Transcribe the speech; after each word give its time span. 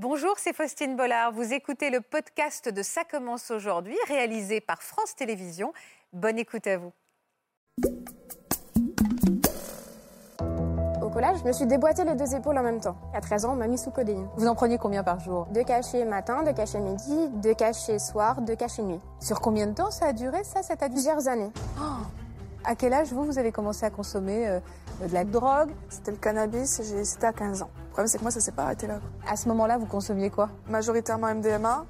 Bonjour, 0.00 0.34
c'est 0.36 0.52
Faustine 0.52 0.94
Bollard. 0.94 1.32
Vous 1.32 1.52
écoutez 1.52 1.90
le 1.90 2.00
podcast 2.00 2.68
de 2.68 2.82
Ça 2.84 3.02
commence 3.02 3.50
aujourd'hui, 3.50 3.96
réalisé 4.06 4.60
par 4.60 4.80
France 4.80 5.16
Télévisions. 5.16 5.72
Bonne 6.12 6.38
écoute 6.38 6.68
à 6.68 6.78
vous. 6.78 6.92
Au 11.02 11.10
collège, 11.10 11.38
je 11.40 11.44
me 11.44 11.50
suis 11.52 11.66
déboîté 11.66 12.04
les 12.04 12.14
deux 12.14 12.32
épaules 12.32 12.56
en 12.58 12.62
même 12.62 12.80
temps. 12.80 12.96
À 13.12 13.20
13 13.20 13.46
ans, 13.46 13.54
on 13.54 13.56
m'a 13.56 13.66
mis 13.66 13.76
sous 13.76 13.90
codéine. 13.90 14.28
Vous 14.36 14.46
en 14.46 14.54
preniez 14.54 14.78
combien 14.78 15.02
par 15.02 15.18
jour? 15.18 15.48
Deux 15.52 15.64
cachets 15.64 16.04
matin, 16.04 16.44
deux 16.44 16.52
cachets 16.52 16.78
midi, 16.78 17.28
deux 17.42 17.54
cachets 17.54 17.98
soir, 17.98 18.40
deux 18.40 18.54
cachets 18.54 18.84
nuit. 18.84 19.00
Sur 19.20 19.40
combien 19.40 19.66
de 19.66 19.74
temps 19.74 19.90
ça 19.90 20.06
a 20.06 20.12
duré, 20.12 20.44
ça, 20.44 20.62
cette 20.62 20.80
addiction 20.80 21.16
Plusieurs 21.16 21.26
années. 21.26 21.50
À 22.68 22.74
quel 22.74 22.92
âge, 22.92 23.14
vous, 23.14 23.24
vous 23.24 23.38
avez 23.38 23.50
commencé 23.50 23.86
à 23.86 23.90
consommer 23.90 24.46
euh, 24.46 24.60
de 25.08 25.14
la 25.14 25.24
drogue? 25.24 25.70
C'était 25.88 26.10
le 26.10 26.18
cannabis, 26.18 26.82
j'ai- 26.84 27.02
c'était 27.04 27.26
à 27.28 27.32
15 27.32 27.62
ans. 27.62 27.70
Le 27.78 27.88
problème, 27.92 28.06
c'est 28.08 28.18
que 28.18 28.22
moi, 28.24 28.30
ça 28.30 28.40
s'est 28.40 28.52
pas 28.52 28.64
arrêté 28.64 28.86
là. 28.86 29.00
À 29.26 29.36
ce 29.36 29.48
moment-là, 29.48 29.78
vous 29.78 29.86
consommiez 29.86 30.28
quoi? 30.28 30.50
Majoritairement 30.68 31.28
MDMA, 31.28 31.86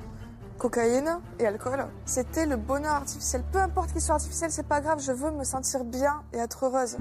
cocaïne 0.57 1.19
et 1.41 1.47
alcool. 1.49 1.85
C'était 2.07 2.47
le 2.47 2.55
bonheur 2.57 2.93
artificiel. 2.95 3.43
Peu 3.51 3.59
importe 3.59 3.91
qu'il 3.91 4.01
soit 4.01 4.15
artificiel, 4.15 4.53
c'est 4.53 4.69
pas 4.69 4.81
grave, 4.81 5.01
je 5.01 5.11
veux 5.11 5.33
me 5.33 5.43
sentir 5.43 5.83
bien 5.83 6.23
et 6.33 6.39
être 6.39 6.65
heureuse. 6.67 6.97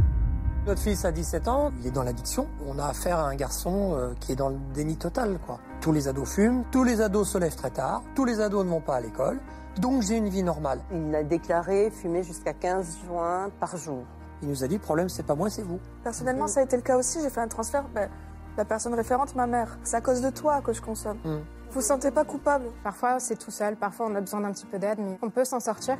Notre 0.66 0.81
fils 0.81 1.05
a 1.05 1.11
17 1.11 1.47
ans, 1.47 1.71
il 1.80 1.85
est 1.85 1.91
dans 1.91 2.02
l'addiction. 2.03 2.47
On 2.67 2.80
a 2.80 2.88
affaire 2.88 3.19
à 3.19 3.27
un 3.27 3.35
garçon 3.35 3.94
euh, 3.94 4.13
qui 4.19 4.31
est 4.31 4.35
dans 4.35 4.49
le 4.49 4.57
déni 4.73 4.97
total, 4.97 5.38
quoi. 5.45 5.59
Tous 5.81 5.91
les 5.91 6.07
ados 6.07 6.27
fument, 6.27 6.63
tous 6.71 6.83
les 6.83 6.99
ados 6.99 7.30
se 7.30 7.38
lèvent 7.38 7.55
très 7.55 7.69
tard, 7.69 8.02
tous 8.16 8.25
les 8.25 8.41
ados 8.41 8.66
ne 8.66 8.71
vont 8.71 8.81
pas 8.81 8.95
à 8.95 9.02
l'école, 9.02 9.39
donc 9.80 10.02
j'ai 10.04 10.17
une 10.17 10.30
vie 10.30 10.44
normale. 10.44 10.80
Il 10.91 11.13
a 11.16 11.23
déclaré 11.23 11.90
fumer 11.91 12.23
jusqu'à 12.23 12.54
15 12.54 12.98
joints 13.08 13.49
par 13.59 13.77
jour. 13.77 14.03
Il 14.41 14.50
nous 14.50 14.63
a 14.63 14.67
dit, 14.67 14.76
le 14.76 14.81
problème 14.81 15.09
c'est 15.09 15.26
pas 15.26 15.36
moi, 15.36 15.50
c'est 15.50 15.63
vous. 15.63 15.80
Personnellement, 16.03 16.48
ça 16.48 16.59
a 16.59 16.63
été 16.63 16.76
le 16.76 16.84
cas 16.84 16.98
aussi. 16.98 17.20
J'ai 17.22 17.30
fait 17.30 17.41
un 17.41 17.48
transfert. 17.48 17.86
ben, 17.94 18.09
la 18.58 18.66
personne 18.66 18.94
référente, 18.95 19.36
ma 19.36 19.48
mère. 19.48 19.77
C'est 19.84 19.95
à 19.95 20.02
cause 20.02 20.22
de 20.22 20.30
toi 20.30 20.62
que 20.62 20.73
je 20.73 20.81
consomme. 20.81 21.17
Mm. 21.23 21.38
Vous 21.70 21.73
vous 21.73 21.81
sentez 21.81 22.12
pas 22.12 22.23
coupable 22.23 22.66
Parfois, 22.84 23.19
c'est 23.19 23.36
tout 23.36 23.52
seul, 23.52 23.75
parfois, 23.75 24.08
on 24.09 24.16
a 24.16 24.22
besoin 24.22 24.42
d'un 24.42 24.52
petit 24.52 24.66
peu 24.66 24.80
d'aide, 24.80 24.97
mais 25.00 25.17
on 25.22 25.30
peut 25.30 25.45
s'en 25.45 25.59
sortir. 25.59 25.97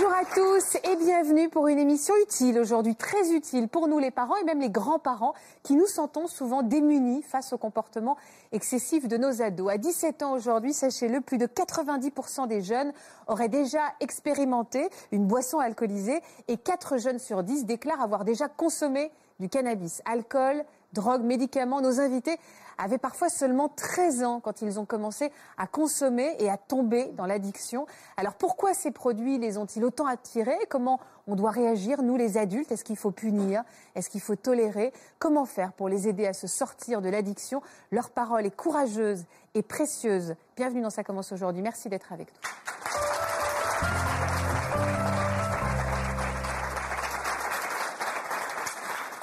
Bonjour 0.00 0.14
à 0.14 0.24
tous 0.32 0.76
et 0.88 0.94
bienvenue 0.94 1.48
pour 1.48 1.66
une 1.66 1.80
émission 1.80 2.14
utile 2.22 2.60
aujourd'hui, 2.60 2.94
très 2.94 3.32
utile 3.32 3.66
pour 3.66 3.88
nous 3.88 3.98
les 3.98 4.12
parents 4.12 4.36
et 4.36 4.44
même 4.44 4.60
les 4.60 4.70
grands-parents 4.70 5.34
qui 5.64 5.74
nous 5.74 5.86
sentons 5.86 6.28
souvent 6.28 6.62
démunis 6.62 7.22
face 7.22 7.52
au 7.52 7.58
comportement 7.58 8.16
excessif 8.52 9.08
de 9.08 9.16
nos 9.16 9.42
ados. 9.42 9.72
À 9.72 9.76
17 9.76 10.22
ans 10.22 10.34
aujourd'hui, 10.34 10.72
sachez-le, 10.72 11.20
plus 11.20 11.36
de 11.36 11.46
90% 11.46 12.46
des 12.46 12.62
jeunes 12.62 12.92
auraient 13.26 13.48
déjà 13.48 13.80
expérimenté 13.98 14.88
une 15.10 15.26
boisson 15.26 15.58
alcoolisée 15.58 16.22
et 16.46 16.58
4 16.58 16.98
jeunes 16.98 17.18
sur 17.18 17.42
10 17.42 17.64
déclarent 17.64 18.00
avoir 18.00 18.24
déjà 18.24 18.46
consommé 18.46 19.10
du 19.40 19.48
cannabis, 19.48 20.00
alcool, 20.04 20.64
drogue, 20.92 21.22
médicaments. 21.22 21.80
Nos 21.80 21.98
invités 21.98 22.38
avaient 22.78 22.98
parfois 22.98 23.28
seulement 23.28 23.68
13 23.68 24.22
ans 24.24 24.40
quand 24.40 24.62
ils 24.62 24.78
ont 24.78 24.86
commencé 24.86 25.32
à 25.58 25.66
consommer 25.66 26.36
et 26.38 26.48
à 26.48 26.56
tomber 26.56 27.06
dans 27.16 27.26
l'addiction. 27.26 27.86
Alors 28.16 28.34
pourquoi 28.34 28.72
ces 28.72 28.90
produits 28.90 29.38
les 29.38 29.58
ont-ils 29.58 29.84
autant 29.84 30.06
attirés? 30.06 30.58
Comment 30.70 31.00
on 31.26 31.34
doit 31.34 31.50
réagir, 31.50 32.02
nous 32.02 32.16
les 32.16 32.38
adultes? 32.38 32.72
Est-ce 32.72 32.84
qu'il 32.84 32.96
faut 32.96 33.10
punir? 33.10 33.64
Est-ce 33.94 34.08
qu'il 34.08 34.20
faut 34.20 34.36
tolérer? 34.36 34.92
Comment 35.18 35.44
faire 35.44 35.72
pour 35.72 35.88
les 35.88 36.08
aider 36.08 36.26
à 36.26 36.32
se 36.32 36.46
sortir 36.46 37.02
de 37.02 37.08
l'addiction? 37.08 37.60
Leur 37.90 38.10
parole 38.10 38.46
est 38.46 38.56
courageuse 38.56 39.24
et 39.54 39.62
précieuse. 39.62 40.36
Bienvenue 40.56 40.82
dans 40.82 40.90
Ça 40.90 41.04
commence 41.04 41.32
aujourd'hui. 41.32 41.62
Merci 41.62 41.88
d'être 41.88 42.12
avec 42.12 42.28
nous. 42.28 42.38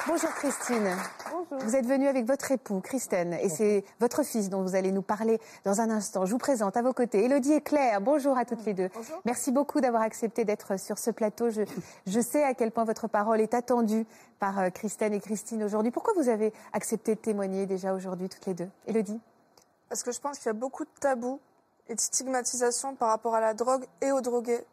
Bonjour 0.08 0.30
Christine. 0.36 0.96
Vous 1.52 1.76
êtes 1.76 1.86
venue 1.86 2.08
avec 2.08 2.26
votre 2.26 2.52
époux, 2.52 2.80
Christine, 2.82 3.34
et 3.34 3.50
c'est 3.50 3.84
votre 4.00 4.24
fils 4.24 4.50
dont 4.50 4.62
vous 4.62 4.76
allez 4.76 4.92
nous 4.92 5.02
parler 5.02 5.40
dans 5.64 5.80
un 5.82 5.90
instant. 5.90 6.26
Je 6.26 6.32
vous 6.32 6.38
présente 6.38 6.76
à 6.78 6.82
vos 6.82 6.94
côtés 6.94 7.24
Elodie 7.26 7.54
et 7.54 7.62
Claire. 7.62 8.02
Bonjour 8.02 8.38
à 8.38 8.46
toutes 8.46 8.66
les 8.66 8.74
deux. 8.74 8.90
Merci 9.26 9.52
beaucoup 9.52 9.80
d'avoir 9.82 10.02
accepté 10.04 10.44
d'être 10.46 10.78
sur 10.80 10.98
ce 10.98 11.12
plateau. 11.12 11.50
Je, 11.50 11.62
je 12.08 12.20
sais 12.20 12.44
à 12.44 12.54
quel 12.54 12.72
point 12.72 12.84
votre 12.84 13.08
parole 13.08 13.42
est 13.42 13.54
attendue 13.54 14.06
par 14.40 14.60
euh, 14.60 14.70
Christine 14.70 15.14
et 15.14 15.20
Christine 15.20 15.64
aujourd'hui. 15.64 15.92
Pourquoi 15.92 16.14
vous 16.16 16.30
avez 16.30 16.52
accepté 16.74 17.16
de 17.16 17.20
témoigner 17.20 17.66
déjà 17.66 17.94
aujourd'hui 17.94 18.28
toutes 18.30 18.46
les 18.48 18.54
deux? 18.54 18.70
Elodie 18.88 19.20
Parce 19.90 20.04
que 20.04 20.12
je 20.12 20.20
pense 20.20 20.38
qu'il 20.38 20.48
y 20.48 20.50
a 20.50 20.54
beaucoup 20.54 20.84
de 20.84 20.90
tabous 21.00 21.40
et 21.88 21.96
de 21.96 22.02
stigmatisation 22.02 22.96
par 22.96 23.10
rapport 23.10 23.36
à 23.36 23.40
la 23.42 23.54
drogue 23.54 23.86
et 24.02 24.12
aux 24.12 24.22
drogués. 24.22 24.64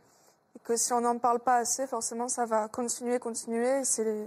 Et 0.57 0.59
que 0.65 0.77
si 0.77 0.93
on 0.93 1.01
n'en 1.03 1.19
parle 1.19 1.39
pas 1.41 1.57
assez, 1.57 1.87
forcément, 1.87 2.29
ça 2.29 2.45
va 2.47 2.69
continuer, 2.69 3.19
continuer. 3.19 3.81
et 3.81 3.85
C'est 3.85 4.05
les- 4.05 4.27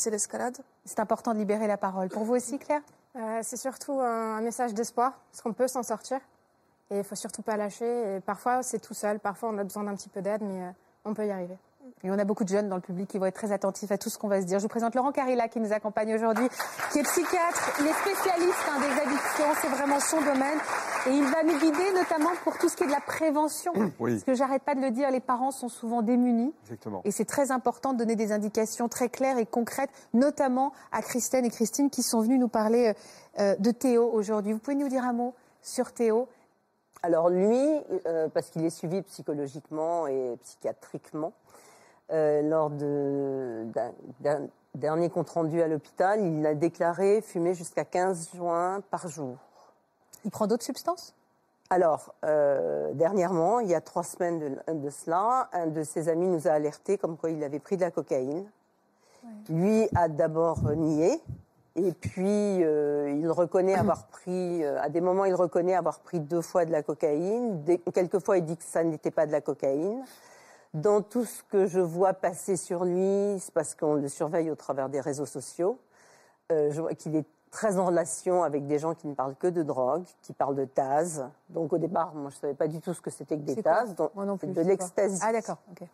c'est 0.00 0.10
l'escalade. 0.10 0.56
C'est 0.84 1.00
important 1.00 1.32
de 1.32 1.38
libérer 1.38 1.66
la 1.66 1.76
parole. 1.76 2.08
Pour 2.08 2.24
vous 2.24 2.34
aussi, 2.34 2.58
Claire? 2.58 2.80
Euh, 3.16 3.40
c'est 3.42 3.56
surtout 3.56 4.00
un, 4.00 4.40
message 4.40 4.72
d'espoir, 4.74 5.12
parce 5.30 5.42
qu'on 5.42 5.52
peut 5.52 5.68
s'en 5.68 5.82
sortir. 5.82 6.18
Et 6.90 6.98
il 6.98 7.04
faut 7.04 7.14
surtout 7.14 7.42
pas 7.42 7.56
lâcher. 7.56 8.16
Et 8.16 8.20
parfois, 8.20 8.62
c'est 8.62 8.80
tout 8.80 8.94
seul, 8.94 9.20
parfois, 9.20 9.50
on 9.50 9.58
a 9.58 9.64
besoin 9.64 9.84
d'un 9.84 9.94
petit 9.94 10.08
peu 10.08 10.22
d'aide, 10.22 10.42
mais 10.42 10.62
euh, 10.62 10.70
on 11.04 11.14
peut 11.14 11.26
y 11.26 11.30
arriver. 11.30 11.56
Et 12.02 12.10
on 12.10 12.18
a 12.18 12.24
beaucoup 12.24 12.44
de 12.44 12.48
jeunes 12.48 12.68
dans 12.68 12.76
le 12.76 12.82
public 12.82 13.08
qui 13.08 13.18
vont 13.18 13.26
être 13.26 13.34
très 13.34 13.52
attentifs 13.52 13.90
à 13.90 13.98
tout 13.98 14.10
ce 14.10 14.18
qu'on 14.18 14.28
va 14.28 14.40
se 14.40 14.46
dire. 14.46 14.58
Je 14.58 14.64
vous 14.64 14.68
présente 14.68 14.94
Laurent 14.94 15.12
Carilla 15.12 15.48
qui 15.48 15.60
nous 15.60 15.72
accompagne 15.72 16.14
aujourd'hui, 16.14 16.48
qui 16.92 16.98
est 16.98 17.02
psychiatre. 17.02 17.72
Il 17.80 17.86
est 17.86 17.92
spécialiste 17.92 18.66
hein, 18.70 18.80
des 18.80 19.00
addictions, 19.00 19.46
c'est 19.60 19.68
vraiment 19.68 20.00
son 20.00 20.20
domaine. 20.20 20.58
Et 21.06 21.10
il 21.10 21.24
va 21.24 21.42
nous 21.42 21.58
guider 21.58 21.92
notamment 21.94 22.30
pour 22.44 22.58
tout 22.58 22.68
ce 22.68 22.76
qui 22.76 22.84
est 22.84 22.86
de 22.86 22.92
la 22.92 23.00
prévention. 23.00 23.72
Oui. 23.98 24.12
Parce 24.12 24.24
que 24.24 24.34
j'arrête 24.34 24.62
pas 24.62 24.74
de 24.74 24.80
le 24.80 24.90
dire, 24.90 25.10
les 25.10 25.20
parents 25.20 25.50
sont 25.50 25.68
souvent 25.68 26.02
démunis. 26.02 26.54
Exactement. 26.64 27.02
Et 27.04 27.10
c'est 27.10 27.24
très 27.24 27.50
important 27.50 27.92
de 27.92 27.98
donner 27.98 28.16
des 28.16 28.32
indications 28.32 28.88
très 28.88 29.08
claires 29.08 29.38
et 29.38 29.46
concrètes, 29.46 29.90
notamment 30.14 30.72
à 30.92 31.02
Christine 31.02 31.44
et 31.44 31.50
Christine 31.50 31.90
qui 31.90 32.02
sont 32.02 32.20
venues 32.20 32.38
nous 32.38 32.48
parler 32.48 32.88
euh, 32.88 32.92
euh, 33.38 33.56
de 33.58 33.70
Théo 33.70 34.10
aujourd'hui. 34.12 34.52
Vous 34.52 34.58
pouvez 34.58 34.76
nous 34.76 34.88
dire 34.88 35.04
un 35.04 35.12
mot 35.12 35.34
sur 35.62 35.92
Théo? 35.92 36.28
Alors 37.02 37.30
lui, 37.30 37.80
euh, 38.06 38.28
parce 38.28 38.50
qu'il 38.50 38.64
est 38.64 38.70
suivi 38.70 39.02
psychologiquement 39.02 40.06
et 40.06 40.36
psychiatriquement, 40.42 41.32
euh, 42.12 42.42
lors 42.42 42.70
d'un 42.70 44.48
dernier 44.74 45.08
compte-rendu 45.08 45.62
à 45.62 45.68
l'hôpital, 45.68 46.20
il 46.20 46.44
a 46.44 46.54
déclaré 46.54 47.22
fumer 47.22 47.54
jusqu'à 47.54 47.84
15 47.84 48.30
joints 48.34 48.80
par 48.90 49.08
jour. 49.08 49.36
Il 50.24 50.30
prend 50.30 50.46
d'autres 50.46 50.64
substances? 50.64 51.14
Alors, 51.72 52.14
euh, 52.24 52.92
dernièrement, 52.94 53.60
il 53.60 53.68
y 53.68 53.74
a 53.74 53.80
trois 53.80 54.02
semaines 54.02 54.38
de, 54.66 54.72
de 54.72 54.90
cela, 54.90 55.48
un 55.52 55.68
de 55.68 55.84
ses 55.84 56.08
amis 56.08 56.26
nous 56.26 56.48
a 56.48 56.50
alerté 56.50 56.98
comme 56.98 57.16
quoi 57.16 57.30
il 57.30 57.42
avait 57.44 57.60
pris 57.60 57.76
de 57.76 57.82
la 57.82 57.92
cocaïne. 57.92 58.50
Lui 59.48 59.88
a 59.94 60.08
d'abord 60.08 60.62
nié, 60.72 61.20
et 61.76 61.92
puis 61.92 62.24
euh, 62.64 63.14
il 63.16 63.30
reconnaît 63.30 63.74
avoir 63.78 64.06
pris, 64.08 64.64
euh, 64.64 64.80
à 64.82 64.88
des 64.88 65.00
moments, 65.00 65.26
il 65.26 65.34
reconnaît 65.34 65.74
avoir 65.76 66.00
pris 66.00 66.18
deux 66.18 66.42
fois 66.42 66.64
de 66.64 66.72
la 66.72 66.82
cocaïne. 66.82 67.62
Des- 67.62 67.78
quelquefois, 67.78 68.38
il 68.38 68.44
dit 68.44 68.56
que 68.56 68.64
ça 68.64 68.82
n'était 68.82 69.12
pas 69.12 69.26
de 69.26 69.32
la 69.32 69.40
cocaïne. 69.40 70.02
Dans 70.74 71.02
tout 71.02 71.24
ce 71.24 71.42
que 71.44 71.66
je 71.66 71.80
vois 71.80 72.14
passer 72.14 72.56
sur 72.56 72.84
lui, 72.84 73.38
c'est 73.38 73.54
parce 73.54 73.74
qu'on 73.76 73.94
le 73.94 74.08
surveille 74.08 74.50
au 74.50 74.54
travers 74.56 74.88
des 74.88 75.00
réseaux 75.00 75.26
sociaux. 75.26 75.78
Je 76.48 76.80
vois 76.80 76.94
qu'il 76.94 77.14
est 77.14 77.26
très 77.50 77.78
en 77.78 77.86
relation 77.86 78.42
avec 78.44 78.66
des 78.66 78.78
gens 78.78 78.94
qui 78.94 79.06
ne 79.08 79.14
parlent 79.14 79.34
que 79.36 79.46
de 79.48 79.62
drogue, 79.62 80.04
qui 80.22 80.32
parlent 80.32 80.54
de 80.54 80.64
Taz. 80.64 81.24
Donc 81.48 81.72
au 81.72 81.78
départ, 81.78 82.14
moi 82.14 82.30
je 82.30 82.36
savais 82.36 82.54
pas 82.54 82.68
du 82.68 82.80
tout 82.80 82.94
ce 82.94 83.00
que 83.00 83.10
c'était 83.10 83.36
que 83.36 83.42
des 83.42 83.62
Taz. 83.62 83.94
Donc, 83.94 84.14
Moi 84.14 84.24
non 84.24 84.36
plus. 84.36 84.48
de 84.48 84.60
l'ecstasy. 84.62 85.20
Ah 85.22 85.32
d'accord, 85.32 85.58
ok. 85.72 85.86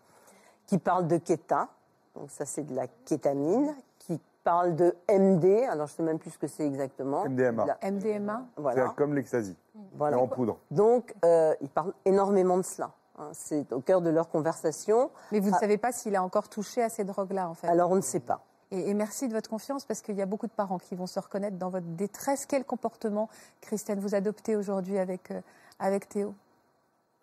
Qui 0.66 0.78
parle 0.78 1.06
de 1.06 1.16
Keta. 1.18 1.68
Donc 2.14 2.30
ça 2.30 2.44
c'est 2.44 2.62
de 2.64 2.74
la 2.74 2.86
kétamine. 3.04 3.74
Qui 3.98 4.20
parle 4.44 4.74
de 4.76 4.94
MD. 5.08 5.64
Alors 5.70 5.86
je 5.86 5.94
sais 5.94 6.02
même 6.02 6.18
plus 6.18 6.30
ce 6.30 6.38
que 6.38 6.46
c'est 6.46 6.66
exactement. 6.66 7.24
MDMA. 7.24 7.66
La- 7.66 7.90
MDMA 7.90 8.42
voilà. 8.56 8.88
C'est 8.88 8.94
comme 8.96 9.14
l'ecstasy, 9.14 9.56
voilà. 9.94 10.18
en 10.18 10.26
poudre. 10.28 10.58
Donc 10.70 11.14
euh, 11.24 11.54
ils 11.60 11.68
parlent 11.70 11.94
énormément 12.04 12.56
de 12.58 12.62
cela. 12.62 12.90
hein. 13.18 13.28
C'est 13.32 13.72
au 13.72 13.80
cœur 13.80 14.00
de 14.02 14.10
leur 14.10 14.28
conversation. 14.28 15.10
Mais 15.32 15.40
vous 15.40 15.50
ne 15.50 15.54
Ah. 15.56 15.58
savez 15.60 15.78
pas 15.78 15.90
s'il 15.92 16.14
a 16.16 16.22
encore 16.22 16.48
touché 16.48 16.82
à 16.82 16.88
ces 16.88 17.04
drogues-là, 17.04 17.48
en 17.48 17.54
fait. 17.54 17.66
Alors 17.68 17.90
on 17.90 17.96
ne 17.96 18.00
sait 18.02 18.20
pas. 18.20 18.40
Et, 18.72 18.90
et 18.90 18.94
merci 18.94 19.28
de 19.28 19.32
votre 19.32 19.48
confiance, 19.48 19.84
parce 19.84 20.00
qu'il 20.00 20.16
y 20.16 20.22
a 20.22 20.26
beaucoup 20.26 20.46
de 20.46 20.52
parents 20.52 20.78
qui 20.78 20.94
vont 20.96 21.06
se 21.06 21.18
reconnaître 21.20 21.56
dans 21.56 21.68
votre 21.70 21.86
détresse. 21.86 22.46
Quel 22.46 22.64
comportement, 22.64 23.28
Christine, 23.60 24.00
vous 24.00 24.14
adoptez 24.14 24.56
aujourd'hui 24.56 24.98
avec, 24.98 25.30
euh, 25.30 25.40
avec 25.78 26.08
Théo? 26.08 26.34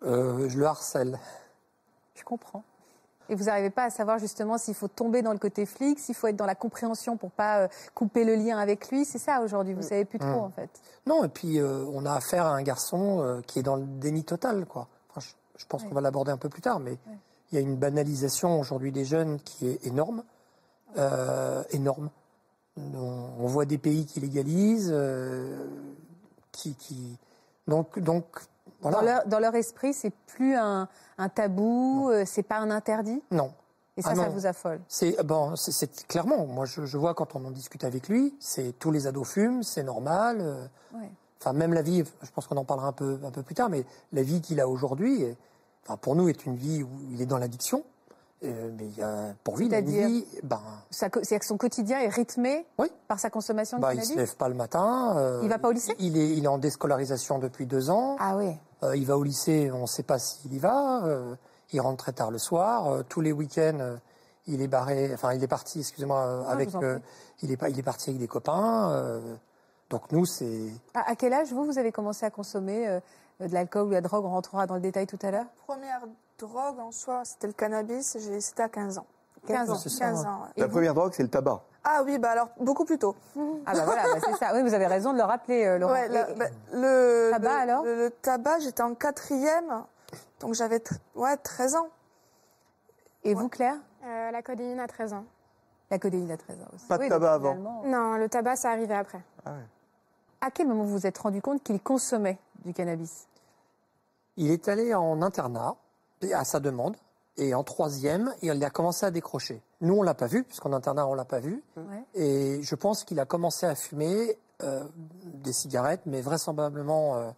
Euh, 0.04 0.48
je 0.48 0.58
le 0.58 0.66
harcèle. 0.66 1.18
Je 2.14 2.22
comprends. 2.24 2.62
Et 3.30 3.34
vous 3.34 3.44
n'arrivez 3.44 3.70
pas 3.70 3.84
à 3.84 3.90
savoir 3.90 4.18
justement 4.18 4.58
s'il 4.58 4.74
faut 4.74 4.88
tomber 4.88 5.22
dans 5.22 5.32
le 5.32 5.38
côté 5.38 5.64
flic, 5.64 5.98
s'il 5.98 6.14
faut 6.14 6.26
être 6.26 6.36
dans 6.36 6.44
la 6.46 6.54
compréhension 6.54 7.16
pour 7.16 7.30
pas 7.30 7.60
euh, 7.60 7.68
couper 7.94 8.24
le 8.24 8.34
lien 8.34 8.58
avec 8.58 8.88
lui. 8.90 9.04
C'est 9.06 9.18
ça 9.18 9.40
aujourd'hui, 9.40 9.72
vous 9.74 9.82
savez 9.82 10.04
plus 10.04 10.18
trop 10.18 10.28
Mm. 10.40 10.44
en 10.44 10.50
fait. 10.50 10.70
Non, 11.06 11.24
et 11.24 11.28
puis 11.28 11.58
on 11.62 12.04
a 12.04 12.12
affaire 12.12 12.44
à 12.46 12.50
un 12.54 12.62
garçon 12.62 13.42
qui 13.46 13.58
est 13.58 13.62
dans 13.62 13.76
le 13.76 13.84
déni 13.84 14.24
total, 14.24 14.66
quoi. 14.66 14.88
Enfin, 15.10 15.20
je, 15.20 15.60
je 15.62 15.66
pense 15.66 15.82
Ouais. 15.82 15.88
qu'on 15.88 15.94
va 15.94 16.00
l'aborder 16.02 16.32
un 16.32 16.36
peu 16.36 16.48
plus 16.50 16.60
tard, 16.62 16.80
mais 16.80 16.98
il 17.50 17.54
y 17.54 17.58
a 17.58 17.60
une 17.62 17.76
banalisation 17.76 18.58
aujourd'hui 18.60 18.92
des 18.92 19.04
jeunes 19.06 19.40
qui 19.40 19.68
est 19.68 19.86
énorme, 19.86 20.22
énorme. 21.70 22.10
On, 22.76 23.46
voit 23.46 23.66
des 23.66 23.78
pays 23.78 24.04
qui 24.04 24.20
légalisent, 24.20 24.90
euh, 24.92 25.64
qui, 26.50 26.74
qui 26.74 27.16
donc 27.68 27.98
donc 28.00 28.24
voilà. 28.80 28.98
Dans, 28.98 29.04
leur, 29.04 29.26
dans 29.26 29.38
leur 29.38 29.54
esprit, 29.54 29.94
c'est 29.94 30.10
plus 30.26 30.56
un, 30.56 30.88
un 31.16 31.28
tabou, 31.28 32.10
euh, 32.10 32.24
c'est 32.26 32.42
pas 32.42 32.58
un 32.58 32.70
interdit? 32.70 33.22
Non. 33.30 33.52
Et 33.96 34.02
ça, 34.02 34.10
Ah 34.12 34.16
ça 34.16 34.28
vous 34.28 34.44
affole? 34.46 34.80
C'est 34.88 35.22
bon, 35.24 35.54
c'est- 35.54 36.06
clairement. 36.08 36.46
Moi, 36.46 36.64
je, 36.66 36.84
je 36.84 36.98
vois 36.98 37.14
quand 37.14 37.36
on 37.36 37.44
en 37.44 37.52
discute 37.52 37.84
avec 37.84 38.08
lui, 38.08 38.34
c'est 38.40 38.76
tous 38.80 38.90
les 38.90 39.06
ados 39.06 39.26
fument, 39.28 39.62
c'est 39.62 39.84
normal. 39.84 40.38
euh, 40.40 40.66
Ouais. 40.94 41.10
Enfin, 41.40 41.52
même 41.52 41.74
la 41.74 41.82
vie, 41.82 42.02
je 42.22 42.30
pense 42.32 42.46
qu'on 42.48 42.56
en 42.56 42.64
parlera 42.64 42.88
un 42.88 42.92
peu 42.92 43.20
un 43.24 43.30
peu 43.30 43.42
plus 43.42 43.54
tard, 43.54 43.68
mais 43.68 43.84
la 44.12 44.22
vie 44.22 44.40
qu'il 44.40 44.60
a 44.60 44.68
aujourd'hui, 44.68 45.24
enfin, 45.84 45.96
pour 45.96 46.16
nous, 46.16 46.28
est 46.28 46.44
une 46.44 46.56
vie 46.56 46.82
où 46.82 46.88
il 47.12 47.22
est 47.22 47.26
dans 47.26 47.38
l'addiction. 47.38 47.84
Euh, 48.44 48.70
mais 48.76 48.84
il 48.86 48.96
y 48.96 49.02
a, 49.02 49.34
pour 49.42 49.56
lui, 49.56 49.66
il 49.66 49.74
a 49.74 49.78
une 49.78 49.86
C'est-à-dire 49.86 50.08
vie, 50.08 50.26
ben, 50.42 50.60
C'est-à-dire 50.90 51.38
que 51.38 51.46
son 51.46 51.56
quotidien 51.56 51.98
est 52.00 52.08
rythmé 52.08 52.66
Oui. 52.78 52.88
par 53.08 53.18
sa 53.18 53.30
consommation 53.30 53.78
de 53.78 53.82
il 53.82 53.86
cannabis 53.86 54.08
se 54.10 54.16
lève 54.16 54.36
pas 54.36 54.48
le 54.48 54.54
matin. 54.54 55.16
euh, 55.16 55.40
Il 55.42 55.48
va 55.48 55.58
pas 55.58 55.68
au 55.68 55.72
lycée 55.72 55.94
il 55.98 56.16
est, 56.18 56.30
il 56.36 56.44
est 56.44 56.48
en 56.48 56.58
déscolarisation 56.58 57.38
depuis 57.38 57.66
deux 57.66 57.90
ans. 57.90 58.16
Ah 58.20 58.36
oui. 58.36 58.56
Euh, 58.82 58.96
il 58.96 59.06
va 59.06 59.16
au 59.16 59.22
lycée, 59.22 59.70
on 59.72 59.82
ne 59.82 59.86
sait 59.86 60.02
pas 60.02 60.18
s'il 60.18 60.52
y 60.52 60.58
va. 60.58 61.04
euh, 61.04 61.34
il 61.72 61.80
rentre 61.80 61.96
très 62.04 62.12
tard 62.12 62.30
le 62.30 62.38
soir. 62.38 62.86
euh, 62.92 63.02
tous 63.08 63.20
les 63.22 63.32
week-ends, 63.32 63.78
euh, 63.80 63.96
il 64.46 64.60
est 64.60 64.68
barré. 64.68 65.10
Enfin, 65.14 65.32
il 65.32 65.42
est 65.42 65.48
parti. 65.48 65.80
Excusez-moi. 65.80 66.20
euh, 66.20 66.42
Ah, 66.46 66.52
avec. 66.52 66.74
euh, 66.74 66.98
il 67.42 67.50
est 67.50 67.56
pas. 67.56 67.70
Il 67.70 67.78
est 67.78 67.82
parti 67.82 68.10
avec 68.10 68.20
des 68.20 68.28
copains. 68.28 68.92
euh, 68.92 69.36
donc 69.90 70.12
nous, 70.12 70.26
c'est. 70.26 70.68
À, 70.92 71.10
à 71.10 71.14
quel 71.16 71.32
âge, 71.32 71.50
vous, 71.52 71.64
vous 71.64 71.78
avez 71.78 71.92
commencé 71.92 72.26
à 72.26 72.30
consommer 72.30 72.86
euh, 72.86 73.00
de 73.40 73.52
l'alcool 73.54 73.84
ou 73.86 73.88
de 73.88 73.94
la 73.94 74.00
drogue? 74.02 74.24
On 74.26 74.30
rentrera 74.30 74.66
dans 74.66 74.74
le 74.74 74.80
détail 74.82 75.06
tout 75.06 75.18
à 75.22 75.30
l'heure. 75.30 75.46
Première 75.66 76.02
drogue 76.38 76.78
en 76.80 76.90
soi, 76.92 77.24
c'était 77.24 77.46
le 77.46 77.52
cannabis. 77.52 78.16
j'ai- 78.20 78.40
C'était 78.40 78.62
à 78.62 78.68
15 78.68 78.98
ans. 78.98 79.06
15 79.46 79.70
ans. 79.70 79.76
C'est 79.76 79.88
ça, 79.90 80.06
15 80.06 80.20
ouais. 80.22 80.26
ans, 80.26 80.42
ouais. 80.42 80.48
Et 80.56 80.60
La 80.62 80.68
première 80.68 80.94
drogue, 80.94 81.12
c'est 81.14 81.22
le 81.22 81.28
tabac. 81.30 81.62
Ah 81.86 82.02
oui, 82.04 82.18
bah 82.18 82.30
alors 82.30 82.48
beaucoup 82.58 82.86
plus 82.86 82.98
tôt. 82.98 83.14
Ah 83.66 83.74
bah 83.74 83.84
voilà, 83.84 84.04
bah 84.04 84.18
c'est 84.24 84.34
ça. 84.36 84.52
Oui, 84.54 84.62
vous 84.62 84.72
avez 84.72 84.86
raison 84.86 85.12
de 85.12 85.18
le 85.18 85.24
rappeler, 85.24 85.64
euh, 85.66 85.78
Laurent. 85.78 85.92
Ouais, 85.92 86.08
la- 86.08 86.30
Et- 86.30 86.34
bah, 86.34 86.46
le, 86.72 87.28
Tabac, 87.32 87.50
le- 87.50 87.70
alors 87.70 87.84
le, 87.84 87.96
le 87.96 88.10
tabac, 88.10 88.58
j'étais 88.60 88.82
en 88.82 88.94
quatrième, 88.94 89.84
donc 90.40 90.54
j'avais 90.54 90.82
ouais, 91.14 91.36
13 91.36 91.74
ans. 91.76 91.88
Et 93.22 93.34
vous, 93.34 93.48
Claire? 93.50 93.76
Euh, 94.04 94.30
la 94.30 94.42
codéine 94.42 94.80
à 94.80 94.86
13 94.86 95.12
ans. 95.12 95.24
La 95.90 95.98
codéine 95.98 96.30
à 96.30 96.38
13 96.38 96.56
ans 96.62 96.68
aussi. 96.74 96.86
Pas 96.86 96.96
de 96.96 97.02
Oui, 97.02 97.08
tabac 97.10 97.38
donc 97.38 97.46
avant. 97.46 97.54
finalement, 97.54 97.82
Non, 97.84 98.16
le 98.16 98.28
tabac, 98.30 98.56
ça 98.56 98.70
arrivait 98.70 98.94
après. 98.96 99.20
À 100.40 100.50
quel 100.50 100.66
moment 100.66 100.84
vous 100.84 100.92
vous 100.98 101.06
êtes 101.06 101.18
rendu 101.18 101.42
compte 101.42 101.62
qu'il 101.62 101.80
consommait 101.82 102.38
du 102.64 102.72
cannabis? 102.72 103.26
Il 104.38 104.50
est 104.50 104.68
allé 104.68 104.94
en 104.94 105.20
internat 105.20 105.76
à 106.32 106.44
sa 106.44 106.60
demande 106.60 106.96
et 107.36 107.54
en 107.54 107.64
troisième, 107.64 108.32
il 108.42 108.64
a 108.64 108.70
commencé 108.70 109.04
à 109.04 109.10
décrocher. 109.10 109.60
Nous, 109.80 109.94
on 109.94 110.02
l'a 110.02 110.14
pas 110.14 110.26
vu 110.26 110.44
puisqu'en 110.44 110.72
internat, 110.72 111.06
on 111.06 111.14
l'a 111.14 111.24
pas 111.24 111.40
vu. 111.40 111.62
Ouais. 111.76 112.04
Et 112.14 112.62
je 112.62 112.74
pense 112.76 113.04
qu'il 113.04 113.18
a 113.18 113.24
commencé 113.24 113.66
à 113.66 113.74
fumer 113.74 114.38
euh, 114.62 114.84
des 115.24 115.52
cigarettes, 115.52 116.02
mais 116.06 116.20
vraisemblablement 116.20 117.16
euh, 117.16 117.30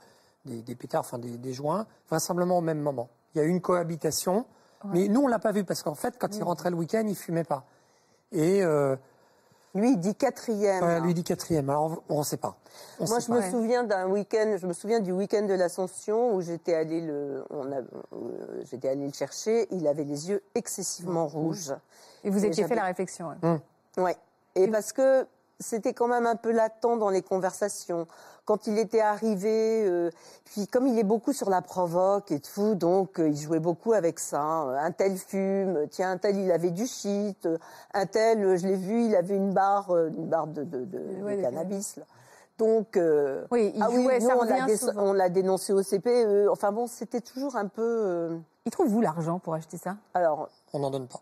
des, 0.45 0.61
des 0.61 0.75
pétards, 0.75 1.01
enfin 1.01 1.19
des, 1.19 1.39
des 1.39 1.55
joints, 1.55 1.87
vraisemblablement 2.11 2.59
au 2.59 2.63
même 2.63 2.81
moment. 2.81 3.09
Il 3.35 3.39
y 3.39 3.41
a 3.41 3.45
eu 3.45 3.49
une 3.49 3.63
cohabitation, 3.63 4.45
mais 4.85 5.09
nous 5.09 5.23
on 5.23 5.27
l'a 5.27 5.39
pas 5.39 5.53
vu 5.53 5.65
parce 5.65 5.83
qu'en 5.83 5.95
fait, 5.95 6.17
quand 6.19 6.37
il 6.37 6.43
rentrait 6.43 6.71
le 6.71 6.77
week-end, 6.77 7.05
il 7.09 7.17
fumait 7.17 7.45
pas. 7.45 7.65
Et 8.33 8.63
euh, 8.63 8.97
Lui, 9.77 9.93
il 9.93 9.99
dit 10.01 10.15
quatrième. 10.15 10.83
ouais, 10.85 11.01
lui 11.01 11.11
il 11.11 11.15
dit 11.15 11.25
quatrième. 11.25 11.69
Alors 11.71 12.03
on 12.09 12.19
ne 12.21 12.25
sait 12.25 12.37
pas. 12.37 12.57
On 13.01 13.07
Moi, 13.07 13.21
sait 13.21 13.27
je 13.27 13.33
pas. 13.39 13.47
me 13.47 13.51
souviens 13.51 13.85
d'un 13.85 14.07
week-end. 14.09 14.57
Je 14.59 14.67
me 14.67 14.73
souviens 14.73 15.01
du 15.01 15.13
week-end 15.13 15.43
de 15.47 15.55
l'Ascension 15.55 16.35
où 16.35 16.41
j'étais 16.41 16.75
allée 16.75 17.01
le, 17.01 17.45
on 17.51 17.71
a, 17.73 17.77
euh, 17.79 18.63
j'étais 18.71 18.89
allée 18.89 19.07
le 19.07 19.13
chercher. 19.13 19.67
Il 19.71 19.87
avait 19.87 20.05
les 20.05 20.29
yeux 20.31 20.43
excessivement 20.55 21.27
rouges. 21.27 21.73
Et 22.25 22.31
vous 22.31 22.45
Et 22.45 22.49
étiez 22.49 22.67
fait 22.67 22.75
la 22.75 22.85
réflexion. 22.85 23.29
ouais. 23.43 23.61
Ouais. 24.03 24.17
Et 24.55 24.69
parce 24.69 24.93
que 24.93 25.27
c'était 25.61 25.95
quand 25.95 26.09
même 26.09 26.27
un 26.27 26.37
peu 26.37 26.51
latent 26.53 26.99
dans 26.99 27.09
les 27.11 27.23
conversations. 27.23 28.07
Quand 28.45 28.67
il 28.69 28.79
était 28.79 29.01
arrivé, 29.01 29.85
euh, 29.87 30.11
puis 30.45 30.69
comme 30.69 30.87
il 30.87 30.99
est 30.99 31.05
beaucoup 31.05 31.33
sur 31.33 31.51
la 31.51 31.63
provoque 31.63 32.31
et 32.31 32.39
tout, 32.41 32.75
donc 32.77 33.19
euh, 33.19 33.29
il 33.29 33.37
jouait 33.37 33.59
beaucoup 33.59 33.93
avec 33.93 34.21
ça. 34.21 34.41
hein. 34.41 34.75
Un 34.77 34.93
tel 34.93 35.17
fume, 35.17 35.89
tiens, 35.91 36.13
un 36.13 36.19
tel 36.19 36.37
il 36.37 36.53
avait 36.53 36.71
du 36.71 36.87
shit, 36.87 37.45
euh, 37.47 37.59
un 37.95 38.07
tel, 38.07 38.57
je 38.57 38.67
l'ai 38.67 38.77
vu, 38.77 39.07
il 39.07 39.17
avait 39.17 39.35
une 39.37 39.53
barre, 39.53 39.91
euh, 39.91 40.09
une 40.17 40.27
barre 40.29 40.47
de, 40.47 40.63
de, 40.63 40.85
de- 40.85 40.99
de 40.99 41.23
Ouais, 41.25 41.37
de 41.37 41.43
cannabis. 41.43 41.97
Là. 41.97 42.05
Donc, 42.59 42.97
euh, 42.97 43.45
Oui, 43.51 43.73
il 43.75 43.83
ah 43.83 43.89
oui, 43.91 44.03
jouait, 44.05 44.21
nous, 44.21 44.27
ça 44.29 44.37
on 44.39 45.13
l'a 45.13 45.29
dé- 45.29 45.41
dénoncé 45.43 45.73
au 45.73 45.83
CPE. 45.83 46.49
Enfin 46.51 46.71
bon, 46.73 46.87
c'était 46.87 47.21
toujours 47.21 47.57
un 47.57 47.67
peu. 47.67 47.83
euh, 47.83 48.39
Il 48.65 48.71
trouve 48.71 48.89
vous 48.89 49.01
l'argent 49.01 49.39
pour 49.41 49.55
acheter 49.55 49.77
ça? 49.77 49.97
alors, 50.15 50.49
On 50.73 50.79
n'en 50.79 50.91
donne 50.91 51.09
pas. 51.09 51.21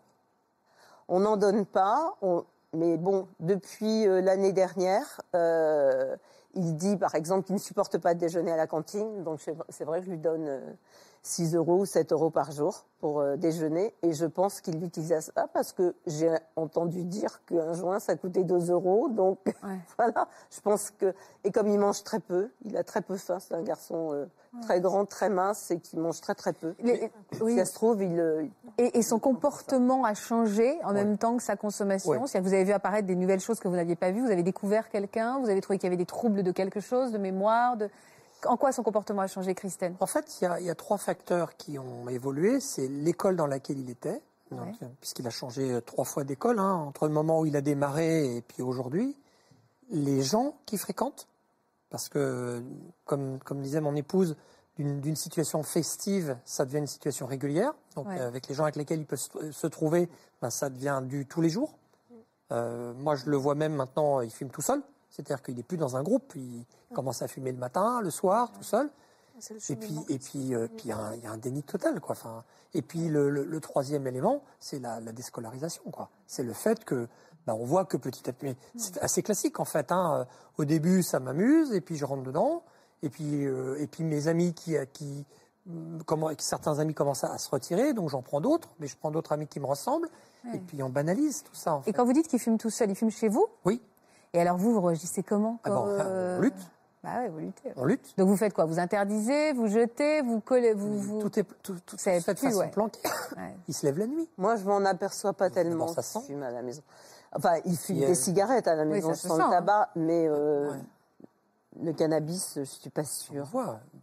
on 1.07 1.19
n'en 1.21 1.37
donne 1.37 1.65
pas, 1.65 2.15
on- 2.21 2.45
mais 2.75 2.97
bon, 2.97 3.27
depuis 3.39 4.07
euh, 4.07 4.21
l'année 4.21 4.53
dernière, 4.53 5.21
euh, 5.35 6.15
il 6.53 6.75
dit 6.75 6.97
par 6.97 7.15
exemple 7.15 7.45
qu'il 7.45 7.55
ne 7.55 7.59
supporte 7.59 7.97
pas 7.97 8.13
de 8.13 8.19
déjeuner 8.19 8.51
à 8.51 8.57
la 8.57 8.67
cantine, 8.67 9.23
donc 9.23 9.41
c'est 9.69 9.83
vrai 9.83 9.99
que 9.99 10.05
je 10.05 10.11
lui 10.11 10.17
donne 10.17 10.47
euh, 10.47 10.59
6 11.27 11.55
euros 11.55 11.79
ou 11.79 11.85
7 11.85 12.11
euros 12.11 12.29
par 12.29 12.51
jour 12.51 12.85
pour 12.99 13.19
euh, 13.19 13.35
déjeuner, 13.35 13.93
et 14.03 14.13
je 14.13 14.25
pense 14.25 14.61
qu'il 14.61 14.79
l'utilise 14.79 15.11
à 15.11 15.21
ça 15.21 15.47
parce 15.53 15.73
que 15.73 15.95
j'ai 16.05 16.29
entendu 16.55 17.03
dire 17.03 17.41
qu'un 17.45 17.73
joint 17.73 17.99
ça 17.99 18.15
coûtait 18.15 18.43
2 18.43 18.69
euros, 18.71 19.09
donc 19.09 19.39
Ouais. 19.63 19.79
voilà, 19.97 20.27
je 20.51 20.61
pense 20.61 20.91
que, 20.91 21.13
et 21.43 21.51
comme 21.51 21.67
il 21.67 21.79
mange 21.79 22.03
très 22.03 22.19
peu, 22.19 22.49
il 22.63 22.77
a 22.77 22.83
très 22.83 23.01
peu 23.01 23.17
faim, 23.17 23.39
c'est 23.39 23.55
un 23.55 23.63
garçon 23.63 24.11
euh, 24.13 24.25
très 24.61 24.79
grand, 24.81 25.05
très 25.05 25.29
mince, 25.29 25.71
et 25.71 25.79
qui 25.79 25.97
mange 25.97 26.21
très 26.21 26.35
très 26.35 26.53
peu. 26.53 26.75
Les- 26.83 27.11
Si 27.33 27.57
ça 27.57 27.65
se 27.65 27.73
trouve, 27.73 28.01
il, 28.03 28.19
euh, 28.19 28.45
Et, 28.77 28.99
et 28.99 29.01
son 29.01 29.17
comportement 29.19 30.05
a 30.05 30.13
changé 30.13 30.77
en 30.83 30.93
même 30.93 31.17
temps 31.17 31.35
que 31.37 31.43
sa 31.43 31.55
consommation? 31.55 32.11
Que 32.13 32.39
vous 32.39 32.53
avez 32.53 32.63
vu 32.63 32.71
apparaître 32.71 33.07
des 33.07 33.15
nouvelles 33.15 33.39
choses 33.41 33.59
que 33.59 33.67
vous 33.67 33.75
n'aviez 33.75 33.95
pas 33.95 34.11
vues. 34.11 34.21
Vous 34.21 34.31
avez 34.31 34.43
découvert 34.43 34.89
quelqu'un. 34.89 35.39
Vous 35.39 35.49
avez 35.49 35.59
trouvé 35.61 35.77
qu'il 35.79 35.87
y 35.87 35.91
avait 35.91 35.97
des 35.97 36.05
troubles 36.05 36.43
de 36.43 36.51
quelque 36.51 36.79
chose, 36.79 37.11
de 37.11 37.17
mémoire. 37.17 37.75
De... 37.77 37.89
En 38.47 38.57
quoi 38.57 38.71
son 38.71 38.83
comportement 38.83 39.21
a 39.21 39.27
changé, 39.27 39.53
Christine 39.55 39.95
En 39.99 40.05
fait, 40.05 40.39
il 40.39 40.43
y, 40.43 40.47
a, 40.47 40.59
il 40.59 40.65
y 40.65 40.69
a 40.69 40.75
trois 40.75 40.97
facteurs 40.97 41.55
qui 41.57 41.77
ont 41.79 42.07
évolué. 42.09 42.59
C'est 42.59 42.87
l'école 42.87 43.35
dans 43.35 43.47
laquelle 43.47 43.79
il 43.79 43.89
était, 43.89 44.21
Ouais. 44.51 44.71
puisqu'il 45.01 45.25
a 45.27 45.31
changé 45.31 45.71
euh, 45.71 45.81
trois 45.81 46.05
fois 46.05 46.23
d'école, 46.23 46.59
hein, 46.59 46.73
entre 46.73 47.07
le 47.07 47.13
moment 47.13 47.39
où 47.41 47.45
il 47.45 47.55
a 47.55 47.61
démarré 47.61 48.35
et 48.37 48.41
puis 48.41 48.61
aujourd'hui. 48.61 49.17
Les 49.89 50.21
gens 50.21 50.55
qui 50.65 50.77
fréquentent, 50.77 51.27
parce 51.89 52.09
que, 52.09 52.61
comme, 53.05 53.39
comme 53.39 53.61
disait 53.61 53.81
mon 53.81 53.95
épouse, 53.95 54.35
d'une 54.77 55.15
situation 55.15 55.63
festive, 55.63 56.37
ça 56.43 56.65
devient 56.65 56.79
une 56.79 56.87
situation 56.87 57.25
régulière. 57.27 57.73
Donc, 57.95 58.07
Ouais. 58.07 58.19
avec 58.19 58.47
les 58.49 58.55
gens 58.55 58.63
avec 58.63 58.75
lesquels 58.75 58.99
il 58.99 59.05
peut 59.05 59.15
se, 59.15 59.51
se 59.51 59.67
trouver, 59.67 60.09
ben, 60.41 60.49
ça 60.49 60.69
devient 60.69 61.01
du 61.03 61.25
tous 61.25 61.39
les 61.41 61.49
jours. 61.49 61.75
Euh, 62.51 62.93
moi, 62.93 63.15
je 63.15 63.29
le 63.29 63.37
vois 63.37 63.55
même 63.55 63.73
maintenant, 63.73 64.19
il 64.21 64.29
fume 64.29 64.49
tout 64.49 64.61
seul. 64.61 64.81
C'est-à-dire 65.15 65.41
qu'il 65.41 65.55
n'est 65.55 65.63
plus 65.63 65.77
dans 65.77 65.95
un 65.95 66.03
groupe. 66.03 66.33
Il 66.35 66.65
commence 66.93 67.21
à 67.21 67.27
fumer 67.29 67.51
le 67.53 67.57
matin, 67.57 68.01
le 68.01 68.09
soir, 68.09 68.51
tout 68.51 68.63
seul. 68.63 68.89
Et 69.69 69.75
puis, 69.75 69.95
et 70.09 70.19
puis, 70.19 70.53
euh, 70.55 70.67
puis 70.67 70.85
il 70.85 70.89
y, 70.89 70.91
a 71.27 71.31
un- 71.31 71.37
déni 71.37 71.61
total, 71.63 71.99
quoi. 72.01 72.13
Enfin, 72.13 72.43
et 72.73 72.81
puis 72.81 73.07
le, 73.09 73.29
le- 73.29 73.43
le 73.45 73.59
troisième 73.61 74.07
élément, 74.07 74.41
c'est 74.59 74.79
la, 74.79 74.99
la 74.99 75.11
déscolarisation, 75.11 75.83
quoi. 75.91 76.09
C'est 76.27 76.43
le 76.43 76.53
fait 76.53 76.83
que, 76.85 77.07
bah, 77.45 77.53
on 77.53 77.63
voit 77.65 77.85
que 77.85 77.97
petit 77.97 78.29
à 78.29 78.33
petit, 78.33 78.55
c'est 78.77 78.97
assez 78.99 79.23
classique 79.23 79.59
en 79.59 79.65
fait. 79.65 79.91
Hein. 79.91 80.19
Euh, 80.21 80.25
Au 80.57 80.65
début, 80.65 81.03
ça 81.03 81.19
m'amuse, 81.19 81.73
et 81.73 81.81
puis 81.81 81.95
je 81.97 82.05
rentre 82.05 82.23
dedans, 82.23 82.63
et 83.03 83.09
puis, 83.09 83.45
euh, 83.45 83.75
et 83.79 83.87
puis 83.87 84.03
mes 84.05 84.27
amis 84.29 84.53
qui, 84.53 84.75
qui, 84.93 85.25
hum, 85.69 86.01
comment, 86.05 86.29
certains 86.37 86.79
amis 86.79 86.93
commencent 86.93 87.25
à, 87.25 87.33
à 87.33 87.37
se 87.37 87.49
retirer, 87.49 87.93
donc 87.93 88.09
j'en 88.09 88.21
prends 88.21 88.39
d'autres, 88.41 88.69
mais 88.79 88.87
je 88.87 88.95
prends 88.97 89.11
d'autres 89.11 89.33
amis 89.33 89.47
qui 89.47 89.59
me 89.59 89.65
ressemblent, 89.65 90.09
et 90.53 90.59
puis 90.59 90.81
on 90.81 90.89
banalise 90.89 91.43
tout 91.43 91.55
ça. 91.55 91.73
En 91.73 91.81
fait. 91.81 91.89
Et 91.89 91.93
quand 91.93 92.05
vous 92.05 92.13
dites 92.13 92.27
qu'il 92.29 92.39
fume 92.39 92.57
tout 92.57 92.69
seul, 92.69 92.89
il 92.89 92.95
fume 92.95 93.11
chez 93.11 93.27
vous? 93.27 93.47
Oui, 93.65 93.81
Et 94.35 94.41
alors 94.41 94.57
vous, 94.57 94.73
vous 94.73 94.81
réagissez 94.81 95.23
comment 95.23 95.59
Ah 95.63 95.69
bon, 95.69 95.77
enfin, 95.77 96.05
euh, 96.05 96.37
on 96.37 96.41
lutte, 96.41 96.53
Bah 97.03 97.09
ouais, 97.19 97.29
vous 97.29 97.39
luttez. 97.39 97.71
on 97.77 97.85
lutte. 97.85 98.13
Donc 98.17 98.27
vous 98.27 98.35
faites 98.35 98.53
quoi? 98.53 98.65
Vous 98.65 98.79
interdisez, 98.79 99.53
vous 99.53 99.67
jetez, 99.67 100.21
vous 100.21 100.41
collez, 100.41 100.73
vous... 100.73 100.99
vous... 100.99 101.19
Tout 101.21 101.39
est 101.39 101.43
tout, 101.63 101.75
tout, 101.85 101.95
de 101.95 102.01
pue, 102.01 102.21
façon 102.21 102.57
ouais. 102.59 102.67
planquée. 102.69 102.99
Ouais. 103.37 103.55
Il 103.67 103.73
se 103.73 103.85
lève 103.85 103.97
la 103.97 104.07
nuit. 104.07 104.29
Moi, 104.37 104.57
je 104.57 104.65
m'en 104.65 104.83
aperçois 104.83 105.31
pas 105.33 105.49
tellement. 105.49 105.87
ça 105.87 106.01
sent. 106.01 106.19
fume 106.27 106.43
à 106.43 106.51
la 106.51 106.61
maison. 106.61 106.81
Enfin, 107.33 107.53
il 107.65 107.77
fume 107.77 107.95
Il 107.95 108.01
y 108.01 108.05
a- 108.05 108.07
des 108.07 108.15
cigarettes 108.15 108.67
à 108.67 108.75
la 108.75 108.83
Oui, 108.83 108.89
maison, 108.89 109.09
ça 109.09 109.13
je 109.15 109.19
se 109.21 109.27
sens 109.29 109.37
sent, 109.37 109.43
le 109.43 109.47
hein. 109.47 109.51
tabac, 109.51 109.89
mais 109.95 110.25
euh, 110.27 110.71
Ouais. 110.71 110.77
Le 111.83 111.91
cannabis, 111.93 112.53
je 112.55 112.63
suis 112.63 112.89
pas 112.89 113.03
sûre. 113.03 113.45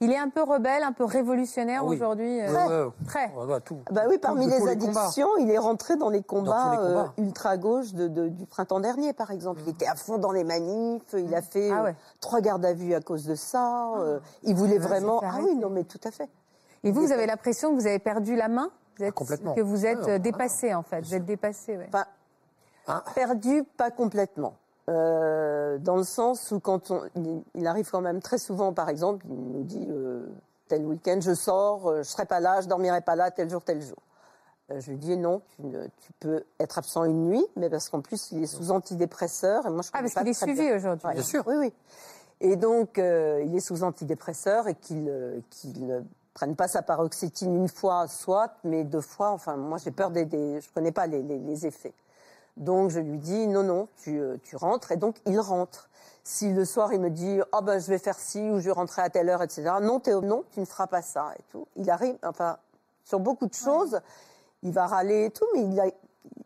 Il 0.01 0.11
est 0.13 0.19
un 0.19 0.29
peu 0.29 0.43
rebelle, 0.43 0.83
un 0.83 0.93
peu 0.93 1.05
révolutionnaire 1.05 1.81
Ah 1.85 1.87
oui. 1.89 1.97
aujourd'hui. 1.97 2.41
euh, 2.43 2.91
Très. 3.07 3.33
on 3.37 3.47
voit 3.47 3.61
tout. 3.61 3.79
Bah 3.91 4.03
oui, 4.09 4.19
parmi 4.19 4.47
les 4.47 4.69
addictions, 4.69 5.29
il 5.39 5.51
est 5.51 5.59
rentré 5.59 5.97
dans 5.97 6.11
les 6.11 6.23
combats, 6.23 6.73
tous 6.77 6.83
les 6.83 6.89
combats. 6.89 7.13
ultra 7.19 7.57
gauche 7.57 7.93
de, 7.95 8.09
de- 8.09 8.29
du 8.29 8.47
printemps 8.47 8.81
dernier, 8.81 9.13
par 9.13 9.31
exemple. 9.31 9.61
Il 9.65 9.71
était 9.71 9.87
à 9.87 9.95
fond 9.95 10.19
dans 10.19 10.33
les 10.33 10.45
manifs, 10.45 11.03
il 11.15 11.35
a 11.35 11.41
fait 11.43 11.71
Ah 11.71 11.81
euh, 11.81 11.85
ouais. 11.85 11.97
trois 12.21 12.41
gardes 12.41 12.65
à 12.65 12.73
vue 12.75 12.95
à 12.95 13.01
cause 13.01 13.25
de 13.27 13.35
ça. 13.35 13.93
euh, 13.99 14.19
il 14.43 14.55
voulait 14.55 14.79
vraiment. 14.79 15.21
Ah 15.25 15.39
oui, 15.43 15.55
non, 15.57 15.71
mais 15.71 15.85
tout 15.85 16.01
à 16.05 16.11
fait. 16.11 16.29
Et 16.85 16.93
vous, 16.93 17.03
vous 17.03 17.13
avez 17.13 17.27
l'impression 17.27 17.71
que 17.71 17.81
vous 17.81 17.87
avez 17.87 17.99
perdu 18.01 18.37
la 18.37 18.49
main? 18.49 18.71
Vous 18.99 19.05
êtes, 19.05 19.15
complètement. 19.15 19.55
Que 19.55 19.61
vous 19.63 19.87
êtes 19.87 20.07
euh, 20.09 20.19
dépassé, 20.19 20.75
en 20.75 20.83
fait. 20.83 21.01
Vous 21.01 21.15
êtes 21.15 21.25
dépassé, 21.25 21.77
ouais. 21.79 21.89
Enfin, 21.89 22.05
Ah. 22.87 23.03
perdu, 23.15 23.63
pas 23.77 23.91
complètement. 23.91 24.55
Euh, 24.89 25.79
dans 25.79 25.97
le 25.97 26.03
sens 26.05 26.51
où 26.51 26.59
quand 26.61 26.91
on, 26.91 27.03
il, 27.55 27.67
arrive 27.67 27.89
quand 27.91 28.01
même 28.01 28.21
très 28.21 28.39
souvent, 28.39 28.73
par 28.73 28.89
exemple, 28.89 29.25
il 29.29 29.35
nous 29.53 29.63
dit 29.63 29.87
euh, 29.89 30.27
tel 30.69 30.85
week-end 30.85 31.19
je 31.21 31.35
sors, 31.35 31.87
euh, 31.89 31.99
je 31.99 32.09
serai 32.09 32.25
pas 32.27 32.41
là, 32.41 32.61
je 32.61 32.67
dormirai 32.69 33.01
pas 33.01 33.15
là, 33.15 33.31
tel 33.31 33.49
jour, 33.49 33.63
tel 33.63 33.81
jour. 33.81 33.99
Euh, 34.71 34.81
je 34.81 34.91
lui 34.91 34.99
dis 34.99 35.17
non, 35.17 35.41
tu, 35.55 35.63
ne- 35.63 35.87
tu 35.87 36.13
peux 36.19 36.43
être 36.59 36.79
absent 36.79 37.05
une 37.05 37.27
nuit, 37.29 37.47
mais 37.57 37.71
parce 37.71 37.89
qu'en 37.89 38.01
plus 38.01 38.33
il 38.33 38.43
est 38.43 38.47
sous 38.47 38.73
antidépresseur 38.73 39.67
et 39.67 39.71
moi 39.71 39.83
je 39.83 39.91
Ah, 39.93 40.01
parce 40.01 40.15
pas 40.15 40.21
qu'il 40.23 40.31
est 40.31 40.35
suivi 40.35 40.73
aujourd'hui. 40.73 41.07
Ouais. 41.07 41.15
Bien 41.15 41.23
sûr. 41.23 41.45
Oui, 41.47 41.55
oui. 41.59 41.73
Et 42.41 42.57
donc, 42.57 42.99
euh, 42.99 43.41
il 43.47 43.55
est 43.55 43.61
sous 43.61 43.85
antidépresseur 43.85 44.67
et 44.67 44.75
qu'il 44.75 45.09
euh, 45.09 45.39
qu'il 45.51 45.87
ne 45.87 46.01
prenne 46.35 46.57
pas 46.57 46.67
sa 46.67 46.83
paroxétine 46.83 47.55
une 47.55 47.69
fois, 47.69 48.09
soit, 48.09 48.51
mais 48.65 48.83
deux 48.83 49.01
fois. 49.01 49.31
Enfin, 49.31 49.57
moi, 49.57 49.79
j'ai 49.79 49.93
peur 49.93 50.11
des, 50.11 50.25
des- 50.25 50.61
Je 50.61 50.69
connais 50.75 50.91
pas 50.91 51.07
les, 51.07 51.23
les- 51.23 51.39
les 51.39 51.67
effets. 51.67 51.93
Donc, 52.57 52.91
je 52.91 53.01
lui 53.01 53.19
dis 53.19 53.47
non, 53.47 53.63
non, 53.63 53.89
tu, 53.97 54.19
euh, 54.21 54.37
tu 54.43 54.57
rentres. 54.57 54.93
Et 54.93 54.97
donc, 54.97 55.17
il 55.27 55.39
rentre. 55.41 55.89
Si 56.25 56.53
le 56.53 56.65
soir, 56.65 56.93
il 56.93 57.01
me 57.01 57.11
dit 57.11 57.41
oh 57.53 57.63
ben, 57.63 57.81
je 57.81 57.89
vais 57.89 57.99
faire 57.99 58.19
ci 58.19 58.39
ou 58.51 58.59
je 58.61 58.67
vais 58.67 58.71
rentrer 58.73 59.03
à 59.03 59.11
telle 59.11 59.29
heure, 59.29 59.43
etc. 59.43 59.73
Non, 59.81 59.99
Théo, 59.99 60.21
non, 60.21 60.45
tu 60.53 60.61
ne 60.61 60.65
feras 60.65 60.87
pas 60.87 61.03
ça 61.03 61.33
et 61.39 61.43
tout. 61.51 61.67
Il 61.77 61.91
arrive, 61.91 62.17
enfin, 62.23 62.59
sur 63.05 63.19
beaucoup 63.19 63.47
de 63.47 63.55
choses, 63.55 64.01
il 64.63 64.73
va 64.73 64.87
râler 64.87 65.25
et 65.25 65.31
tout, 65.31 65.47
mais 65.55 65.65
il, 65.65 65.81
a- 65.81 65.91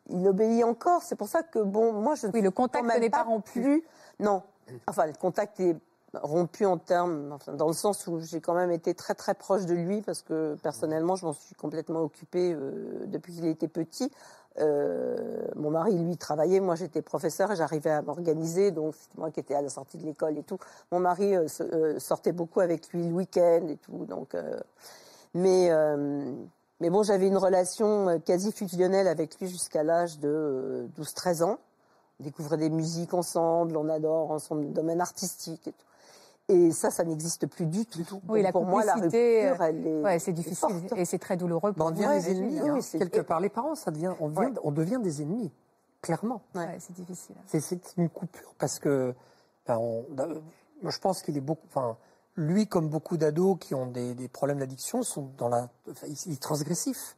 il 0.08 0.26
obéit 0.26 0.64
encore. 0.64 1.02
C'est 1.02 1.16
pour 1.16 1.28
ça 1.28 1.42
que, 1.42 1.58
bon, 1.58 1.92
moi, 1.92 2.14
je 2.14 2.26
Oui, 2.32 2.40
le 2.40 2.50
contact 2.50 2.86
n'est 2.98 3.10
pas 3.10 3.24
rompu. 3.24 3.60
plus- 3.60 3.84
Non. 4.18 4.42
Enfin, 4.86 5.04
le 5.06 5.12
contact 5.12 5.60
est 5.60 5.76
rompu 6.14 6.64
en 6.64 6.78
termes, 6.78 7.32
enfin, 7.32 7.52
dans 7.52 7.66
le 7.66 7.74
sens 7.74 8.06
où 8.06 8.18
j'ai 8.20 8.40
quand 8.40 8.54
même 8.54 8.70
été 8.70 8.94
très 8.94 9.14
très 9.14 9.34
proche 9.34 9.66
de 9.66 9.74
lui 9.74 10.00
parce 10.00 10.22
que 10.22 10.56
personnellement, 10.62 11.16
je 11.16 11.26
m'en 11.26 11.34
suis 11.34 11.54
complètement 11.54 12.00
occupée 12.00 12.54
euh, 12.54 13.04
depuis 13.06 13.34
qu'il 13.34 13.44
était 13.46 13.68
petit. 13.68 14.10
Euh, 14.58 15.16
mon 15.54 15.70
mari, 15.70 15.96
lui, 15.98 16.16
travaillait. 16.16 16.60
Moi, 16.60 16.74
j'étais 16.74 17.02
professeur 17.02 17.52
et 17.52 17.56
j'arrivais 17.56 17.90
à 17.90 18.02
m'organiser. 18.02 18.70
Donc, 18.70 18.94
c'était 18.94 19.18
moi 19.18 19.30
qui 19.30 19.40
étais 19.40 19.54
à 19.54 19.62
la 19.62 19.68
sortie 19.68 19.98
de 19.98 20.04
l'école 20.04 20.38
et 20.38 20.42
tout. 20.42 20.58
Mon 20.92 21.00
mari 21.00 21.34
euh, 21.34 21.46
euh, 21.60 21.98
sortait 21.98 22.32
beaucoup 22.32 22.60
avec 22.60 22.88
lui 22.90 23.06
le 23.06 23.12
week-end 23.12 23.66
et 23.68 23.76
tout. 23.76 24.04
Donc, 24.06 24.34
mais, 25.34 25.70
mais 26.80 26.90
bon, 26.90 27.02
j'avais 27.02 27.26
une 27.26 27.38
relation 27.38 28.20
quasi 28.20 28.52
fusionnelle 28.52 29.08
avec 29.08 29.40
lui 29.40 29.48
jusqu'à 29.48 29.82
l'âge 29.82 30.18
de 30.18 30.28
euh, 30.28 30.86
12-13 30.98 31.42
ans. 31.42 31.58
On 32.20 32.24
découvrait 32.24 32.58
des 32.58 32.70
musiques 32.70 33.14
ensemble, 33.14 33.76
on 33.76 33.88
adore 33.88 34.30
ensemble 34.30 34.62
le 34.62 34.68
domaine 34.68 35.00
artistique 35.00 35.68
et 35.68 35.72
tout. 35.72 35.86
Et 36.48 36.70
ça, 36.70 36.90
ça 36.92 37.02
n'existe 37.02 37.46
plus 37.48 37.66
du 37.66 37.84
tout. 37.86 38.00
Oui, 38.28 38.38
Donc, 38.38 38.44
la 38.44 38.52
pour 38.52 38.64
moi, 38.64 38.84
la 38.84 38.92
complicité, 38.92 39.48
rupture, 39.48 39.64
elle 39.64 39.86
est, 39.86 40.02
Ouais, 40.02 40.18
c'est 40.20 40.32
difficile 40.32 40.56
forte. 40.56 40.92
et 40.96 41.04
c'est 41.04 41.18
très 41.18 41.36
douloureux. 41.36 41.72
Bah, 41.72 41.86
on 41.86 41.90
devient 41.90 42.06
des 42.08 42.30
ennemis. 42.30 42.60
oui, 42.62 42.68
hein. 42.68 42.80
c'est- 42.80 42.98
Quelque 42.98 43.20
part, 43.20 43.40
les 43.40 43.48
parents, 43.48 43.74
ça 43.74 43.90
devient, 43.90 44.12
on, 44.20 44.28
devient, 44.28 44.38
Ouais. 44.52 44.60
on 44.62 44.70
devient 44.70 45.00
des 45.02 45.22
ennemis, 45.22 45.50
clairement. 46.02 46.42
Ouais, 46.54 46.76
c'est 46.78 46.92
difficile. 46.94 47.34
C'est- 47.46 47.96
une 47.96 48.08
coupure 48.08 48.54
parce 48.58 48.78
que 48.78 49.12
ben, 49.66 49.76
on- 49.78 50.04
moi, 50.82 50.90
je 50.92 50.98
pense 51.00 51.20
qu'il 51.22 51.36
est 51.36 51.40
beaucoup. 51.40 51.66
Enfin, 51.68 51.96
lui, 52.36 52.68
comme 52.68 52.88
beaucoup 52.88 53.16
d'ados 53.16 53.56
qui 53.58 53.74
ont 53.74 53.86
des, 53.86 54.14
des 54.14 54.28
problèmes 54.28 54.58
d'addiction, 54.60 55.02
sont 55.02 55.30
dans 55.38 55.48
la. 55.48 55.68
Enfin, 55.90 56.06
il 56.06 56.32
est 56.32 56.40
transgressif. 56.40 57.16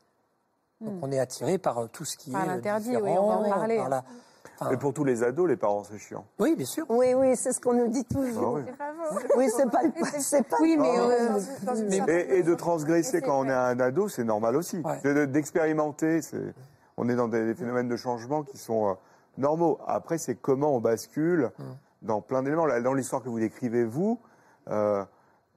Donc, 0.80 0.94
on 1.02 1.10
est 1.12 1.18
attiré 1.18 1.58
par 1.58 1.76
euh, 1.78 1.86
tout 1.92 2.04
ce 2.06 2.16
qui 2.16 2.30
Hmm. 2.30 2.34
Par 2.34 2.44
est. 2.44 2.48
euh, 2.48 2.54
l'interdit, 2.54 2.96
oui, 2.96 3.10
on 3.18 3.26
va 3.28 3.34
en 3.40 3.48
parler. 3.50 3.76
par 3.76 3.88
la- 3.90 4.04
enfin, 4.60 4.70
Et 4.72 4.76
pour 4.76 4.92
tous 4.92 5.04
les 5.04 5.22
ados, 5.22 5.48
les 5.48 5.56
parents, 5.56 5.84
c'est 5.84 5.98
chiant. 5.98 6.24
Oui, 6.38 6.54
bien 6.56 6.66
sûr. 6.66 6.84
Oui, 6.88 7.14
oui, 7.14 7.36
c'est 7.36 7.52
ce 7.52 7.60
qu'on 7.60 7.74
nous 7.74 7.88
dit 7.88 8.04
toujours. 8.04 8.60
Ah 8.78 8.90
oui. 9.36 9.48
C'est 9.54 9.70
pas, 9.70 9.82
le- 9.82 9.92
c'est 10.20 10.42
pas. 10.46 10.56
Oui, 10.60 10.76
mais 10.78 10.90
Ah, 10.96 11.00
euh, 11.70 11.74
mais- 11.88 12.12
Et, 12.12 12.38
et 12.38 12.42
de 12.42 12.54
transgresser 12.54 13.20
quand 13.20 13.40
on 13.40 13.48
est 13.48 13.52
un 13.52 13.78
ado, 13.80 14.08
c'est 14.08 14.24
normal 14.24 14.56
aussi. 14.56 14.80
Ouais. 14.84 15.00
De- 15.02 15.12
de- 15.14 15.24
D'expérimenter, 15.26 16.22
c'est- 16.22 16.54
on 16.96 17.08
est 17.08 17.14
dans 17.16 17.28
des 17.28 17.54
phénomènes 17.54 17.88
de 17.88 17.96
changement 17.96 18.42
qui 18.42 18.58
sont 18.58 18.88
euh, 18.90 18.94
normaux. 19.36 19.78
Après, 19.86 20.18
c'est 20.18 20.34
comment 20.34 20.74
on 20.74 20.80
bascule 20.80 21.50
Mm. 21.58 21.62
dans 22.02 22.20
plein 22.20 22.42
d'éléments. 22.42 22.66
Là, 22.66 22.80
Dans 22.80 22.94
l'histoire 22.94 23.22
que 23.22 23.28
vous 23.28 23.38
décrivez, 23.40 23.84
vous, 23.84 24.18
euh, 24.70 25.04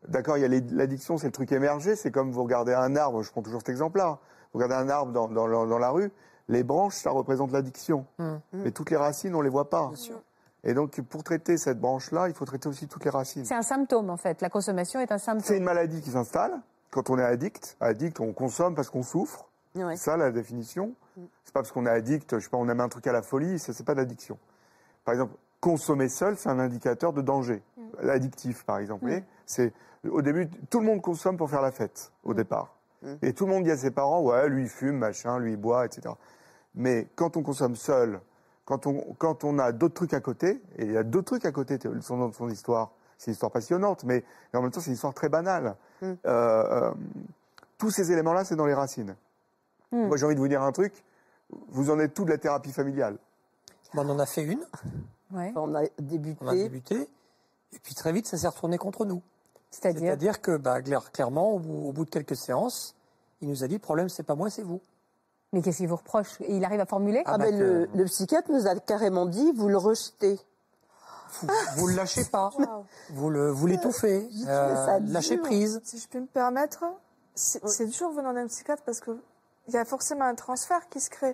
d'accord, 0.08 0.38
il 0.38 0.42
y 0.42 0.46
a 0.46 0.62
l'addiction, 0.76 1.18
c'est 1.18 1.28
le 1.28 1.32
truc 1.32 1.52
émergé. 1.52 1.96
C'est 1.96 2.12
comme 2.12 2.32
vous 2.32 2.44
regardez 2.44 2.74
un 2.74 2.96
arbre, 2.96 3.24
je 3.24 3.32
prends 3.32 3.42
toujours 3.42 3.62
cet 3.62 3.70
exemple-là. 3.70 4.20
Vous 4.54 4.60
regardez 4.60 4.76
un 4.76 4.90
arbre 4.90 5.12
dans, 5.14 5.28
dans- 5.28 5.66
dans 5.66 5.80
la 5.80 5.90
rue, 5.92 6.12
les 6.50 6.64
branches, 6.64 6.96
ça 6.96 7.12
représente 7.12 7.52
l'addiction. 7.52 8.06
Mm. 8.20 8.36
Mais 8.54 8.72
toutes 8.72 8.90
les 8.90 8.98
racines, 8.98 9.36
on 9.36 9.42
les 9.42 9.50
voit 9.50 9.70
pas. 9.70 9.92
Et 10.64 10.74
donc, 10.74 11.00
pour 11.02 11.24
traiter 11.24 11.58
cette 11.58 11.80
branche-là, 11.80 12.28
il 12.28 12.34
faut 12.36 12.46
traiter 12.46 12.70
aussi 12.70 12.88
toutes 12.88 13.04
les 13.04 13.10
racines. 13.10 13.46
c'est 13.46 13.56
un 13.56 13.62
symptôme 13.64 14.10
en 14.10 14.18
fait. 14.18 14.42
La 14.42 14.50
consommation 14.50 15.00
est 15.00 15.12
un 15.12 15.18
C'est 15.18 15.26
symptôme. 15.26 15.56
une 15.58 15.64
maladie 15.64 16.02
qui 16.02 16.12
s'installe 16.12 16.60
quand 16.92 17.10
on 17.10 17.18
est 17.18 17.24
addict. 17.24 17.78
Addict, 17.80 18.20
on 18.20 18.32
consomme 18.34 18.76
parce 18.76 18.90
qu'on 18.90 19.02
souffre. 19.04 19.48
Ouais. 19.76 19.96
C'est 19.96 20.04
ça 20.12 20.18
la 20.18 20.32
définition. 20.32 20.94
C'est 21.44 21.54
pas 21.54 21.62
parce 21.62 21.72
qu'on 21.72 21.86
est 21.86 21.90
addict, 21.90 22.38
je 22.38 22.44
sais 22.44 22.50
pas, 22.50 22.58
on 22.58 22.68
aime 22.70 22.82
un 22.82 22.90
truc 22.90 23.08
à 23.08 23.12
la 23.12 23.22
folie, 23.22 23.58
ça 23.58 23.74
c'est 23.74 23.86
pas 23.86 23.96
d'addiction. 23.96 24.38
Par 25.06 25.14
exemple, 25.14 25.34
consommer 25.60 26.10
seul, 26.10 26.38
c'est 26.38 26.50
un 26.50 26.60
indicateur 26.60 27.14
de 27.14 27.22
danger. 27.22 27.64
Addictif, 28.08 28.64
par 28.66 28.78
exemple. 28.80 29.02
Vous 29.02 29.08
voyez 29.08 29.24
C'est 29.46 29.74
au 30.10 30.22
début, 30.22 30.50
tout 30.70 30.80
le 30.80 30.86
monde 30.86 31.02
consomme 31.02 31.38
pour 31.38 31.50
faire 31.50 31.62
la 31.62 31.72
fête 31.72 32.12
au 32.24 32.34
départ. 32.34 32.76
Et 33.22 33.34
tout 33.34 33.46
le 33.46 33.52
monde 33.52 33.64
dit 33.64 33.72
à 33.72 33.78
ses 33.78 33.92
parents, 33.92 34.22
ouais, 34.22 34.48
lui 34.48 34.64
il 34.64 34.70
fume, 34.70 34.98
machin, 34.98 35.40
lui 35.40 35.54
il 35.54 35.58
boit, 35.58 35.86
etc. 35.86 36.14
Mais 36.76 37.08
quand 37.16 37.36
on 37.36 37.42
consomme 37.42 37.76
seul, 37.76 38.20
quand 38.66 38.86
on, 38.88 39.16
quand 39.18 39.44
on 39.44 39.58
a 39.60 39.72
d'autres 39.72 39.96
trucs 39.96 40.14
à 40.14 40.20
côté, 40.20 40.62
et 40.78 40.86
il 40.86 40.92
y 40.92 40.98
a 40.98 41.04
d'autres 41.04 41.26
trucs 41.26 41.46
à 41.46 41.52
côté, 41.52 41.80
son, 42.02 42.32
son 42.32 42.50
histoire, 42.50 42.92
c'est 43.18 43.28
une 43.28 43.34
histoire 43.34 43.52
passionnante, 43.52 44.04
mais 44.04 44.24
en 44.54 44.62
même 44.62 44.72
temps 44.72 44.82
c'est 44.82 44.88
une 44.88 44.96
histoire 44.96 45.14
très 45.14 45.30
banale. 45.30 45.76
Euh, 46.04 46.16
euh, 46.26 46.92
tous 47.78 47.90
ces 47.92 48.12
éléments-là, 48.12 48.46
c'est 48.46 48.56
dans 48.56 48.66
les 48.66 48.74
racines. 48.74 49.16
Mm. 49.92 50.08
Moi 50.08 50.18
j'ai 50.18 50.26
envie 50.26 50.36
de 50.36 50.40
vous 50.40 50.48
dire 50.48 50.62
un 50.62 50.72
truc, 50.72 50.94
vous 51.70 51.90
en 51.90 52.00
êtes 52.00 52.14
tout 52.14 52.26
de 52.26 52.30
la 52.30 52.38
thérapie 52.38 52.72
familiale. 52.72 53.18
Bon, 53.94 54.08
on 54.08 54.10
en 54.12 54.20
a 54.20 54.26
fait 54.26 54.44
une, 54.44 54.66
Ouais. 55.34 55.54
On 55.56 55.74
a 55.76 55.84
débuté. 56.00 56.38
on 56.42 56.48
a 56.50 56.56
débuté, 56.56 57.08
et 57.74 57.80
puis 57.82 57.96
très 57.96 58.12
vite, 58.12 58.28
ça 58.28 58.38
s'est 58.38 58.48
retourné 58.48 58.78
contre 58.78 59.06
nous. 59.06 59.22
C'est-à-dire 59.72 60.02
C'est-à-dire 60.02 60.42
que, 60.42 60.58
bah, 60.58 60.82
clair- 60.82 61.12
clairement, 61.12 61.52
au 61.54 61.60
bout, 61.60 61.88
au 61.88 61.92
bout 61.94 62.06
de 62.06 62.10
quelques 62.10 62.36
séances, 62.36 62.94
il 63.42 63.50
nous 63.50 63.64
a 63.64 63.68
dit 63.68 63.76
le 63.76 63.80
problème, 63.80 64.10
c'est 64.10 64.24
pas 64.24 64.36
moi, 64.36 64.50
c'est 64.50 64.62
vous. 64.64 64.82
Mais 65.54 65.62
qu'est-ce 65.62 65.78
qu'il 65.78 65.88
vous 65.88 65.96
reproche? 65.96 66.40
Et 66.42 66.56
il 66.56 66.64
arrive 66.64 66.80
à 66.82 66.86
formuler? 66.86 67.24
Ah, 67.26 67.38
bah 67.38 67.46
ben, 67.46 67.58
que- 67.58 67.64
le, 67.64 67.90
le 67.94 68.06
psychiatre 68.06 68.52
nous 68.52 68.68
a 68.68 68.76
carrément 68.76 69.26
dit, 69.26 69.52
vous 69.56 69.68
le 69.70 69.78
rejetez. 69.78 70.40
Vous, 71.42 71.48
vous 71.78 71.88
le 71.88 71.96
lâchez 71.96 72.26
pas, 72.26 72.52
vous 73.12 73.30
le, 73.30 73.50
vous 73.52 73.66
l'étouffez, 73.66 74.28
euh, 74.48 75.00
lâchez 75.08 75.38
prise. 75.38 75.80
Si 75.86 75.98
je 75.98 76.08
peux 76.10 76.20
me 76.20 76.26
permettre, 76.26 76.84
c'est 77.36 77.66
c'est 77.70 77.86
dur 77.86 78.12
venant 78.12 78.34
d'un 78.34 78.48
psychiatre 78.48 78.84
parce 78.84 79.00
que 79.00 79.18
il 79.70 79.74
y 79.74 79.78
a 79.78 79.86
forcément 79.86 80.26
un 80.26 80.36
transfert 80.36 80.90
qui 80.90 81.00
se 81.00 81.10
crée. 81.10 81.34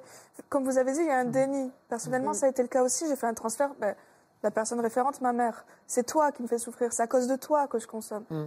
Comme 0.49 0.65
vous 0.65 0.77
avez 0.77 0.93
dit, 0.93 0.99
il 0.99 1.07
y 1.07 1.09
a 1.09 1.17
un 1.17 1.25
déni. 1.25 1.71
Personnellement, 1.89 2.33
ça 2.35 2.45
a 2.45 2.49
été 2.49 2.61
le 2.61 2.67
cas 2.67 2.83
aussi. 2.83 3.07
J'ai 3.07 3.15
fait 3.15 3.25
un 3.25 3.33
transfert. 3.33 3.71
ben, 3.79 3.95
la 4.43 4.51
personne 4.51 4.79
référente, 4.79 5.19
ma 5.21 5.33
mère, 5.33 5.65
c'est 5.87 6.05
toi 6.05 6.31
qui 6.31 6.43
me 6.43 6.47
fais 6.47 6.57
souffrir. 6.59 6.93
C'est 6.93 7.03
à 7.03 7.07
cause 7.07 7.27
de 7.27 7.35
toi 7.35 7.67
que 7.67 7.79
je 7.79 7.87
consomme. 7.87 8.23
Mm. 8.29 8.45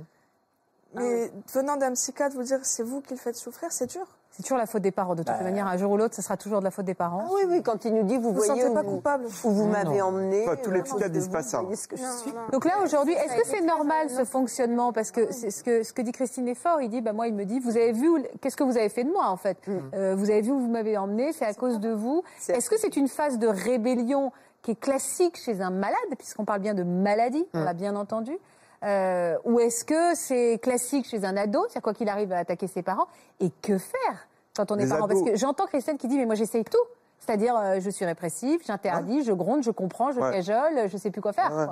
Mais 0.94 1.30
venant 1.54 1.76
d'un 1.76 1.92
psychiatre, 1.92 2.35
vous 2.35 2.42
dire 2.42 2.59
c'est 2.64 2.82
vous 2.82 3.00
qui 3.00 3.14
le 3.14 3.20
faites 3.20 3.37
souffrir, 3.37 3.70
c'est 3.70 3.87
dur. 3.87 4.04
C'est 4.32 4.42
toujours 4.42 4.59
la 4.59 4.66
faute 4.66 4.82
des 4.82 4.90
parents. 4.92 5.14
De 5.14 5.23
toute 5.23 5.26
Bah, 5.37 5.42
manière, 5.42 5.66
un 5.68 5.76
jour 5.76 5.90
ou 5.92 5.97
l'autre, 5.97 6.14
ce 6.16 6.23
sera 6.23 6.37
toujours 6.37 6.59
de 6.61 6.64
la 6.64 6.70
faute 6.73 6.85
des 6.85 6.94
parents. 6.94 7.25
Ah 7.26 7.32
oui, 7.35 7.42
oui, 7.49 7.62
quand 7.62 7.85
il 7.85 7.94
nous 7.94 8.02
dit, 8.04 8.16
vous 8.16 8.23
Vous 8.23 8.28
ne 8.30 8.35
vous 8.38 8.44
voyez 8.44 8.62
sentez 8.62 8.75
pas 8.75 8.82
vous- 8.82 8.90
coupable. 8.97 9.25
où 9.44 9.50
vous 9.50 9.66
m'avez 9.66 10.00
emmené. 10.02 10.44
Enfin, 10.49 10.56
tous 10.56 10.70
les 10.70 10.80
euh, 10.80 10.85
psychiatres 10.85 11.12
disent 11.12 11.28
pas 11.28 11.42
ça. 11.42 11.61
voyez 11.61 11.76
ce 11.76 11.87
que 11.88 11.97
je 11.97 12.02
Non, 12.02 12.12
suis. 12.16 12.32
non. 12.32 12.40
Donc 12.52 12.64
là, 12.64 12.80
aujourd'hui, 12.82 13.14
est-ce 13.14 13.37
que 13.37 13.47
c'est 13.47 13.61
normal 13.61 14.09
ce 14.11 14.25
fonctionnement? 14.25 14.92
Parce 14.92 15.11
que 15.12 15.32
c'est 15.32 15.50
ce 15.50 15.62
que 15.62 15.82
ce 15.85 15.92
que 15.92 16.02
dit 16.02 16.12
Christine 16.12 16.47
est 16.49 16.54
fort. 16.54 16.80
Il 16.80 16.90
dit, 16.90 17.00
bah 17.02 17.12
moi, 17.12 17.26
il 17.28 17.35
me 17.35 17.44
dit, 17.44 17.59
vous 17.61 17.76
avez 17.76 17.92
vu, 17.92 18.09
qu'est-ce 18.40 18.56
que 18.56 18.64
vous 18.64 18.76
avez 18.76 18.88
fait 18.88 19.04
de 19.04 19.11
moi 19.12 19.28
en 19.28 19.37
fait? 19.37 19.59
Euh, 19.94 20.14
Vous 20.16 20.30
avez 20.30 20.42
vu 20.42 20.50
où 20.52 20.59
vous 20.61 20.68
m'avez 20.70 20.97
emmené, 20.97 21.32
c'est 21.32 21.44
à 21.47 21.54
cause 21.54 21.78
de 21.80 21.90
vous. 21.90 22.23
Est-ce 22.49 22.68
que 22.70 22.78
c'est 22.78 22.97
une 22.97 23.09
phase 23.09 23.38
de 23.38 23.47
rébellion 23.49 24.32
qui 24.62 24.73
est 24.73 24.81
classique 24.81 25.37
chez 25.37 25.61
un 25.61 25.71
malade, 25.71 25.97
puisqu'on 26.19 26.45
parle 26.45 26.61
bien 26.61 26.75
de 26.75 26.83
maladie, 26.83 27.47
on 27.55 27.62
l'a 27.64 27.75
bien 27.75 27.97
entendu 27.97 28.37
Euh, 28.83 29.37
Ou 29.45 29.61
est-ce 29.61 29.85
que 29.85 30.14
c'est 30.14 30.59
classique 30.62 31.07
chez 31.07 31.25
un 31.26 31.37
ado, 31.37 31.61
c'est-à-dire 31.64 31.83
quoi 31.83 31.93
qu'il 31.95 32.09
arrive 32.09 32.33
à 32.33 32.38
attaquer 32.38 32.67
ses 32.67 32.83
parents 32.83 33.09
Et 33.38 33.50
que 33.62 33.76
faire 33.76 34.26
quand 34.57 34.71
on 34.73 34.76
est 34.79 34.85
Les 34.85 34.88
parent? 34.88 35.07
Ados- 35.07 35.09
Parce 35.25 35.31
que 35.31 35.37
j'entends 35.37 35.67
Christine 35.67 35.99
qui 35.99 36.09
dit, 36.09 36.17
mais 36.17 36.25
moi 36.25 36.35
j'essaye 36.35 36.64
tout. 36.64 36.79
C'est-à-dire, 37.19 37.55
euh, 37.57 37.81
je 37.81 37.90
suis 37.90 38.07
répressif, 38.07 38.62
j'interdis, 38.67 39.23
je 39.25 39.33
gronde, 39.33 39.62
je 39.62 39.71
comprends, 39.71 40.12
je 40.12 40.21
Ouais. 40.21 40.31
cajole, 40.33 40.88
je 40.88 40.97
sais 40.97 41.11
plus 41.11 41.21
quoi 41.21 41.35
faire. 41.35 41.52
Ouais. 41.55 41.67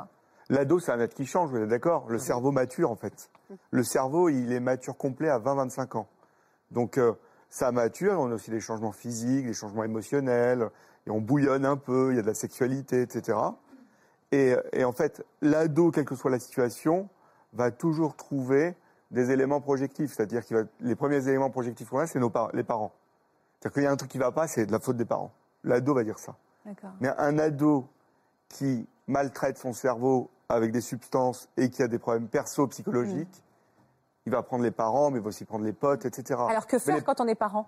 L'ado, 0.51 0.79
c'est 0.81 0.93
un 0.93 1.01
être 1.01 1.15
qui 1.15 1.25
change, 1.25 1.49
vous 1.51 1.57
êtes 1.57 1.69
d'accord? 1.69 2.05
Le 2.09 2.19
cerveau 2.19 2.51
mature, 2.53 2.91
en 2.91 2.97
fait. 2.97 3.31
Le 3.71 3.83
cerveau, 3.83 4.29
il 4.29 4.53
est 4.53 4.61
mature 4.61 4.97
complet 4.97 5.31
à 5.31 5.39
20-25 5.39 5.97
ans. 5.97 6.07
Donc, 6.71 6.99
euh, 6.99 7.13
ça 7.49 7.73
mature, 7.73 8.21
on 8.21 8.31
a 8.31 8.35
aussi 8.35 8.51
des 8.51 8.61
changements 8.61 8.93
physiques, 8.93 9.47
des 9.47 9.55
changements 9.55 9.85
émotionnels, 9.85 10.69
et 11.07 11.11
on 11.11 11.21
bouillonne 11.21 11.65
un 11.65 11.77
peu, 11.77 12.13
il 12.13 12.17
y 12.17 12.19
a 12.19 12.23
de 12.23 12.27
la 12.27 12.35
sexualité, 12.35 13.03
etc. 13.03 13.39
Et, 14.33 14.55
et 14.73 14.85
en 14.85 14.93
fait, 14.93 15.25
l'ado, 15.41 15.91
quelle 15.91 16.05
que 16.05 16.15
soit 16.15 16.31
la 16.31 16.39
situation, 16.39 17.09
va 17.55 17.71
toujours 17.71 18.15
trouver 18.15 18.77
des 19.11 19.31
éléments 19.31 19.61
projectifs. 19.61 20.13
C'est-à-dire 20.15 20.47
que 20.47 20.67
les 20.81 20.95
premiers 20.95 21.27
éléments 21.29 21.49
projectifs 21.51 21.89
qu'on 21.89 21.99
a, 21.99 22.07
c'est 22.07 22.19
nos 22.19 22.29
par- 22.31 22.55
les 22.55 22.63
parents. 22.65 22.93
C'est-à-dire 23.61 23.75
qu'il 23.75 23.83
y 23.85 23.87
a 23.87 23.91
un 23.91 23.97
truc 23.97 24.11
qui 24.11 24.19
va 24.19 24.31
pas, 24.33 24.47
c'est 24.47 24.67
de 24.67 24.73
la 24.73 24.81
faute 24.81 24.97
des 24.99 25.07
parents. 25.07 25.33
L'ado 25.65 25.95
va 25.95 26.05
dire 26.05 26.19
ça. 26.19 26.37
Mais 27.01 27.09
un 27.17 27.39
ado 27.39 27.87
qui 28.51 28.87
maltraite 29.07 29.57
son 29.57 29.73
cerveau 29.73 30.29
avec 30.51 30.73
des 30.73 30.83
substances 30.83 31.49
et 31.57 31.71
qui 31.71 31.83
a 31.83 31.89
des 31.89 31.99
problèmes 31.99 32.29
perso-psychologiques, 32.29 33.43
il 34.27 34.33
va 34.33 34.43
prendre 34.43 34.63
les 34.63 34.71
parents, 34.71 35.11
mais 35.11 35.19
il 35.19 35.23
va 35.23 35.29
aussi 35.29 35.47
prendre 35.47 35.65
les 35.65 35.73
potes, 35.73 36.05
etc. 36.05 36.39
Alors 36.49 36.67
que 36.67 36.79
faire 36.79 36.97
les- 36.97 37.03
quand 37.03 37.21
on 37.23 37.27
est 37.27 37.35
parent? 37.35 37.67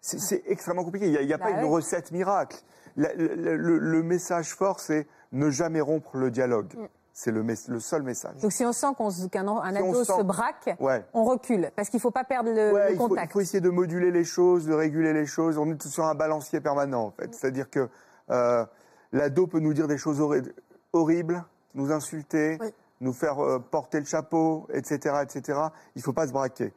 C'est, 0.00 0.42
extrêmement 0.46 0.84
compliqué. 0.84 1.06
Il 1.08 1.26
n'y 1.26 1.32
a, 1.32 1.38
Bah 1.38 1.46
pas 1.46 1.50
une 1.60 1.64
recette 1.66 2.12
miracle. 2.12 2.56
La- 2.96 3.14
le, 3.14 3.56
le- 3.56 3.78
le 3.78 4.02
message 4.02 4.54
fort, 4.54 4.80
c'est 4.80 5.06
ne 5.32 5.50
jamais 5.50 5.80
rompre 5.80 6.16
le 6.16 6.30
dialogue. 6.30 6.74
Mm. 6.76 6.86
C'est 7.12 7.32
le, 7.32 7.44
seul 7.80 8.04
message. 8.04 8.36
Donc 8.42 8.52
si 8.52 8.64
on 8.64 8.72
sent 8.72 8.86
qu'un 8.96 9.10
Si 9.10 9.76
ado 9.76 10.04
sent- 10.04 10.12
se 10.18 10.22
braque, 10.22 10.76
Ouais. 10.78 11.04
on 11.14 11.24
recule 11.24 11.68
parce 11.74 11.88
qu'il 11.88 11.98
faut 11.98 12.12
pas 12.12 12.22
perdre 12.22 12.48
le, 12.50 12.72
Ouais, 12.72 12.86
le 12.90 12.94
il, 12.94 12.96
faut, 12.96 13.06
il 13.06 13.08
contact. 13.08 13.32
faut 13.32 13.40
essayer 13.40 13.60
de 13.60 13.70
moduler 13.70 14.12
les 14.12 14.22
choses, 14.22 14.66
de 14.66 14.72
réguler 14.72 15.12
les 15.12 15.26
choses. 15.26 15.58
On 15.58 15.68
est 15.68 15.82
sur 15.88 16.04
un 16.04 16.14
balancier 16.14 16.60
permanent, 16.60 17.06
en 17.06 17.10
fait. 17.10 17.34
C'est-à-dire 17.34 17.70
que 17.70 17.88
euh, 18.30 18.64
l'ado 19.10 19.48
peut 19.48 19.58
nous 19.58 19.74
dire 19.74 19.88
des 19.88 19.98
choses 19.98 20.20
horri- 20.20 20.48
horribles, 20.92 21.42
nous 21.74 21.90
insulter, 21.90 22.56
Oui. 22.60 22.72
nous 23.00 23.12
faire 23.12 23.40
euh, 23.44 23.58
porter 23.58 23.98
le 23.98 24.06
chapeau, 24.06 24.68
etc., 24.72 25.16
etc. 25.22 25.58
Il 25.96 26.02
faut 26.02 26.12
pas 26.12 26.28
se 26.28 26.32
braquer. 26.32 26.72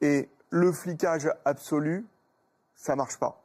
Et 0.00 0.30
le 0.48 0.72
flicage 0.72 1.30
absolu, 1.44 2.06
ça 2.76 2.96
marche 2.96 3.18
pas. 3.18 3.40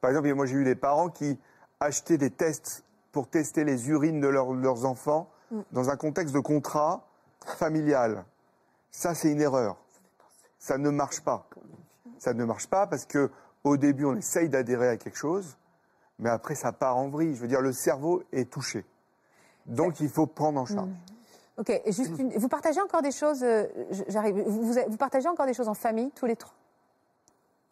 Par 0.00 0.10
exemple, 0.10 0.32
moi 0.34 0.46
j'ai 0.46 0.54
eu 0.56 0.64
des 0.64 0.74
parents 0.76 1.08
qui 1.08 1.38
achetaient 1.80 2.18
des 2.18 2.30
tests 2.30 2.84
pour 3.12 3.28
tester 3.28 3.64
les 3.64 3.88
urines 3.88 4.20
de 4.20 4.28
leurs- 4.28 4.52
leurs 4.52 4.84
enfants 4.84 5.28
dans 5.72 5.90
un 5.90 5.96
contexte 5.96 6.34
de 6.34 6.40
contrat 6.40 7.04
familial. 7.44 8.24
Ça, 8.90 9.14
c'est 9.14 9.30
une 9.32 9.40
erreur. 9.40 9.76
Ça 10.58 10.76
ne 10.78 10.90
marche 10.90 11.20
pas. 11.20 11.46
Ça 12.18 12.34
ne 12.34 12.44
marche 12.44 12.66
pas 12.68 12.86
parce 12.86 13.06
que 13.06 13.30
au 13.64 13.76
début, 13.76 14.04
on 14.04 14.16
essaye 14.16 14.48
d'adhérer 14.48 14.88
à 14.88 14.96
quelque 14.96 15.16
chose, 15.16 15.56
mais 16.18 16.28
après, 16.30 16.54
ça 16.54 16.72
part 16.72 16.96
en 16.96 17.08
vrille. 17.08 17.34
Je 17.34 17.40
veux 17.40 17.48
dire, 17.48 17.60
le 17.60 17.72
cerveau 17.72 18.22
est 18.32 18.50
touché. 18.50 18.84
Donc, 19.66 20.00
il 20.00 20.08
faut 20.08 20.26
prendre 20.26 20.60
en 20.60 20.66
charge. 20.66 20.88
Ok, 21.58 21.72
juste 21.86 22.18
une- 22.18 22.30
vous 22.36 22.48
partagez 22.48 22.80
encore 22.80 23.02
des 23.02 23.10
choses, 23.10 23.42
euh, 23.42 23.66
j'arrive, 24.08 24.40
vous, 24.46 24.62
vous- 24.72 24.80
vous 24.88 24.96
partagez 24.96 25.28
encore 25.28 25.46
des 25.46 25.54
choses 25.54 25.68
en 25.68 25.74
famille, 25.74 26.10
tous 26.12 26.26
les 26.26 26.36
trois? 26.36 26.54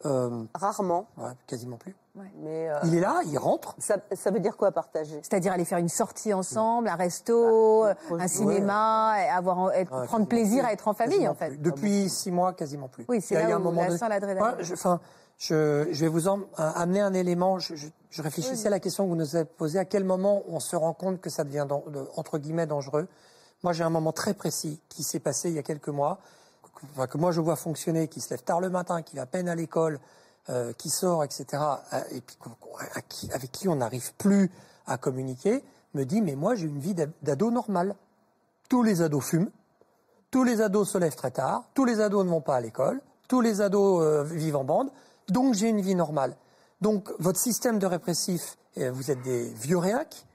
Euh, 0.05 0.43
Rarement, 0.53 1.07
ouais, 1.17 1.31
quasiment 1.47 1.77
plus. 1.77 1.95
mais 2.35 2.69
euh, 2.69 2.77
Il 2.83 2.93
est 2.93 2.99
là, 2.99 3.21
il 3.25 3.35
rentre. 3.39 3.75
ça, 3.79 3.97
ça 4.13 4.29
veut 4.29 4.39
dire 4.39 4.55
quoi 4.55 4.71
partager? 4.71 5.19
C'est-à-dire 5.23 5.51
aller 5.53 5.65
faire 5.65 5.79
une 5.79 5.89
sortie 5.89 6.33
ensemble, 6.35 6.87
un 6.87 6.95
resto, 6.95 7.81
Bah, 7.83 7.95
euh, 8.11 8.19
un 8.19 8.27
cinéma, 8.27 9.13
avoir, 9.35 9.71
être- 9.73 9.91
Ouais, 10.01 10.05
prendre 10.05 10.27
plaisir 10.27 10.61
plus. 10.63 10.69
à 10.69 10.73
être 10.73 10.87
en 10.87 10.93
famille, 10.93 11.27
en 11.27 11.33
fait. 11.33 11.49
plus. 11.49 11.57
Depuis 11.57 12.09
six 12.09 12.29
mois, 12.31 12.53
quasiment 12.53 12.87
plus. 12.87 13.05
Oui, 13.09 13.21
c'est 13.21 13.33
là 13.35 13.41
il 13.43 13.49
y 13.49 13.51
a 13.51 13.55
un 13.55 13.59
où 13.59 13.63
donné- 13.71 13.97
sent 13.97 14.07
l'adrénaline. 14.07 14.55
Je, 14.59 14.73
enfin, 14.75 14.99
je, 15.39 15.87
je 15.91 16.01
vais 16.01 16.07
vous 16.11 16.27
en, 16.27 16.41
euh, 16.41 16.43
amener 16.57 17.01
un 17.01 17.13
élément. 17.15 17.57
Je, 17.57 17.73
je- 17.75 17.87
je 18.11 18.21
réfléchissais 18.21 18.67
à 18.67 18.71
la 18.71 18.79
question 18.79 19.03
que 19.05 19.09
vous 19.09 19.15
nous 19.15 19.35
avez 19.35 19.45
posée. 19.45 19.79
À 19.79 19.85
quel 19.85 20.03
moment 20.03 20.43
on 20.47 20.59
se 20.59 20.75
rend 20.75 20.93
compte 20.93 21.19
que 21.21 21.31
ça 21.31 21.43
devient, 21.43 21.65
de- 21.87 22.07
entre 22.15 22.37
guillemets, 22.37 22.67
dangereux? 22.67 23.07
Moi, 23.63 23.73
j'ai 23.73 23.83
un 23.83 23.89
moment 23.89 24.11
très 24.11 24.35
précis 24.35 24.79
qui 24.89 25.01
s'est 25.01 25.19
passé 25.19 25.49
il 25.49 25.55
y 25.55 25.59
a 25.59 25.63
quelques 25.63 25.89
mois, 25.89 26.19
que, 26.79 26.85
enfin, 26.93 27.07
que 27.07 27.17
moi 27.17 27.31
je 27.31 27.41
vois 27.41 27.55
fonctionner, 27.55 28.07
qui 28.07 28.21
se 28.21 28.29
lève 28.29 28.43
tard 28.43 28.61
le 28.61 28.69
matin, 28.69 29.01
qui 29.01 29.15
va 29.15 29.23
à 29.23 29.25
peine 29.25 29.49
à 29.49 29.55
l'école, 29.55 29.99
euh, 30.49 30.71
qui 30.73 30.89
sort, 30.89 31.23
etc., 31.23 31.45
euh, 31.93 31.99
et 32.11 32.21
puis 32.21 32.37
avec 33.33 33.51
qui 33.51 33.67
on 33.67 33.75
n'arrive 33.75 34.13
plus 34.15 34.49
à 34.85 34.97
communiquer, 34.97 35.63
me 35.93 36.05
dit, 36.05 36.21
mais 36.21 36.35
moi 36.35 36.55
j'ai 36.55 36.67
une 36.67 36.79
vie 36.79 36.93
d'ad- 36.93 37.11
d'ado 37.21 37.51
normale. 37.51 37.95
Tous 38.69 38.83
les 38.83 39.01
ados 39.01 39.23
fument, 39.23 39.49
tous 40.31 40.43
les 40.43 40.61
ados 40.61 40.89
se 40.89 40.97
lèvent 40.97 41.15
très 41.15 41.31
tard, 41.31 41.63
tous 41.73 41.85
les 41.85 41.99
ados 42.01 42.23
ne 42.25 42.29
vont 42.29 42.41
pas 42.41 42.55
à 42.55 42.61
l'école, 42.61 43.01
tous 43.27 43.41
les 43.41 43.61
ados 43.61 44.03
euh, 44.03 44.23
vivent 44.23 44.57
en 44.57 44.63
bande, 44.63 44.89
donc 45.29 45.53
j'ai 45.53 45.69
une 45.69 45.81
vie 45.81 45.95
normale. 45.95 46.35
Donc 46.81 47.09
votre 47.19 47.39
système 47.39 47.79
de 47.79 47.85
répressif, 47.87 48.57
vous 48.77 49.09
êtes 49.09 49.21
des 49.23 49.49
vieux 49.49 49.77
réacs, 49.79 50.25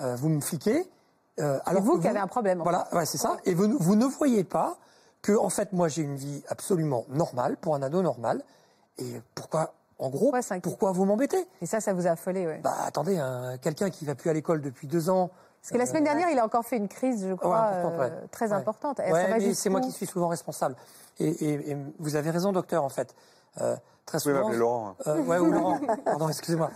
euh, 0.00 0.16
vous 0.16 0.30
me 0.30 0.40
fliquez. 0.40 0.88
euh, 1.40 1.58
alors 1.66 1.82
vous 1.82 1.96
que 1.98 2.02
qui 2.02 2.08
avez 2.08 2.18
un 2.18 2.26
problème, 2.26 2.60
Voilà, 2.62 2.88
ouais, 2.92 3.04
c'est 3.06 3.18
ça. 3.18 3.36
Et 3.44 3.52
vous, 3.54 3.76
vous 3.78 3.94
ne 3.96 4.06
voyez 4.06 4.42
pas 4.44 4.78
que, 5.22 5.32
en 5.36 5.48
fait, 5.50 5.72
moi 5.72 5.88
j'ai 5.88 6.02
une 6.02 6.16
vie 6.16 6.42
absolument 6.48 7.04
normale 7.08 7.56
pour 7.56 7.74
un 7.74 7.82
ado 7.82 8.02
normal. 8.02 8.42
Et 8.98 9.20
pourquoi, 9.34 9.74
en 9.98 10.08
gros, 10.10 10.32
Pourquoi 10.62 10.92
vous 10.92 11.04
m'embêtez? 11.04 11.46
Et 11.62 11.66
ça, 11.66 11.80
ça 11.80 11.92
vous 11.92 12.06
a 12.06 12.10
affolé, 12.10 12.46
ouais. 12.46 12.60
Bah 12.62 12.74
attendez, 12.84 13.18
un- 13.18 13.56
quelqu'un 13.58 13.90
qui 13.90 14.04
va 14.04 14.14
plus 14.14 14.30
à 14.30 14.32
l'école 14.32 14.60
depuis 14.62 14.86
deux 14.86 15.10
ans. 15.10 15.30
Parce 15.62 15.72
que 15.72 15.78
la 15.78 15.84
semaine 15.86 16.04
dernière, 16.04 16.30
il 16.30 16.38
a 16.38 16.44
encore 16.44 16.64
fait 16.64 16.78
une 16.78 16.88
crise, 16.88 17.26
je 17.28 17.34
crois, 17.34 17.58
importante, 17.58 18.00
euh, 18.00 18.26
très 18.30 18.52
importante. 18.52 19.00
C'est 19.54 19.68
moi 19.70 19.80
qui 19.80 19.92
suis 19.92 20.06
souvent 20.06 20.28
responsable. 20.28 20.74
Et, 21.18 21.28
et- 21.28 21.70
et 21.72 21.76
vous 21.98 22.16
avez 22.16 22.30
raison, 22.30 22.52
docteur, 22.52 22.82
en 22.82 22.88
fait. 22.88 23.14
Euh, 23.60 23.76
très 24.06 24.18
souvent. 24.20 24.40
m'appeler 24.40 24.58
Laurent. 24.58 24.88
hein. 24.88 24.94
Euh, 25.08 25.22
ouais, 25.22 25.38
ou 25.38 25.50
Laurent. 25.52 25.78
Pardon, 26.04 26.28
excusez-moi. 26.30 26.70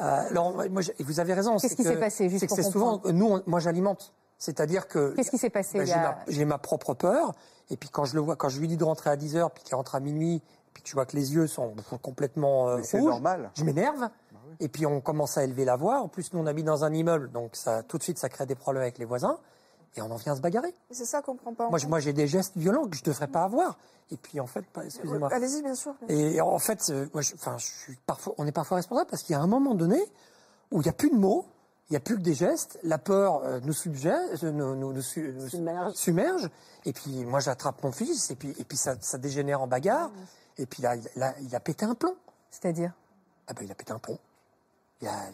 Euh, 0.00 0.22
Laurent, 0.30 0.52
moi, 0.68 0.82
vous 0.98 1.20
avez 1.20 1.32
raison. 1.34 1.52
Qu'est-ce 1.58 1.68
c'est 1.68 1.76
qui 1.76 1.82
s'est 1.84 1.96
passé, 2.00 2.28
juste 2.28 2.40
C'est 2.40 2.46
que 2.46 2.54
pour 2.54 2.56
c'est 2.56 2.70
souvent, 2.70 3.00
nous, 3.12 3.26
on- 3.34 3.42
moi, 3.46 3.60
j'alimente. 3.60 4.12
C'est-à-dire 4.38 4.88
que. 4.88 5.14
Qu'est-ce 5.14 5.30
qui 5.30 5.38
s'est 5.38 5.50
passé 5.50 5.78
Ben, 5.78 5.84
il 5.84 5.90
y 5.90 5.92
j'ai, 5.92 5.98
a- 5.98 6.02
ma, 6.02 6.16
j'ai 6.26 6.44
ma 6.44 6.58
propre 6.58 6.94
peur. 6.94 7.34
Et 7.70 7.76
puis 7.76 7.88
quand 7.88 8.04
je 8.04 8.14
le 8.14 8.20
vois, 8.20 8.36
quand 8.36 8.48
je 8.48 8.60
lui 8.60 8.68
dis 8.68 8.76
de 8.76 8.84
rentrer 8.84 9.10
à 9.10 9.16
10 9.16 9.36
heures, 9.36 9.50
puis 9.50 9.62
qu'il 9.64 9.74
rentre 9.74 9.94
à 9.94 10.00
minuit, 10.00 10.42
puis 10.72 10.82
que 10.82 10.88
tu 10.88 10.94
vois 10.94 11.06
que 11.06 11.16
les 11.16 11.34
yeux 11.34 11.46
sont 11.46 11.74
complètement 12.02 12.68
euh, 12.68 12.76
rouges, 12.76 13.02
normal. 13.04 13.50
je 13.56 13.64
m'énerve. 13.64 14.08
Et 14.60 14.68
puis 14.68 14.86
on 14.86 15.00
commence 15.00 15.36
à 15.38 15.44
élever 15.44 15.64
la 15.64 15.76
voix. 15.76 16.00
En 16.00 16.08
plus, 16.08 16.32
nous 16.32 16.40
on 16.40 16.46
habite 16.46 16.66
dans 16.66 16.84
un 16.84 16.92
immeuble, 16.92 17.30
donc 17.32 17.56
ça, 17.56 17.82
tout 17.82 17.98
de 17.98 18.02
suite, 18.02 18.18
ça 18.18 18.28
crée 18.28 18.46
des 18.46 18.54
problèmes 18.54 18.82
avec 18.82 18.98
les 18.98 19.04
voisins. 19.04 19.38
Et 19.96 20.02
on 20.02 20.10
en 20.10 20.16
vient 20.16 20.32
à 20.32 20.36
se 20.36 20.40
bagarrer. 20.40 20.74
C'est 20.90 21.04
ça 21.04 21.22
qu'on 21.22 21.36
prend 21.36 21.54
pas 21.54 21.66
en 21.66 21.70
Moi, 21.70 21.78
compte. 21.78 21.88
moi, 21.88 22.00
j'ai 22.00 22.12
des 22.12 22.26
gestes 22.26 22.56
violents 22.56 22.88
que 22.88 22.96
je 22.96 23.02
ne 23.02 23.06
devrais 23.06 23.28
pas 23.28 23.44
avoir. 23.44 23.78
Et 24.10 24.16
puis 24.16 24.40
en 24.40 24.46
fait, 24.46 24.66
pas- 24.66 24.84
excusez-moi. 24.84 25.28
Allez-y, 25.32 25.62
bien 25.62 25.74
sûr. 25.76 25.94
Et 26.08 26.40
en 26.40 26.58
fait, 26.58 26.84
euh, 26.90 27.06
moi, 27.14 27.22
je, 27.22 27.34
enfin, 27.34 27.56
je 27.58 27.64
suis 27.66 27.96
parfois, 28.04 28.34
on 28.38 28.46
est 28.46 28.52
parfois 28.52 28.76
responsable 28.78 29.08
parce 29.08 29.22
qu'il 29.22 29.34
y 29.34 29.36
a 29.36 29.40
un 29.40 29.46
moment 29.46 29.74
donné 29.76 30.00
où 30.72 30.80
il 30.80 30.84
n'y 30.84 30.88
a 30.88 30.92
plus 30.92 31.10
de 31.10 31.16
mots, 31.16 31.46
il 31.88 31.92
n'y 31.92 31.96
a 31.96 32.00
plus 32.00 32.16
que 32.16 32.22
des 32.22 32.34
gestes, 32.34 32.78
la 32.82 32.98
peur 32.98 33.42
nous 33.62 33.72
submerge, 33.72 34.42
nous, 34.42 34.74
nous, 34.74 34.92
nous 34.92 35.02
su- 35.02 35.32
nous 35.34 35.48
Submerge. 35.48 35.92
submerge, 35.94 36.50
et 36.86 36.92
puis 36.92 37.24
moi 37.24 37.40
j'attrape 37.40 37.82
mon 37.82 37.92
fils, 37.92 38.30
et 38.30 38.36
puis, 38.36 38.54
et 38.58 38.64
puis 38.64 38.76
ça, 38.78 38.94
ça 39.00 39.18
dégénère 39.18 39.60
en 39.60 39.66
bagarre, 39.66 40.10
et 40.56 40.66
puis 40.66 40.82
là, 40.82 40.96
il, 40.96 41.08
là, 41.16 41.34
il 41.42 41.54
a 41.54 41.60
pété 41.60 41.84
un 41.84 41.94
plomb. 41.94 42.16
C'est-à-dire? 42.50 42.92
Ah 43.46 43.52
ben, 43.52 43.64
il 43.64 43.70
a 43.70 43.74
pété 43.74 43.92
un 43.92 43.98
plomb. 43.98 44.14
A- 44.14 44.18
il 45.02 45.08
a- 45.08 45.30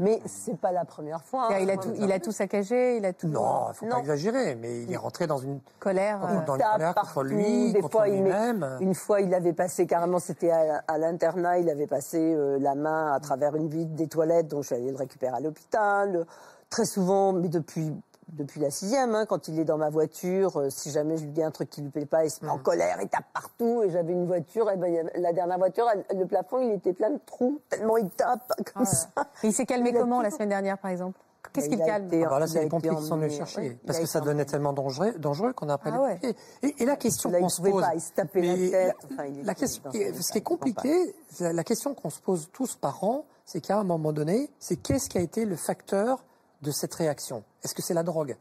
Mais 0.00 0.20
c'est 0.26 0.56
pas 0.56 0.70
la 0.70 0.84
première 0.84 1.24
fois. 1.24 1.48
hein. 1.50 1.58
il 1.60 1.70
a, 1.70 1.76
tout, 1.76 1.92
il 1.98 2.12
a 2.12 2.20
tout 2.20 2.30
saccagé, 2.30 2.98
il 2.98 3.04
a 3.04 3.12
tout. 3.12 3.26
non, 3.26 3.66
il 3.70 3.74
faut 3.74 3.86
pas 3.86 3.98
exagérer, 3.98 4.54
mais 4.54 4.82
il 4.82 4.92
est 4.92 4.96
rentré 4.96 5.26
dans 5.26 5.38
une, 5.38 5.58
Colère. 5.80 6.20
euh, 6.24 6.44
dans 6.46 6.54
une 6.54 6.60
tape 6.60 6.72
colère 6.72 6.94
contre 6.94 7.12
partout, 7.14 7.22
lui, 7.22 7.72
des 7.72 7.80
contre 7.80 8.04
lui-même. 8.04 8.76
Une 8.80 8.94
fois, 8.94 9.20
il 9.20 9.34
avait 9.34 9.52
passé 9.52 9.86
carrément, 9.86 10.20
c'était 10.20 10.50
à, 10.50 10.84
à 10.86 10.98
l'internat, 10.98 11.58
il 11.58 11.68
avait 11.68 11.88
passé 11.88 12.18
euh, 12.34 12.58
la 12.60 12.74
main 12.76 13.12
à 13.12 13.18
travers 13.20 13.56
une 13.56 13.68
vitre 13.68 13.92
des 13.94 14.06
toilettes, 14.06 14.48
donc 14.48 14.62
je 14.62 14.68
suis 14.68 14.76
allée 14.76 14.90
le 14.90 14.96
récupérer 14.96 15.36
à 15.36 15.40
l'hôpital. 15.40 16.26
Très 16.70 16.84
souvent, 16.84 17.32
mais 17.32 17.48
depuis 17.48 17.92
depuis 18.32 18.60
la 18.60 18.70
sixième, 18.70 19.14
hein, 19.14 19.26
quand 19.26 19.48
il 19.48 19.58
est 19.58 19.64
dans 19.64 19.78
ma 19.78 19.90
voiture, 19.90 20.58
euh, 20.60 20.70
si 20.70 20.90
jamais 20.90 21.16
je 21.16 21.24
lui 21.24 21.30
dis 21.30 21.42
un 21.42 21.50
truc 21.50 21.70
qui 21.70 21.80
lui 21.80 21.90
plaît 21.90 22.06
pas, 22.06 22.24
il 22.24 22.30
se 22.30 22.44
met 22.44 22.50
en 22.50 22.58
colère, 22.58 22.98
il 23.00 23.08
tape 23.08 23.24
partout. 23.32 23.82
Et 23.84 23.90
j'avais 23.90 24.12
une 24.12 24.26
voiture, 24.26 24.70
et 24.70 24.76
ben, 24.76 24.92
y 24.92 24.98
avait- 24.98 25.18
la 25.18 25.32
dernière 25.32 25.58
voiture, 25.58 25.86
elle- 25.92 26.18
le 26.18 26.26
plafond, 26.26 26.58
il 26.60 26.72
était 26.72 26.92
plein 26.92 27.10
de 27.10 27.18
trous, 27.26 27.60
tellement 27.70 27.96
il 27.96 28.08
tape 28.10 28.52
comme 28.74 28.84
ça. 28.84 29.06
Et 29.42 29.48
il 29.48 29.52
s'est 29.52 29.66
calmé 29.66 29.90
Il 29.90 29.96
comment 29.98 30.20
la 30.22 30.30
semaine 30.30 30.50
dernière, 30.50 30.78
par 30.78 30.90
exemple? 30.90 31.18
Qu'est-ce 31.52 31.70
Ben, 31.70 31.76
qu'il 31.76 31.86
calme? 31.86 32.06
été- 32.08 32.24
Ah 32.26 32.28
bah 32.28 32.38
là, 32.40 32.46
c'est 32.46 32.62
les 32.62 32.68
pompiers 32.68 32.90
qui 32.94 33.02
sont 33.06 33.16
venus 33.16 33.32
chercher. 33.34 33.78
parce 33.86 33.98
que 34.00 34.06
ça 34.06 34.18
devenait 34.20 34.34
emmené. 34.42 34.46
tellement 34.46 34.72
dangereux, 34.74 35.12
dangereux 35.18 35.54
qu'on 35.54 35.68
a 35.70 35.74
appelé 35.74 35.92
Ah 35.96 36.02
ouais. 36.02 36.18
Et, 36.62 36.82
et 36.82 36.84
la 36.84 36.96
question 36.96 37.30
qu'on 37.30 37.48
se 37.48 37.62
pose. 37.62 37.82
pas, 37.82 37.94
il 37.94 38.00
se 38.02 38.12
tapait 38.12 38.42
la 38.42 38.70
tête, 38.70 38.96
enfin, 39.10 39.24
il 39.24 39.44
la 39.44 39.54
question, 39.54 39.82
ce 39.92 40.32
qui 40.32 40.38
est 40.38 40.42
compliqué, 40.42 41.14
la 41.40 41.64
question 41.64 41.94
qu'on 41.94 42.10
se 42.10 42.20
pose 42.20 42.50
tous 42.52 42.74
parents, 42.76 43.24
c'est 43.46 43.62
qu'à 43.62 43.78
un 43.78 43.84
moment 43.84 44.12
donné, 44.12 44.50
c'est 44.58 44.76
qu'est-ce 44.76 45.08
qui 45.08 45.16
a 45.16 45.22
été 45.22 45.46
le 45.46 45.56
facteur 45.56 46.22
de 46.62 46.70
cette 46.70 46.94
réaction. 46.94 47.44
Est-ce 47.62 47.74
que 47.74 47.82
c'est 47.82 47.94
la 47.94 48.02
drogue? 48.02 48.36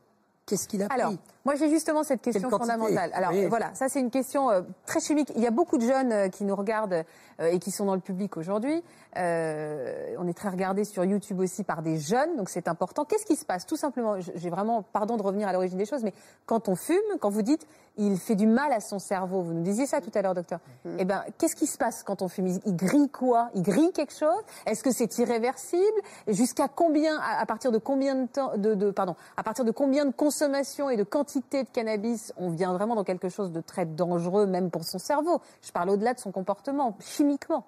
Qu'est-ce 0.47 0.67
qu'il 0.67 0.81
a 0.81 0.87
Alors, 0.89 1.07
pris 1.09 1.19
moi 1.45 1.55
j'ai 1.55 1.69
justement 1.69 2.03
cette 2.03 2.21
question 2.21 2.49
fondamentale. 2.49 3.09
Alors 3.13 3.31
Oui. 3.31 3.45
voilà, 3.45 3.73
ça 3.73 3.87
c'est 3.87 4.01
une 4.01 4.09
question 4.09 4.49
euh, 4.49 4.63
très 4.85 4.99
chimique. 4.99 5.31
Il 5.37 5.41
y 5.41 5.47
a 5.47 5.51
beaucoup 5.51 5.77
de 5.77 5.85
jeunes 5.85 6.11
euh, 6.11 6.27
qui 6.27 6.43
nous 6.43 6.55
regardent 6.55 7.05
euh, 7.39 7.45
et 7.51 7.59
qui 7.59 7.71
sont 7.71 7.85
dans 7.85 7.95
le 7.95 8.01
public 8.01 8.35
aujourd'hui. 8.35 8.83
Euh, 9.15 10.13
on 10.19 10.27
est 10.27 10.33
très 10.37 10.49
regardé 10.49 10.83
sur 10.83 11.05
YouTube 11.05 11.39
aussi 11.39 11.63
par 11.63 11.81
des 11.81 11.97
jeunes, 11.99 12.35
donc 12.35 12.49
c'est 12.49 12.67
important. 12.67 13.05
Qu'est-ce 13.05 13.25
qui 13.25 13.35
se 13.37 13.45
passe? 13.45 13.65
Tout 13.65 13.77
simplement, 13.77 14.15
j'ai 14.19 14.49
vraiment, 14.49 14.83
pardon 14.83 15.15
de 15.17 15.23
revenir 15.23 15.47
à 15.47 15.53
l'origine 15.53 15.77
des 15.77 15.85
choses, 15.85 16.03
mais 16.03 16.13
quand 16.45 16.67
on 16.67 16.75
fume, 16.75 16.97
quand 17.21 17.29
vous 17.29 17.41
dites 17.43 17.65
il 17.99 18.17
fait 18.19 18.35
du 18.35 18.45
mal 18.45 18.71
à 18.73 18.79
son 18.79 18.99
cerveau, 18.99 19.41
vous 19.41 19.53
nous 19.53 19.63
disiez 19.63 19.85
ça 19.87 20.01
tout 20.01 20.11
à 20.13 20.21
l'heure, 20.21 20.35
docteur. 20.35 20.59
Eh 20.99 21.05
ben, 21.05 21.23
qu'est-ce 21.37 21.55
qui 21.55 21.65
se 21.65 21.77
passe 21.77 22.03
quand 22.03 22.21
on 22.21 22.27
fume? 22.27 22.47
Il, 22.47 22.59
il 22.65 22.75
grille 22.75 23.09
quoi? 23.09 23.49
Il 23.55 23.63
grille 23.63 23.91
quelque 23.91 24.13
chose? 24.13 24.43
Est-ce 24.67 24.83
que 24.83 24.91
c'est 24.91 25.17
irréversible? 25.17 25.81
Jusqu'à 26.27 26.67
combien, 26.67 27.17
à, 27.19 27.39
à 27.41 27.45
partir 27.47 27.71
de 27.71 27.77
combien 27.79 28.15
de 28.15 28.27
temps, 28.27 28.51
de, 28.57 28.75
de- 28.75 28.91
pardon, 28.91 29.15
à 29.37 29.43
partir 29.43 29.65
de 29.65 29.71
combien 29.71 30.05
de 30.05 30.11
consommation 30.37 30.91
et 30.91 30.97
de 30.97 31.03
quantité 31.03 31.63
de 31.63 31.69
cannabis 31.69 32.31
on 32.37 32.51
vient 32.51 32.71
vraiment 32.71 32.93
dans 32.93 33.03
quelque 33.03 33.27
chose 33.27 33.51
de 33.51 33.59
très 33.59 33.87
dangereux, 33.87 34.45
même 34.45 34.69
pour 34.69 34.83
son 34.83 34.99
cerveau 34.99 35.41
Je 35.63 35.71
parle 35.71 35.89
au-delà 35.89 36.13
de 36.13 36.19
son 36.19 36.31
comportement, 36.31 36.95
chimiquement. 36.99 37.65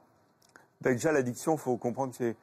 Déjà, 0.82 1.12
l'addiction, 1.12 1.56
il 1.56 1.60
faut 1.60 1.78
comprendre 1.78 2.16
que. 2.16 2.36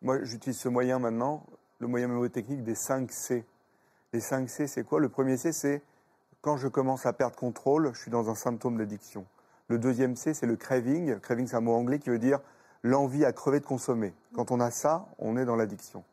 Moi, 0.00 0.22
j'utilise 0.22 0.58
ce 0.58 0.70
moyen 0.70 0.98
maintenant, 0.98 1.44
le 1.80 1.86
moyen 1.86 2.08
mnémotechnique 2.08 2.62
des 2.62 2.74
5 2.74 3.12
C. 3.12 3.44
Les 4.14 4.20
5 4.20 4.48
C, 4.48 4.66
c'est 4.66 4.84
quoi? 4.84 5.00
Le 5.00 5.10
premier 5.10 5.36
C, 5.36 5.52
c'est 5.52 5.82
quand 6.40 6.56
je 6.56 6.68
commence 6.68 7.04
à 7.04 7.12
perdre 7.12 7.36
contrôle, 7.36 7.90
je 7.92 8.00
suis 8.00 8.10
dans 8.10 8.30
un 8.30 8.34
symptôme 8.34 8.78
d'addiction. 8.78 9.26
Le 9.68 9.78
deuxième 9.78 10.16
C, 10.16 10.32
c'est 10.32 10.46
le 10.46 10.56
craving. 10.56 11.20
Craving, 11.20 11.46
c'est 11.46 11.56
un 11.56 11.60
mot 11.60 11.74
anglais 11.74 11.98
qui 11.98 12.08
veut 12.08 12.18
dire 12.18 12.40
l'envie 12.82 13.26
à 13.26 13.34
crever 13.34 13.60
de 13.60 13.66
consommer. 13.66 14.14
Quand 14.34 14.50
on 14.50 14.60
a 14.60 14.70
ça, 14.70 15.06
on 15.18 15.36
est 15.36 15.44
dans 15.44 15.56
l'addiction. 15.56 16.04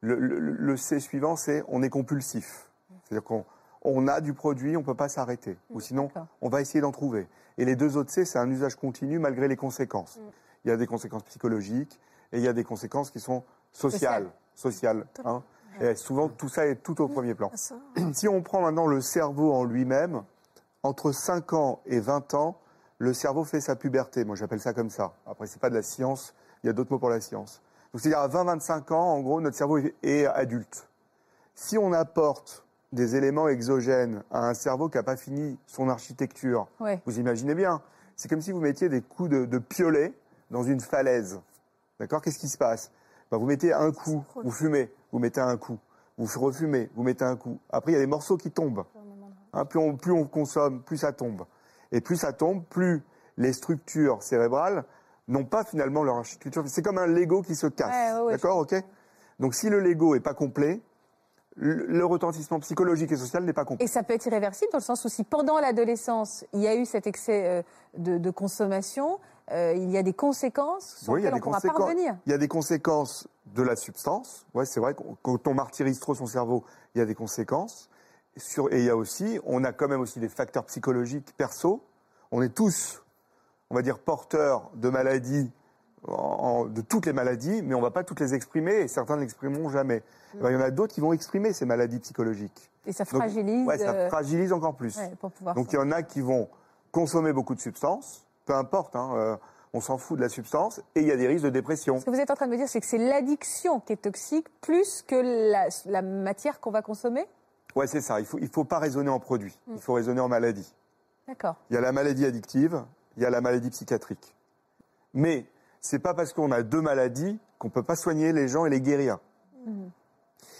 Le 0.00 0.76
C 0.78 0.98
suivant, 0.98 1.36
c'est 1.36 1.62
on 1.68 1.82
est 1.82 1.90
compulsif. 1.90 2.71
C'est-à-dire 3.12 3.24
qu'on 3.26 3.44
on 3.82 4.08
a 4.08 4.20
du 4.22 4.32
produit, 4.32 4.74
on 4.76 4.80
ne 4.80 4.84
peut 4.86 4.94
pas 4.94 5.08
s'arrêter. 5.10 5.58
Ou 5.70 5.80
sinon, 5.80 6.10
on 6.40 6.48
va 6.48 6.60
essayer 6.62 6.80
d'en 6.80 6.92
trouver. 6.92 7.28
Et 7.58 7.64
les 7.66 7.76
deux 7.76 7.96
autres 7.98 8.10
C, 8.10 8.24
c'est 8.24 8.38
un 8.38 8.50
usage 8.50 8.74
continu 8.76 9.18
malgré 9.18 9.48
les 9.48 9.56
conséquences. 9.56 10.18
Il 10.64 10.68
y 10.68 10.70
a 10.70 10.76
des 10.78 10.86
conséquences 10.86 11.24
psychologiques 11.24 12.00
et 12.32 12.38
il 12.38 12.42
y 12.42 12.48
a 12.48 12.54
des 12.54 12.64
conséquences 12.64 13.10
qui 13.10 13.20
sont 13.20 13.42
sociales. 13.72 14.30
Sociales. 14.54 15.06
hein. 15.24 15.42
Et 15.80 15.94
souvent, 15.94 16.28
tout 16.28 16.48
ça 16.48 16.66
est 16.66 16.76
tout 16.76 17.00
au 17.02 17.08
premier 17.08 17.34
plan. 17.34 17.50
Si 18.14 18.28
on 18.28 18.40
prend 18.42 18.62
maintenant 18.62 18.86
le 18.86 19.00
cerveau 19.02 19.52
en 19.52 19.64
lui-même, 19.64 20.22
entre 20.82 21.12
5 21.12 21.52
ans 21.52 21.80
et 21.84 22.00
20 22.00 22.32
ans, 22.34 22.58
le 22.98 23.12
cerveau 23.12 23.44
fait 23.44 23.60
sa 23.60 23.76
puberté. 23.76 24.24
Moi, 24.24 24.36
j'appelle 24.36 24.60
ça 24.60 24.72
comme 24.72 24.90
ça. 24.90 25.12
Après, 25.26 25.46
c'est 25.46 25.60
pas 25.60 25.70
de 25.70 25.74
la 25.74 25.82
science. 25.82 26.34
Il 26.62 26.68
y 26.68 26.70
a 26.70 26.72
d'autres 26.72 26.92
mots 26.92 26.98
pour 26.98 27.10
la 27.10 27.20
science. 27.20 27.60
Donc, 27.92 28.00
c'est-à-dire 28.00 28.20
à 28.20 28.28
20-25 28.28 28.92
ans, 28.94 29.12
en 29.14 29.20
gros, 29.20 29.40
notre 29.42 29.56
cerveau 29.56 29.78
est 30.02 30.24
adulte. 30.26 30.88
Si 31.54 31.76
on 31.76 31.92
apporte 31.92 32.64
des 32.92 33.16
éléments 33.16 33.48
exogènes 33.48 34.22
à 34.30 34.46
un 34.48 34.54
cerveau 34.54 34.88
qui 34.88 34.96
n'a 34.98 35.02
pas 35.02 35.16
fini 35.16 35.58
son 35.66 35.88
architecture, 35.88 36.68
Ouais. 36.80 37.00
vous 37.06 37.18
imaginez 37.18 37.54
bien, 37.54 37.80
c'est 38.16 38.28
comme 38.28 38.40
si 38.42 38.52
vous 38.52 38.60
mettiez 38.60 38.88
des 38.88 39.00
coups 39.00 39.30
de, 39.30 39.44
de 39.46 39.58
piolet 39.58 40.12
dans 40.50 40.62
une 40.62 40.80
falaise. 40.80 41.40
D'accord? 41.98 42.20
Qu'est-ce 42.20 42.38
qui 42.38 42.48
se 42.48 42.58
passe? 42.58 42.90
Ben, 43.30 43.38
Vous 43.38 43.46
mettez 43.46 43.72
un 43.72 43.92
coup, 43.92 44.24
vous 44.42 44.50
fumez, 44.50 44.92
vous 45.12 45.18
mettez 45.18 45.40
un 45.40 45.56
coup, 45.56 45.78
vous 46.18 46.40
refumez, 46.40 46.90
vous 46.94 47.02
mettez 47.02 47.24
un 47.24 47.36
coup. 47.36 47.58
Après, 47.70 47.92
il 47.92 47.94
y 47.94 47.98
a 47.98 48.00
des 48.00 48.06
morceaux 48.06 48.36
qui 48.36 48.50
tombent. 48.50 48.84
Hein, 49.54 49.64
plus, 49.64 49.78
on, 49.78 49.96
plus 49.96 50.12
on 50.12 50.24
consomme, 50.26 50.82
plus 50.82 50.98
ça 50.98 51.12
tombe. 51.12 51.42
Et 51.92 52.00
plus 52.00 52.16
ça 52.16 52.32
tombe, 52.32 52.62
plus 52.64 53.02
les 53.38 53.52
structures 53.52 54.22
cérébrales 54.22 54.84
n'ont 55.28 55.44
pas 55.44 55.64
finalement 55.64 56.04
leur 56.04 56.16
architecture. 56.16 56.62
C'est 56.66 56.82
comme 56.82 56.98
un 56.98 57.06
Lego 57.06 57.42
qui 57.42 57.54
se 57.54 57.66
casse. 57.66 57.88
Ouais, 57.94 58.12
ouais, 58.20 58.26
ouais, 58.26 58.32
D'accord? 58.32 58.58
Ok? 58.58 58.74
Donc 59.40 59.54
si 59.54 59.68
le 59.70 59.80
Lego 59.80 60.14
est 60.14 60.20
pas 60.20 60.34
complet, 60.34 60.80
le, 61.56 62.04
retentissement 62.04 62.60
psychologique 62.60 63.12
et 63.12 63.16
social 63.16 63.44
n'est 63.44 63.52
pas 63.52 63.64
complet. 63.64 63.84
Et 63.84 63.88
ça 63.88 64.02
peut 64.02 64.14
être 64.14 64.26
irréversible 64.26 64.70
dans 64.72 64.78
le 64.78 64.84
sens 64.84 65.04
où 65.04 65.08
si 65.08 65.24
pendant 65.24 65.58
l'adolescence, 65.58 66.44
il 66.52 66.60
y 66.60 66.66
a 66.66 66.74
eu 66.74 66.86
cet 66.86 67.06
excès 67.06 67.46
euh, 67.46 67.62
de, 67.96 68.18
de 68.18 68.30
consommation, 68.30 69.18
euh, 69.50 69.74
il 69.76 69.90
y 69.90 69.98
a 69.98 70.02
des 70.02 70.14
conséquences 70.14 70.96
sur 71.02 71.12
Oui, 71.12 71.22
lesquelles 71.22 71.40
on 71.44 71.50
pourra 71.50 71.58
revenir. 71.58 72.16
Il 72.26 72.32
y 72.32 72.34
a 72.34 72.38
des 72.38 72.48
conséquences 72.48 73.28
de 73.46 73.62
la 73.62 73.76
substance. 73.76 74.46
Ouais, 74.54 74.64
c'est 74.64 74.80
vrai 74.80 74.94
quand 75.22 75.46
on 75.46 75.54
martyrise 75.54 76.00
trop 76.00 76.14
son 76.14 76.26
cerveau, 76.26 76.64
il 76.94 76.98
y 76.98 77.02
a 77.02 77.06
des 77.06 77.14
conséquences. 77.14 77.90
Sur, 78.36 78.72
et 78.72 78.78
il 78.78 78.84
y 78.84 78.90
a 78.90 78.96
aussi, 78.96 79.38
on 79.44 79.62
a 79.64 79.72
quand 79.72 79.88
même 79.88 80.00
aussi 80.00 80.20
des 80.20 80.28
facteurs 80.28 80.64
psychologiques 80.64 81.34
perso. 81.36 81.82
On 82.30 82.40
est 82.40 82.54
tous, 82.54 83.02
on 83.68 83.74
va 83.74 83.82
dire, 83.82 83.98
porteurs 83.98 84.70
de 84.74 84.88
maladies, 84.88 85.50
en- 86.08 86.64
de 86.66 86.80
toutes 86.80 87.06
les 87.06 87.12
maladies, 87.12 87.62
mais 87.62 87.74
on 87.74 87.78
ne 87.78 87.82
va 87.84 87.90
pas 87.90 88.04
toutes 88.04 88.20
les 88.20 88.34
exprimer 88.34 88.72
et 88.80 88.88
certains 88.88 89.16
ne 89.16 89.20
l'exprimeront 89.20 89.68
jamais. 89.70 90.02
Eh 90.34 90.38
ben, 90.38 90.50
il 90.50 90.54
y 90.54 90.56
en 90.56 90.60
a 90.60 90.70
d'autres 90.70 90.94
qui 90.94 91.00
vont 91.00 91.12
exprimer 91.12 91.52
ces 91.52 91.64
maladies 91.66 91.98
psychologiques. 92.00 92.70
Et 92.86 92.92
ça 92.92 93.04
Donc, 93.04 93.14
fragilise. 93.14 93.66
ouais, 93.66 93.78
ça 93.78 93.90
euh, 93.92 94.08
fragilise 94.08 94.52
encore 94.52 94.74
plus. 94.74 94.96
ouais, 94.98 95.12
pour 95.20 95.30
pouvoir. 95.30 95.54
Donc 95.54 95.72
il 95.72 95.76
y 95.76 95.78
en 95.78 95.92
a 95.92 96.02
qui 96.02 96.20
vont 96.20 96.48
consommer 96.90 97.32
beaucoup 97.32 97.54
de 97.54 97.60
substances, 97.60 98.26
peu 98.46 98.54
importe, 98.54 98.96
hein, 98.96 99.12
euh, 99.14 99.36
on 99.72 99.80
s'en 99.80 99.96
fout 99.98 100.16
de 100.18 100.22
la 100.22 100.28
substance, 100.28 100.80
et 100.94 101.00
il 101.00 101.06
y 101.06 101.12
a 101.12 101.16
des 101.16 101.26
risques 101.28 101.44
de 101.44 101.50
dépression. 101.50 101.98
Ce 102.00 102.04
que 102.04 102.10
vous 102.10 102.18
êtes 102.20 102.30
en 102.30 102.34
train 102.34 102.46
de 102.46 102.50
me 102.52 102.56
dire, 102.56 102.68
c'est 102.68 102.80
que 102.80 102.86
c'est 102.86 102.98
l'addiction 102.98 103.80
qui 103.80 103.92
est 103.94 104.02
toxique 104.02 104.46
plus 104.60 105.02
que 105.02 105.14
la, 105.52 105.68
la 105.86 106.02
matière 106.02 106.60
qu'on 106.60 106.70
va 106.72 106.82
consommer? 106.82 107.24
Ouais, 107.76 107.86
c'est 107.86 108.02
ça. 108.02 108.20
Il 108.20 108.26
faut, 108.26 108.38
il 108.38 108.48
faut 108.48 108.64
pas 108.64 108.78
raisonner 108.78 109.08
en 109.08 109.18
produit. 109.20 109.56
Il 109.68 109.80
faut 109.80 109.94
raisonner 109.94 110.20
en 110.20 110.28
maladie. 110.28 110.74
D'accord. 111.26 111.54
Il 111.70 111.74
y 111.74 111.76
a 111.78 111.80
la 111.80 111.92
maladie 111.92 112.26
addictive, 112.26 112.82
il 113.16 113.22
y 113.22 113.26
a 113.26 113.30
la 113.30 113.40
maladie 113.40 113.70
psychiatrique. 113.70 114.34
Mais 115.14 115.46
c'est 115.82 115.98
pas 115.98 116.14
parce 116.14 116.32
qu'on 116.32 116.50
a 116.52 116.62
deux 116.62 116.80
maladies 116.80 117.38
qu'on 117.58 117.68
peut 117.68 117.82
pas 117.82 117.96
soigner 117.96 118.32
les 118.32 118.48
gens 118.48 118.64
et 118.64 118.70
les 118.70 118.80
guérir. 118.80 119.18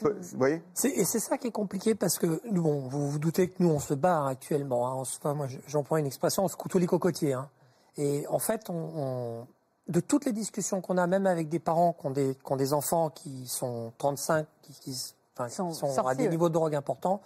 Peu- 0.00 0.16
Vous 0.20 0.38
voyez? 0.38 0.62
Et 0.85 1.04
c'est 1.04 1.20
ça 1.20 1.38
qui 1.38 1.46
est 1.46 1.52
compliqué 1.52 1.94
parce 1.94 2.18
que, 2.18 2.40
bon, 2.50 2.80
vous 2.88 3.08
vous 3.11 3.18
doutez 3.18 3.48
que 3.48 3.62
nous, 3.62 3.70
on 3.70 3.78
se 3.78 3.94
bat 3.94 4.26
actuellement. 4.26 4.88
hein. 4.88 4.94
On 4.96 5.04
se- 5.04 5.18
enfin, 5.18 5.35
moi, 5.35 5.46
j'emploie 5.68 6.00
une 6.00 6.06
expression, 6.06 6.44
on 6.44 6.48
se 6.48 6.56
couteau 6.56 6.78
les 6.78 6.87
cocotiers. 6.87 7.32
hein. 7.35 7.48
Et 7.96 8.26
en 8.28 8.38
fait, 8.38 8.68
on, 8.68 8.74
on- 8.74 9.46
de 9.88 10.00
toutes 10.00 10.24
les 10.24 10.32
discussions 10.32 10.80
qu'on 10.80 10.96
a, 10.98 11.06
même 11.06 11.26
avec 11.26 11.48
des 11.48 11.58
parents 11.58 11.92
qui 11.92 12.06
ont 12.06 12.11
des, 12.11 12.35
qui 12.35 12.52
ont 12.52 12.56
des 12.56 12.72
enfants 12.72 13.11
qui 13.11 13.46
sont 13.46 13.92
35, 13.98 14.46
qui, 14.62 14.72
qui 14.74 14.90
s- 14.92 15.14
enfin, 15.37 15.48
qui 15.48 15.54
Sont 15.54 15.72
sont, 15.72 16.06
à 16.06 16.14
des 16.14 16.24
ouais. 16.24 16.30
niveaux 16.30 16.48
de 16.48 16.54
drogue 16.54 16.74
importants, 16.74 17.20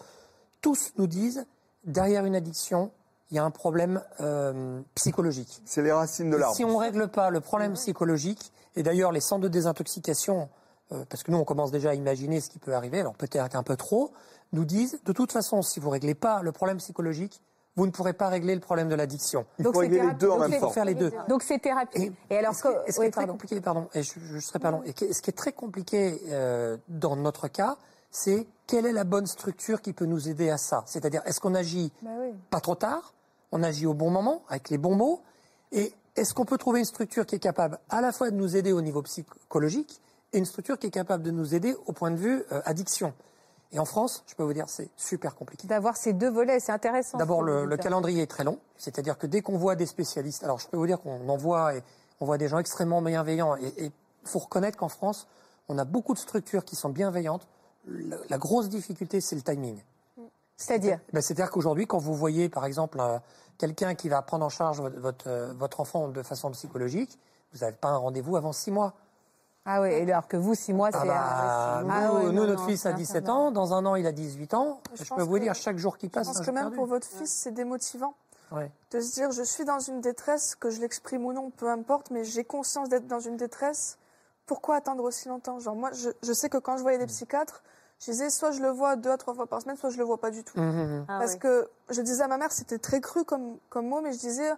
tous 0.61 0.93
nous 0.99 1.07
disent, 1.07 1.47
derrière 1.85 2.25
une 2.25 2.35
addiction, 2.35 2.91
il 3.31 3.37
y 3.37 3.39
a 3.39 3.45
un 3.45 3.51
problème 3.51 4.03
euh, 4.21 4.81
psychologique. 4.95 5.61
C'est 5.65 5.83
les 5.83 5.93
racines 5.93 6.31
de 6.31 6.37
l'arbre. 6.37 6.55
Si 6.57 6.65
on 6.65 6.73
ne 6.73 6.77
règle 6.77 7.09
pas 7.09 7.31
le 7.31 7.41
problème 7.41 7.73
psychologique, 7.75 8.53
et 8.77 8.83
d'ailleurs 8.83 9.13
les 9.13 9.21
centres 9.21 9.43
de 9.43 9.49
désintoxication, 9.49 10.49
euh, 10.93 11.05
parce 11.09 11.23
que 11.23 11.31
nous 11.31 11.39
on 11.39 11.45
commence 11.45 11.71
déjà 11.73 11.91
à 11.91 11.95
imaginer 11.95 12.41
ce 12.41 12.49
qui 12.51 12.59
peut 12.59 12.75
arriver, 12.75 13.01
alors 13.01 13.15
peut-être 13.15 13.57
un 13.57 13.63
peu 13.63 13.77
trop, 13.77 14.13
nous 14.53 14.65
disent 14.65 15.01
de 15.05 15.13
toute 15.13 15.33
façon 15.33 15.63
si 15.63 15.81
vous 15.81 15.89
ne 15.89 15.93
réglez 15.93 16.15
pas 16.15 16.43
le 16.43 16.53
problème 16.53 16.77
psychologique, 16.79 17.43
vous 17.75 17.85
ne 17.87 17.91
pourrez 17.91 18.15
pas 18.15 18.29
régler 18.29 18.55
le 18.55 18.61
problème 18.61 18.89
de 18.89 18.95
l'addiction. 18.95 19.45
Il 19.59 19.65
Donc 19.65 19.75
faut 19.75 19.81
c'est 19.81 19.87
régler 19.89 19.99
les 19.99 20.05
thérapie- 20.07 20.19
deux 20.21 20.29
en 20.31 20.39
donc 20.39 20.41
même 20.43 20.51
c'est- 20.51 20.57
Il 20.57 20.61
faut 20.61 20.67
temps. 20.67 20.73
faire 20.73 20.85
les 20.87 20.95
deux. 20.95 21.13
Donc 21.29 21.43
c'est 21.43 21.59
thérapie. 21.59 22.13
Et, 22.31 22.39
alors, 22.39 22.55
ce 22.55 22.63
qui 22.63 22.69
est- 22.69 22.73
que- 22.73 22.79
ce 22.87 22.93
qui 22.95 23.01
oui, 23.01 23.07
est 23.07 23.11
très 23.11 23.21
pardon. 23.23 23.33
compliqué, 23.35 23.61
pardon, 23.61 23.89
et 23.93 24.03
je 24.03 24.39
serai 24.39 24.59
pas 24.61 24.71
long, 24.71 24.83
et 24.85 24.93
qui- 24.95 25.13
ce 25.13 25.21
qui 25.21 25.29
est 25.31 25.35
très 25.35 25.53
compliqué 25.53 26.23
euh, 26.31 26.79
dans 26.89 27.17
notre 27.17 27.49
cas, 27.49 27.77
c'est 28.11 28.47
quelle 28.67 28.87
est 28.87 28.93
la 28.93 29.05
bonne 29.05 29.27
structure 29.27 29.83
qui 29.83 29.93
peut 29.93 30.07
nous 30.07 30.29
aider 30.29 30.49
à 30.49 30.57
ça? 30.57 30.85
C'est-à-dire, 30.87 31.21
est-ce 31.27 31.39
qu'on 31.41 31.55
agit 31.55 31.93
Bah 32.01 32.11
oui. 32.19 32.33
pas 32.51 32.61
trop 32.61 32.77
tard, 32.77 33.13
on 33.53 33.63
agit 33.63 33.87
au 33.87 33.95
bon 33.95 34.11
moment, 34.11 34.43
avec 34.49 34.71
les 34.71 34.79
bons 34.79 34.95
mots, 34.95 35.23
et 35.73 35.93
est-ce 36.17 36.35
qu'on 36.35 36.45
peut 36.45 36.59
trouver 36.59 36.81
une 36.81 36.87
structure 36.87 37.27
qui 37.27 37.35
est 37.35 37.41
capable 37.41 37.79
à 37.89 38.01
la 38.01 38.13
fois 38.13 38.31
de 38.31 38.37
nous 38.37 38.57
aider 38.57 38.73
au 38.73 38.81
niveau 38.81 39.03
psychologique 39.03 40.01
et 40.33 40.39
une 40.39 40.45
structure 40.45 40.79
qui 40.79 40.87
est 40.87 40.91
capable 40.91 41.23
de 41.23 41.31
nous 41.31 41.55
aider 41.55 41.77
au 41.87 41.93
point 41.93 42.11
de 42.11 42.17
vue 42.17 42.43
euh, 42.53 42.61
addiction? 42.65 43.13
Et 43.73 43.79
en 43.79 43.85
France, 43.85 44.23
je 44.27 44.35
peux 44.35 44.45
vous 44.45 44.53
dire, 44.53 44.69
c'est 44.69 44.89
super 44.97 45.35
compliqué. 45.35 45.67
D'avoir 45.67 45.97
ces 45.97 46.13
deux 46.13 46.31
volets, 46.31 46.61
c'est 46.61 46.73
intéressant. 46.73 47.19
D'abord, 47.19 47.43
le, 47.43 47.77
calendrier 47.77 48.23
est 48.23 48.31
très 48.31 48.45
long, 48.45 48.59
c'est-à-dire 48.77 49.19
que 49.19 49.27
dès 49.27 49.43
qu'on 49.43 49.59
voit 49.59 49.75
des 49.75 49.87
spécialistes, 49.87 50.45
alors 50.45 50.59
je 50.59 50.69
peux 50.69 50.77
vous 50.77 50.87
dire 50.87 51.01
qu'on 51.01 51.29
en 51.29 51.37
voit, 51.37 51.75
et 51.75 51.83
on 52.21 52.27
voit 52.27 52.39
des 52.39 52.49
gens 52.49 52.59
extrêmement 52.59 53.03
bienveillants, 53.03 53.57
et 53.57 53.73
il 53.79 53.91
faut 54.25 54.39
reconnaître 54.39 54.79
qu'en 54.79 54.89
France, 54.89 55.27
on 55.69 55.79
a 55.79 55.85
beaucoup 55.85 56.15
de 56.15 56.19
structures 56.19 56.65
qui 56.65 56.77
sont 56.77 56.91
bienveillantes. 56.91 57.47
Le- 57.87 58.21
la 58.31 58.39
grosse 58.39 58.69
difficulté, 58.69 59.21
c'est 59.21 59.37
le 59.37 59.43
timing. 59.43 59.83
C'est-à-dire 60.57 60.99
Ben, 61.13 61.21
C'est-à-dire 61.21 61.51
qu'aujourd'hui, 61.51 61.87
quand 61.87 61.99
vous 61.99 62.15
voyez, 62.15 62.49
par 62.49 62.65
exemple, 62.65 62.99
euh, 63.01 63.19
quelqu'un 63.59 63.95
qui 63.95 64.09
va 64.09 64.23
prendre 64.23 64.45
en 64.45 64.49
charge 64.49 64.81
votre, 64.81 64.99
votre, 64.99 65.29
euh, 65.29 65.53
votre 65.57 65.81
enfant 65.81 66.09
de 66.09 66.23
façon 66.23 66.51
psychologique, 66.53 67.19
vous 67.53 67.61
n'avez 67.61 67.77
pas 67.77 67.89
un 67.89 67.97
rendez-vous 67.97 68.37
avant 68.37 68.53
six 68.53 68.71
mois. 68.71 68.95
Ah 69.69 69.81
oui, 69.83 69.93
alors 70.11 70.29
que 70.29 70.37
vous, 70.37 70.55
six 70.55 70.73
mois, 70.73 70.93
c'est. 70.93 70.99
Ah 70.99 71.05
bah, 71.05 71.79
c'est- 71.81 71.85
nous, 71.85 71.91
Ah 71.93 72.23
nous, 72.27 72.33
non, 72.33 72.47
notre 72.47 72.63
non, 72.63 72.69
fils 72.69 72.87
a 72.87 72.93
17 72.93 73.25
infernal. 73.25 73.33
ans, 73.49 73.51
dans 73.51 73.75
un 73.75 73.85
an, 73.85 73.97
il 73.97 74.07
a 74.07 74.13
18 74.13 74.55
ans. 74.55 74.81
Je 74.95 75.03
Je, 75.03 75.09
pense 75.09 75.19
peux 75.19 75.25
vous 75.25 75.39
dire, 75.41 75.55
chaque 75.57 75.77
jour 75.77 75.99
qui 75.99 76.07
Je 76.07 76.13
passe, 76.13 76.29
pense 76.29 76.37
c'est 76.37 76.43
un 76.43 76.47
que 76.47 76.51
même 76.53 76.63
perdu. 76.65 76.77
pour 76.77 76.87
votre 76.87 77.07
fils, 77.07 77.31
c'est 77.31 77.51
démotivant 77.53 78.15
Ouais. 78.53 78.71
de 78.93 79.01
se 79.01 79.13
dire 79.15 79.33
je 79.33 79.43
suis 79.43 79.65
dans 79.65 79.81
une 79.81 80.01
détresse, 80.01 80.55
que 80.55 80.71
je 80.71 80.81
l'exprime 80.81 81.25
ou 81.27 81.33
non, 81.33 81.51
peu 81.51 81.69
importe, 81.69 82.13
mais 82.13 82.23
j'ai 82.23 82.45
conscience 82.45 82.89
d'être 82.89 83.09
dans 83.09 83.19
une 83.19 83.37
détresse. 83.37 83.99
Pourquoi 84.47 84.77
attendre 84.77 85.03
aussi 85.03 85.29
longtemps? 85.29 85.59
Genre 85.59 85.75
moi, 85.75 85.91
je, 85.93 86.11
je 86.23 86.33
sais 86.33 86.49
que 86.49 86.59
quand 86.59 86.77
je 86.77 86.83
voyais 86.83 86.99
des 86.99 87.07
psychiatres, 87.09 87.65
je 88.01 88.11
disais 88.11 88.31
soit 88.31 88.51
je 88.51 88.61
le 88.61 88.69
vois 88.69 88.97
deux 88.97 89.11
à 89.11 89.17
trois 89.17 89.35
fois 89.35 89.47
par 89.47 89.61
semaine, 89.63 89.77
soit 89.77 89.91
je 89.91 89.99
le 89.99 90.05
vois 90.05 90.19
pas 90.19 90.31
du 90.31 90.45
tout. 90.45 90.59
Hum, 90.59 90.69
hum, 90.69 90.93
hum. 90.99 91.05
Ah 91.09 91.19
Parce 91.19 91.35
oui. 91.35 91.39
que 91.39 91.69
je 91.91 92.01
disais 92.03 92.23
à 92.23 92.29
ma 92.29 92.37
mère, 92.39 92.53
c'était 92.53 92.79
très 92.79 93.01
cru 93.01 93.25
comme, 93.25 93.59
comme 93.71 93.87
mot, 93.89 94.01
mais 94.01 94.13
je 94.13 94.19
disais 94.19 94.51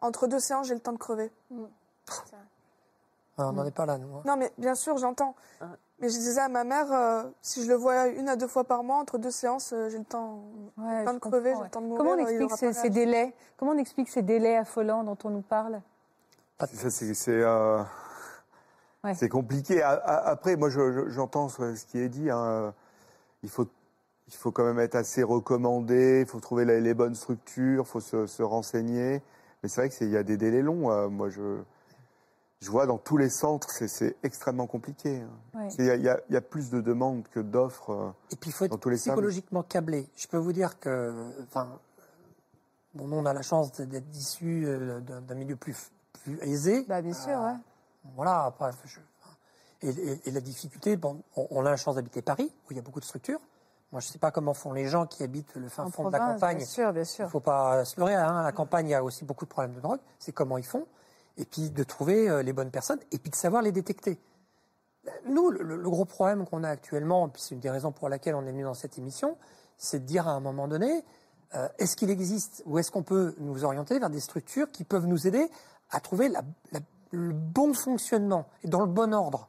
entre 0.00 0.26
deux 0.26 0.38
séances, 0.40 0.66
j'ai 0.68 0.74
le 0.74 0.80
temps 0.80 0.92
de 0.92 0.98
crever. 0.98 1.30
Ah, 3.38 3.48
on 3.48 3.52
n'en 3.52 3.66
est 3.66 3.70
pas 3.70 3.84
là, 3.86 3.98
nous. 3.98 4.16
hein. 4.16 4.22
Non, 4.24 4.36
mais 4.36 4.50
bien 4.56 4.74
sûr, 4.74 4.96
j'entends. 4.98 5.34
Mais 5.98 6.10
je 6.10 6.18
disais 6.18 6.40
à 6.40 6.48
ma 6.48 6.64
mère, 6.64 6.92
euh, 6.92 7.22
si 7.40 7.62
je 7.64 7.68
le 7.68 7.74
vois 7.74 8.08
une 8.08 8.28
à 8.28 8.36
deux 8.36 8.46
fois 8.48 8.64
par 8.64 8.82
mois, 8.84 8.96
entre 8.98 9.16
deux 9.16 9.30
séances, 9.30 9.72
euh, 9.72 9.88
j'ai 9.88 9.98
le 9.98 10.04
temps, 10.04 10.42
Ouais, 10.76 11.00
le 11.00 11.04
temps 11.06 11.10
je 11.12 11.14
de 11.14 11.20
crever, 11.20 11.50
comprends, 11.52 11.58
j'ai 11.58 11.64
le 11.64 11.70
temps 11.70 11.80
de 11.80 11.86
ouais. 11.86 11.90
mourir. 11.90 11.98
Comment 12.04 12.22
on 12.22 12.26
il 12.28 12.42
explique 12.42 12.74
ces, 12.74 12.90
délais? 12.90 13.34
Comment 13.56 13.72
on 13.72 13.78
explique 13.78 14.08
ces 14.10 14.20
délais 14.22 14.56
affolants 14.56 15.04
dont 15.04 15.16
on 15.24 15.30
nous 15.30 15.40
parle? 15.40 15.80
Ça, 16.60 16.66
c'est 16.90 17.14
c'est, 17.14 17.30
euh, 17.42 17.82
Ouais. 19.06 19.14
c'est 19.14 19.28
compliqué. 19.28 19.82
A- 19.82 19.90
a- 19.92 20.28
Après, 20.30 20.56
moi, 20.56 20.68
je- 20.68 20.92
je- 20.92 21.08
j'entends 21.10 21.48
ce 21.48 21.84
qui 21.86 21.98
est 21.98 22.08
dit. 22.08 22.28
hein. 22.30 22.74
Il, 23.42 23.48
faut, 23.48 23.66
il 24.28 24.34
faut 24.34 24.50
quand 24.52 24.64
même 24.64 24.78
être 24.80 24.94
assez 24.96 25.22
recommandé, 25.22 26.20
il 26.22 26.26
faut 26.26 26.40
trouver 26.40 26.64
les, 26.64 26.80
les 26.80 26.94
bonnes 26.94 27.14
structures, 27.14 27.84
il 27.84 27.88
faut 27.88 28.00
se, 28.00 28.26
se 28.26 28.42
renseigner. 28.42 29.22
Mais 29.62 29.68
c'est 29.68 29.80
vrai 29.82 29.88
qu'il 29.90 30.10
y 30.10 30.16
a 30.16 30.22
des 30.22 30.36
délais 30.36 30.62
longs. 30.62 30.90
euh, 30.90 31.08
Moi, 31.08 31.28
je, 31.30 31.58
je 32.60 32.70
vois 32.70 32.86
dans 32.86 32.98
tous 32.98 33.16
les 33.16 33.30
centres, 33.30 33.70
c'est- 33.70 33.86
c'est 33.88 34.16
extrêmement 34.22 34.66
compliqué. 34.66 35.20
hein. 35.20 35.58
Ouais. 35.60 35.68
Il 35.78 35.84
y, 35.84 35.90
a- 35.90 35.94
il 35.96 36.02
y 36.02 36.08
a- 36.08 36.20
il 36.28 36.34
y 36.34 36.36
a 36.36 36.40
plus 36.40 36.70
de 36.70 36.80
demandes 36.80 37.24
que 37.30 37.40
d'offres. 37.40 37.90
euh. 37.90 38.10
Et 38.32 38.36
puis 38.36 38.50
il 38.50 38.52
faut 38.52 38.64
être 38.64 38.72
psychologiquement 39.14 39.62
câblé. 39.62 40.08
Je 40.16 40.26
peux 40.26 40.36
vous 40.38 40.52
dire 40.52 40.80
que, 40.80 41.12
enfin, 41.44 41.68
bon, 42.94 43.06
nous 43.06 43.16
on 43.16 43.26
a 43.26 43.32
la 43.32 43.42
chance 43.42 43.72
d'être 43.80 44.08
issus 44.16 44.64
euh, 44.66 45.00
d'un 45.00 45.34
milieu 45.34 45.54
plus, 45.56 45.92
plus 46.24 46.38
aisé. 46.42 46.84
Bah, 46.88 47.02
bien 47.02 47.12
sûr, 47.14 47.38
ouais. 47.38 47.54
Voilà. 48.14 48.54
Je- 48.84 49.00
et, 49.82 49.88
et- 49.90 50.28
et 50.28 50.30
la 50.30 50.40
difficulté, 50.40 50.96
bon, 50.96 51.22
on, 51.36 51.46
on 51.50 51.66
a 51.66 51.70
la 51.70 51.76
chance 51.76 51.96
d'habiter 51.96 52.22
Paris 52.22 52.50
où 52.64 52.72
il 52.72 52.76
y 52.76 52.78
a 52.78 52.82
beaucoup 52.82 53.00
de 53.00 53.04
structures. 53.04 53.40
Moi, 53.92 54.00
je 54.00 54.08
ne 54.08 54.12
sais 54.12 54.18
pas 54.18 54.30
comment 54.30 54.52
font 54.54 54.72
les 54.72 54.88
gens 54.88 55.06
qui 55.06 55.22
habitent 55.22 55.54
le 55.54 55.68
fin 55.68 55.84
En 55.84 55.90
fond 55.90 56.06
de 56.08 56.12
la 56.12 56.18
campagne. 56.18 56.56
Bien 56.58 56.66
sûr, 56.66 56.92
bien 56.92 57.02
Il 57.02 57.06
sûr. 57.06 57.24
ne 57.26 57.30
faut 57.30 57.40
pas 57.40 57.84
se 57.84 57.98
leurrer. 58.00 58.14
Hein. 58.16 58.42
La 58.42 58.52
campagne, 58.52 58.88
il 58.88 58.90
y 58.90 58.94
a 58.94 59.04
aussi 59.04 59.24
beaucoup 59.24 59.44
de 59.44 59.50
problèmes 59.50 59.74
de 59.74 59.80
drogue. 59.80 60.00
C'est 60.18 60.32
comment 60.32 60.58
ils 60.58 60.64
font. 60.66 60.86
Et 61.36 61.44
puis 61.44 61.70
de 61.70 61.84
trouver 61.84 62.28
euh, 62.28 62.42
les 62.42 62.52
bonnes 62.52 62.70
personnes 62.70 62.98
et 63.12 63.18
puis 63.18 63.30
de 63.30 63.36
savoir 63.36 63.62
les 63.62 63.70
détecter. 63.72 64.18
Nous, 65.28 65.50
le, 65.50 65.62
le 65.76 65.90
gros 65.90 66.04
problème 66.04 66.46
qu'on 66.46 66.64
a 66.64 66.68
actuellement, 66.68 67.28
puis 67.28 67.40
c'est 67.42 67.54
une 67.54 67.60
des 67.60 67.70
raisons 67.70 67.92
pour 67.92 68.08
laquelle 68.08 68.34
on 68.34 68.42
est 68.44 68.50
venu 68.50 68.64
dans 68.64 68.74
cette 68.74 68.98
émission, 68.98 69.36
c'est 69.78 70.00
de 70.00 70.04
dire 70.04 70.26
à 70.26 70.32
un 70.32 70.40
moment 70.40 70.66
donné, 70.66 71.04
euh, 71.54 71.68
est-ce 71.78 71.94
qu'il 71.96 72.10
existe 72.10 72.62
ou 72.66 72.78
est-ce 72.78 72.90
qu'on 72.90 73.04
peut 73.04 73.34
nous 73.38 73.64
orienter 73.64 73.98
vers 74.00 74.10
des 74.10 74.18
structures 74.20 74.68
qui 74.72 74.82
peuvent 74.82 75.06
nous 75.06 75.26
aider 75.28 75.48
à 75.90 76.00
trouver 76.00 76.28
la- 76.28 76.42
la- 76.72 76.80
le 77.12 77.32
bon 77.32 77.72
fonctionnement 77.74 78.46
et 78.64 78.68
dans 78.68 78.80
le 78.80 78.86
bon 78.86 79.12
ordre 79.14 79.48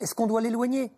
Est-ce 0.00 0.14
qu'on 0.14 0.26
doit 0.26 0.40
l'éloigner 0.40 0.92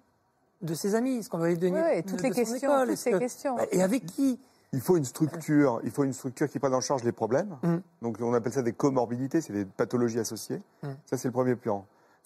de 0.62 0.74
ses 0.74 0.94
amis? 0.94 1.16
Est-ce 1.18 1.28
qu'on 1.28 1.38
doit 1.38 1.48
l'éloigner 1.48 1.76
Oui, 1.82 1.88
oui, 1.96 2.02
de- 2.02 2.08
toutes 2.08 2.18
de 2.18 2.22
les 2.22 2.28
son 2.30 2.34
questions, 2.52 2.70
école? 2.72 2.88
toutes 2.88 2.96
ces 2.98 3.10
que- 3.12 3.18
questions. 3.18 3.56
Et 3.70 3.82
avec 3.82 4.06
qui? 4.06 4.40
Il 4.72 4.80
faut 4.80 4.96
une 4.96 5.04
structure, 5.04 5.80
il 5.84 5.90
faut 5.92 6.02
une 6.04 6.12
structure 6.12 6.48
qui 6.48 6.58
prenne 6.58 6.74
en 6.74 6.80
charge 6.80 7.04
les 7.04 7.12
problèmes. 7.12 7.56
Mm. 7.62 7.76
Donc 8.02 8.16
on 8.20 8.34
appelle 8.34 8.52
ça 8.52 8.62
des 8.62 8.72
comorbidités, 8.72 9.40
c'est 9.40 9.52
des 9.52 9.64
pathologies 9.64 10.18
associées. 10.18 10.60
Mm. 10.82 10.88
Ça 11.06 11.16
c'est 11.16 11.28
le 11.28 11.32
premier 11.32 11.54
plan. 11.54 11.76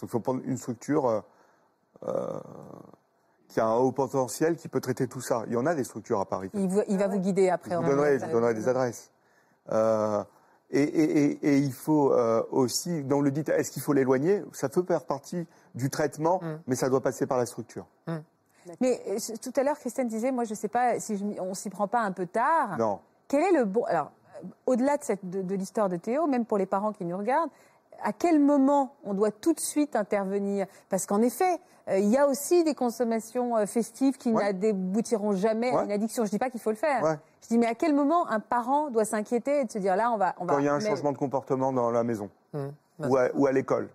Donc 0.01 0.05
il 0.05 0.09
faut 0.09 0.21
prendre 0.21 0.41
une 0.45 0.57
structure 0.57 1.07
euh, 1.07 1.21
euh, 2.07 2.41
qui 3.49 3.61
a 3.61 3.67
un 3.67 3.75
haut 3.77 3.93
potentiel, 3.93 4.57
qui 4.57 4.69
peut 4.69 4.81
traiter 4.81 5.09
tout 5.09 5.21
ça. 5.21 5.43
Il 5.49 5.53
y 5.53 5.57
en 5.57 5.67
a 5.67 5.75
des 5.75 5.85
structures 5.85 6.21
à 6.21 6.25
Paris. 6.27 6.49
Il, 6.55 6.69
vous- 6.69 6.83
il 6.89 6.97
va 6.99 7.09
vous 7.09 7.19
guider 7.19 7.49
après. 7.51 7.73
Je 7.73 7.77
vous 7.77 7.83
on- 7.83 7.87
donnerai, 7.89 8.19
je 8.19 8.25
vous 8.27 8.33
donnerai 8.33 8.55
des 8.55 8.69
adresses. 8.69 9.11
Euh, 9.73 10.23
et, 10.71 10.83
et- 10.83 11.21
et- 11.25 11.39
et 11.55 11.59
il 11.59 11.73
faut 11.73 12.13
euh, 12.13 12.43
aussi, 12.51 13.03
donc 13.05 13.23
le 13.25 13.31
dit, 13.31 13.43
est-ce 13.51 13.71
qu'il 13.71 13.83
faut 13.83 13.93
l'éloigner? 13.93 14.43
Ça 14.53 14.69
peut 14.69 14.83
faire 14.83 15.05
partie 15.05 15.47
du 15.75 15.89
traitement, 15.91 16.41
Mm. 16.43 16.59
mais 16.67 16.75
ça 16.77 16.89
doit 16.91 17.01
passer 17.01 17.27
par 17.27 17.39
la 17.39 17.47
structure. 17.47 17.87
Mais 18.81 19.01
euh, 19.09 19.17
tout 19.41 19.53
à 19.57 19.63
l'heure, 19.63 19.79
Christiane 19.79 20.09
disait, 20.09 20.31
moi, 20.31 20.45
je 20.45 20.51
ne 20.51 20.55
sais 20.57 20.69
pas 20.69 21.01
si 21.01 21.17
je 21.17 21.25
on 21.41 21.55
s'y 21.55 21.71
prend 21.71 21.89
pas 21.89 22.01
un 22.03 22.13
peu 22.13 22.27
tard. 22.27 22.77
Non. 22.79 22.99
Quel 23.27 23.43
est 23.45 23.59
le 23.59 23.65
bon 23.65 23.85
Alors, 23.85 24.11
euh, 24.43 24.47
au-delà 24.67 24.97
de, 24.99 25.05
cette- 25.05 25.29
de, 25.29 25.41
de 25.43 25.55
l'histoire 25.55 25.89
de 25.89 25.97
Théo, 25.97 26.27
même 26.27 26.45
pour 26.45 26.59
les 26.59 26.67
parents 26.67 26.93
qui 26.93 27.05
nous 27.07 27.17
regardent, 27.17 27.51
à 28.03 28.13
quel 28.13 28.39
moment 28.41 28.95
on 29.05 29.15
doit 29.15 29.31
tout 29.31 29.53
de 29.53 29.61
suite 29.61 29.97
intervenir? 29.97 30.67
Parce 30.89 31.07
qu'en 31.07 31.21
effet, 31.23 31.59
euh, 31.89 31.99
il 31.99 32.09
y 32.09 32.17
a 32.17 32.27
aussi 32.29 32.65
des 32.65 32.75
consommations 32.75 33.57
euh, 33.57 33.67
festives 33.67 34.17
qui 34.19 34.33
Ouais. 34.33 34.53
n'aboutiront 34.53 35.33
jamais 35.33 35.71
à 35.75 35.85
une 35.85 35.93
addiction. 35.93 36.25
Je 36.25 36.31
dis 36.31 36.39
pas 36.39 36.51
qu'il 36.51 36.61
faut 36.61 36.71
le 36.71 36.77
faire. 36.77 37.03
Ouais. 37.03 37.17
Je 37.43 37.49
dis, 37.49 37.59
mais 37.59 37.67
à 37.67 37.75
quel 37.75 37.95
moment 37.95 38.29
un 38.29 38.41
parent 38.41 38.91
doit 38.91 39.05
s'inquiéter 39.05 39.61
et 39.61 39.65
de 39.65 39.71
se 39.71 39.79
dire 39.79 39.97
là, 39.97 40.11
on 40.13 40.17
va, 40.17 40.35
on. 40.39 40.47
Quand 40.47 40.59
il 40.59 40.65
y 40.65 40.69
a 40.69 40.75
un 40.75 40.79
mais- 40.79 40.85
changement 40.87 41.13
de 41.13 41.19
comportement 41.19 41.73
dans 41.73 41.91
la 41.91 42.05
maison 42.05 42.29
Hum. 42.55 42.73
ou 42.99 43.17
à, 43.17 43.29
ou 43.35 43.47
à 43.47 43.53
l'école, 43.53 43.89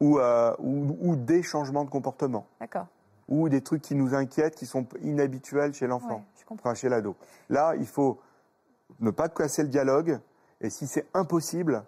ou, 0.00 0.18
euh, 0.18 0.54
ou, 0.60 0.96
ou 1.00 1.16
des 1.16 1.42
changements 1.42 1.84
de 1.84 1.90
comportement, 1.90 2.46
D'accord. 2.60 2.86
ou 3.28 3.48
des 3.48 3.60
trucs 3.60 3.82
qui 3.82 3.94
nous 3.94 4.14
inquiètent, 4.14 4.54
qui 4.54 4.66
sont 4.66 4.86
inhabituels 5.02 5.74
chez 5.74 5.86
l'enfant, 5.86 6.22
enfin 6.50 6.74
chez 6.74 6.88
l'ado. 6.88 7.16
Là, 7.50 7.74
il 7.78 7.86
faut 7.86 8.18
ne 9.00 9.10
pas 9.10 9.28
casser 9.28 9.62
le 9.62 9.68
dialogue, 9.68 10.20
et 10.60 10.70
si 10.70 10.86
c'est 10.86 11.06
impossible, 11.14 11.82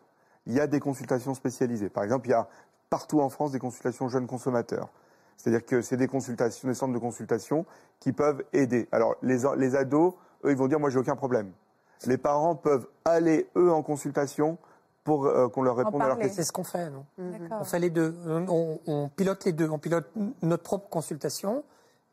il 0.47 0.55
y 0.55 0.61
a 0.61 0.67
des 0.67 0.81
consultations 0.81 1.35
spécialisées. 1.35 1.89
Par 1.89 2.05
exemple, 2.05 2.29
il 2.29 2.31
y 2.31 2.35
a 2.35 2.49
partout 2.91 3.21
en 3.21 3.29
France 3.29 3.53
des 3.53 3.59
consultations 3.59 4.09
jeunes 4.09 4.27
consommateurs. 4.27 4.89
C'est-à-dire 5.37 5.67
que 5.67 5.83
c'est 5.83 5.97
des 5.97 6.07
consultations, 6.07 6.69
des 6.69 6.75
centres 6.75 6.95
de 6.95 6.99
consultation 6.99 7.67
qui 7.99 8.13
peuvent 8.13 8.45
aider. 8.53 8.89
Alors, 8.93 9.17
les, 9.23 9.39
les 9.57 9.75
ados, 9.75 10.15
eux, 10.45 10.51
ils 10.51 10.57
vont 10.57 10.69
dire, 10.69 10.79
moi, 10.79 10.91
j'ai 10.91 10.99
aucun 10.99 11.17
problème. 11.17 11.51
Les 12.07 12.19
parents 12.19 12.55
peuvent 12.55 12.87
aller, 13.05 13.49
eux, 13.57 13.73
en 13.73 13.83
consultation 13.83 14.59
pour 15.03 15.27
euh, 15.27 15.49
qu'on 15.49 15.63
leur 15.63 15.77
réponde 15.77 16.01
à 16.03 16.07
leurs 16.07 16.19
questions. 16.19 16.37
C'est 16.37 16.45
ce 16.45 16.53
qu'on 16.53 16.65
fait, 16.65 16.89
nous. 16.91 17.05
D'accord. 17.19 17.59
On 17.61 17.65
fait 17.65 17.79
les 17.79 17.91
deux. 17.91 18.15
On, 18.27 18.79
on 18.87 19.09
pilote 19.09 19.45
les 19.45 19.53
deux. 19.53 19.69
On 19.69 19.79
pilote 19.79 20.11
notre 20.43 20.63
propre 20.63 20.89
consultation 20.89 21.65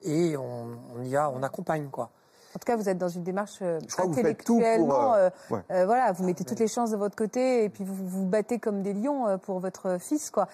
et 0.01 0.35
on, 0.35 0.77
on 0.95 1.03
y 1.03 1.15
a, 1.15 1.29
on 1.29 1.43
accompagne, 1.43 1.89
quoi. 1.89 2.09
En 2.55 2.59
tout 2.59 2.65
cas, 2.65 2.75
vous 2.75 2.89
êtes 2.89 2.97
dans 2.97 3.07
une 3.09 3.23
démarche 3.23 3.59
euh, 3.61 3.79
Je 3.87 3.93
crois 3.93 4.05
que 4.05 4.09
vous 4.09 4.15
pour, 4.15 4.19
intellectuellement. 4.19 5.13
euh, 5.13 5.29
euh, 5.51 5.55
ouais. 5.55 5.61
euh, 5.71 5.85
voilà, 5.85 6.11
vous 6.11 6.23
mettez 6.25 6.43
toutes 6.43 6.59
les 6.59 6.67
chances 6.67 6.91
de 6.91 6.97
votre 6.97 7.15
côté 7.15 7.63
et 7.63 7.69
puis 7.69 7.83
vous 7.83 7.95
vous 7.95 8.25
battez 8.25 8.59
comme 8.59 8.81
des 8.81 8.93
lions 8.93 9.37
pour 9.39 9.59
votre 9.59 9.97
fils, 9.99 10.29
quoi. 10.31 10.47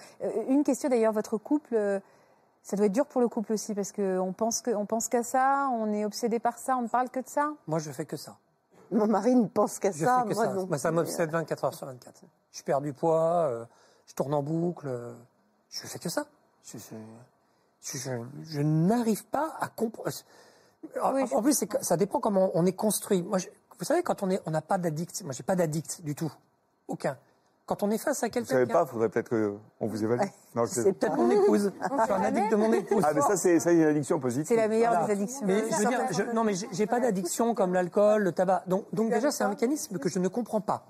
Une 0.48 0.62
question 0.64 0.88
d'ailleurs, 0.88 1.12
votre 1.12 1.38
couple, 1.38 2.00
ça 2.62 2.76
doit 2.76 2.86
être 2.86 2.92
dur 2.92 3.06
pour 3.06 3.20
le 3.20 3.28
couple 3.28 3.52
aussi 3.54 3.74
parce 3.74 3.92
que 3.92 4.18
on 4.18 4.32
pense 4.32 4.60
que, 4.60 4.70
on 4.70 4.86
pense 4.86 5.08
qu'à 5.08 5.22
ça, 5.22 5.68
on 5.72 5.92
est 5.92 6.04
obsédé 6.04 6.38
par 6.38 6.58
ça, 6.58 6.76
on 6.76 6.82
ne 6.82 6.88
parle 6.88 7.08
que 7.10 7.20
de 7.20 7.28
ça. 7.28 7.50
Moi, 7.66 7.78
je 7.78 7.90
fais 7.90 8.04
que 8.04 8.16
ça. 8.16 8.36
Mon 8.90 9.06
mari 9.06 9.34
ne 9.34 9.46
pense 9.46 9.78
qu'à 9.78 9.90
Je 9.90 10.04
ça. 10.04 10.22
fais 10.22 10.30
que 10.30 10.34
moi 10.34 10.44
ça. 10.46 10.52
Moi, 10.66 10.78
ça 10.78 10.90
m'obsède 10.90 11.30
24 11.30 11.64
heures 11.64 11.74
sur 11.74 11.86
24. 11.86 12.22
Je 12.52 12.62
perds 12.62 12.80
du 12.80 12.92
poids, 12.92 13.46
euh, 13.48 13.64
je 14.06 14.14
tourne 14.14 14.32
en 14.34 14.42
boucle. 14.42 14.86
euh, 14.88 15.12
je 15.70 15.86
fais 15.86 15.98
que 15.98 16.08
ça. 16.08 16.24
Je, 16.64 16.78
je, 16.78 16.94
je- 17.82 17.98
je- 17.98 18.44
je 18.44 18.60
n'arrive 18.60 19.24
pas 19.26 19.54
à 19.60 19.68
comprendre. 19.68 20.08
En, 21.02 21.12
Oui, 21.14 21.22
en 21.32 21.42
plus, 21.42 21.64
ça 21.80 21.96
dépend 21.96 22.20
comment 22.20 22.50
on 22.54 22.64
est 22.66 22.72
construit. 22.72 23.22
Moi, 23.22 23.38
je- 23.38 23.48
vous 23.78 23.84
savez, 23.84 24.02
quand 24.02 24.22
on 24.22 24.30
est, 24.30 24.40
on 24.46 24.50
n'a 24.50 24.62
pas 24.62 24.78
d'addict. 24.78 25.22
Moi, 25.24 25.32
j'ai 25.32 25.42
pas 25.42 25.56
d'addict 25.56 26.02
du 26.02 26.14
tout, 26.14 26.32
aucun. 26.88 27.16
Quand 27.66 27.82
on 27.82 27.90
est 27.90 27.98
face 27.98 28.22
à 28.22 28.28
Vous 28.28 28.32
quelqu'un, 28.32 28.48
savez 28.54 28.64
qui 28.66 28.70
a- 28.72 28.74
pas, 28.74 28.86
faudrait 28.86 29.10
peut-être 29.10 29.28
qu'on 29.28 29.86
vous 29.86 30.02
évalue. 30.02 30.22
Je 30.54 30.64
c'est- 30.66 30.92
peut-être 30.94 31.16
mon 31.16 31.30
épouse. 31.30 31.70
je 31.74 32.02
suis 32.04 32.12
un 32.12 32.22
addict 32.22 32.50
de 32.50 32.56
mon 32.56 32.72
épouse. 32.72 33.02
Ah, 33.06 33.12
mais 33.12 33.20
ça, 33.20 33.36
c'est 33.36 33.58
ça, 33.60 33.68
c'est 33.70 33.76
une 33.76 33.82
addiction 33.82 34.18
positive. 34.18 34.46
C'est 34.46 34.56
la 34.56 34.68
meilleure 34.68 34.92
Voilà. 34.92 35.06
des 35.06 35.12
addictions. 35.12 35.46
Mais 35.46 35.70
je 35.70 35.76
veux 35.76 35.84
dire, 35.84 36.00
je- 36.10 36.22
non, 36.34 36.44
mais 36.44 36.54
j'ai 36.54 36.66
j'ai 36.72 36.86
pas 36.86 36.98
d'addiction 36.98 37.54
comme 37.54 37.74
l'alcool, 37.74 38.22
le 38.22 38.32
tabac. 38.32 38.62
Donc, 38.68 38.86
donc 38.94 39.10
déjà, 39.10 39.30
c'est 39.30 39.44
un 39.44 39.50
mécanisme 39.50 39.98
que 39.98 40.08
je 40.08 40.18
ne 40.18 40.28
comprends 40.28 40.62
pas. 40.62 40.86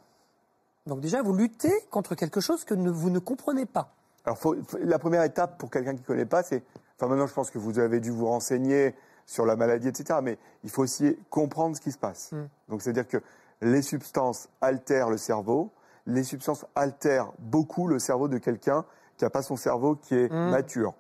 Donc 0.87 1.01
déjà, 1.01 1.21
vous 1.21 1.35
luttez 1.35 1.73
contre 1.91 2.15
quelque 2.15 2.41
chose 2.41 2.65
que 2.65 2.75
ne- 2.75 2.91
vous 2.91 3.11
ne 3.11 3.19
comprenez 3.19 3.67
pas. 3.67 3.93
Alors, 4.25 4.39
faut- 4.39 4.57
faut- 4.67 4.79
la 4.79 4.99
première 5.01 5.25
étape 5.25 5.59
pour 5.59 5.71
quelqu'un 5.71 5.95
qui 5.95 6.03
ne 6.03 6.07
connaît 6.07 6.27
pas, 6.27 6.43
c'est. 6.45 6.63
Enfin, 6.97 7.09
maintenant, 7.09 7.27
je 7.27 7.35
pense 7.35 7.51
que 7.51 7.59
vous 7.59 7.79
avez 7.81 7.99
dû 7.99 8.11
vous 8.11 8.27
renseigner 8.27 8.95
sur 9.29 9.45
la 9.45 9.57
maladie, 9.57 9.89
etc. 9.89 10.21
Mais 10.23 10.39
il 10.65 10.71
faut 10.71 10.83
aussi 10.83 11.17
comprendre 11.29 11.77
ce 11.77 11.81
qui 11.83 11.93
se 11.93 11.99
passe. 11.99 12.33
Mm. 12.33 12.49
Donc, 12.71 12.83
c'est-à-dire 12.83 13.07
que 13.07 13.19
les 13.61 13.83
substances 13.83 14.49
altèrent 14.63 15.11
le 15.11 15.19
cerveau. 15.19 15.71
Les 16.07 16.25
substances 16.25 16.65
altèrent 16.75 17.33
beaucoup 17.39 17.87
le 17.89 17.99
cerveau 17.99 18.27
de 18.29 18.39
quelqu'un 18.39 18.87
qui 19.19 19.25
n'a 19.25 19.31
pas 19.31 19.43
son 19.43 19.57
cerveau 19.57 19.97
qui 19.97 20.15
est 20.15 20.33
Mm. 20.33 20.51
mature. 20.51 20.95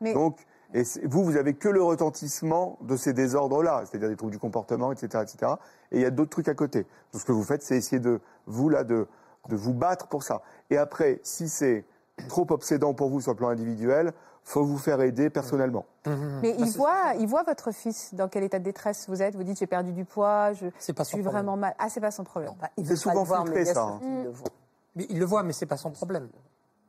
Mais- 0.00 0.14
Donc, 0.14 0.38
et 0.72 0.82
vous, 1.04 1.22
vous 1.24 1.36
avez 1.36 1.52
que 1.54 1.68
le 1.68 1.82
retentissement 1.82 2.78
de 2.80 2.96
ces 2.96 3.12
désordres-là, 3.12 3.82
c'est-à-dire 3.84 4.08
des 4.08 4.16
troubles 4.16 4.32
du 4.32 4.38
comportement, 4.38 4.90
etc., 4.92 5.22
etc. 5.22 5.52
Et 5.92 5.96
il 5.96 6.02
y 6.02 6.06
a 6.06 6.10
d'autres 6.10 6.30
trucs 6.30 6.48
à 6.48 6.54
côté. 6.54 6.86
Donc, 7.12 7.20
ce 7.20 7.26
que 7.26 7.32
vous 7.32 7.42
faites, 7.44 7.62
c'est 7.62 7.76
essayer 7.76 8.00
de 8.00 8.20
vous 8.46 8.68
là 8.70 8.82
de 8.84 9.06
de 9.48 9.54
vous 9.54 9.74
battre 9.74 10.08
pour 10.08 10.24
ça. 10.24 10.42
Et 10.70 10.76
après, 10.76 11.20
si 11.22 11.48
c'est 11.48 11.84
trop 12.28 12.46
obsédant 12.50 12.94
pour 12.94 13.10
vous 13.10 13.20
sur 13.20 13.30
le 13.30 13.36
plan 13.36 13.48
individuel, 13.48 14.12
faut 14.48 14.64
vous 14.64 14.78
faire 14.78 15.00
aider 15.00 15.28
personnellement. 15.28 15.84
Mais 16.06 16.54
il 16.56 16.70
voit, 16.70 17.14
il 17.18 17.26
voit 17.26 17.42
votre 17.42 17.72
fils 17.72 18.14
dans 18.14 18.28
quel 18.28 18.44
état 18.44 18.60
de 18.60 18.64
détresse 18.64 19.06
vous 19.08 19.20
êtes. 19.20 19.34
Vous 19.34 19.42
dites 19.42 19.58
j'ai 19.58 19.66
perdu 19.66 19.92
du 19.92 20.04
poids, 20.04 20.52
je, 20.52 20.66
pas 20.92 21.04
suis 21.04 21.16
problème. 21.18 21.24
vraiment 21.24 21.56
mal. 21.56 21.74
Ah, 21.80 21.88
c'est 21.90 22.00
pas 22.00 22.12
son 22.12 22.22
problème. 22.22 22.52
Bah, 22.60 22.70
il 22.76 22.86
C'est 22.86 22.94
souvent 22.94 23.22
le 23.22 23.26
voir, 23.26 23.42
filtré, 23.42 23.64
mais 23.64 23.74
ça, 23.74 23.82
hein. 23.82 23.98
qu'il 24.00 24.22
le 24.22 24.30
voit. 24.30 24.48
Mais 24.94 25.06
il 25.10 25.18
le 25.18 25.24
voit, 25.24 25.42
mais 25.42 25.52
c'est 25.52 25.66
pas 25.66 25.76
son 25.76 25.90
problème. 25.90 26.28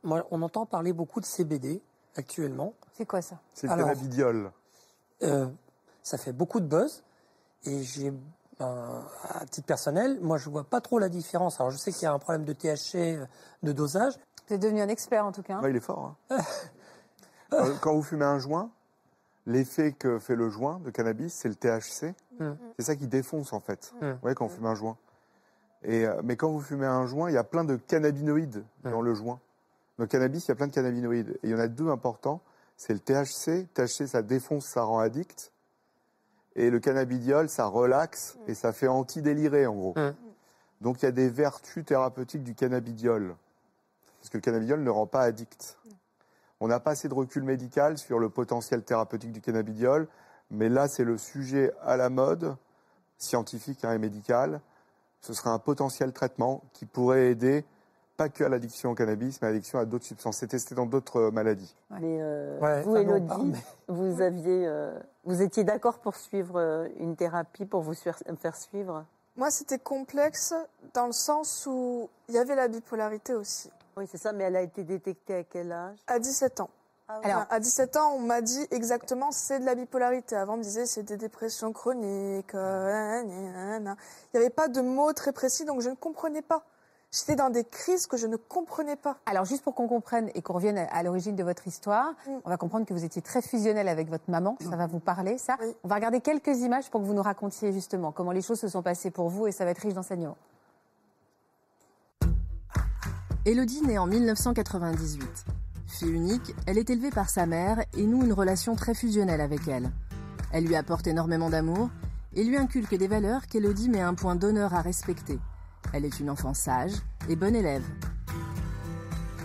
Moi, 0.04 0.24
on 0.30 0.42
entend 0.44 0.68
parler 0.68 0.94
beaucoup 0.94 1.20
de 1.20 1.26
CBD 1.26 1.82
actuellement. 2.16 2.74
C'est 2.94 3.08
quoi 3.08 3.24
ça? 3.24 3.38
C'est 3.56 3.66
le 3.68 3.76
cannabidiol. 3.76 4.52
Euh, 5.24 5.48
ça 6.04 6.20
fait 6.20 6.34
beaucoup 6.34 6.60
de 6.60 6.68
buzz. 6.68 7.02
Et 7.66 7.82
j'ai, 7.82 8.14
ben, 8.60 9.04
à 9.30 9.46
titre 9.48 9.66
personnel, 9.66 10.20
moi, 10.22 10.38
je 10.38 10.48
vois 10.52 10.64
pas 10.64 10.80
trop 10.80 11.00
la 11.00 11.10
différence. 11.10 11.60
Alors, 11.60 11.72
je 11.72 11.78
sais 11.78 11.92
qu'il 11.92 12.04
y 12.04 12.06
a 12.06 12.14
un 12.14 12.20
problème 12.20 12.46
de 12.46 12.54
THC, 12.54 12.96
euh, 13.18 13.26
de 13.64 13.72
dosage. 13.72 14.14
Vous 14.48 14.54
êtes 14.54 14.62
devenu 14.62 14.80
un 14.82 14.88
expert 14.90 15.26
en 15.26 15.32
tout 15.32 15.42
cas. 15.42 15.56
hein. 15.56 15.62
Ouais, 15.64 15.72
il 15.72 15.76
est 15.76 15.80
fort. 15.82 16.16
hein. 16.30 16.38
Euh, 17.54 17.74
Quand 17.82 17.94
vous 17.94 18.04
fumez 18.04 18.26
un 18.26 18.40
joint, 18.40 18.70
l'effet 19.46 19.94
que 19.94 20.20
fait 20.20 20.36
le 20.36 20.50
joint 20.50 20.80
de 20.84 20.90
cannabis, 20.90 21.34
c'est 21.34 21.50
le 21.50 21.56
THC. 21.56 22.14
Mm. 22.40 22.52
C'est 22.78 22.86
ça 22.86 22.96
qui 22.96 23.08
défonce 23.08 23.54
en 23.54 23.60
fait. 23.60 23.94
Mm. 24.02 24.12
Vous 24.12 24.18
voyez, 24.22 24.36
quand 24.36 24.46
on 24.46 24.50
fume 24.50 24.66
un 24.66 24.76
joint. 24.76 24.98
Et, 25.84 26.06
euh, 26.06 26.22
mais 26.24 26.36
quand 26.36 26.50
vous 26.50 26.62
fumez 26.62 26.86
un 26.88 27.06
joint, 27.06 27.30
il 27.30 27.34
y 27.34 27.38
a 27.38 27.44
plein 27.44 27.64
de 27.64 27.76
cannabinoïdes 27.76 28.64
Mm. 28.84 28.92
dans 28.92 29.02
le 29.02 29.14
joint. 29.14 29.40
Dans 29.98 30.04
le 30.04 30.08
cannabis, 30.08 30.46
il 30.46 30.50
y 30.50 30.52
a 30.52 30.56
plein 30.56 30.68
de 30.68 30.74
cannabinoïdes. 30.74 31.32
Et 31.44 31.48
il 31.48 31.50
y 31.52 31.56
en 31.56 31.60
a 31.60 31.68
deux 31.68 31.90
importants. 31.90 32.42
C'est 32.76 32.94
le 32.94 33.00
THC. 33.00 33.68
THC, 33.74 34.08
ça 34.08 34.22
défonce, 34.22 34.66
ça 34.66 34.84
rend 34.84 35.00
addict. 35.00 35.52
Et 36.56 36.70
le 36.70 36.80
cannabidiol, 36.80 37.50
ça 37.50 37.66
relaxe 37.68 38.38
et 38.48 38.54
ça 38.56 38.74
fait 38.74 38.88
anti-délirer 38.88 39.66
en 39.68 39.76
gros. 39.76 39.94
Mm. 39.96 40.14
Donc 40.82 41.02
il 41.02 41.06
y 41.06 41.08
a 41.08 41.12
des 41.12 41.30
vertus 41.30 41.86
thérapeutiques 41.86 42.44
du 42.44 42.54
cannabidiol. 42.54 43.36
Parce 44.20 44.30
que 44.30 44.38
le 44.38 44.42
cannabidiol 44.42 44.82
ne 44.84 44.90
rend 44.90 45.08
pas 45.08 45.22
addict. 45.22 45.78
On 46.60 46.68
n'a 46.68 46.80
pas 46.80 46.92
assez 46.92 47.08
de 47.08 47.14
recul 47.14 47.44
médical 47.44 47.98
sur 47.98 48.20
le 48.20 48.30
potentiel 48.30 48.84
thérapeutique 48.84 49.32
du 49.32 49.42
cannabidiol, 49.42 50.08
mais 50.50 50.70
là 50.70 50.88
c'est 50.88 51.04
le 51.04 51.18
sujet 51.18 51.72
à 51.84 51.98
la 51.98 52.10
mode, 52.10 52.56
scientifique 53.18 53.84
hein, 53.86 53.94
et 53.94 53.98
médical. 54.00 54.62
Ce 55.22 55.34
serait 55.34 55.50
un 55.50 55.60
potentiel 55.60 56.14
traitement 56.14 56.64
qui 56.74 56.86
pourrait 56.86 57.28
aider 57.32 57.66
pas 58.16 58.30
que 58.30 58.44
à 58.44 58.50
l'addiction 58.50 58.92
au 58.92 58.96
cannabis, 58.96 59.40
mais 59.42 59.50
à 59.50 59.52
l'addiction 59.52 59.78
à 59.78 59.86
d'autres 59.86 60.06
substances. 60.06 60.38
C'est 60.38 60.48
testé 60.48 60.74
dans 60.74 60.88
d'autres 60.88 61.18
euh, 61.18 61.32
maladies. 61.32 61.76
Mais 61.92 62.18
euh, 62.20 62.60
Ouais, 62.60 62.82
vous, 62.82 62.96
Elodie, 62.96 63.28
pas, 63.28 63.38
mais- 63.38 63.64
vous 63.88 64.22
aviez, 64.22 64.66
euh, 64.66 64.98
vous 65.26 65.44
étiez 65.44 65.64
d'accord 65.64 66.00
pour 66.00 66.16
suivre 66.16 66.88
une 67.00 67.16
thérapie 67.16 67.66
pour 67.66 67.82
vous 67.82 67.94
faire 67.94 68.18
suivre? 68.56 69.06
Moi, 69.36 69.52
c'était 69.52 69.78
complexe 69.78 70.56
dans 70.96 71.06
le 71.06 71.12
sens 71.12 71.68
où 71.70 72.10
il 72.28 72.34
y 72.34 72.40
avait 72.40 72.56
la 72.56 72.68
bipolarité 72.68 73.36
aussi. 73.36 73.70
Oui, 73.98 74.06
c'est 74.10 74.18
ça. 74.18 74.32
Mais 74.34 74.46
elle 74.46 74.56
a 74.56 74.62
été 74.62 74.84
détectée 74.84 75.36
à 75.36 75.44
quel 75.44 75.72
âge? 75.72 75.98
À 76.08 76.20
17 76.20 76.60
ans. 76.62 76.70
Ah, 77.10 77.20
Alors- 77.24 77.38
Enfin, 77.38 77.48
à 77.52 77.60
17 77.60 77.96
ans, 77.96 78.12
on 78.16 78.20
m'a 78.20 78.42
dit 78.42 78.68
exactement 78.72 79.32
c'est 79.32 79.60
de 79.60 79.66
la 79.66 79.76
bipolarité. 79.76 80.36
Avant, 80.36 80.56
on 80.56 80.58
me 80.58 80.64
disait 80.64 80.86
c'est 80.86 81.04
des 81.04 81.16
dépressions 81.18 81.72
chroniques. 81.72 82.54
euh. 82.54 83.22
Il 83.24 83.80
n'y 83.82 84.40
avait 84.40 84.50
pas 84.50 84.68
de 84.68 84.82
mots 84.82 85.14
très 85.14 85.32
précis, 85.32 85.64
donc 85.66 85.82
je 85.82 85.90
ne 85.90 85.96
comprenais 85.96 86.42
pas. 86.42 86.64
J'étais 87.10 87.38
dans 87.38 87.50
des 87.50 87.64
crises 87.64 88.06
que 88.06 88.18
je 88.18 88.28
ne 88.28 88.36
comprenais 88.36 88.98
pas. 88.98 89.16
Alors, 89.26 89.46
juste 89.46 89.64
pour 89.64 89.74
qu'on 89.74 89.88
comprenne 89.88 90.30
et 90.36 90.42
qu'on 90.42 90.52
revienne 90.54 90.78
à, 90.78 90.84
à 90.94 91.04
l'origine 91.04 91.38
de 91.38 91.44
votre 91.44 91.66
histoire, 91.66 92.12
Mm. 92.28 92.32
on 92.44 92.50
va 92.50 92.58
comprendre 92.58 92.86
que 92.86 92.94
vous 92.94 93.06
étiez 93.06 93.22
très 93.22 93.42
fusionnel 93.42 93.88
avec 93.88 94.10
votre 94.10 94.30
maman. 94.30 94.58
Ça 94.60 94.76
va 94.76 94.88
vous 94.88 95.00
parler, 95.00 95.38
ça. 95.38 95.56
Oui. 95.62 95.74
On 95.86 95.88
va 95.88 95.96
regarder 95.96 96.20
quelques 96.20 96.60
images 96.60 96.92
pour 96.92 97.00
que 97.00 97.06
vous 97.06 97.14
nous 97.14 97.22
racontiez 97.24 97.72
justement 97.72 98.12
comment 98.12 98.34
les 98.34 98.42
choses 98.42 98.60
se 98.60 98.68
sont 98.68 98.84
passées 98.84 99.10
pour 99.12 99.30
vous 99.30 99.48
et 99.48 99.54
ça 99.54 99.64
va 99.64 99.72
être 99.72 99.80
riche 99.80 99.94
d'enseignements. 99.94 100.36
Élodie 103.48 103.82
naît 103.82 103.98
en 103.98 104.08
1998. 104.08 105.46
Fille 105.88 106.12
unique, 106.12 106.54
elle 106.66 106.78
est 106.78 106.90
élevée 106.90 107.12
par 107.12 107.30
sa 107.30 107.46
mère 107.46 107.80
et 107.96 108.06
noue 108.06 108.26
une 108.26 108.34
relation 108.34 108.76
très 108.76 108.94
fusionnelle 108.94 109.40
avec 109.40 109.70
elle. 109.70 109.90
Elle 110.52 110.66
lui 110.66 110.76
apporte 110.76 111.08
énormément 111.08 111.50
d'amour 111.50 111.90
et 112.36 112.44
lui 112.44 112.58
inculque 112.58 112.96
des 112.96 113.08
valeurs 113.08 113.48
qu'Élodie 113.48 113.88
met 113.88 114.02
un 114.02 114.16
point 114.16 114.36
d'honneur 114.36 114.74
à 114.74 114.82
respecter. 114.82 115.40
Elle 115.94 116.04
est 116.04 116.20
une 116.20 116.30
enfant 116.30 116.54
sage 116.54 116.92
et 117.30 117.38
bonne 117.38 117.56
élève. 117.56 117.86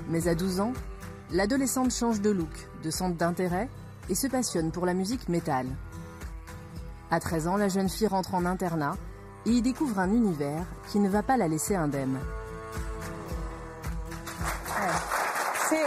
Mais 0.09 0.27
à 0.27 0.35
12 0.35 0.59
ans, 0.59 0.73
l'adolescente 1.31 1.93
change 1.93 2.21
de 2.21 2.31
look, 2.31 2.69
de 2.83 2.91
centre 2.91 3.17
d'intérêt 3.17 3.69
et 4.09 4.17
se 4.17 4.27
passionne 4.27 4.73
pour 4.73 4.85
la 4.85 4.95
musique 4.95 5.29
métal. 5.29 5.67
À 7.13 7.21
13 7.21 7.47
ans, 7.47 7.57
la 7.57 7.69
jeune 7.69 7.89
fille 7.89 8.09
rentre 8.09 8.35
en 8.35 8.47
internat 8.47 8.97
et 9.47 9.51
y 9.51 9.63
découvre 9.63 10.01
un 10.01 10.11
univers 10.11 10.67
qui 10.91 10.99
ne 10.99 11.09
va 11.09 11.23
pas 11.23 11.37
la 11.37 11.47
laisser 11.47 11.77
indemne. 11.77 12.19
C'est 15.73 15.81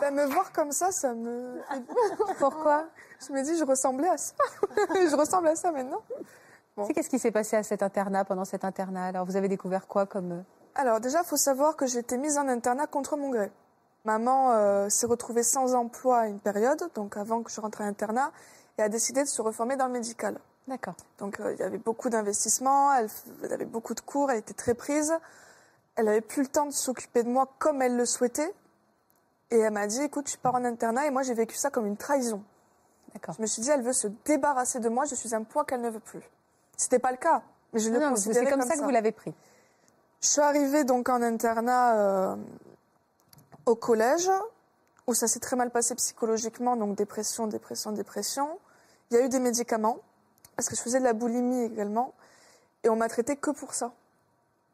Ben, 0.00 0.14
me 0.14 0.26
voir 0.26 0.52
comme 0.52 0.70
ça, 0.70 0.92
ça 0.92 1.14
me. 1.14 1.60
pourquoi? 2.38 2.84
Je 3.26 3.32
me 3.32 3.42
dis, 3.42 3.58
je 3.58 3.64
ressemblais 3.64 4.08
à 4.08 4.16
ça. 4.16 4.34
je 4.94 5.16
ressemble 5.16 5.48
à 5.48 5.56
ça 5.56 5.72
maintenant. 5.72 6.02
C'est 6.86 6.92
qu'est-ce 6.92 7.08
qui 7.08 7.18
s'est 7.18 7.30
passé 7.30 7.56
à 7.56 7.62
cet 7.62 7.82
internat 7.82 8.24
pendant 8.24 8.44
cet 8.44 8.64
internat? 8.64 9.06
Alors 9.06 9.24
vous 9.24 9.36
avez 9.36 9.48
découvert 9.48 9.86
quoi 9.86 10.06
comme 10.06 10.32
euh, 10.32 10.42
Alors 10.74 11.00
déjà, 11.00 11.22
il 11.22 11.26
faut 11.26 11.38
savoir 11.38 11.74
que 11.74 11.86
j'ai 11.86 12.00
été 12.00 12.18
mise 12.18 12.36
en 12.36 12.46
internat 12.46 12.86
contre 12.86 13.16
mon 13.16 13.30
gré. 13.30 13.50
Maman 14.04 14.52
euh, 14.52 14.88
s'est 14.90 15.06
retrouvée 15.06 15.42
sans 15.42 15.74
emploi 15.74 16.18
à 16.18 16.26
une 16.26 16.38
période, 16.38 16.90
donc 16.94 17.16
avant 17.16 17.42
que 17.42 17.50
je 17.50 17.60
rentre 17.60 17.80
à 17.80 17.86
l'internat, 17.86 18.30
et 18.78 18.82
a 18.82 18.88
décidé 18.88 19.22
de 19.22 19.28
se 19.28 19.40
reformer 19.42 19.76
dans 19.76 19.86
le 19.86 19.92
médical. 19.94 20.38
D'accord. 20.68 20.94
Donc 21.18 21.38
euh, 21.40 21.52
il 21.52 21.60
y 21.60 21.62
avait 21.62 21.78
beaucoup 21.78 22.10
d'investissements, 22.10 22.92
elle, 22.92 23.08
avait 23.52 23.64
beaucoup 23.64 23.94
de 23.94 24.00
cours, 24.00 24.30
elle 24.30 24.38
était 24.38 24.54
très 24.54 24.74
prise. 24.74 25.14
Elle 25.94 26.06
n'avait 26.06 26.20
plus 26.20 26.42
le 26.42 26.48
temps 26.48 26.66
de 26.66 26.72
s'occuper 26.72 27.22
de 27.22 27.28
moi 27.28 27.48
comme 27.58 27.82
elle 27.82 27.96
le 27.96 28.04
souhaitait. 28.04 28.52
Et 29.50 29.58
elle 29.58 29.72
m'a 29.72 29.86
dit, 29.86 30.02
écoute, 30.02 30.26
tu 30.26 30.38
pars 30.38 30.56
en 30.56 30.64
internat, 30.64 31.06
et 31.06 31.10
moi 31.10 31.22
j'ai 31.22 31.34
vécu 31.34 31.54
ça 31.54 31.70
comme 31.70 31.86
une 31.86 31.96
trahison. 31.96 32.42
D'accord. 33.14 33.34
Je 33.36 33.42
me 33.42 33.46
suis 33.46 33.62
dit, 33.62 33.70
elle 33.70 33.82
veut 33.82 33.92
se 33.92 34.08
débarrasser 34.24 34.80
de 34.80 34.88
moi, 34.88 35.04
je 35.04 35.14
suis 35.14 35.34
un 35.34 35.44
poids 35.44 35.64
qu'elle 35.64 35.80
ne 35.80 35.90
veut 35.90 36.00
plus. 36.00 36.22
C'était 36.76 36.98
pas 36.98 37.12
le 37.12 37.16
cas, 37.16 37.42
mais 37.72 37.80
je 37.80 37.90
le 37.90 38.00
Non, 38.00 38.10
considérais 38.10 38.44
c'est 38.44 38.50
comme, 38.50 38.62
ça 38.62 38.76
que 38.76 38.82
vous 38.82 38.90
l'avez 38.90 39.12
pris. 39.12 39.32
Je 40.20 40.28
suis 40.28 40.40
arrivée 40.40 40.84
donc 40.84 41.08
en 41.08 41.22
internat 41.22 41.96
euh, 41.96 42.36
au 43.66 43.76
collège, 43.76 44.28
où 45.06 45.14
ça 45.14 45.28
s'est 45.28 45.40
très 45.40 45.54
mal 45.54 45.70
passé 45.70 45.94
psychologiquement, 45.94 46.76
donc 46.76 46.96
dépression, 46.96 47.46
dépression, 47.46 47.92
dépression. 47.92 48.58
Il 49.10 49.16
y 49.16 49.20
a 49.20 49.24
eu 49.24 49.28
des 49.28 49.38
médicaments, 49.38 49.98
parce 50.56 50.68
que 50.68 50.76
je 50.76 50.80
faisais 50.82 50.98
de 50.98 51.04
la 51.04 51.12
boulimie 51.12 51.64
également, 51.64 52.14
et 52.82 52.88
on 52.88 52.96
m'a 52.96 53.08
traité 53.08 53.36
que 53.36 53.50
pour 53.50 53.74
ça. 53.74 53.92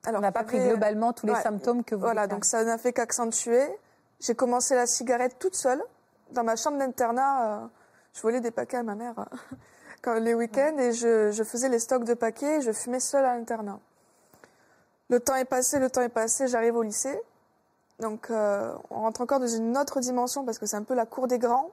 Alors, 0.04 0.18
On 0.18 0.22
n'a 0.22 0.32
pas 0.32 0.42
pris 0.44 0.58
globalement 0.58 1.12
tous 1.12 1.26
les 1.26 1.32
Ouais. 1.32 1.42
symptômes 1.42 1.84
que 1.84 1.94
vous 1.94 2.00
Voilà, 2.00 2.26
donc 2.26 2.44
ça 2.44 2.64
n'a 2.64 2.76
fait 2.78 2.92
qu'accentuer. 2.92 3.68
J'ai 4.20 4.34
commencé 4.34 4.74
la 4.74 4.86
cigarette 4.86 5.36
toute 5.38 5.54
seule, 5.54 5.82
dans 6.30 6.44
ma 6.44 6.56
chambre 6.56 6.78
d'internat. 6.78 7.62
euh, 7.64 7.66
je 8.14 8.20
volais 8.22 8.40
des 8.40 8.50
paquets 8.50 8.78
à 8.78 8.82
ma 8.82 8.94
mère 8.94 9.18
euh, 9.18 9.24
quand, 10.02 10.14
les 10.14 10.34
week-ends, 10.34 10.76
et 10.78 10.92
je, 10.92 11.30
je 11.30 11.42
faisais 11.44 11.68
les 11.68 11.78
stocks 11.78 12.04
de 12.04 12.14
paquets, 12.14 12.58
et 12.58 12.60
je 12.62 12.72
fumais 12.72 13.00
seule 13.00 13.24
à 13.24 13.36
l'internat. 13.36 13.78
Le 15.08 15.20
temps 15.20 15.36
est 15.36 15.44
passé, 15.44 15.78
le 15.78 15.90
temps 15.90 16.02
est 16.02 16.08
passé, 16.08 16.48
j'arrive 16.48 16.76
au 16.76 16.82
lycée. 16.82 17.20
Donc 18.00 18.30
euh, 18.30 18.74
on 18.90 19.00
rentre 19.02 19.20
encore 19.20 19.38
dans 19.40 19.46
une 19.46 19.76
autre 19.78 20.00
dimension, 20.00 20.44
parce 20.44 20.58
que 20.58 20.66
c'est 20.66 20.76
un 20.76 20.82
peu 20.82 20.94
la 20.94 21.06
cour 21.06 21.26
des 21.28 21.38
grands. 21.38 21.70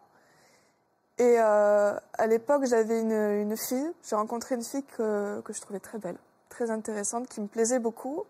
Et 1.19 1.35
euh, 1.37 1.99
à 2.17 2.27
l'époque, 2.27 2.65
j'avais 2.65 3.01
une, 3.01 3.11
une 3.11 3.57
fille, 3.57 3.91
j'ai 4.09 4.15
rencontré 4.15 4.55
une 4.55 4.63
fille 4.63 4.83
que, 4.83 5.41
que 5.41 5.51
je 5.51 5.59
trouvais 5.59 5.81
très 5.81 5.97
belle, 5.97 6.15
très 6.47 6.71
intéressante, 6.71 7.27
qui 7.27 7.41
me 7.41 7.47
plaisait 7.47 7.79
beaucoup. 7.79 8.23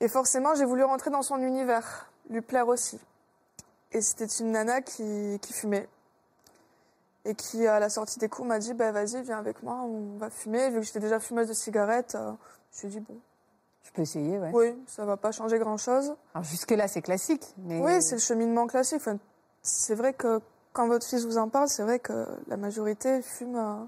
Et 0.00 0.08
forcément, 0.08 0.54
j'ai 0.54 0.66
voulu 0.66 0.84
rentrer 0.84 1.08
dans 1.10 1.22
son 1.22 1.38
univers, 1.38 2.10
lui 2.28 2.42
plaire 2.42 2.68
aussi. 2.68 3.00
Et 3.92 4.02
c'était 4.02 4.26
une 4.26 4.50
nana 4.52 4.82
qui, 4.82 5.38
qui 5.40 5.54
fumait. 5.54 5.88
Et 7.24 7.34
qui, 7.34 7.66
à 7.66 7.80
la 7.80 7.88
sortie 7.88 8.18
des 8.18 8.28
cours, 8.28 8.44
m'a 8.44 8.58
dit 8.58 8.74
bah, 8.74 8.92
Vas-y, 8.92 9.22
viens 9.22 9.38
avec 9.38 9.62
moi, 9.62 9.76
on 9.82 10.18
va 10.18 10.28
fumer. 10.28 10.68
Vu 10.68 10.80
que 10.80 10.86
j'étais 10.86 11.00
déjà 11.00 11.18
fumeuse 11.18 11.48
de 11.48 11.54
cigarettes, 11.54 12.14
euh, 12.14 12.32
je 12.72 12.86
me 12.86 12.90
suis 12.92 13.00
dit 13.00 13.06
Bon, 13.08 13.18
Je 13.84 13.90
peux 13.92 14.02
essayer, 14.02 14.38
ouais. 14.38 14.50
oui, 14.52 14.74
ça 14.86 15.06
va 15.06 15.16
pas 15.16 15.32
changer 15.32 15.58
grand-chose. 15.58 16.14
Alors 16.34 16.44
jusque-là, 16.44 16.88
c'est 16.88 17.00
classique. 17.02 17.54
Mais... 17.56 17.80
Oui, 17.80 18.02
c'est 18.02 18.16
le 18.16 18.20
cheminement 18.20 18.66
classique. 18.66 19.00
Enfin, 19.00 19.18
c'est 19.62 19.94
vrai 19.94 20.12
que 20.12 20.40
quand 20.76 20.88
votre 20.88 21.06
fils 21.06 21.24
vous 21.24 21.38
en 21.38 21.48
parle, 21.48 21.68
c'est 21.68 21.82
vrai 21.82 21.98
que 22.00 22.26
la 22.48 22.58
majorité 22.58 23.22
fume, 23.22 23.56
euh, 23.56 23.82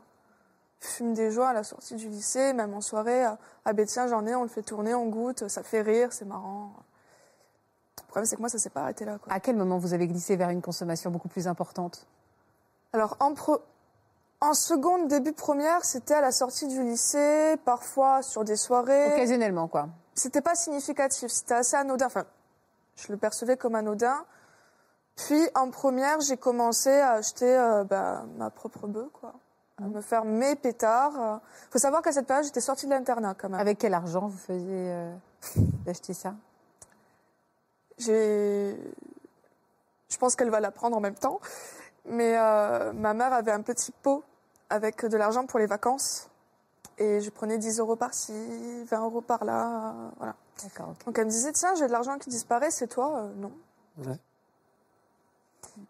fume 0.81 1.13
des 1.13 1.31
joints 1.31 1.49
à 1.49 1.53
la 1.53 1.63
sortie 1.63 1.97
du 1.97 2.09
lycée, 2.09 2.55
même 2.55 2.73
en 2.73 2.81
soirée. 2.81 3.27
ben 3.67 3.85
tiens, 3.87 4.09
j'en 4.09 4.25
ai, 4.25 4.35
on 4.35 4.43
le 4.43 4.49
fait 4.49 4.63
tourner, 4.63 4.95
on 4.95 5.07
goûte, 5.07 5.49
ça 5.49 5.63
fait 5.63 5.83
rire, 5.83 6.15
c'est 6.15 6.25
marrant. 6.25 6.73
Le 7.99 8.07
problème, 8.09 8.25
c'est 8.25 8.37
que 8.37 8.41
moi, 8.41 8.49
ça 8.49 8.57
s'est 8.59 8.71
pas 8.71 8.81
arrêté 8.85 9.05
là. 9.05 9.19
Quoi. 9.19 9.31
À 9.31 9.39
quel 9.39 9.57
moment 9.57 9.77
vous 9.77 9.93
avez 9.93 10.09
glissé 10.09 10.35
vers 10.37 10.49
une 10.49 10.63
consommation 10.63 11.11
beaucoup 11.11 11.29
plus 11.29 11.47
importante? 11.47 12.07
Alors, 12.95 13.19
en, 13.21 13.35
pro- 13.35 13.61
en 14.41 14.55
seconde, 14.55 15.09
début 15.09 15.35
première, 15.35 15.85
c'était 15.85 16.15
à 16.15 16.23
la 16.23 16.33
sortie 16.33 16.69
du 16.69 16.83
lycée, 16.83 17.57
parfois 17.67 18.23
sur 18.23 18.45
des 18.45 18.57
soirées. 18.57 19.13
Occasionnellement, 19.13 19.69
quoi. 19.69 19.91
C'était 20.15 20.41
pas 20.41 20.55
significatif, 20.55 21.31
c'était 21.31 21.55
assez 21.55 21.77
anodin. 21.77 22.07
Enfin, 22.07 22.25
je 22.97 23.13
le 23.13 23.19
percevais 23.19 23.59
comme 23.59 23.75
anodin. 23.75 24.25
Puis, 25.27 25.49
en 25.55 25.71
première, 25.71 26.21
j'ai 26.21 26.37
commencé 26.37 26.91
à 26.91 27.13
acheter 27.13 27.57
euh, 27.59 27.85
bah, 27.85 28.25
ma 28.37 28.51
propre 28.51 28.87
bœuf, 28.87 29.09
quoi. 29.13 29.35
À 29.81 29.87
me 29.87 30.01
faire 30.01 30.25
mes 30.25 30.57
pétards. 30.57 31.41
Il 31.69 31.73
faut 31.73 31.79
savoir 31.79 32.03
qu'à 32.03 32.11
cette 32.13 32.27
période, 32.27 32.45
j'étais 32.45 32.61
sortie 32.61 32.87
de 32.87 32.91
l'internat, 32.91 33.35
quand 33.35 33.49
même. 33.49 33.61
Avec 33.61 33.79
quel 33.79 33.95
argent 33.95 34.27
vous 34.27 34.37
faisiez 34.39 34.91
euh, 34.91 35.13
d'acheter 35.85 36.15
ça? 36.15 36.35
J'ai... 37.99 38.77
Je 40.09 40.17
pense 40.17 40.35
qu'elle 40.37 40.51
va 40.51 40.61
la 40.61 40.71
prendre 40.71 40.97
en 40.97 41.01
même 41.01 41.15
temps. 41.15 41.41
Mais 42.07 42.37
euh, 42.39 42.93
ma 42.93 43.13
mère 43.15 43.33
avait 43.33 43.53
un 43.53 43.61
petit 43.61 43.93
pot 43.93 44.25
avec 44.71 45.05
de 45.05 45.17
l'argent 45.17 45.47
pour 45.47 45.59
les 45.59 45.67
vacances. 45.67 46.29
Et 46.97 47.21
je 47.21 47.31
prenais 47.31 47.59
10 47.59 47.79
euros 47.79 47.95
par-ci, 47.97 48.33
20 48.85 49.05
euros 49.05 49.21
par-là. 49.21 49.91
euh, 49.95 50.09
voilà. 50.17 50.35
D'accord, 50.63 50.89
ok. 50.91 51.05
Donc 51.07 51.19
elle 51.19 51.27
me 51.27 51.31
disait, 51.31 51.53
tiens, 51.53 51.75
j'ai 51.77 51.87
de 51.87 51.93
l'argent 51.93 52.19
qui 52.19 52.31
disparaît, 52.31 52.71
c'est 52.73 52.89
toi 52.89 53.21
Euh, 53.25 53.29
Non. 53.37 53.53
Ouais. 53.99 54.19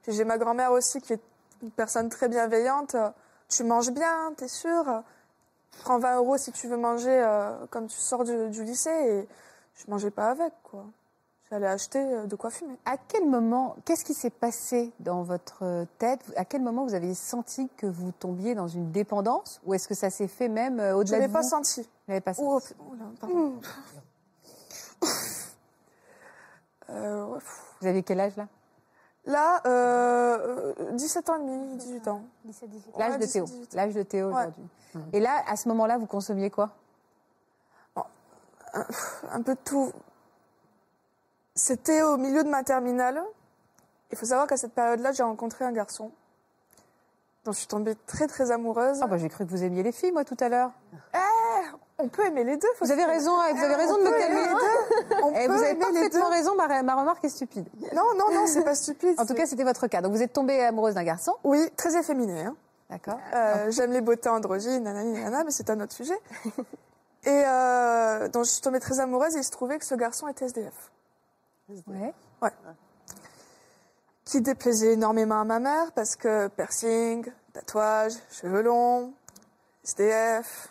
Puis 0.02 0.12
j'ai 0.12 0.24
ma 0.24 0.38
grand-mère 0.38 0.72
aussi 0.72 1.00
qui 1.00 1.14
est 1.14 1.20
une 1.62 1.70
personne 1.70 2.08
très 2.08 2.28
bienveillante. 2.28 2.96
Tu 3.48 3.64
manges 3.64 3.90
bien, 3.90 4.32
t'es 4.36 4.48
sûr 4.48 4.84
Prends 5.82 5.98
20 5.98 6.16
euros 6.16 6.36
si 6.38 6.50
tu 6.52 6.66
veux 6.68 6.76
manger 6.76 7.10
euh, 7.22 7.54
comme 7.70 7.86
tu 7.86 7.96
sors 7.96 8.24
du, 8.24 8.48
du 8.50 8.64
lycée. 8.64 8.90
Et 8.90 9.28
je 9.76 9.90
mangeais 9.90 10.10
pas 10.10 10.30
avec, 10.30 10.52
quoi. 10.64 10.84
J'allais 11.50 11.66
acheter 11.68 11.98
euh, 12.00 12.26
de 12.26 12.36
quoi 12.36 12.50
fumer. 12.50 12.76
À 12.84 12.96
quel 12.96 13.26
moment, 13.26 13.76
qu'est-ce 13.84 14.04
qui 14.04 14.12
s'est 14.12 14.28
passé 14.30 14.92
dans 15.00 15.22
votre 15.22 15.86
tête? 15.98 16.20
À 16.36 16.44
quel 16.44 16.62
moment 16.62 16.84
vous 16.84 16.94
avez 16.94 17.14
senti 17.14 17.68
que 17.76 17.86
vous 17.86 18.12
tombiez 18.12 18.54
dans 18.54 18.68
une 18.68 18.90
dépendance? 18.90 19.60
Ou 19.64 19.74
est-ce 19.74 19.88
que 19.88 19.94
ça 19.94 20.10
s'est 20.10 20.28
fait 20.28 20.48
même 20.48 20.78
euh, 20.80 20.90
Je 20.90 20.94
au-delà 20.96 21.16
de 21.18 21.22
l'avais 21.22 21.26
vous? 21.28 21.32
pas 21.38 21.42
senti. 21.42 21.82
Vous 21.82 21.88
l'avez 22.08 22.20
pas 22.20 22.32
Oh, 22.38 22.60
senti. 22.60 22.74
oh 22.80 22.94
là, 22.94 23.04
pardon. 23.20 23.60
Euh, 26.90 27.24
ouais. 27.26 27.38
Vous 27.80 27.86
aviez 27.86 28.02
quel 28.02 28.20
âge 28.20 28.36
là? 28.36 28.46
Là, 29.28 29.60
euh, 29.66 30.74
euh, 30.80 30.92
17 30.92 31.28
ans 31.28 31.36
et 31.36 31.40
demi, 31.40 31.76
18 31.76 32.08
ans. 32.08 32.22
L'âge 32.98 33.18
de 33.18 33.26
Théo. 33.26 33.44
17, 33.44 33.74
L'âge 33.74 33.94
de 33.94 34.02
Théo 34.02 34.28
Ouais. 34.28 34.32
aujourd'hui. 34.32 34.64
Et 35.12 35.20
là, 35.20 35.42
à 35.46 35.54
ce 35.56 35.68
moment-là, 35.68 35.98
vous 35.98 36.06
consommiez 36.06 36.50
quoi? 36.50 36.70
Un 39.30 39.42
peu 39.42 39.54
de 39.54 39.60
tout. 39.64 39.92
C'était 41.54 42.02
au 42.02 42.16
milieu 42.16 42.42
de 42.42 42.48
ma 42.48 42.62
terminale. 42.62 43.22
Il 44.10 44.16
faut 44.16 44.26
savoir 44.26 44.46
qu'à 44.46 44.56
cette 44.56 44.72
période-là, 44.72 45.12
j'ai 45.12 45.22
rencontré 45.22 45.64
un 45.64 45.72
garçon 45.72 46.10
dont 47.44 47.52
je 47.52 47.58
suis 47.58 47.66
tombée 47.66 47.96
très 48.06 48.26
très 48.26 48.50
amoureuse. 48.50 48.98
Ah 49.02 49.06
bah 49.06 49.16
j'ai 49.18 49.28
cru 49.28 49.44
que 49.44 49.50
vous 49.50 49.62
aimiez 49.62 49.82
les 49.82 49.92
filles 49.92 50.12
moi 50.12 50.24
tout 50.24 50.36
à 50.40 50.48
l'heure. 50.48 50.70
On 51.98 52.08
peut 52.08 52.24
aimer 52.26 52.44
les 52.44 52.56
deux. 52.56 52.68
faut 52.76 52.84
Vous 52.84 52.92
avez 52.92 53.04
raison, 53.04 53.32
vous 53.32 53.64
avez 53.64 53.74
raison 53.74 53.96
de 53.96 54.02
On 54.02 54.04
me 54.04 54.10
peut 54.10 54.20
aimer 54.20 54.42
calmer. 54.42 54.60
On 55.22 55.30
Et 55.34 55.46
peut 55.46 55.52
vous 55.52 55.58
avez 55.62 55.70
aimer 55.70 55.80
parfaitement 55.80 56.28
raison, 56.30 56.54
ma, 56.56 56.82
ma 56.82 56.94
remarque 56.94 57.24
est 57.24 57.28
stupide. 57.28 57.66
Non, 57.94 58.02
non, 58.16 58.32
non, 58.32 58.46
c'est 58.46 58.62
pas 58.64 58.74
stupide. 58.76 59.14
En 59.18 59.26
tout 59.26 59.34
cas, 59.34 59.46
c'était 59.46 59.64
votre 59.64 59.86
cas. 59.86 60.00
Donc 60.02 60.12
vous 60.12 60.22
êtes 60.22 60.32
tombée 60.32 60.60
amoureuse 60.62 60.94
d'un 60.94 61.04
garçon. 61.04 61.34
oui, 61.44 61.70
très 61.76 61.96
efféminé. 61.96 62.42
hein. 62.42 62.56
D'accord. 62.90 63.18
Euh, 63.34 63.70
J'aime 63.70 63.92
les 63.92 64.00
beautés 64.00 64.28
androgynes, 64.30 64.82
nanani, 64.84 65.12
nanana, 65.12 65.44
mais 65.44 65.50
c'est 65.50 65.68
un 65.70 65.78
autre 65.80 65.92
sujet. 65.92 66.18
Et 67.24 67.42
euh, 67.46 68.28
donc 68.28 68.44
je 68.44 68.50
suis 68.50 68.62
tombée 68.62 68.80
très 68.80 69.00
amoureuse 69.00 69.34
et 69.34 69.40
il 69.40 69.44
se 69.44 69.50
trouvait 69.50 69.78
que 69.78 69.84
ce 69.84 69.94
garçon 69.96 70.28
était 70.28 70.46
SDF. 70.46 70.90
Ouais. 71.86 72.14
qui 74.24 74.40
déplaisait 74.40 74.92
énormément 74.92 75.40
à 75.40 75.44
ma 75.44 75.58
mère 75.58 75.92
parce 75.92 76.16
que 76.16 76.48
piercing, 76.48 77.26
tatouage, 77.52 78.14
cheveux 78.30 78.62
longs, 78.62 79.12
SDF. 79.84 80.68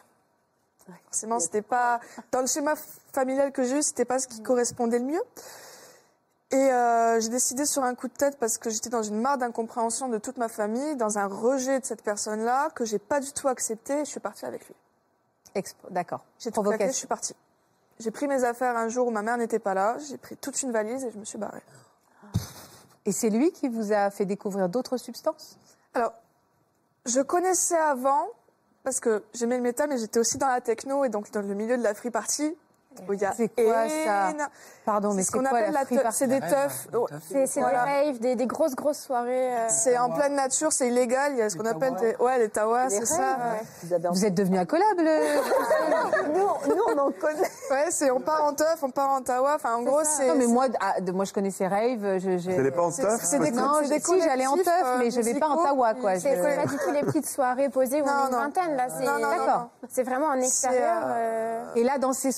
Forcément, 1.05 1.39
c'était 1.39 1.61
pas 1.61 1.99
dans 2.31 2.41
le 2.41 2.47
schéma 2.47 2.75
familial 3.13 3.51
que 3.51 3.63
j'ai 3.63 3.79
eu, 3.79 3.83
c'était 3.83 4.05
pas 4.05 4.19
ce 4.19 4.27
qui 4.27 4.41
correspondait 4.41 4.99
le 4.99 5.05
mieux. 5.05 5.23
Et 6.51 6.55
euh, 6.55 7.19
j'ai 7.19 7.29
décidé 7.29 7.65
sur 7.65 7.83
un 7.83 7.93
coup 7.93 8.07
de 8.07 8.13
tête 8.13 8.37
parce 8.39 8.57
que 8.57 8.69
j'étais 8.69 8.89
dans 8.89 9.03
une 9.03 9.19
marre 9.19 9.37
d'incompréhension 9.37 10.07
de 10.07 10.17
toute 10.17 10.37
ma 10.37 10.47
famille, 10.47 10.95
dans 10.95 11.17
un 11.17 11.27
rejet 11.27 11.79
de 11.79 11.85
cette 11.85 12.03
personne-là 12.03 12.69
que 12.73 12.85
j'ai 12.85 12.99
pas 12.99 13.19
du 13.19 13.33
tout 13.33 13.49
accepté. 13.49 13.99
Et 13.99 14.05
je 14.05 14.09
suis 14.09 14.19
partie 14.21 14.45
avec 14.45 14.65
lui. 14.65 14.75
D'accord. 15.89 16.23
J'ai 16.39 16.51
tout 16.51 16.61
claqué, 16.61 16.87
je 16.87 16.91
suis 16.91 17.07
partie. 17.07 17.35
J'ai 17.99 18.11
pris 18.11 18.27
mes 18.27 18.43
affaires 18.43 18.77
un 18.77 18.89
jour 18.89 19.07
où 19.07 19.11
ma 19.11 19.23
mère 19.23 19.37
n'était 19.37 19.59
pas 19.59 19.73
là. 19.73 19.97
J'ai 20.07 20.17
pris 20.17 20.37
toute 20.37 20.61
une 20.61 20.71
valise 20.71 21.03
et 21.03 21.11
je 21.11 21.17
me 21.17 21.25
suis 21.25 21.37
barrée. 21.37 21.63
Et 23.05 23.11
c'est 23.11 23.29
lui 23.29 23.51
qui 23.51 23.67
vous 23.67 23.91
a 23.91 24.09
fait 24.11 24.25
découvrir 24.25 24.69
d'autres 24.69 24.97
substances? 24.97 25.57
Alors, 25.93 26.13
je 27.05 27.21
connaissais 27.21 27.77
avant, 27.77 28.27
parce 28.87 29.01
que 29.01 29.21
j'aimais 29.33 29.57
le 29.57 29.63
métal, 29.63 29.89
mais 29.89 29.97
j'étais 29.97 30.17
aussi 30.17 30.37
dans 30.37 30.47
la 30.47 30.61
techno 30.61 31.03
et 31.03 31.09
donc 31.09 31.29
dans 31.31 31.41
le 31.41 31.53
milieu 31.53 31.77
de 31.77 31.83
la 31.83 31.93
free 31.93 32.09
party. 32.09 32.55
Où 33.07 33.13
il 33.13 33.21
y 33.21 33.25
a 33.25 33.33
C'est 33.35 33.49
quoi 33.49 33.87
ça 34.05 34.33
Pardon, 34.85 35.13
mais 35.13 35.21
C'est 35.23 35.27
ce 35.27 35.37
qu'on 35.37 35.45
appelle 35.45 35.73
la 35.73 35.85
teuf. 35.85 36.01
C'est 36.11 36.27
des 36.27 36.35
Ouais, 36.39 36.49
teufs. 36.49 36.87
C'est 37.45 37.59
des 37.59 37.61
raves, 37.65 38.19
des, 38.19 38.35
des 38.35 38.47
grosses, 38.47 38.75
grosses 38.75 38.99
soirées. 39.01 39.53
euh, 39.53 39.65
C'est 39.69 39.97
en 39.97 40.09
pleine 40.09 40.35
nature, 40.35 40.71
c'est 40.71 40.87
illégal. 40.87 41.33
Il 41.33 41.39
y 41.39 41.41
a 41.41 41.49
ce 41.49 41.57
qu'on 41.57 41.65
appelle 41.65 41.93
ouais, 42.19 42.39
les 42.39 42.49
tawas, 42.49 42.89
c'est 42.89 43.05
ça. 43.05 43.37
Vous 44.11 44.25
êtes 44.25 44.33
devenu 44.33 44.57
incollable 44.57 45.03
nous, 46.33 46.75
nous, 46.75 46.83
on 46.87 46.97
en 46.97 47.11
connaît. 47.11 47.41
Ouais, 47.71 47.85
c'est 47.89 48.11
on 48.11 48.19
part 48.19 48.43
en 48.45 48.53
teuf, 48.53 48.77
on 48.81 48.89
part 48.89 49.09
en 49.09 49.21
tawa. 49.21 49.55
Enfin, 49.55 49.75
en 49.75 49.81
gros, 49.83 50.01
c'est. 50.03 50.27
Non, 50.27 50.35
mais 50.37 50.47
moi, 50.47 50.67
ah, 50.79 50.95
moi 51.13 51.25
je 51.25 51.33
connaissais 51.33 51.67
Rave. 51.67 51.99
Vous 52.19 52.51
n'allez 52.51 52.71
pas 52.71 52.83
en 52.83 52.91
C'est- 52.91 53.01
teuf 53.01 53.21
c'est 53.23 53.39
des- 53.39 53.51
Non, 53.51 53.79
c'est 53.83 53.89
des 53.89 53.99
si, 53.99 54.21
j'allais 54.21 54.47
en 54.47 54.55
teuf, 54.55 54.67
euh, 54.83 54.97
mais 54.99 55.11
je 55.11 55.21
vais 55.21 55.33
pas 55.39 55.47
en 55.49 55.63
tawa, 55.63 55.93
quoi. 55.95 56.19
c'est- 56.19 56.35
pas 56.37 56.65
du 56.65 56.77
tout 56.77 56.91
les 56.91 57.01
petites 57.01 57.27
soirées 57.27 57.69
posées 57.69 58.01
où 58.01 58.05
on 58.05 58.07
Non, 58.07 58.13
est 58.23 58.25
une 58.27 58.31
non. 58.31 58.37
vingtaine, 58.39 58.75
là. 58.75 58.87
C'est 58.89 59.05
Non, 59.05 59.13
non, 59.13 59.19
non, 59.19 59.29
D'accord. 59.29 59.59
non. 59.83 59.87
c'est 59.89 60.03
vraiment 60.03 60.27
en 60.27 60.33
extérieur. 60.39 61.01
euh, 61.05 61.63
euh, 61.63 61.63
Et 61.75 61.83
là, 61.83 61.97
dans 61.97 62.13
ces 62.13 62.31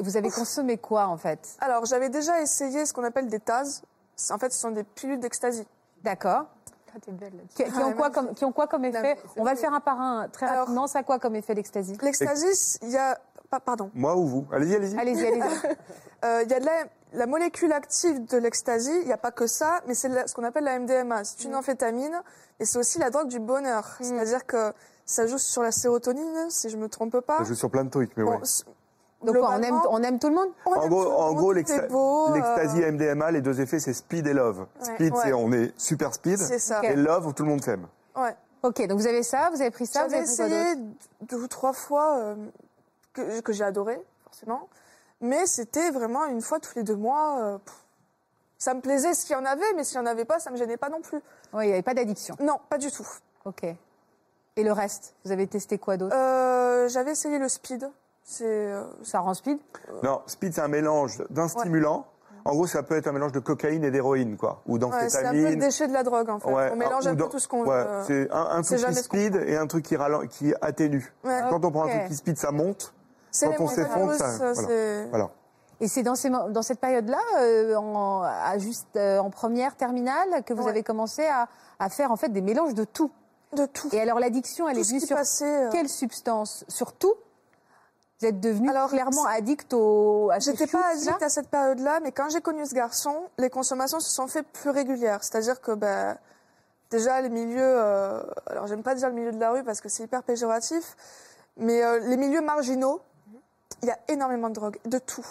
vous 0.00 0.16
avez 0.16 0.30
consommé 0.30 0.78
quoi 0.78 1.06
en 1.06 1.16
fait? 1.16 1.56
Alors, 1.60 1.84
j'avais 1.86 2.08
déjà 2.08 2.40
essayé 2.40 2.86
ce 2.86 2.92
qu'on 2.92 3.04
appelle 3.04 3.28
des 3.28 3.40
TAS. 3.40 3.82
En 4.30 4.38
fait, 4.38 4.52
ce 4.52 4.58
sont 4.60 4.70
des 4.70 4.84
pilules 4.84 5.20
d'ecstasy. 5.20 5.66
D'accord. 6.02 6.44
ah, 6.94 6.98
t'es 7.00 7.12
belle, 7.12 7.32
là-dessus. 7.36 7.72
Qui, 7.72 7.82
ont 7.82 7.92
quoi 7.94 8.10
comme, 8.10 8.34
qui 8.34 8.44
ont 8.44 8.52
quoi 8.52 8.66
comme 8.66 8.84
effet 8.84 9.14
Non, 9.14 9.32
On 9.38 9.44
va 9.44 9.52
le 9.52 9.58
faire 9.58 9.72
un 9.74 9.80
par 9.80 10.00
un 10.00 10.28
très 10.28 10.46
Alors- 10.46 10.60
rapidement. 10.60 10.86
Ça 10.86 11.00
a 11.00 11.02
quoi 11.02 11.18
comme 11.18 11.34
effet 11.36 11.54
d'ecstasy 11.54 11.96
L'ecstasy, 12.02 12.78
il 12.82 12.90
y 12.90 12.96
a. 12.98 13.18
pa- 13.50 13.60
Pardon. 13.60 13.90
Moi 13.94 14.14
ou 14.16 14.26
vous? 14.26 14.46
Allez-y, 14.52 14.74
allez-y. 14.76 14.98
Allez-y, 14.98 15.26
allez-y. 15.26 15.42
Euh, 16.24 16.42
Il 16.44 16.50
y 16.52 16.54
a 16.54 16.60
de 16.60 16.64
la, 16.66 16.84
la 17.14 17.26
molécule 17.26 17.72
active 17.72 18.24
de 18.26 18.36
l'ecstasy, 18.38 18.92
il 19.00 19.06
n'y 19.06 19.12
a 19.12 19.16
pas 19.16 19.32
que 19.32 19.48
ça, 19.48 19.80
mais 19.88 19.94
c'est 19.94 20.08
ce 20.28 20.32
qu'on 20.36 20.44
appelle 20.44 20.62
la 20.62 20.78
MDMA. 20.78 21.24
C'est 21.24 21.44
Mm. 21.44 21.48
une 21.48 21.56
amphétamine 21.56 22.22
et 22.60 22.64
c'est 22.64 22.78
aussi 22.78 23.00
la 23.00 23.10
drogue 23.10 23.26
du 23.26 23.40
bonheur. 23.40 23.96
C'est-à-dire 24.00 24.46
que 24.46 24.72
ça 25.04 25.26
joue 25.26 25.38
sur 25.38 25.62
la 25.64 25.72
sérotonine, 25.72 26.46
si 26.48 26.68
je 26.70 26.76
me 26.76 26.88
trompe 26.88 27.18
pas. 27.18 27.38
Ça 27.38 27.42
joue 27.44 27.56
sur 27.56 27.70
plein 27.72 27.82
de 27.82 27.90
trucs, 27.90 28.16
mais 28.16 28.22
Bon, 28.22 28.36
ouais. 28.38 28.46
Donc 29.24 29.36
quoi, 29.36 29.50
on 29.50 29.52
aime, 29.54 29.60
globalement, 29.60 29.82
on 29.90 30.02
aime 30.02 30.18
tout 30.18 30.28
le 30.28 30.34
monde 30.34 30.48
on 30.66 30.72
En 30.72 30.88
gros, 30.88 31.06
en 31.12 31.32
gros 31.34 31.52
euh, 31.52 31.54
l'extasie 32.34 32.80
MDMA, 32.80 33.30
les 33.30 33.40
deux 33.40 33.60
effets, 33.60 33.78
c'est 33.80 33.92
speed 33.92 34.26
et 34.26 34.32
love. 34.34 34.66
Speed, 34.80 35.12
Ouais. 35.14 35.20
c'est 35.22 35.32
on 35.32 35.52
est 35.52 35.72
super 35.78 36.12
speed. 36.14 36.38
C'est 36.38 36.58
ça. 36.58 36.82
Et 36.82 36.96
love, 36.96 37.26
où 37.26 37.32
tout 37.32 37.42
le 37.44 37.48
monde 37.50 37.62
s'aime. 37.62 37.86
Ouais. 38.16 38.34
Ok, 38.62 38.86
donc 38.86 38.98
vous 39.00 39.06
avez 39.06 39.22
ça, 39.22 39.50
vous 39.52 39.60
avez 39.60 39.70
pris 39.72 39.86
ça, 39.86 40.06
vous 40.06 40.14
avez 40.14 40.22
pris 40.22 40.32
essayé 40.32 40.74
deux 41.22 41.36
ou 41.42 41.48
trois 41.48 41.72
fois 41.72 42.16
euh, 42.18 42.34
que, 43.12 43.40
que 43.40 43.52
j'ai 43.52 43.64
adoré, 43.64 44.00
forcément. 44.24 44.68
Mais 45.20 45.46
c'était 45.46 45.90
vraiment 45.90 46.26
une 46.26 46.40
fois 46.40 46.60
tous 46.60 46.74
les 46.76 46.82
deux 46.82 46.96
mois. 46.96 47.38
euh, 47.40 47.58
ça 48.58 48.74
me 48.74 48.80
plaisait 48.80 49.14
s'il 49.14 49.32
y 49.32 49.34
en 49.34 49.44
avait, 49.44 49.72
mais 49.74 49.82
s'il 49.82 49.98
n'y 50.00 50.06
en 50.06 50.10
avait 50.10 50.24
pas, 50.24 50.38
ça 50.38 50.50
me 50.52 50.56
gênait 50.56 50.76
pas 50.76 50.88
non 50.88 51.00
plus. 51.00 51.18
Oui, 51.52 51.64
il 51.64 51.66
n'y 51.66 51.72
avait 51.72 51.82
pas 51.82 51.94
d'addiction. 51.94 52.36
Non, 52.40 52.58
pas 52.68 52.78
du 52.78 52.92
tout. 52.92 53.06
Ok. 53.44 53.64
Et 53.64 54.62
le 54.62 54.70
reste 54.72 55.14
Vous 55.24 55.32
avez 55.32 55.46
testé 55.48 55.78
quoi 55.78 55.96
d'autre? 55.96 56.14
Euh, 56.14 56.86
J'avais 56.88 57.12
essayé 57.12 57.38
le 57.40 57.48
speed. 57.48 57.90
C'est 58.24 58.44
euh, 58.46 58.84
Ça 59.02 59.20
rend 59.20 59.34
speed? 59.34 59.58
Non, 60.02 60.22
speed, 60.26 60.54
c'est 60.54 60.60
un 60.60 60.68
mélange 60.68 61.22
d'un 61.30 61.48
stimulant. 61.48 62.06
En 62.44 62.52
gros, 62.54 62.66
ça 62.66 62.82
peut 62.82 62.96
être 62.96 63.06
un 63.06 63.12
mélange 63.12 63.30
de 63.32 63.38
cocaïne 63.38 63.84
et 63.84 63.90
d'héroïne, 63.92 64.36
quoi. 64.36 64.62
Ou 64.66 64.76
ouais, 64.76 64.80
c'est 65.08 65.18
un 65.24 65.30
peu 65.30 65.36
le 65.36 65.42
d'amphétamine. 65.42 65.58
déchet 65.60 65.86
de 65.86 65.92
la 65.92 66.02
drogue 66.02 66.28
en 66.28 66.40
fait. 66.40 66.50
Ouais, 66.52 66.70
on 66.72 66.76
mélange 66.76 67.06
ou 67.06 67.08
un 67.10 67.14
peu 67.14 67.28
tout 67.28 67.38
ce 67.38 67.46
qu'on 67.46 67.64
ouais, 67.64 67.84
veut. 67.84 68.02
C'est 68.06 68.30
un, 68.32 68.46
un 68.58 68.62
c'est 68.64 68.76
truc 68.78 68.88
qui 68.96 69.02
speed 69.02 69.36
et 69.46 69.56
un 69.56 69.66
truc 69.68 69.84
qui, 69.84 69.96
ralent- 69.96 70.26
qui 70.26 70.52
atténue. 70.60 71.12
Ouais. 71.24 71.40
Quand 71.50 71.64
on 71.64 71.70
prend 71.70 71.84
un 71.84 71.88
truc 71.88 72.08
qui 72.08 72.16
speed, 72.16 72.38
ça 72.38 72.50
monte. 72.50 72.92
C'est 73.30 73.46
quand 73.46 73.52
les 73.52 73.60
on 73.60 73.68
s'effondre, 73.68 74.14
ça- 74.14 74.52
voilà. 75.10 75.30
Et 75.80 75.88
c'est 75.88 76.02
dans, 76.02 76.14
ces 76.16 76.30
mo- 76.30 76.48
dans 76.50 76.62
cette 76.62 76.78
période-là, 76.80 77.18
euh, 77.40 78.58
juste 78.58 78.96
euh, 78.96 79.18
en 79.18 79.30
première 79.30 79.76
terminale, 79.76 80.42
que 80.44 80.52
vous 80.54 80.64
Ouais. 80.64 80.70
avez 80.70 80.82
commencé 80.84 81.24
à, 81.26 81.48
à 81.78 81.88
faire 81.90 82.10
en 82.12 82.16
fait 82.16 82.28
des 82.28 82.42
mélanges 82.42 82.74
de 82.74 82.84
tout. 82.84 83.10
de 83.56 83.66
tout. 83.66 83.88
Et 83.92 84.00
alors 84.00 84.18
l'addiction, 84.20 84.68
elle 84.68 84.76
Tout 84.76 84.80
est 84.82 84.88
venue 84.88 85.00
sur 85.00 85.16
passait, 85.16 85.66
euh, 85.66 85.70
quelle 85.70 85.88
substance? 85.88 86.64
Sur 86.68 86.92
tout? 86.92 87.14
Vous 88.22 88.28
êtes 88.28 88.68
Alors, 88.68 88.88
clairement 88.88 89.26
addict 89.26 89.72
au. 89.72 90.30
à 90.30 90.38
J'étais 90.38 90.68
pas 90.68 90.92
addict 90.92 91.20
à 91.20 91.28
cette 91.28 91.48
période-là, 91.48 91.98
mais 92.04 92.12
quand 92.12 92.28
j'ai 92.28 92.40
connu 92.40 92.64
ce 92.64 92.72
garçon, 92.72 93.28
les 93.36 93.50
consommations 93.50 93.98
se 93.98 94.12
sont 94.12 94.28
fait 94.28 94.44
plus 94.44 94.70
régulières. 94.70 95.24
C'est-à-dire 95.24 95.60
que 95.60 95.72
ben, 95.72 96.16
déjà 96.88 97.20
les 97.20 97.30
milieux, 97.30 97.58
euh, 97.60 98.22
alors 98.46 98.68
j'aime 98.68 98.84
pas 98.84 98.94
dire 98.94 99.08
le 99.08 99.14
milieu 99.16 99.32
de 99.32 99.40
la 99.40 99.50
rue 99.50 99.64
parce 99.64 99.80
que 99.80 99.88
c'est 99.88 100.04
hyper 100.04 100.22
péjoratif, 100.22 100.96
mais 101.56 101.82
euh, 101.82 101.98
les 101.98 102.16
milieux 102.16 102.42
marginaux, 102.42 103.00
il 103.82 103.88
y 103.88 103.90
a 103.90 103.98
énormément 104.06 104.50
de 104.50 104.54
drogue, 104.54 104.78
de 104.84 104.98
tout. 104.98 105.26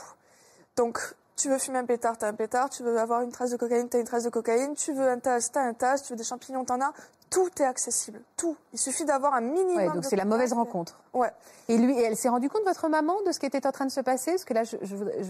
Donc 0.75 1.15
tu 1.41 1.49
veux 1.49 1.57
fumer 1.57 1.79
un 1.79 1.85
pétard, 1.85 2.17
t'as 2.17 2.27
un 2.27 2.33
pétard, 2.33 2.69
tu 2.69 2.83
veux 2.83 2.99
avoir 2.99 3.21
une 3.21 3.31
trace 3.31 3.49
de 3.49 3.57
cocaïne, 3.57 3.89
t'as 3.89 3.99
une 3.99 4.05
trace 4.05 4.23
de 4.23 4.29
cocaïne, 4.29 4.75
tu 4.75 4.93
veux 4.93 5.09
un 5.09 5.17
tas, 5.17 5.39
t'as 5.41 5.61
un 5.61 5.73
tas, 5.73 5.97
tu 5.97 6.13
veux 6.13 6.17
des 6.17 6.23
champignons, 6.23 6.63
t'en 6.63 6.79
as. 6.79 6.93
Tout 7.31 7.49
est 7.59 7.65
accessible, 7.65 8.21
tout. 8.37 8.55
Il 8.73 8.79
suffit 8.79 9.05
d'avoir 9.05 9.33
un 9.33 9.41
minimum. 9.41 9.77
Ouais, 9.77 9.89
donc 9.89 10.05
c'est 10.05 10.17
la 10.17 10.25
mauvaise 10.25 10.53
rencontre. 10.53 10.99
Ouais. 11.13 11.31
Et 11.67 11.77
lui, 11.77 11.97
et 11.97 12.03
elle 12.03 12.17
s'est 12.17 12.29
rendue 12.29 12.49
compte, 12.49 12.63
votre 12.65 12.89
maman, 12.89 13.15
de 13.25 13.31
ce 13.31 13.39
qui 13.39 13.45
était 13.45 13.65
en 13.65 13.71
train 13.71 13.85
de 13.85 13.91
se 13.91 14.01
passer? 14.01 14.31
Parce 14.31 14.45
que 14.45 14.53
là, 14.53 14.63
je, 14.65 14.75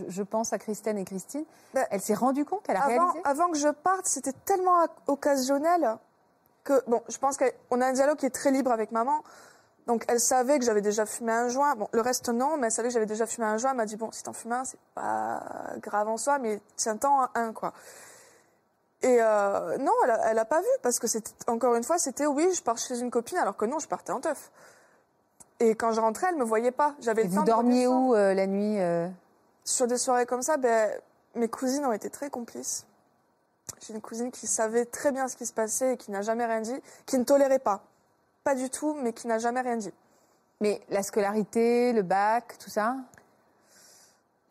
je 0.08 0.24
pense 0.24 0.52
à 0.52 0.58
Christine 0.58 0.98
et 0.98 1.06
Christine. 1.06 1.46
Ben, 1.74 1.86
elle 1.92 2.02
s'est 2.02 2.16
rendue 2.16 2.44
compte, 2.44 2.64
elle 2.68 2.78
a 2.78 2.84
avant, 2.84 2.88
réalisé? 2.88 3.22
avant 3.24 3.52
que 3.52 3.58
je 3.58 3.70
parte, 3.70 4.08
c'était 4.08 4.34
tellement 4.46 4.86
occasionnel 5.08 5.98
que, 6.64 6.84
bon, 6.88 7.02
je 7.08 7.18
pense 7.18 7.38
qu'on 7.38 7.82
a 7.82 7.86
un 7.86 7.94
dialogue 7.94 8.18
qui 8.18 8.26
est 8.26 8.32
très 8.32 8.52
libre 8.52 8.72
avec 8.72 8.92
maman. 8.92 9.24
Donc, 9.88 10.06
elle 10.08 10.20
savait 10.20 10.60
que 10.60 10.66
j'avais 10.66 10.82
déjà 10.82 11.06
fumé 11.06 11.32
un 11.32 11.50
joint. 11.50 11.76
Bon, 11.76 11.88
le 11.92 12.02
reste, 12.02 12.30
non, 12.30 12.58
mais 12.58 12.68
elle 12.68 12.72
savait 12.72 12.90
que 12.90 12.94
j'avais 12.94 13.06
déjà 13.06 13.26
fumé 13.26 13.48
un 13.48 13.58
joint. 13.58 13.72
Elle 13.72 13.78
m'a 13.78 13.86
dit, 13.86 13.96
bon, 13.96 14.12
si 14.12 14.24
t'en 14.24 14.34
fumes 14.34 14.52
un, 14.52 14.64
c'est 14.64 14.80
pas 14.94 15.44
grave 15.78 16.08
en 16.08 16.18
soi, 16.18 16.38
mais 16.40 16.62
tiens-t'en 16.76 17.28
un, 17.34 17.54
quoi. 17.54 17.74
Et 19.02 19.18
euh, 19.20 19.78
non, 19.80 19.94
elle 20.04 20.12
a, 20.12 20.32
elle 20.32 20.40
a 20.40 20.46
pas 20.46 20.62
vu, 20.62 20.68
parce 20.84 21.00
que 21.00 21.08
c'était, 21.08 21.32
encore 21.48 21.76
une 21.76 21.84
fois, 21.84 21.98
c'était 21.98 22.28
oui, 22.28 22.48
je 22.54 22.62
pars 22.62 22.78
chez 22.78 23.00
une 23.00 23.10
copine, 23.10 23.40
alors 23.40 23.58
que 23.58 23.66
non, 23.66 23.80
je 23.80 23.88
partais 23.88 24.12
en 24.12 24.20
teuf. 24.20 24.52
Et 25.60 25.76
quand 25.76 25.92
je 25.92 26.02
rentrais, 26.02 26.28
elle 26.30 26.38
me 26.38 26.44
voyait 26.44 26.72
pas. 26.72 26.96
J'avais 27.00 27.24
vous 27.24 27.44
dormiez 27.44 27.88
où 27.88 28.16
euh, 28.16 28.34
la 28.34 28.48
nuit 28.48 28.80
euh 28.80 29.08
Sur 29.64 29.88
des 29.88 29.98
soirées 29.98 30.26
comme 30.26 30.42
ça, 30.42 30.58
ben, 30.58 30.92
mes 31.36 31.48
cousines 31.48 31.86
ont 31.86 31.92
été 31.92 32.10
très 32.10 32.30
complices. 32.30 32.86
J'ai 33.80 33.94
une 33.94 34.02
cousine 34.02 34.32
qui 34.32 34.48
savait 34.48 34.86
très 34.86 35.12
bien 35.12 35.28
ce 35.28 35.36
qui 35.36 35.46
se 35.46 35.54
passait 35.54 35.94
et 35.94 35.98
qui 35.98 36.12
n'a 36.12 36.22
jamais 36.22 36.46
rien 36.46 36.62
dit, 36.62 36.80
qui 37.06 37.18
ne 37.18 37.24
tolérait 37.24 37.60
pas. 37.60 37.84
Pas 38.44 38.56
du 38.56 38.70
tout, 38.70 38.94
mais 38.96 39.14
qui 39.14 39.28
n'a 39.28 39.38
jamais 39.40 39.62
rien 39.62 39.78
dit. 39.78 39.94
Mais 40.62 40.82
la 40.90 41.04
scolarité, 41.04 41.94
le 41.94 42.02
bac, 42.02 42.58
tout 42.60 42.70
ça 42.70 42.96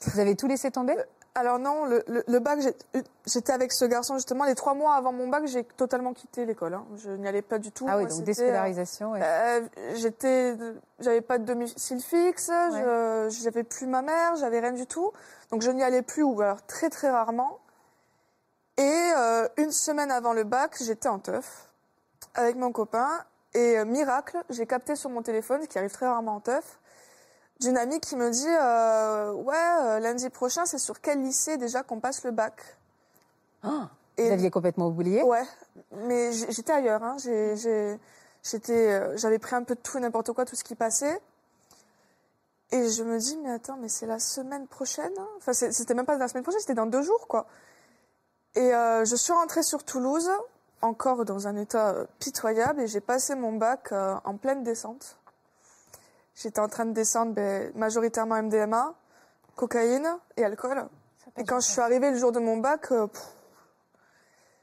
Vous 0.06 0.18
avez 0.20 0.34
tout 0.36 0.46
laissé 0.46 0.70
tomber? 0.70 0.96
Alors 1.36 1.60
non, 1.60 1.84
le, 1.84 2.02
le- 2.08 2.24
le 2.26 2.38
bac, 2.40 2.60
j'ai- 2.60 3.02
j'étais 3.26 3.52
avec 3.52 3.70
ce 3.72 3.84
garçon 3.84 4.14
justement. 4.16 4.44
Les 4.44 4.56
trois 4.56 4.74
mois 4.74 4.94
avant 4.94 5.12
mon 5.12 5.28
bac, 5.28 5.46
j'ai 5.46 5.62
totalement 5.62 6.12
quitté 6.12 6.44
l'école. 6.44 6.74
hein. 6.74 6.84
Je 6.96 7.10
n'y 7.10 7.28
allais 7.28 7.42
pas 7.42 7.58
du 7.58 7.70
tout. 7.70 7.86
Ah 7.88 7.96
oui, 7.96 8.02
Moi, 8.02 8.10
donc 8.10 8.18
c'était, 8.18 8.24
déscolarisation. 8.46 9.12
ouais. 9.12 9.20
euh, 9.22 9.60
j'étais, 9.94 10.56
j'avais 10.98 11.20
pas 11.20 11.38
de 11.38 11.44
domicile 11.44 12.00
fixe, 12.00 12.48
je- 12.48 13.28
j'avais 13.42 13.62
plus 13.62 13.86
ma 13.86 14.02
mère, 14.02 14.34
j'avais 14.36 14.58
rien 14.58 14.72
du 14.72 14.86
tout. 14.86 15.12
Donc 15.52 15.62
je 15.62 15.70
n'y 15.70 15.84
allais 15.84 16.02
plus 16.02 16.24
ou 16.24 16.40
alors 16.40 16.64
très 16.66 16.90
très 16.90 17.10
rarement. 17.10 17.58
Et 18.76 18.82
euh, 19.16 19.48
une 19.58 19.70
semaine 19.70 20.10
avant 20.10 20.32
le 20.32 20.42
bac, 20.42 20.76
j'étais 20.82 21.08
en 21.08 21.20
teuf 21.20 21.70
avec 22.34 22.56
mon 22.56 22.72
copain. 22.72 23.08
Et 23.54 23.78
euh, 23.78 23.84
miracle, 23.84 24.38
j'ai 24.50 24.66
capté 24.66 24.94
sur 24.96 25.10
mon 25.10 25.22
téléphone, 25.22 25.62
ce 25.62 25.66
qui 25.68 25.78
arrive 25.78 25.90
très 25.90 26.06
rarement 26.06 26.36
en 26.36 26.40
teuf, 26.40 26.78
d'une 27.60 27.76
amie 27.76 28.00
qui 28.00 28.16
me 28.16 28.30
dit 28.30 28.46
euh, 28.48 29.32
Ouais, 29.32 29.56
euh, 29.82 29.98
lundi 29.98 30.30
prochain, 30.30 30.66
c'est 30.66 30.78
sur 30.78 31.00
quel 31.00 31.20
lycée 31.22 31.56
déjà 31.56 31.82
qu'on 31.82 32.00
passe 32.00 32.22
le 32.24 32.30
bac? 32.30 32.54
Ah, 33.62 33.88
Et- 34.16 34.26
Vous 34.26 34.32
aviez 34.32 34.50
complètement 34.50 34.86
oublié? 34.88 35.22
Ouais, 35.22 35.44
mais 35.92 36.32
j'étais 36.32 36.72
ailleurs. 36.72 37.02
Hein. 37.02 37.16
J'étais, 38.42 39.16
j'avais 39.18 39.38
pris 39.38 39.54
un 39.56 39.62
peu 39.64 39.74
de 39.74 39.80
tout 39.80 39.98
et 39.98 40.00
n'importe 40.00 40.32
quoi, 40.32 40.44
tout 40.44 40.56
ce 40.56 40.64
qui 40.64 40.74
passait. 40.74 41.20
Et 42.72 42.88
je 42.88 43.02
me 43.02 43.18
dis, 43.18 43.36
mais 43.38 43.50
attends, 43.50 43.76
mais 43.80 43.88
c'est 43.88 44.06
la 44.06 44.20
semaine 44.20 44.68
prochaine 44.68 45.12
hein. 45.18 45.28
Enfin, 45.38 45.52
c'était 45.52 45.92
même 45.92 46.06
pas 46.06 46.16
la 46.16 46.28
semaine 46.28 46.44
prochaine, 46.44 46.60
c'était 46.60 46.74
dans 46.74 46.86
deux 46.86 47.02
jours, 47.02 47.26
quoi. 47.26 47.46
Et 48.54 48.70
je 48.70 49.16
suis 49.16 49.32
rentrée 49.32 49.62
sur 49.64 49.84
Toulouse, 49.84 50.30
encore 50.82 51.24
dans 51.24 51.46
un 51.46 51.56
état 51.56 51.90
euh, 51.90 52.06
pitoyable, 52.18 52.82
et 52.82 52.86
j'ai 52.86 53.00
passé 53.00 53.34
mon 53.34 53.52
bac 53.52 53.92
euh, 53.92 54.14
en 54.24 54.36
pleine 54.36 54.62
descente. 54.62 55.18
J'étais 56.34 56.60
en 56.60 56.68
train 56.68 56.86
de 56.86 56.92
descendre 56.92 57.32
ben, 57.34 57.70
majoritairement 57.74 58.42
MDMA, 58.42 58.94
cocaïne 59.56 60.08
et 60.36 60.44
alcool. 60.44 60.88
Et 61.36 61.44
quand 61.44 61.60
je 61.60 61.68
suis 61.68 61.80
arrivée 61.80 62.10
le 62.10 62.16
jour 62.16 62.32
de 62.32 62.40
mon 62.40 62.56
bac, 62.56 62.92
euh, 62.92 63.06
pff, 63.06 63.22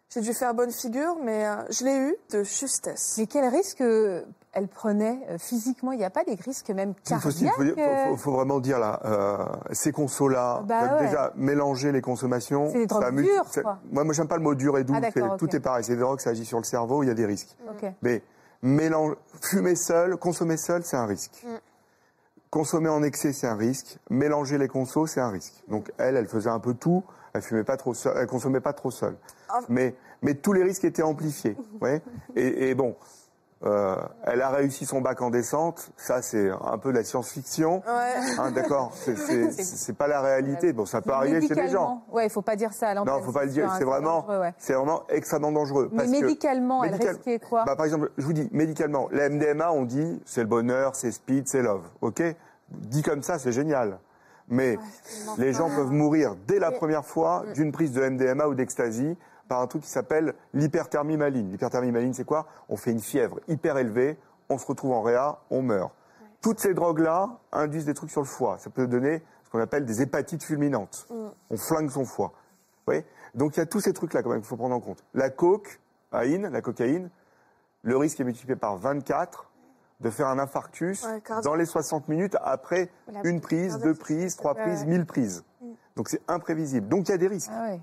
j'ai 0.10 0.22
dû 0.22 0.34
faire 0.34 0.54
bonne 0.54 0.72
figure, 0.72 1.18
mais 1.24 1.46
euh, 1.46 1.56
je 1.70 1.84
l'ai 1.84 1.98
eu 1.98 2.16
de 2.32 2.44
justesse. 2.44 3.16
Mais 3.18 3.28
quel 3.28 3.46
risque 3.46 3.82
euh, 3.82 4.22
elle 4.54 4.68
prenait 4.70 5.20
euh, 5.30 5.38
physiquement? 5.38 5.92
Il 5.92 5.98
n'y 6.00 6.06
a 6.06 6.10
pas 6.10 6.24
des 6.24 6.36
risques 6.36 6.70
même 6.70 6.94
Il 7.10 7.18
faut, 7.18 7.30
il 7.30 7.46
cardiaques 7.46 7.54
faut, 7.56 7.64
dire- 7.64 7.76
faut- 8.08 8.18
faut 8.18 8.32
vraiment 8.32 8.60
dire 8.60 8.80
là, 8.80 9.02
euh, 9.06 9.46
ces 9.74 9.92
consos-là, 9.92 10.64
Bah 10.66 10.96
ouais. 10.96 11.06
déjà 11.08 11.34
mélanger 11.36 11.92
les 11.92 12.02
consommations. 12.02 12.70
C'est 12.72 12.80
des 12.80 12.86
drogues 12.88 13.04
ça 13.04 13.12
multi- 13.12 13.32
dures, 13.32 13.46
ça- 13.52 13.62
quoi. 13.62 13.80
Moi, 13.92 14.04
moi, 14.06 14.14
j'aime 14.14 14.28
pas 14.30 14.38
le 14.38 14.44
mot 14.44 14.56
dur 14.56 14.78
et 14.78 14.84
doux. 14.86 14.94
Ah, 14.96 15.36
Tout 15.38 15.54
est 15.56 15.60
pareil. 15.60 15.84
C'est 15.84 15.96
des 15.96 16.02
drogues, 16.02 16.20
ça 16.22 16.30
agit 16.30 16.46
sur 16.46 16.58
le 16.58 16.64
cerveau, 16.64 17.04
il 17.04 17.08
y 17.08 17.12
a 17.12 17.14
des 17.14 17.26
risques. 17.26 17.56
Mais 18.02 18.22
mélange, 18.62 19.16
fumer 19.42 19.76
seul, 19.76 20.16
consommer 20.18 20.58
seul, 20.58 20.84
c'est 20.84 20.98
un 20.98 21.06
risque. 21.06 21.44
Mm. 21.46 21.50
Consommer 22.50 22.88
en 22.90 23.04
excès, 23.04 23.34
c'est 23.34 23.46
un 23.48 23.56
risque. 23.58 23.98
Mélanger 24.10 24.58
les 24.58 24.70
consos, 24.70 25.08
c'est 25.08 25.20
un 25.20 25.30
risque. 25.30 25.54
Donc 25.68 25.92
elle, 25.98 26.16
elle 26.16 26.28
faisait 26.28 26.50
un 26.50 26.60
peu 26.60 26.74
tout. 26.74 27.04
Elle 27.38 27.42
fumait 27.44 27.64
pas 27.64 27.78
trop 27.78 27.94
elle 28.16 28.28
consommait 28.28 28.60
pas 28.60 28.74
trop 28.74 28.92
seule. 28.92 29.16
Ah. 29.50 29.60
Mais 29.70 29.96
mais 30.22 30.34
tous 30.36 30.54
les 30.54 30.64
risques 30.64 30.84
étaient 30.84 31.04
amplifiés. 31.04 31.56
ouais. 31.82 32.02
et, 32.36 32.70
et 32.70 32.76
bon, 32.76 32.96
euh, 33.66 33.96
elle 34.24 34.42
a 34.44 34.50
réussi 34.50 34.86
son 34.86 35.02
bac 35.02 35.20
en 35.22 35.32
descente. 35.32 35.92
Ça, 35.98 36.22
c'est 36.22 36.50
un 36.50 36.78
peu 36.78 36.92
de 36.92 36.98
la 36.98 37.04
science-fiction. 37.04 37.78
Ouais. 37.88 38.14
Hein, 38.38 38.52
D'accord 38.52 38.94
C'est- 38.96 39.94
pas 39.94 40.08
la 40.08 40.22
réalité. 40.22 40.74
Bon, 40.74 40.86
ça 40.86 41.02
peut 41.02 41.12
arriver 41.12 41.42
chez 41.48 41.56
les 41.56 41.70
gens. 41.70 42.04
Ouais, 42.12 42.28
il 42.28 42.30
faut 42.30 42.44
pas 42.44 42.56
dire 42.56 42.72
ça 42.74 42.90
à 42.90 42.94
l'antenne. 42.94 43.16
Non, 43.16 43.24
faut 43.24 43.32
pas 43.32 43.46
le 43.46 43.52
dire. 43.52 43.74
C'est 43.78 43.84
vraiment, 43.84 44.28
ouais. 44.28 44.54
c'est 44.60 44.74
vraiment 44.74 45.04
extrêmement 45.10 45.52
dangereux. 45.52 45.90
Mais 45.92 45.98
parce 45.98 46.12
que- 46.12 46.22
médicalement, 46.22 46.84
elle 46.84 46.92
médical- 46.92 47.16
risquait 47.16 47.40
quoi 47.40 47.64
bah, 47.66 47.76
Par 47.76 47.86
exemple, 47.86 48.12
je 48.18 48.26
vous 48.26 48.34
dis, 48.34 48.48
médicalement, 48.52 49.08
la 49.12 49.30
MDMA, 49.30 49.72
on 49.72 49.86
dit, 49.86 50.22
c'est 50.26 50.42
le 50.42 50.48
bonheur, 50.48 50.96
c'est 50.96 51.12
speed, 51.12 51.48
c'est 51.48 51.64
love. 51.64 51.84
OK? 52.02 52.22
Dit 52.70 53.02
comme 53.02 53.24
ça, 53.24 53.40
c'est 53.40 53.52
génial. 53.52 53.98
Mais 54.48 54.78
les 55.38 55.54
gens 55.54 55.70
peuvent 55.70 55.92
mourir 55.92 56.36
dès 56.48 56.60
la 56.60 56.72
première 56.72 57.06
fois 57.06 57.44
d'une 57.54 57.72
prise 57.72 57.92
de 57.92 58.02
MDMA 58.02 58.48
ou 58.48 58.56
d'ecstasy 58.56 59.18
par 59.48 59.62
un 59.62 59.68
truc 59.68 59.84
qui 59.84 59.90
s'appelle 59.90 60.34
l'hyperthermie 60.54 61.18
maligne. 61.18 61.52
L'hyperthermie 61.52 61.92
maligne, 61.92 62.14
c'est 62.14 62.26
quoi? 62.26 62.48
On 62.70 62.78
fait 62.78 62.92
une 62.92 63.00
fièvre 63.00 63.40
hyper 63.48 63.78
élevée, 63.78 64.18
on 64.50 64.58
se 64.58 64.66
retrouve 64.66 64.92
en 64.92 65.02
réa, 65.02 65.40
on 65.50 65.62
meurt. 65.62 65.94
Toutes 66.42 66.60
ces 66.60 66.74
drogues-là 66.74 67.30
induisent 67.52 67.86
des 67.86 67.94
trucs 67.94 68.12
sur 68.12 68.22
le 68.22 68.28
foie. 68.28 68.58
Ça 68.60 68.70
peut 68.70 68.88
donner 68.88 69.24
ce 69.44 69.50
qu'on 69.50 69.60
appelle 69.60 69.86
des 69.86 70.02
hépatites 70.02 70.44
fulminantes. 70.44 71.08
On 71.50 71.58
flingue 71.58 71.90
son 71.90 72.06
foie. 72.06 72.34
Vous 72.36 72.94
voyez? 72.94 73.06
Donc 73.36 73.58
il 73.58 73.60
y 73.60 73.64
a 73.64 73.66
tous 73.66 73.82
ces 73.82 73.94
trucs-là 73.94 74.24
quand 74.24 74.30
même 74.30 74.40
qu'il 74.40 74.48
faut 74.48 74.58
prendre 74.58 74.76
en 74.76 74.80
compte. 74.80 75.04
La 75.14 75.30
coke, 75.30 75.80
cocaïne, 76.12 76.48
la 76.48 76.62
cocaïne, 76.62 77.10
le 77.84 77.98
risque 77.98 78.20
est 78.20 78.24
multiplié 78.24 78.56
par 78.56 78.78
24 78.78 79.47
de 80.00 80.10
faire 80.10 80.28
un 80.28 80.38
infarctus 80.40 81.04
Ouais, 81.04 81.22
dans 81.44 81.56
les 81.56 81.66
60 81.66 82.08
minutes 82.08 82.36
après 82.44 82.90
La- 83.12 83.22
une 83.28 83.42
prise, 83.42 83.78
deux 83.80 83.96
prises, 83.96 84.36
trois 84.36 84.54
prises, 84.56 84.82
ouais. 84.82 84.88
mille 84.88 85.06
prises. 85.06 85.44
Donc 85.96 86.10
c'est 86.10 86.22
imprévisible. 86.28 86.88
Donc 86.88 87.08
il 87.08 87.12
y 87.12 87.16
a 87.16 87.18
des 87.18 87.28
risques. 87.28 87.50
Ah 87.54 87.70
ouais. 87.72 87.80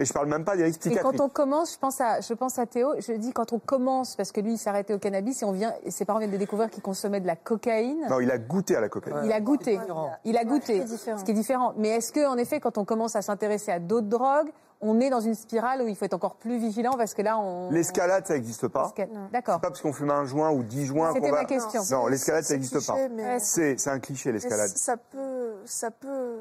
Et 0.00 0.04
je 0.04 0.12
parle 0.12 0.28
même 0.28 0.44
pas 0.44 0.56
des 0.56 0.62
risques 0.62 0.76
Et 0.86 0.90
psychiatriques. 0.90 1.18
quand 1.18 1.24
on 1.24 1.28
commence, 1.28 1.72
je 1.74 1.78
pense 1.80 2.00
à, 2.00 2.20
je 2.20 2.32
pense 2.32 2.56
à 2.60 2.66
Théo, 2.66 2.94
je 3.00 3.12
dis 3.14 3.32
quand 3.32 3.52
on 3.52 3.58
commence, 3.58 4.14
parce 4.14 4.30
que 4.30 4.40
lui, 4.40 4.52
il 4.52 4.56
s'est 4.58 4.70
arrêté 4.70 4.94
au 4.94 4.98
cannabis 5.00 5.42
et 5.42 5.44
on 5.44 5.50
vient, 5.50 5.74
et 5.82 5.90
ses 5.90 6.04
parents 6.04 6.20
viennent 6.20 6.30
de 6.30 6.36
découvrir 6.36 6.70
qu'il 6.70 6.84
consommait 6.84 7.20
de 7.20 7.26
la 7.26 7.34
cocaïne. 7.34 8.06
Non, 8.08 8.20
il 8.20 8.30
a 8.30 8.38
goûté 8.38 8.76
à 8.76 8.80
la 8.80 8.88
cocaïne. 8.88 9.22
Il 9.24 9.32
a 9.32 9.40
goûté. 9.40 9.80
Il 10.24 10.36
a 10.36 10.44
goûté. 10.44 10.86
Ce 10.86 11.24
qui 11.24 11.32
est 11.32 11.34
différent. 11.34 11.72
Mais 11.76 11.88
est-ce 11.88 12.12
que, 12.12 12.24
en 12.28 12.36
effet, 12.36 12.60
quand 12.60 12.78
on 12.78 12.84
commence 12.84 13.16
à 13.16 13.22
s'intéresser 13.22 13.72
à 13.72 13.80
d'autres 13.80 14.06
drogues, 14.06 14.50
on 14.80 15.00
est 15.00 15.10
dans 15.10 15.20
une 15.20 15.34
spirale 15.34 15.82
où 15.82 15.88
il 15.88 15.96
faut 15.96 16.04
être 16.04 16.14
encore 16.14 16.36
plus 16.36 16.58
vigilant 16.58 16.92
parce 16.96 17.14
que 17.14 17.22
là, 17.22 17.38
on. 17.38 17.70
L'escalade, 17.70 18.26
ça 18.26 18.34
n'existe 18.34 18.68
pas. 18.68 18.92
C'est 18.96 19.08
D'accord. 19.32 19.60
pas 19.60 19.68
parce 19.70 19.80
qu'on 19.80 19.92
fume 19.92 20.10
un 20.10 20.24
joint 20.24 20.50
ou 20.50 20.62
dix 20.62 20.86
joints 20.86 21.12
C'était 21.14 21.28
qu'on 21.30 21.34
va... 21.34 21.44
question. 21.44 21.82
Non, 21.90 22.06
l'escalade, 22.06 22.44
ça 22.44 22.54
n'existe 22.54 22.86
pas. 22.86 23.08
mais- 23.10 23.38
C'est 23.40 23.88
un 23.88 23.98
cliché, 23.98 24.30
l'escalade. 24.32 24.68
ça 24.68 24.96
peut, 24.96 25.54
ça 25.64 25.90
peut, 25.90 26.36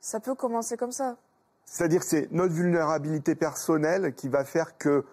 ça 0.00 0.20
peut 0.20 0.34
commencer 0.34 0.76
comme 0.76 0.92
ça. 0.92 1.16
C'est-à-dire 1.66 2.00
que 2.00 2.06
c'est 2.06 2.28
notre 2.32 2.54
vulnérabilité 2.54 3.34
personnelle 3.34 4.14
qui 4.14 4.28
va 4.28 4.44
faire 4.44 4.78
que 4.78 5.04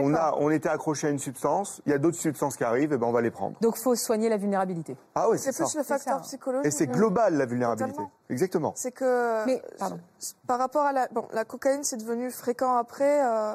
on, 0.00 0.14
a, 0.14 0.34
on 0.38 0.50
était 0.50 0.68
accroché 0.68 1.06
à 1.06 1.10
une 1.10 1.18
substance, 1.18 1.82
il 1.86 1.92
y 1.92 1.94
a 1.94 1.98
d'autres 1.98 2.16
substances 2.16 2.56
qui 2.56 2.64
arrivent, 2.64 2.92
et 2.92 2.96
ben 2.98 3.06
on 3.06 3.12
va 3.12 3.20
les 3.20 3.30
prendre. 3.30 3.56
Donc, 3.60 3.76
faut 3.76 3.94
soigner 3.94 4.28
la 4.28 4.36
vulnérabilité. 4.36 4.96
Ah 5.14 5.28
oui, 5.28 5.38
c'est 5.38 5.52
C'est 5.52 5.58
ça. 5.58 5.64
plus 5.64 5.76
le 5.78 5.82
facteur 5.84 6.16
ça. 6.16 6.20
psychologique. 6.22 6.66
Et 6.66 6.70
c'est 6.70 6.86
mais- 6.86 6.92
global, 6.94 7.34
la 7.36 7.46
vulnérabilité. 7.46 7.90
Totalement. 7.92 8.10
Exactement. 8.30 8.72
C'est 8.76 8.92
que 8.92 9.44
Mais, 9.46 9.62
pardon. 9.78 10.00
par 10.46 10.58
rapport 10.58 10.82
à 10.86 10.92
la 10.92 11.08
bon 11.08 11.26
la 11.32 11.44
cocaïne 11.44 11.84
c'est 11.84 11.96
devenu 11.98 12.30
fréquent 12.30 12.76
après 12.76 13.24
euh, 13.24 13.54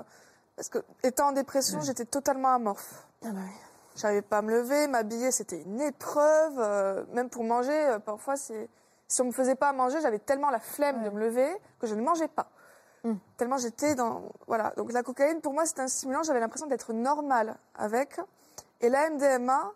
parce 0.55 0.69
que 0.69 0.79
étant 1.03 1.29
en 1.29 1.31
dépression 1.31 1.81
j'étais 1.81 2.05
totalement 2.05 2.53
amorphe. 2.53 3.07
Ah 3.25 3.29
bah 3.31 3.39
J'arrivais 3.95 4.21
pas 4.21 4.38
à 4.38 4.41
me 4.43 4.51
lever, 4.51 4.88
m'habiller 4.88 5.31
c'était 5.31 5.61
une 5.63 5.81
épreuve, 5.81 6.53
euh, 6.59 7.03
même 7.13 7.29
pour 7.29 7.43
manger 7.43 7.71
euh, 7.73 7.97
parfois 7.99 8.35
c'est 8.35 8.69
si 9.07 9.21
on 9.21 9.25
me 9.25 9.31
faisait 9.31 9.55
pas 9.55 9.69
à 9.69 9.73
manger 9.73 9.99
j'avais 10.01 10.19
tellement 10.19 10.51
la 10.51 10.59
flemme 10.59 11.03
de 11.03 11.09
me 11.09 11.19
lever 11.19 11.47
que 11.79 11.88
je 11.88 11.95
ne 11.95 12.01
mangeais 12.03 12.27
pas. 12.27 12.47
Tellement 13.37 13.57
j'étais 13.57 13.95
dans 13.95 14.23
voilà 14.47 14.73
donc 14.77 14.91
la 14.91 15.03
cocaïne 15.03 15.41
pour 15.41 15.53
moi 15.53 15.65
c'était 15.65 15.81
un 15.81 15.87
stimulant 15.87 16.23
j'avais 16.23 16.39
l'impression 16.39 16.67
d'être 16.67 16.93
normale 16.93 17.57
avec 17.75 18.19
et 18.81 18.89
la 18.89 19.09
MDMA 19.09 19.73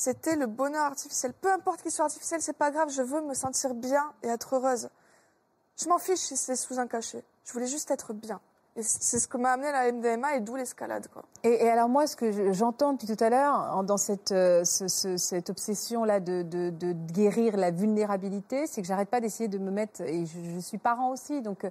c'était 0.00 0.34
le 0.34 0.46
bonheur 0.46 0.86
artificiel. 0.86 1.34
Peu 1.34 1.52
importe 1.52 1.82
qu'il 1.82 1.90
soit 1.90 2.06
artificiel, 2.06 2.40
c'est 2.40 2.56
pas 2.56 2.70
grave, 2.70 2.88
je 2.88 3.02
veux 3.02 3.20
me 3.20 3.34
sentir 3.34 3.74
bien 3.74 4.14
et 4.22 4.28
être 4.28 4.56
heureuse. 4.56 4.88
Je 5.76 5.88
m'en 5.90 5.98
fiche 5.98 6.20
si 6.20 6.38
c'est 6.38 6.56
sous 6.56 6.78
un 6.78 6.86
cachet. 6.86 7.22
Je 7.44 7.52
voulais 7.52 7.66
juste 7.66 7.90
être 7.90 8.14
bien. 8.14 8.40
C'est 8.76 9.18
ce 9.18 9.26
que 9.26 9.36
m'a 9.36 9.52
amené 9.52 9.72
la 9.72 9.90
MDMA 9.92 10.36
et 10.36 10.40
d'où 10.40 10.54
l'escalade, 10.54 11.08
quoi. 11.12 11.22
Et, 11.42 11.64
et 11.64 11.68
alors 11.68 11.88
moi, 11.88 12.06
ce 12.06 12.14
que 12.16 12.30
je- 12.30 12.52
j'entends 12.52 12.92
depuis 12.92 13.08
tout 13.14 13.22
à 13.22 13.28
l'heure, 13.28 13.82
dans 13.82 13.96
cette, 13.96 14.30
euh, 14.32 14.64
ce- 14.64 14.86
ce- 14.88 15.16
cette 15.16 15.50
obsession-là 15.50 16.20
de, 16.20 16.42
de- 16.42 16.70
de 16.70 16.92
guérir 16.92 17.56
la 17.56 17.72
vulnérabilité, 17.72 18.66
c'est 18.68 18.80
que 18.80 18.86
j'arrête 18.86 19.08
pas 19.08 19.20
d'essayer 19.20 19.48
de 19.48 19.58
me 19.58 19.70
mettre, 19.72 20.02
et 20.02 20.24
je, 20.24 20.38
je 20.54 20.58
suis 20.60 20.78
parent 20.78 21.10
aussi, 21.10 21.42
donc 21.42 21.66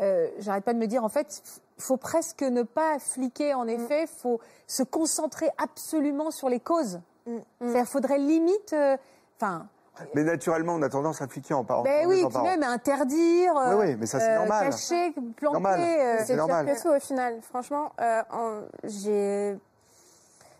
euh, 0.00 0.28
j'arrête 0.38 0.64
pas 0.64 0.72
de 0.74 0.78
me 0.78 0.86
dire, 0.86 1.02
en 1.04 1.08
fait, 1.08 1.42
faut 1.76 1.96
presque 1.96 2.42
ne 2.42 2.62
pas 2.62 2.98
fliquer, 3.00 3.52
en 3.54 3.66
effet, 3.66 4.06
faut 4.06 4.38
se 4.68 4.84
concentrer 4.84 5.50
absolument 5.58 6.30
sur 6.30 6.48
les 6.48 6.60
causes. 6.60 7.00
Mm. 7.26 7.38
C'est-à-dire, 7.62 7.86
faudrait 7.88 8.18
limite, 8.18 8.72
euh, 8.74 8.96
enfin, 9.38 9.66
Mais 10.14 10.24
naturellement, 10.24 10.74
on 10.74 10.82
a 10.82 10.88
tendance 10.88 11.22
à 11.22 11.28
fliquer 11.28 11.54
en 11.54 11.64
parlant. 11.64 11.84
ben 11.84 12.04
en 12.06 12.08
oui, 12.08 12.24
puis 12.28 12.42
même 12.42 12.62
interdire, 12.64 13.56
euh, 13.56 13.76
Oui, 13.76 13.86
oui, 13.90 13.96
mais 13.98 14.06
ça, 14.06 14.18
c'est 14.20 14.34
normal. 14.34 14.70
cacher, 14.70 15.14
planter. 15.36 15.52
Normal. 15.54 15.80
euh, 15.80 16.16
C'est 16.18 16.26
pire 16.26 16.36
normal. 16.36 16.66
que 16.66 16.82
tout 16.82 16.88
au 16.88 16.98
final. 17.00 17.38
Franchement, 17.42 17.92
euh, 18.00 18.22
en- 18.32 18.60
j'ai. 18.84 19.56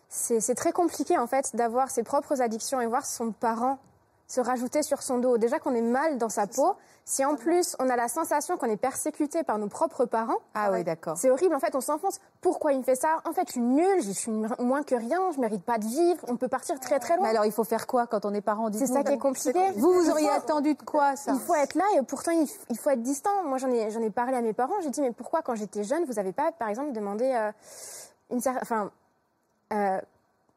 C'est 0.09 0.41
c'est 0.41 0.55
très 0.55 0.71
compliqué 0.71 1.19
en 1.19 1.27
fait 1.27 1.57
d'avoir 1.57 1.91
ses 1.91 2.05
propres 2.05 2.41
addictions 2.41 2.81
et 2.81 2.87
voir 2.87 3.05
son 3.05 3.33
parent 3.33 3.79
se 4.35 4.41
rajouter 4.41 4.83
sur 4.83 5.01
son 5.03 5.19
dos. 5.19 5.39
Déjà 5.39 5.59
qu'on 5.59 5.75
est 5.75 5.81
mal 5.81 6.19
dans 6.19 6.29
sa 6.29 6.47
peau, 6.47 6.75
si 7.05 7.25
en 7.25 7.37
plus 7.37 7.77
on 7.79 7.89
a 7.89 7.97
la 7.97 8.09
sensation 8.09 8.57
qu'on 8.57 8.67
est 8.67 8.77
persécuté 8.77 9.43
par 9.45 9.59
nos 9.59 9.69
propres 9.69 10.05
parents, 10.07 10.39
Ah 10.55 10.71
oui, 10.73 10.83
d'accord. 10.83 11.17
c'est 11.17 11.31
horrible. 11.31 11.55
En 11.55 11.61
fait, 11.61 11.75
on 11.77 11.81
s'enfonce. 11.81 12.19
Pourquoi 12.41 12.73
il 12.73 12.79
me 12.79 12.83
fait 12.83 12.97
ça? 12.97 13.21
En 13.25 13.33
fait, 13.33 13.47
je 13.47 13.53
suis 13.53 13.61
nulle, 13.61 14.03
je 14.03 14.11
suis 14.11 14.33
moins 14.59 14.83
que 14.83 14.95
rien, 14.95 15.21
je 15.35 15.41
mérite 15.41 15.63
pas 15.65 15.79
de 15.79 15.85
vivre. 15.85 16.25
On 16.29 16.37
peut 16.37 16.49
partir 16.49 16.81
très 16.81 16.99
très 16.99 17.15
Mais 17.15 17.21
loin. 17.21 17.29
alors, 17.31 17.45
il 17.47 17.53
faut 17.53 17.65
faire 17.65 17.87
quoi 17.87 18.07
quand 18.07 18.25
on 18.25 18.35
est 18.35 18.41
parent? 18.41 18.69
C'est 18.73 18.87
ça 18.87 19.05
qui 19.05 19.13
est 19.13 19.19
compliqué. 19.19 19.53
Vous, 19.77 19.93
vous 19.93 20.11
auriez 20.11 20.29
faut- 20.29 20.35
attendu 20.35 20.75
de 20.75 20.83
quoi, 20.83 21.15
ça? 21.17 21.33
Il 21.33 21.39
faut 21.41 21.55
être 21.55 21.75
là 21.77 21.85
et 21.97 22.03
pourtant 22.03 22.33
il, 22.33 22.79
faut 22.79 22.91
être 22.91 23.03
distant. 23.03 23.45
Moi 23.45 23.59
j'en 23.59 23.71
ai, 23.71 23.91
j'en 23.91 24.01
ai 24.03 24.11
parlé 24.11 24.37
à 24.37 24.41
mes 24.43 24.53
parents. 24.53 24.75
J'ai 24.83 24.91
dit 24.91 25.01
mais 25.01 25.13
pourquoi 25.13 25.43
quand 25.43 25.55
j'étais 25.55 25.85
jeune 25.85 26.05
vous 26.07 26.15
n'avez 26.15 26.33
pas 26.33 26.51
par 26.53 26.69
exemple 26.69 26.93
demandé 26.93 27.25
euh, 27.35 27.53
une 28.31 28.41
enfin 28.61 28.91
euh, 29.73 30.01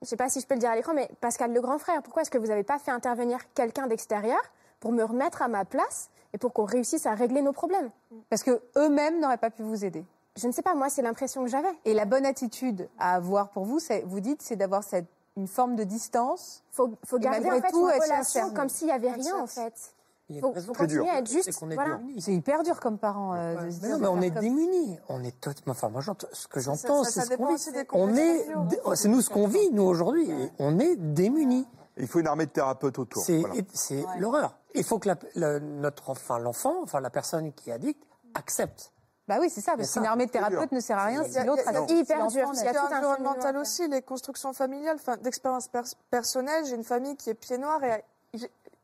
je 0.02 0.08
sais 0.08 0.18
pas 0.18 0.30
si 0.30 0.40
je 0.40 0.48
peux 0.48 0.54
le 0.54 0.60
dire 0.60 0.70
à 0.70 0.76
l'écran 0.76 0.94
mais 0.94 1.10
Pascal 1.22 1.54
le 1.54 1.62
grand 1.62 1.78
frère 1.78 2.02
pourquoi 2.04 2.22
est-ce 2.22 2.32
que 2.32 2.38
vous 2.38 2.48
n'avez 2.48 2.64
pas 2.64 2.80
fait 2.80 2.92
intervenir 2.92 3.40
quelqu'un 3.54 3.88
d'extérieur 3.88 4.40
pour 4.80 4.92
me 4.92 5.04
remettre 5.04 5.42
à 5.42 5.48
ma 5.48 5.66
place 5.66 6.10
et 6.34 6.38
pour 6.38 6.54
qu'on 6.54 6.66
réussisse 6.66 7.06
à 7.06 7.14
régler 7.14 7.42
nos 7.42 7.54
problèmes? 7.54 7.90
Parce 8.30 8.44
que 8.44 8.62
eux-mêmes 8.76 9.20
n'auraient 9.20 9.38
pas 9.38 9.50
pu 9.50 9.64
vous 9.64 9.86
aider. 9.86 10.06
Je 10.36 10.48
ne 10.48 10.52
sais 10.52 10.62
pas 10.62 10.76
moi 10.76 10.90
c'est 10.90 11.02
l'impression 11.02 11.44
que 11.44 11.50
j'avais. 11.50 11.72
Et 11.86 11.94
la 11.94 12.06
bonne 12.06 12.26
attitude 12.26 12.90
à 13.00 13.16
avoir 13.16 13.50
pour 13.50 13.66
vous, 13.66 13.80
c'est, 13.80 14.02
vous 14.02 14.20
dites, 14.20 14.42
c'est 14.42 14.56
d'avoir 14.56 14.84
cette, 14.84 15.08
une 15.36 15.48
forme 15.48 15.76
de 15.76 15.84
distance. 15.84 16.64
Faut, 16.72 16.92
faut 17.06 17.18
garder 17.18 17.50
en 17.50 17.62
fait 17.62 17.72
tout, 17.72 17.90
une 17.90 18.02
relation 18.02 18.52
comme 18.54 18.70
s'il 18.70 18.88
y 18.88 18.92
avait 18.92 19.12
rien 19.12 19.38
en 19.38 19.48
fait. 19.48 19.96
Il 20.30 20.36
y 20.36 20.40
a 20.40 20.42
Faut, 20.42 20.50
une 20.50 20.54
raison. 20.56 20.74
faut 20.74 20.86
dur. 20.86 20.98
continuer 21.04 21.10
à 21.10 21.20
être 21.20 21.30
juste. 21.30 21.52
C'est 21.52 21.66
est 21.66 21.74
voilà. 21.76 22.00
hyper 22.28 22.64
dur 22.64 22.80
comme 22.82 22.98
parent 22.98 23.34
euh, 23.34 23.56
de 23.66 23.70
se 23.72 23.80
Mais 23.82 23.88
dire 23.88 23.90
non, 23.92 23.96
de 23.98 24.02
mais 24.02 24.08
on 24.08 24.22
est 24.22 24.32
comme- 24.32 24.42
démunis. 24.42 25.00
On 25.08 25.24
est 25.24 25.40
totalement. 25.40 25.72
Enfin, 25.72 25.90
moi, 25.90 26.02
j'entends- 26.02 26.28
ce 26.34 26.48
que 26.48 26.60
j'entends, 26.60 27.04
c'est 27.06 27.22
ce 27.22 27.34
qu'on 27.36 27.48
vit. 27.56 27.82
On 27.94 28.16
est, 28.16 28.96
c'est 28.96 29.08
nous 29.08 29.22
ce 29.22 29.30
qu'on 29.30 29.48
vit 29.48 29.72
nous 29.72 29.84
aujourd'hui. 29.84 30.30
On 30.60 30.80
est 30.80 30.96
démunis. 30.98 31.66
Il 31.96 32.08
faut 32.08 32.20
une 32.20 32.28
armée 32.28 32.46
de 32.46 32.52
thérapeutes 32.52 33.00
autour. 33.00 33.24
C'est 33.24 33.40
voilà. 33.40 33.56
c'est 33.74 34.04
l'horreur. 34.20 34.58
Il 34.76 34.84
faut 34.84 35.00
que 35.00 35.10
la- 35.36 35.60
notre 35.60 36.10
enfin 36.10 36.38
l'enfant, 36.40 36.76
enfin 36.84 37.00
la 37.00 37.10
personne 37.10 37.54
qui 37.54 37.70
est 37.70 37.74
addict, 37.74 38.04
accepte. 38.36 38.92
Bah 39.28 39.38
oui, 39.42 39.50
c'est 39.50 39.62
ça, 39.62 39.76
parce 39.76 39.92
qu'une 39.92 40.06
armée 40.06 40.26
de 40.26 40.32
thérapeutes 40.32 40.72
ne 40.72 40.80
sert 40.80 40.98
à 40.98 41.06
rien 41.06 41.24
Il 41.24 41.30
y 41.30 41.34
si 41.34 41.44
l'autre 41.44 41.64
il 41.66 41.70
accepte 41.70 41.92
hyper 41.92 42.28
dur, 42.28 42.52
qu'il 42.52 42.64
y 42.64 42.68
a 42.68 42.74
C'est 42.74 42.80
tout 42.80 42.86
un 42.94 42.98
environnemental 42.98 43.58
aussi, 43.58 43.88
les 43.90 44.02
constructions 44.02 44.54
familiales, 44.54 44.98
d'expérience 45.22 45.68
pers- 45.70 45.84
personnelle. 46.12 46.66
J'ai 46.66 46.76
une 46.76 46.84
famille 46.86 47.16
qui 47.18 47.30
est 47.30 47.34
pied 47.34 47.58
noir 47.58 47.84
et 47.84 48.04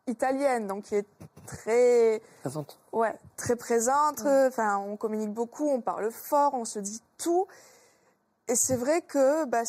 italienne, 0.07 0.67
donc 0.67 0.83
qui 0.85 0.95
est 0.95 1.07
très, 1.45 2.21
Présente. 2.41 2.77
ouais, 2.91 3.15
très 3.37 3.55
présente. 3.55 4.21
euh, 4.25 4.47
Enfin, 4.47 4.77
on 4.77 4.97
communique 4.97 5.31
beaucoup, 5.33 5.69
on 5.69 5.81
parle 5.81 6.11
fort, 6.11 6.53
on 6.53 6.65
se 6.65 6.79
dit 6.79 7.01
tout. 7.17 7.47
Et 8.47 8.55
c'est 8.55 8.75
vrai 8.75 9.01
que 9.01 9.45
bah, 9.45 9.63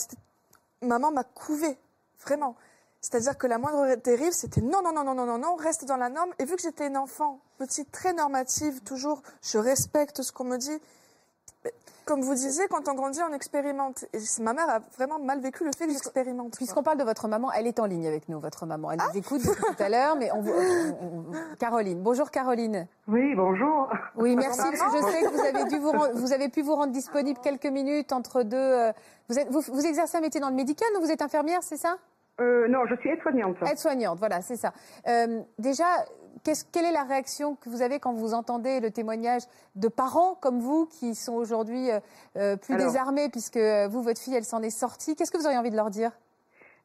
maman 0.82 1.10
m'a 1.10 1.24
couvé, 1.24 1.78
vraiment. 2.24 2.56
C'est-à-dire 3.00 3.36
que 3.36 3.46
la 3.46 3.58
moindre 3.58 3.96
dérive, 3.96 4.32
c'était 4.32 4.62
non, 4.62 4.82
non, 4.82 4.92
non, 4.92 5.04
non, 5.04 5.14
non, 5.14 5.26
non, 5.26 5.38
non, 5.38 5.56
reste 5.56 5.84
dans 5.84 5.98
la 5.98 6.08
norme. 6.08 6.30
Et 6.38 6.44
vu 6.46 6.56
que 6.56 6.62
j'étais 6.62 6.86
une 6.86 6.96
enfant 6.96 7.38
petite, 7.58 7.92
très 7.92 8.14
normative, 8.14 8.80
toujours, 8.82 9.22
je 9.42 9.58
respecte 9.58 10.22
ce 10.22 10.32
qu'on 10.32 10.44
me 10.44 10.56
dit. 10.56 10.80
Comme 12.06 12.20
vous 12.20 12.34
disiez, 12.34 12.66
quand 12.68 12.86
on 12.88 12.94
grandit, 12.94 13.20
on 13.28 13.32
expérimente. 13.32 14.04
Et 14.12 14.18
ma 14.42 14.52
mère 14.52 14.68
a 14.68 14.78
vraiment 14.96 15.18
mal 15.18 15.40
vécu 15.40 15.64
le 15.64 15.70
fait 15.76 15.86
que 15.86 15.92
j'expérimente. 15.92 16.54
Puisqu'on 16.56 16.82
parle 16.82 16.98
de 16.98 17.04
votre 17.04 17.28
maman, 17.28 17.50
elle 17.52 17.66
est 17.66 17.78
en 17.80 17.86
ligne 17.86 18.06
avec 18.06 18.28
nous, 18.28 18.38
votre 18.40 18.66
maman. 18.66 18.90
Elle 18.92 18.98
nous 18.98 19.18
écoute 19.18 19.40
depuis 19.46 19.62
tout 19.76 19.82
à 19.82 19.88
l'heure, 19.88 20.16
mais 20.16 20.30
on, 20.32 20.40
vous- 20.42 20.52
on- 20.52 21.06
on- 21.06 21.56
Caroline. 21.58 22.02
Bonjour 22.02 22.30
Caroline. 22.30 22.86
Oui, 23.08 23.34
bonjour. 23.34 23.88
Oui, 24.16 24.36
merci, 24.36 24.58
parce 24.60 24.80
que 24.92 24.98
je 24.98 25.02
sais 25.12 25.22
que 25.22 25.28
vous 25.30 25.40
avez, 25.40 25.64
dû 25.64 25.78
vous, 25.78 25.92
rendre- 25.92 26.12
vous 26.14 26.32
avez 26.32 26.48
pu 26.50 26.62
vous 26.62 26.74
rendre 26.74 26.92
disponible 26.92 27.38
quelques 27.42 27.66
minutes 27.66 28.12
entre 28.12 28.42
deux. 28.42 28.56
euh, 28.56 28.92
vous, 29.28 29.38
êtes, 29.38 29.48
vous, 29.50 29.60
vous 29.60 29.86
exercez 29.86 30.18
un 30.18 30.20
métier 30.20 30.40
dans 30.40 30.50
le 30.50 30.54
médical, 30.56 30.88
donc 30.94 31.02
vous 31.04 31.10
êtes 31.10 31.22
infirmière, 31.22 31.62
c'est 31.62 31.78
ça? 31.78 31.96
Euh, 32.40 32.66
non, 32.68 32.80
je 32.86 32.96
suis 32.96 33.10
aide-soignante. 33.10 33.56
Aide-soignante, 33.62 34.18
voilà, 34.18 34.42
c'est 34.42 34.56
ça. 34.56 34.72
Euh, 35.08 35.40
déjà, 35.58 35.84
quelle 36.42 36.84
est 36.84 36.92
la 36.92 37.04
réaction 37.04 37.56
que 37.56 37.68
vous 37.68 37.82
avez 37.82 37.98
quand 38.00 38.12
vous 38.12 38.34
entendez 38.34 38.80
le 38.80 38.90
témoignage 38.90 39.42
de 39.76 39.88
parents 39.88 40.34
comme 40.34 40.60
vous 40.60 40.86
qui 40.86 41.14
sont 41.14 41.34
aujourd'hui 41.34 41.90
euh, 41.90 42.00
euh, 42.36 42.56
plus 42.56 42.74
Alors. 42.74 42.86
désarmés 42.86 43.28
puisque 43.30 43.56
euh, 43.56 43.88
vous, 43.88 44.02
votre 44.02 44.20
fille, 44.20 44.34
elle 44.34 44.44
s'en 44.44 44.62
est 44.62 44.70
sortie 44.70 45.16
Qu'est-ce 45.16 45.30
que 45.30 45.38
vous 45.38 45.46
auriez 45.46 45.58
envie 45.58 45.70
de 45.70 45.76
leur 45.76 45.90
dire? 45.90 46.10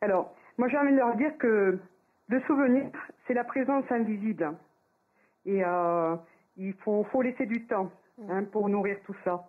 Alors, 0.01 0.33
moi 0.57 0.67
j'ai 0.69 0.77
envie 0.77 0.91
de 0.91 0.97
leur 0.97 1.15
dire 1.15 1.37
que 1.37 1.79
le 2.27 2.41
souvenir, 2.41 2.89
c'est 3.27 3.33
la 3.33 3.43
présence 3.43 3.85
invisible. 3.89 4.53
Et 5.45 5.63
euh, 5.65 6.15
il 6.57 6.73
faut, 6.83 7.03
faut 7.11 7.21
laisser 7.21 7.45
du 7.45 7.65
temps 7.65 7.89
hein, 8.29 8.43
pour 8.43 8.69
nourrir 8.69 8.97
tout 9.05 9.15
ça. 9.23 9.47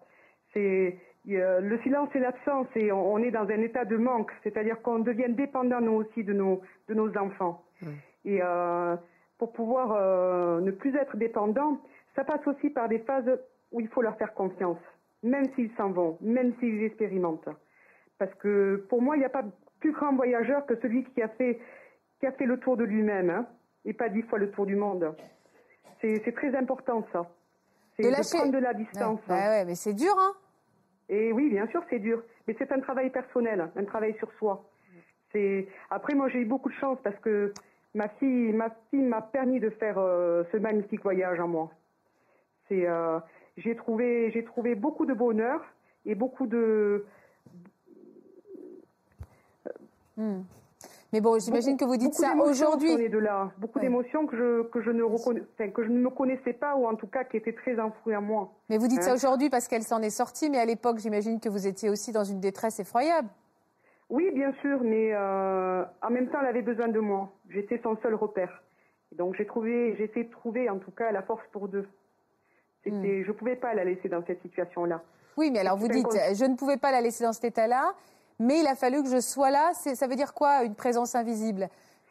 C'est 0.54 0.98
le 1.26 1.78
silence 1.82 2.08
et 2.14 2.18
l'absence, 2.18 2.66
et 2.74 2.90
on, 2.90 3.12
on 3.12 3.18
est 3.18 3.30
dans 3.30 3.44
un 3.44 3.60
état 3.60 3.84
de 3.84 3.96
manque, 3.96 4.32
c'est-à-dire 4.42 4.80
qu'on 4.80 5.00
devient 5.00 5.28
dépendant 5.28 5.80
nous 5.80 5.92
aussi 5.92 6.24
de 6.24 6.32
nos, 6.32 6.62
de 6.88 6.94
nos 6.94 7.14
enfants. 7.18 7.62
Et 8.24 8.40
euh, 8.42 8.96
pour 9.40 9.52
pouvoir 9.52 9.92
euh, 9.92 10.60
ne 10.60 10.70
plus 10.70 10.94
être 10.96 11.16
dépendant, 11.16 11.78
ça 12.14 12.24
passe 12.24 12.46
aussi 12.46 12.68
par 12.68 12.90
des 12.90 12.98
phases 12.98 13.38
où 13.72 13.80
il 13.80 13.88
faut 13.88 14.02
leur 14.02 14.14
faire 14.18 14.34
confiance, 14.34 14.76
même 15.22 15.46
s'ils 15.54 15.70
s'en 15.78 15.90
vont, 15.92 16.18
même 16.20 16.52
s'ils 16.60 16.82
expérimentent. 16.84 17.48
Parce 18.18 18.34
que 18.34 18.84
pour 18.90 19.00
moi, 19.00 19.16
il 19.16 19.20
n'y 19.20 19.24
a 19.24 19.30
pas 19.30 19.44
plus 19.80 19.92
grand 19.92 20.12
voyageur 20.14 20.66
que 20.66 20.76
celui 20.82 21.04
qui 21.04 21.22
a 21.22 21.28
fait, 21.28 21.58
qui 22.18 22.26
a 22.26 22.32
fait 22.32 22.44
le 22.44 22.58
tour 22.60 22.76
de 22.76 22.84
lui-même, 22.84 23.30
hein, 23.30 23.46
et 23.86 23.94
pas 23.94 24.10
dix 24.10 24.20
fois 24.24 24.38
le 24.38 24.50
tour 24.50 24.66
du 24.66 24.76
monde. 24.76 25.14
C'est 26.02 26.34
très 26.34 26.54
important 26.54 27.06
ça. 27.10 27.26
C'est 27.96 28.02
De 28.02 28.08
de, 28.08 28.12
lâcher. 28.12 28.36
prendre 28.36 28.52
de 28.52 28.58
la 28.58 28.74
distance. 28.74 29.20
Ouais, 29.26 29.48
ouais, 29.52 29.64
mais 29.64 29.74
c'est 29.74 29.94
dur, 29.94 30.14
hein 30.18 30.34
Et 31.08 31.32
oui, 31.32 31.48
bien 31.48 31.66
sûr, 31.68 31.82
c'est 31.88 31.98
dur. 31.98 32.22
Mais 32.46 32.54
c'est 32.58 32.70
un 32.72 32.80
travail 32.80 33.08
personnel, 33.08 33.70
un 33.74 33.84
travail 33.84 34.14
sur 34.18 34.30
soi. 34.38 34.62
C'est 35.32 35.66
après 35.90 36.14
moi 36.14 36.28
j'ai 36.28 36.40
eu 36.40 36.44
beaucoup 36.44 36.68
de 36.68 36.74
chance 36.74 36.98
parce 37.04 37.18
que 37.20 37.54
ma 37.94 38.08
fille, 38.08 38.52
ma 38.52 38.70
fille 38.90 39.02
m'a 39.02 39.20
permis 39.20 39.60
de 39.60 39.70
faire 39.70 39.96
euh, 39.98 40.44
ce 40.52 40.56
magnifique 40.56 41.02
voyage 41.02 41.40
en 41.40 41.48
moi. 41.48 41.70
C'est 42.68 42.86
euh, 42.86 43.18
j'ai 43.56 43.74
trouvé 43.76 44.30
j'ai 44.32 44.44
trouvé 44.44 44.74
beaucoup 44.74 45.06
de 45.06 45.14
bonheur 45.14 45.60
et 46.06 46.14
beaucoup 46.14 46.46
de 46.46 47.04
Hmm. 50.16 50.42
Mais 51.12 51.20
bon, 51.20 51.38
j'imagine 51.40 51.76
que 51.76 51.84
vous 51.84 51.96
dites 51.96 52.14
ça 52.14 52.34
aujourd'hui. 52.36 53.08
de 53.08 53.18
là, 53.18 53.50
beaucoup 53.58 53.78
Ouais. 53.78 53.86
d'émotions 53.86 54.26
que 54.26 54.36
je 54.36 54.62
que 54.64 54.80
je 54.82 54.90
ne 54.90 55.02
reconna- 55.02 55.42
enfin, 55.54 55.70
que 55.70 55.82
je 55.82 55.88
ne 55.88 55.98
me 55.98 56.10
connaissais 56.10 56.52
pas 56.52 56.76
ou 56.76 56.86
en 56.86 56.94
tout 56.94 57.06
cas 57.06 57.24
qui 57.24 57.36
étaient 57.38 57.54
très 57.54 57.80
enfouies 57.80 58.14
en 58.14 58.20
moi. 58.22 58.52
Mais 58.68 58.76
vous 58.76 58.86
dites 58.86 59.02
ça 59.02 59.12
Hein 59.12 59.14
aujourd'hui 59.14 59.48
parce 59.50 59.66
qu'elle 59.66 59.82
s'en 59.82 60.02
est 60.02 60.10
sortie, 60.10 60.50
mais 60.50 60.58
à 60.58 60.64
l'époque, 60.66 60.98
j'imagine 60.98 61.40
que 61.40 61.48
vous 61.48 61.66
étiez 61.66 61.88
aussi 61.90 62.12
dans 62.12 62.24
une 62.24 62.38
détresse 62.40 62.78
effroyable. 62.80 63.28
Oui, 64.10 64.30
bien 64.32 64.52
sûr, 64.60 64.80
mais 64.82 65.12
euh, 65.14 65.84
en 66.02 66.10
même 66.10 66.28
temps, 66.28 66.38
elle 66.40 66.48
avait 66.48 66.62
besoin 66.62 66.88
de 66.88 66.98
moi. 66.98 67.30
J'étais 67.48 67.80
son 67.82 67.96
seul 68.02 68.14
repère. 68.14 68.62
Et 69.12 69.16
donc 69.16 69.34
j'ai 69.36 69.46
trouvé, 69.46 69.94
j'ai 69.96 70.04
essayé 70.04 70.24
de 70.24 70.30
trouver 70.30 70.68
en 70.68 70.78
tout 70.78 70.90
cas 70.90 71.10
la 71.12 71.22
force 71.22 71.42
pour 71.52 71.68
deux. 71.68 71.86
C'était, 72.84 73.24
je 73.24 73.32
pouvais 73.32 73.56
pas 73.56 73.74
la 73.74 73.84
laisser 73.84 74.08
dans 74.08 74.24
cette 74.26 74.40
situation-là. 74.42 75.02
Oui, 75.36 75.50
mais 75.50 75.60
alors 75.60 75.76
vous 75.76 75.88
dites, 75.88 76.10
je 76.34 76.44
ne 76.44 76.56
pouvais 76.56 76.76
pas 76.76 76.90
la 76.90 77.00
laisser 77.00 77.24
dans 77.24 77.32
cet 77.32 77.44
état-là, 77.44 77.94
mais 78.38 78.60
il 78.60 78.66
a 78.66 78.74
fallu 78.74 79.02
que 79.02 79.08
je 79.08 79.20
sois 79.20 79.50
là. 79.50 79.72
Ça 79.74 80.06
veut 80.06 80.16
dire 80.16 80.32
quoi, 80.32 80.64
une 80.64 80.74
présence 80.74 81.14
invisible? 81.14 81.68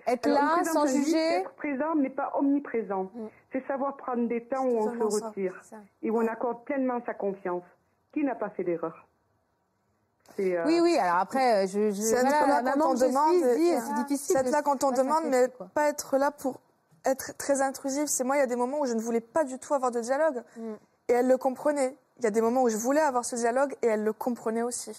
Être 0.07 0.27
Alors, 0.27 0.57
là, 0.57 0.63
sans 0.63 0.87
juger? 0.87 1.17
Être 1.17 1.53
présent, 1.53 1.95
mais 1.95 2.09
pas 2.09 2.31
omniprésent. 2.35 3.03
Mm. 3.13 3.27
C'est 3.51 3.65
savoir 3.67 3.97
prendre 3.97 4.27
des 4.27 4.43
temps 4.43 4.65
où 4.65 4.77
on 4.77 5.09
se 5.09 5.25
retire 5.25 5.61
et 6.01 6.09
où 6.09 6.17
on 6.17 6.27
accorde 6.27 6.63
pleinement 6.63 7.01
sa 7.05 7.13
confiance. 7.13 7.63
Qui 8.11 8.23
n'a 8.23 8.35
pas 8.35 8.49
fait 8.49 8.63
d'erreur 8.63 9.07
euh, 10.39 10.63
Oui, 10.65 10.79
oui, 10.81 10.97
alors 10.97 11.17
après, 11.17 11.63
euh, 11.65 11.67
je, 11.67 11.91
je, 11.91 12.01
C'est 12.01 12.15
être 12.15 12.27
voilà, 12.27 12.47
là 12.47 12.61
la 12.61 12.71
quand 12.73 12.91
on 12.91 12.93
demande. 12.93 13.35
c'est 13.41 13.93
difficile. 14.03 14.35
C'est 14.35 14.39
être 14.39 14.45
de 14.47 14.51
là 14.51 14.61
quand 14.61 14.83
on 14.83 14.91
demande, 14.91 15.23
mais 15.27 15.49
quoi. 15.49 15.67
pas 15.73 15.89
être 15.89 16.17
là 16.17 16.31
pour 16.31 16.55
être 17.05 17.35
très 17.37 17.61
intrusif. 17.61 18.07
C'est 18.07 18.23
moi, 18.23 18.35
il 18.35 18.39
y 18.39 18.43
a 18.43 18.47
des 18.47 18.55
moments 18.55 18.79
où 18.79 18.85
je 18.85 18.93
ne 18.93 19.01
voulais 19.01 19.21
pas 19.21 19.43
du 19.43 19.57
tout 19.59 19.73
avoir 19.73 19.91
de 19.91 19.99
dialogue. 20.01 20.43
Mm. 20.57 20.61
Et 21.09 21.13
elle 21.13 21.27
le 21.27 21.37
comprenait. 21.37 21.95
Il 22.17 22.23
y 22.23 22.27
a 22.27 22.31
des 22.31 22.41
moments 22.41 22.61
où 22.63 22.69
je 22.69 22.77
voulais 22.77 22.99
avoir 23.01 23.23
ce 23.25 23.35
dialogue 23.35 23.73
et 23.81 23.87
elle 23.87 24.03
le 24.03 24.13
comprenait 24.13 24.61
aussi. 24.63 24.91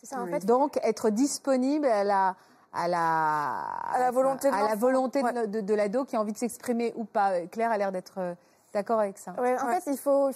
C'est 0.00 0.06
ça, 0.06 0.20
en 0.20 0.26
fait. 0.26 0.44
Donc, 0.46 0.78
être 0.82 1.10
disponible 1.10 1.86
à 1.86 2.02
la, 2.02 2.34
à 2.72 2.88
la, 2.88 3.62
À 3.94 3.98
la 3.98 4.10
volonté 4.10 4.50
de 4.50 4.54
à 4.54 4.68
la 4.68 4.74
volonté 4.74 5.20
de- 5.22 5.26
Ouais. 5.26 5.46
de, 5.46 5.60
de 5.60 5.74
l'ado 5.74 6.04
qui 6.04 6.16
a 6.16 6.20
envie 6.20 6.32
de 6.32 6.38
s'exprimer 6.38 6.92
ou 6.96 7.04
pas. 7.04 7.32
Euh, 7.32 7.46
Claire 7.46 7.70
a 7.70 7.78
l'air 7.78 7.92
d'être 7.92 8.34
d'accord 8.72 8.98
avec 9.00 9.18
ça. 9.18 9.32
Ouais, 9.38 9.54
en 9.60 9.66
Ouais. 9.66 9.80
fait, 9.80 9.90
il 9.92 9.98
faut, 9.98 10.30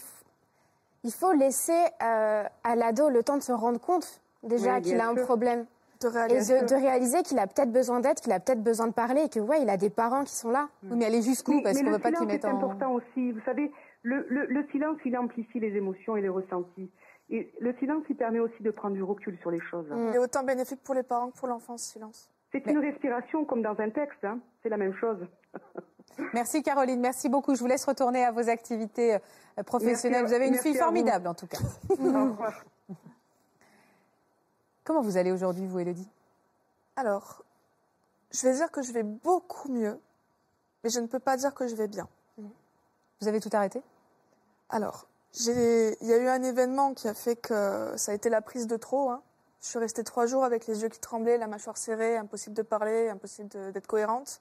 il 1.05 1.12
faut 1.12 1.32
laisser 1.32 1.82
euh, 2.03 2.44
à 2.62 2.76
l'ado 2.76 3.09
le 3.09 3.22
temps 3.22 3.38
de 3.38 3.42
se 3.42 3.53
rendre 3.53 3.80
compte 3.80 4.20
déjà 4.47 4.76
Oui, 4.76 4.82
qu'il 4.82 5.01
a 5.01 5.09
un 5.09 5.14
sûr. 5.16 5.24
problème 5.24 5.66
De 6.01 6.09
et 6.09 6.11
réaliser. 6.11 6.61
de, 6.62 6.66
de 6.66 6.74
réaliser 6.74 7.22
qu'il 7.22 7.38
a 7.38 7.47
peut-être 7.47 7.72
besoin 7.72 8.01
d'aide, 8.01 8.20
qu'il 8.20 8.32
a 8.32 8.40
peut-être 8.40 8.62
besoin 8.62 8.86
de 8.88 8.92
parler 8.92 9.22
et 9.22 9.28
que 9.28 9.40
ouais, 9.40 9.62
il 9.62 9.70
a 9.70 9.76
des 9.76 9.90
parents 9.90 10.24
qui 10.24 10.34
sont 10.34 10.51
là. 10.51 10.68
Oui, 10.82 10.97
mais 10.97 11.07
aller 11.07 11.22
jusqu'où? 11.22 11.62
Parce 11.62 11.78
qu'on 11.78 11.84
ne 11.86 11.92
veut 11.92 11.99
pas 11.99 12.11
mettent 12.24 12.44
est 12.44 12.49
en. 12.49 12.57
important 12.57 12.92
aussi. 12.92 13.32
Vous 13.32 13.40
savez, 13.44 13.72
le, 14.03 14.26
le, 14.28 14.47
le 14.47 14.66
silence, 14.72 14.99
il 15.05 15.16
amplifie 15.16 15.61
les 15.61 15.74
émotions 15.76 16.16
et 16.16 16.20
les 16.22 16.28
ressentis. 16.28 16.90
Et 17.28 17.53
le 17.61 17.74
silence, 17.80 18.05
il 18.09 18.16
permet 18.16 18.38
aussi 18.38 18.62
de 18.62 18.70
prendre 18.70 18.94
du 18.94 19.03
recul 19.03 19.36
sur 19.40 19.51
les 19.51 19.61
choses. 19.61 19.88
Mm. 19.90 20.09
Il 20.11 20.14
est 20.14 20.18
autant 20.18 20.44
bénéfique 20.44 20.82
pour 20.84 20.94
les 20.94 21.03
parents 21.03 21.30
que 21.30 21.36
pour 21.38 21.49
l'enfant, 21.49 21.76
ce 21.76 21.92
silence. 21.92 22.30
C'est 22.53 22.64
une 22.66 22.78
respiration 22.78 23.44
comme 23.44 23.62
dans 23.62 23.78
un 23.80 23.90
texte. 23.90 24.24
hein. 24.24 24.38
C'est 24.62 24.68
la 24.68 24.76
même 24.76 24.94
chose. 24.94 25.18
Merci 26.32 26.62
Caroline, 26.62 27.01
merci 27.01 27.28
beaucoup. 27.28 27.55
Je 27.55 27.61
vous 27.61 27.66
laisse 27.66 27.84
retourner 27.84 28.24
à 28.24 28.30
vos 28.30 28.49
activités 28.49 29.14
euh, 29.16 29.62
professionnelles. 29.64 30.22
Merci 30.22 30.34
vous 30.34 30.40
avez 30.40 30.49
une 30.49 30.55
fille 30.55 30.76
formidable 30.76 31.26
en 31.28 31.34
tout 31.34 31.47
cas. 31.49 31.59
Au 31.90 31.94
revoir. 32.05 32.64
Comment 34.87 35.03
vous 35.03 35.16
allez 35.16 35.32
aujourd'hui, 35.32 35.66
vous, 35.66 35.80
Elodie? 35.80 36.09
Alors, 36.95 37.43
je 38.30 38.47
vais 38.47 38.55
dire 38.55 38.70
que 38.70 38.82
je 38.82 38.93
vais 38.93 39.03
beaucoup 39.03 39.68
mieux, 39.68 39.99
mais 40.84 40.91
je 40.91 41.01
ne 41.01 41.09
peux 41.09 41.18
pas 41.18 41.37
dire 41.37 41.55
que 41.55 41.66
je 41.66 41.74
vais 41.74 41.89
bien. 41.89 42.09
Vous 42.39 43.26
avez 43.26 43.41
tout 43.41 43.51
arrêté? 43.53 43.82
Alors, 44.68 45.09
il 45.34 45.97
y 46.03 46.12
a 46.12 46.18
eu 46.18 46.28
un 46.28 46.41
événement 46.45 46.95
qui 46.95 47.09
a 47.09 47.14
fait 47.14 47.34
que 47.34 47.95
ça 47.97 48.12
a 48.12 48.14
été 48.14 48.30
la 48.30 48.41
prise 48.41 48.68
de 48.68 48.76
trop. 48.76 49.11
hein. 49.11 49.22
Je 49.61 49.66
suis 49.66 49.78
restée 49.80 50.05
trois 50.05 50.26
jours 50.26 50.45
avec 50.45 50.68
les 50.68 50.82
yeux 50.82 50.89
qui 50.89 51.01
tremblaient, 51.01 51.37
la 51.37 51.49
mâchoire 51.49 51.76
serrée, 51.76 52.16
impossible 52.16 52.55
de 52.55 52.62
parler, 52.62 53.09
impossible 53.09 53.49
d'être 53.72 53.89
cohérente. 53.89 54.39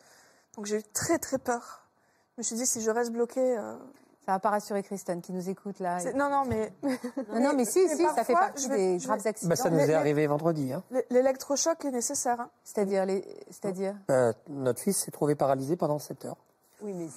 Donc 0.57 0.67
j'ai 0.67 0.77
eu 0.77 0.83
très 0.83 1.17
très 1.17 1.39
peur. 1.39 1.87
Je 2.35 2.41
me 2.41 2.43
suis 2.43 2.55
dit, 2.55 2.67
si 2.67 2.81
je 2.81 2.91
reste 2.91 3.11
bloquée... 3.11 3.57
euh, 3.57 3.75
Ça 4.25 4.31
va 4.33 4.39
pas 4.39 4.49
rassurer 4.49 4.81
Kristen 4.81 5.21
qui 5.21 5.31
nous 5.33 5.49
écoute 5.49 5.79
là. 5.79 5.99
Non, 6.13 6.29
non, 6.29 6.43
mais 6.45 6.73
Non, 6.81 7.39
non, 7.41 7.53
mais 7.55 7.65
si, 7.65 7.85
mais 7.87 7.95
si, 7.95 8.03
ça 8.15 8.23
fait 8.23 8.33
partie 8.33 8.67
vais- 8.67 8.75
des 8.77 8.99
je 8.99 9.05
graves 9.07 9.21
accidents. 9.25 9.49
Bah, 9.49 9.55
ça 9.55 9.69
nous 9.69 9.79
est 9.79 9.93
arrivé 9.93 10.25
vendredi. 10.27 10.73
Hein. 10.73 10.83
l'électrochoc 11.11 11.85
est 11.85 11.91
nécessaire. 11.91 12.41
hein. 12.41 12.49
C'est-à-dire, 12.63 13.05
les... 13.05 13.23
c'est-à-dire 13.51 13.95
Euh, 14.09 14.33
notre 14.49 14.81
fils 14.81 14.97
s'est 14.97 15.11
trouvé 15.11 15.35
paralysé 15.35 15.75
pendant 15.75 15.99
7 15.99 16.25
heures. 16.25 16.37
Oui, 16.81 16.93
mais 16.93 17.07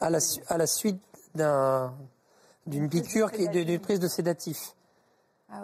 À 0.00 0.10
la, 0.10 0.20
su- 0.20 0.42
à 0.48 0.58
la 0.58 0.66
suite 0.66 1.00
d'un- 1.34 1.94
d'une 2.66 2.88
piqûre, 2.90 3.32
qui- 3.32 3.48
d'une 3.48 3.78
prise 3.80 3.98
de 4.00 4.08
sédatif. 4.08 4.74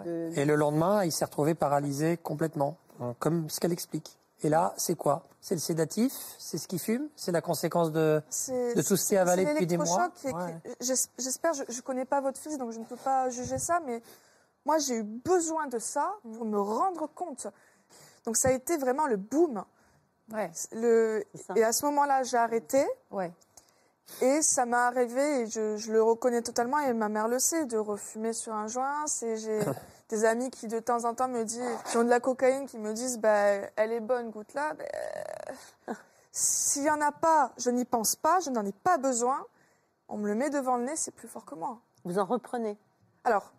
de- 0.03 0.31
Et 0.35 0.45
le 0.45 0.55
lendemain, 0.55 1.03
il 1.05 1.11
s'est 1.11 1.25
retrouvé 1.25 1.53
paralysé 1.53 2.17
complètement, 2.17 2.75
hein, 2.99 3.13
comme 3.19 3.49
ce 3.49 3.59
qu'elle 3.59 3.71
explique. 3.71 4.17
Et 4.43 4.49
là, 4.49 4.73
c'est 4.77 4.95
quoi? 4.95 5.23
C'est 5.41 5.55
le 5.55 5.61
sédatif 5.61 6.13
C'est 6.37 6.57
ce 6.57 6.67
qui 6.67 6.77
fume 6.79 7.07
C'est 7.15 7.31
la 7.31 7.41
conséquence 7.41 7.91
de, 7.91 8.21
de 8.49 8.81
tout 8.81 8.95
ce 8.97 9.07
qui 9.07 9.15
est 9.15 9.17
avalé 9.17 9.45
c'est 9.45 9.53
depuis 9.53 9.67
des 9.67 9.77
mois? 9.77 10.09
est- 10.23 10.33
Ouais. 10.33 10.61
J'espère, 11.17 11.53
je 11.53 11.63
ne 11.63 11.81
connais 11.81 12.05
pas 12.05 12.21
votre 12.21 12.39
fils, 12.39 12.57
donc 12.57 12.71
je 12.71 12.79
ne 12.79 12.85
peux 12.85 12.97
pas 12.97 13.29
juger 13.29 13.57
ça, 13.57 13.79
mais 13.85 14.01
moi 14.65 14.77
j'ai 14.79 14.95
eu 14.97 15.03
besoin 15.03 15.67
de 15.67 15.79
ça 15.79 16.13
pour 16.21 16.45
me 16.45 16.59
rendre 16.59 17.07
compte. 17.07 17.47
Donc 18.25 18.35
ça 18.37 18.49
a 18.49 18.51
été 18.51 18.77
vraiment 18.77 19.07
le 19.07 19.15
boom. 19.17 19.63
Ouais, 20.33 20.51
Le... 20.73 21.23
Et 21.55 21.63
à 21.63 21.71
ce 21.71 21.85
moment-là, 21.85 22.23
j'ai 22.23 22.37
arrêté. 22.37 22.85
ouais. 23.11 23.31
Et 24.21 24.41
ça 24.41 24.65
m'est 24.65 24.75
arrivé, 24.77 25.41
et 25.41 25.47
je, 25.47 25.75
je 25.75 25.91
le 25.91 26.01
reconnais 26.01 26.41
totalement, 26.41 26.79
et 26.79 26.93
ma 26.93 27.09
mère 27.09 27.27
le 27.27 27.39
sait, 27.39 27.65
de 27.65 27.77
refumer 27.77 28.31
sur 28.33 28.53
un 28.53 28.67
joint. 28.67 29.05
C'est 29.07 29.35
j'ai 29.37 29.59
des 30.09 30.25
amis 30.25 30.49
qui 30.51 30.67
de 30.67 30.79
temps 30.79 31.05
en 31.05 31.13
temps 31.13 31.27
me 31.27 31.43
disent, 31.43 31.63
qui 31.85 31.97
ont 31.97 32.03
de 32.03 32.09
la 32.09 32.19
cocaïne, 32.19 32.65
qui 32.67 32.77
me 32.77 32.93
disent, 32.93 33.17
bah, 33.19 33.29
elle 33.75 33.91
est 33.91 33.99
bonne, 33.99 34.29
goûte 34.29 34.53
là. 34.53 34.73
S'il 36.31 36.83
y 36.83 36.89
en 36.89 37.01
a 37.01 37.11
pas, 37.11 37.51
je 37.57 37.69
n'y 37.69 37.85
pense 37.85 38.15
pas, 38.15 38.39
je 38.39 38.49
n'en 38.49 38.65
ai 38.65 38.71
pas 38.71 38.97
besoin. 38.97 39.45
On 40.07 40.17
me 40.17 40.27
le 40.27 40.35
met 40.35 40.49
devant 40.49 40.77
le 40.77 40.83
nez, 40.85 40.95
c'est 40.95 41.11
plus 41.11 41.27
fort 41.27 41.45
que 41.45 41.55
moi. 41.55 41.79
Vous 42.05 42.19
en 42.19 42.25
reprenez? 42.25 42.77
Alors, 43.23 43.51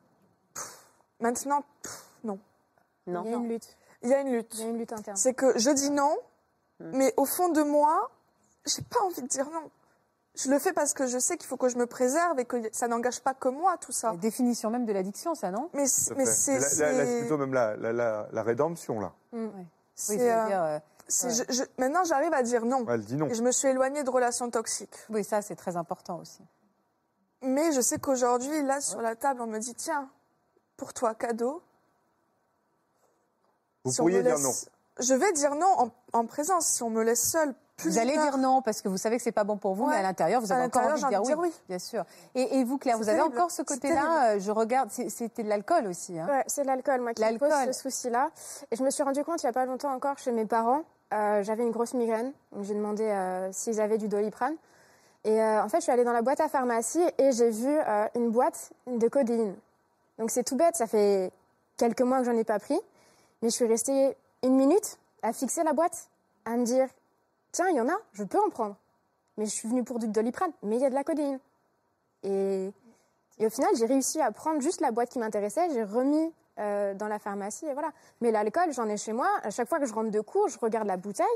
pff, 0.55 0.78
maintenant, 1.20 1.62
pff, 1.82 2.05
non. 2.24 2.38
Non. 3.07 3.24
Il 3.24 3.30
y 3.30 3.34
a 3.34 3.38
une 3.38 3.49
lutte. 3.49 3.76
Il 4.03 4.09
y 4.11 4.14
a 4.14 4.20
une 4.20 4.32
lutte. 4.32 4.55
Il 4.55 4.61
y 4.61 4.64
a 4.64 4.68
une 4.68 4.78
lutte 4.78 4.92
interne. 4.92 5.16
C'est 5.16 5.34
que 5.34 5.59
je 5.59 5.70
dis 5.70 5.90
non, 5.90 6.16
Hmm. 6.80 6.92
mais 6.96 7.12
au 7.16 7.24
fond 7.24 7.49
de 7.49 7.61
moi, 7.62 8.09
j'ai 8.64 8.82
pas 8.82 9.01
envie 9.01 9.22
de 9.22 9.26
dire 9.26 9.51
non. 9.51 9.68
Je 10.41 10.49
le 10.51 10.59
fais 10.61 10.72
parce 10.72 10.95
que 10.95 11.07
je 11.09 11.18
sais 11.18 11.36
qu'il 11.36 11.49
faut 11.49 11.57
que 11.57 11.68
je 11.68 11.76
me 11.76 11.86
préserve 11.86 12.39
et 12.39 12.45
que 12.45 12.57
ça 12.72 12.86
n'engage 12.86 13.20
pas 13.20 13.34
que 13.34 13.49
moi, 13.49 13.76
tout 13.78 13.91
ça. 13.91 14.12
La 14.12 14.16
définition 14.18 14.70
même 14.70 14.86
de 14.86 14.93
l'addiction, 14.93 15.34
ça, 15.34 15.51
non? 15.51 15.68
Mais, 15.74 15.86
c'est- 15.89 16.14
mais 16.95 17.20
plutôt 17.20 17.39
même 17.39 17.53
la, 17.53 17.76
la, 17.76 17.93
la, 17.93 18.28
la 18.30 18.43
rédemption, 18.45 19.01
là. 19.01 19.12
Oui, 19.32 19.51
c'est, 19.97 20.18
ça 20.18 20.47
euh, 20.47 20.76
euh, 20.76 20.78
c'est- 21.09 21.30
je- 21.30 21.53
je- 21.53 21.64
maintenant, 21.78 22.05
j'arrive 22.05 22.32
à 22.32 22.43
dire 22.45 22.64
non. 22.64 22.86
Elle 22.89 23.05
dit 23.05 23.16
non. 23.16 23.26
Et 23.26 23.34
je 23.34 23.43
me 23.43 23.51
suis 23.51 23.66
éloignée 23.66 24.05
de 24.05 24.11
relations 24.11 24.49
toxiques. 24.49 24.95
oui, 25.11 25.24
ça, 25.24 25.43
c'est 25.43 25.57
très 25.57 25.76
important 25.76 26.18
aussi. 26.20 26.43
Mais 27.43 27.72
je 27.72 27.80
sais 27.80 27.99
qu'aujourd'hui, 27.99 28.62
là, 28.62 28.80
sur 28.80 29.01
la 29.03 29.16
table, 29.16 29.41
on 29.41 29.47
me 29.49 29.59
dit 29.59 29.74
tiens, 29.74 30.09
pour 30.76 30.93
toi, 30.95 31.14
cadeau. 31.16 31.62
Vous 33.84 33.91
Si 33.93 33.97
pourriez 33.99 34.22
dire 34.22 34.36
laisse- 34.36 34.68
Je 35.01 35.14
vais 35.14 35.32
dire 35.32 35.55
non 35.55 35.72
en, 35.78 35.91
en 36.12 36.26
présence. 36.26 36.66
Si 36.66 36.82
on 36.82 36.91
me 36.91 37.03
laisse 37.03 37.28
seule 37.30 37.55
Vous 37.85 37.99
allez 37.99 38.12
dire 38.16 38.39
non 38.39 38.61
parce 38.62 38.83
que 38.83 38.89
vous 38.89 38.97
savez 38.97 39.16
que 39.18 39.22
c'est 39.22 39.33
pas 39.33 39.45
bon 39.45 39.57
pour 39.57 39.74
vous, 39.74 39.85
Ouais. 39.85 39.93
mais 39.95 39.99
à 40.01 40.03
l'intérieur, 40.03 40.41
vous 40.41 40.51
avez 40.53 40.64
encore 40.64 40.83
envie 40.83 41.03
de 41.03 41.09
dire 41.09 41.39
oui. 41.39 41.49
dire 41.51 41.59
Bien 41.68 41.79
sûr. 41.79 42.05
Et, 42.35 42.59
et 42.59 42.64
vous, 42.64 42.76
Claire, 42.79 42.97
vous 42.99 43.09
avez 43.09 43.18
terrible. 43.18 43.37
encore 43.37 43.51
ce 43.51 43.62
côté-là, 43.62 44.33
euh, 44.35 44.41
je 44.41 44.51
regarde, 44.51 44.91
c'était 44.91 45.43
de 45.45 45.49
l'alcool 45.49 45.87
aussi. 45.87 46.18
Hein. 46.18 46.26
Ouais, 46.29 46.45
c'est 46.49 46.64
l'alcool, 46.64 47.01
moi, 47.03 47.14
qui 47.14 47.22
me 47.22 47.39
pose 47.39 47.53
ce 47.66 47.72
souci-là. 47.72 48.31
Et 48.70 48.76
je 48.76 48.83
me 48.83 48.91
suis 48.91 49.03
rendu 49.03 49.22
compte 49.24 49.43
il 49.43 49.47
n'y 49.47 49.51
a 49.51 49.53
pas 49.53 49.64
longtemps 49.66 49.93
encore 49.93 50.18
chez 50.18 50.33
mes 50.33 50.45
parents, 50.45 50.83
euh, 51.14 51.43
j'avais 51.43 51.62
une 51.62 51.70
grosse 51.70 51.95
migraine. 51.95 52.33
Donc 52.53 52.64
j'ai 52.64 52.74
demandé 52.74 53.05
euh, 53.05 53.49
s'ils 53.53 53.81
avaient 53.81 53.99
du 53.99 54.09
doliprane. 54.09 54.55
Et 55.24 55.43
en 55.43 55.68
fait, 55.68 55.79
je 55.79 55.83
suis 55.83 55.93
allée 55.93 56.05
dans 56.05 56.12
la 56.12 56.22
boîte 56.22 56.41
à 56.41 56.49
pharmacie 56.49 57.03
et 57.18 57.33
j'ai 57.33 57.51
vu 57.51 57.76
une 58.14 58.31
boîte 58.31 58.70
de 58.87 59.09
codéine. 59.09 59.55
Donc 60.18 60.31
c'est 60.31 60.45
tout 60.45 60.57
bête, 60.57 60.74
ça 60.76 60.87
fait 60.87 61.33
quelques 61.76 62.01
mois 62.03 62.20
que 62.20 62.24
j'en 62.24 62.37
ai 62.37 62.45
pas 62.45 62.59
pris. 62.59 62.79
Mais 63.43 63.51
je 63.51 63.55
suis 63.55 63.66
restée 63.66 64.16
une 64.43 64.55
minute 64.57 64.97
à 65.22 65.33
fixer 65.33 65.64
la 65.64 65.72
boîte, 65.74 66.09
à 66.45 66.53
me 66.57 66.64
dire 66.64 66.89
tiens, 67.59 67.68
il 67.70 67.76
y 67.76 67.80
en 67.80 67.88
a, 67.88 67.98
je 68.12 68.22
peux 68.22 68.38
en 68.38 68.50
prendre. 68.50 68.76
Mais 69.36 69.44
je 69.46 69.50
suis 69.50 69.68
venue 69.68 69.82
pour 69.82 69.98
du 69.98 70.06
doliprane, 70.06 70.52
mais 70.62 70.76
il 70.76 70.82
y 70.82 70.84
a 70.84 70.90
de 70.90 70.94
la 70.94 71.02
codéine. 71.02 71.40
Et, 72.22 72.70
et 73.38 73.46
au 73.46 73.50
final, 73.50 73.70
j'ai 73.76 73.86
réussi 73.86 74.20
à 74.20 74.30
prendre 74.30 74.61
juste 74.61 74.80
la 74.80 74.92
boîte 74.92 75.11
qui 75.11 75.18
m'intéressait, 75.18 75.68
j'ai 75.72 75.82
remis 75.82 76.32
euh, 76.61 76.94
dans 76.94 77.09
la 77.09 77.18
pharmacie 77.18 77.66
et 77.66 77.72
voilà. 77.72 77.90
Mais 78.20 78.30
l'alcool, 78.30 78.72
j'en 78.72 78.88
ai 78.88 78.96
chez 78.96 79.12
moi. 79.12 79.28
À 79.42 79.50
chaque 79.50 79.68
fois 79.68 79.80
que 79.80 79.86
je 79.86 79.92
rentre 79.92 80.11
de 80.12 80.20
cours, 80.20 80.48
je 80.48 80.59
regarde 80.59 80.86
la 80.86 80.96
bouteille 80.96 81.26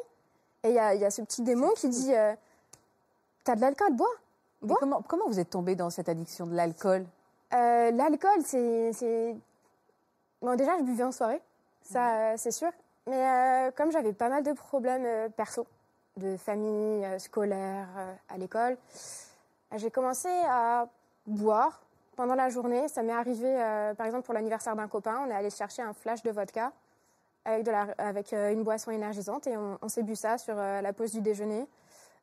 et 0.63 0.69
il 0.69 0.75
y 0.75 0.79
a, 0.79 0.95
il 0.95 1.01
y 1.01 1.05
a 1.05 1.11
ce 1.11 1.23
petit 1.23 1.43
démon 1.43 1.71
qui 1.71 1.89
dit 1.89 2.15
euh, 2.15 2.35
T'as 3.43 3.57
de 3.57 3.61
l'alcool, 3.61 3.93
bois. 3.93 4.15
Comment, 4.79 5.03
comment 5.03 5.27
vous 5.27 5.41
êtes 5.41 5.51
tombé 5.51 5.75
dans 5.75 5.91
cette 5.91 6.09
addiction 6.09 6.47
de 6.47 6.55
l'alcool? 6.55 7.05
Euh, 7.53 7.91
L'alcool, 7.91 8.43
c'est. 8.45 9.35
Bon, 10.41 10.55
déjà, 10.55 10.79
je 10.79 10.85
buvais 10.85 11.03
en 11.03 11.11
soirée, 11.11 11.43
ça, 11.83 12.15
euh, 12.15 12.35
c'est 12.37 12.53
sûr. 12.53 12.71
Mais 13.09 13.73
comme 13.77 13.91
j'avais 13.91 14.13
pas 14.13 14.29
mal 14.29 14.45
de 14.45 14.53
problèmes 14.53 15.31
perso, 15.33 15.67
de 16.17 16.37
famille, 16.37 17.05
euh, 17.05 17.19
scolaire, 17.19 17.89
euh, 17.97 18.13
à 18.29 18.39
l'école, 18.39 18.77
j'ai 19.77 19.91
commencé 19.91 20.29
à 20.47 20.87
boire 21.27 21.81
pendant 22.17 22.35
la 22.35 22.49
journée. 22.51 22.89
Ça 22.89 23.03
m'est 23.03 23.13
arrivé, 23.13 23.49
euh, 23.49 23.95
par 23.95 24.07
exemple, 24.07 24.25
pour 24.25 24.35
l'anniversaire 24.35 24.77
d'un 24.77 24.89
copain, 24.89 25.23
on 25.27 25.31
est 25.31 25.35
allé 25.35 25.51
chercher 25.51 25.83
un 25.83 25.93
flash 25.95 26.23
de 26.23 26.31
vodka 26.31 26.73
avec, 27.45 27.65
de 27.65 27.71
la, 27.71 27.87
avec 27.99 28.33
euh, 28.33 28.53
une 28.53 28.63
boisson 28.63 28.91
énergisante 28.91 29.47
et 29.47 29.57
on, 29.57 29.79
on 29.81 29.89
s'est 29.89 30.03
bu 30.03 30.15
ça 30.15 30.37
sur 30.39 30.55
euh, 30.59 30.81
la 30.83 30.93
pause 30.93 31.13
du 31.13 31.21
déjeuner. 31.23 31.67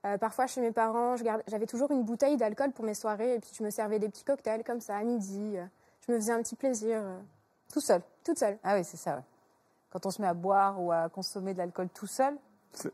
Euh, 0.05 0.17
parfois, 0.17 0.47
chez 0.47 0.61
mes 0.61 0.71
parents, 0.71 1.15
j'avais 1.47 1.65
toujours 1.65 1.91
une 1.91 2.03
bouteille 2.03 2.37
d'alcool 2.37 2.71
pour 2.71 2.85
mes 2.85 2.93
soirées 2.93 3.35
et 3.35 3.39
puis 3.39 3.51
je 3.53 3.63
me 3.63 3.69
servais 3.69 3.99
des 3.99 4.07
petits 4.07 4.23
cocktails 4.23 4.63
comme 4.63 4.79
ça 4.79 4.95
à 4.95 5.03
midi. 5.03 5.57
euh, 5.57 5.65
Je 6.07 6.13
me 6.13 6.17
faisais 6.19 6.31
un 6.31 6.41
petit 6.41 6.55
plaisir 6.55 6.99
euh, 7.01 7.19
Tout 7.73 7.81
seul? 7.81 8.01
toute 8.23 8.37
seule. 8.37 8.57
Ah 8.63 8.75
oui, 8.75 8.83
c'est 8.83 8.95
ça. 8.97 9.15
ouais. 9.15 9.23
Quand 9.89 10.05
on 10.05 10.11
se 10.11 10.21
met 10.21 10.27
à 10.27 10.33
boire 10.35 10.79
ou 10.79 10.91
à 10.91 11.09
consommer 11.09 11.53
de 11.53 11.57
l'alcool 11.57 11.89
tout 11.89 12.05
seul, 12.07 12.37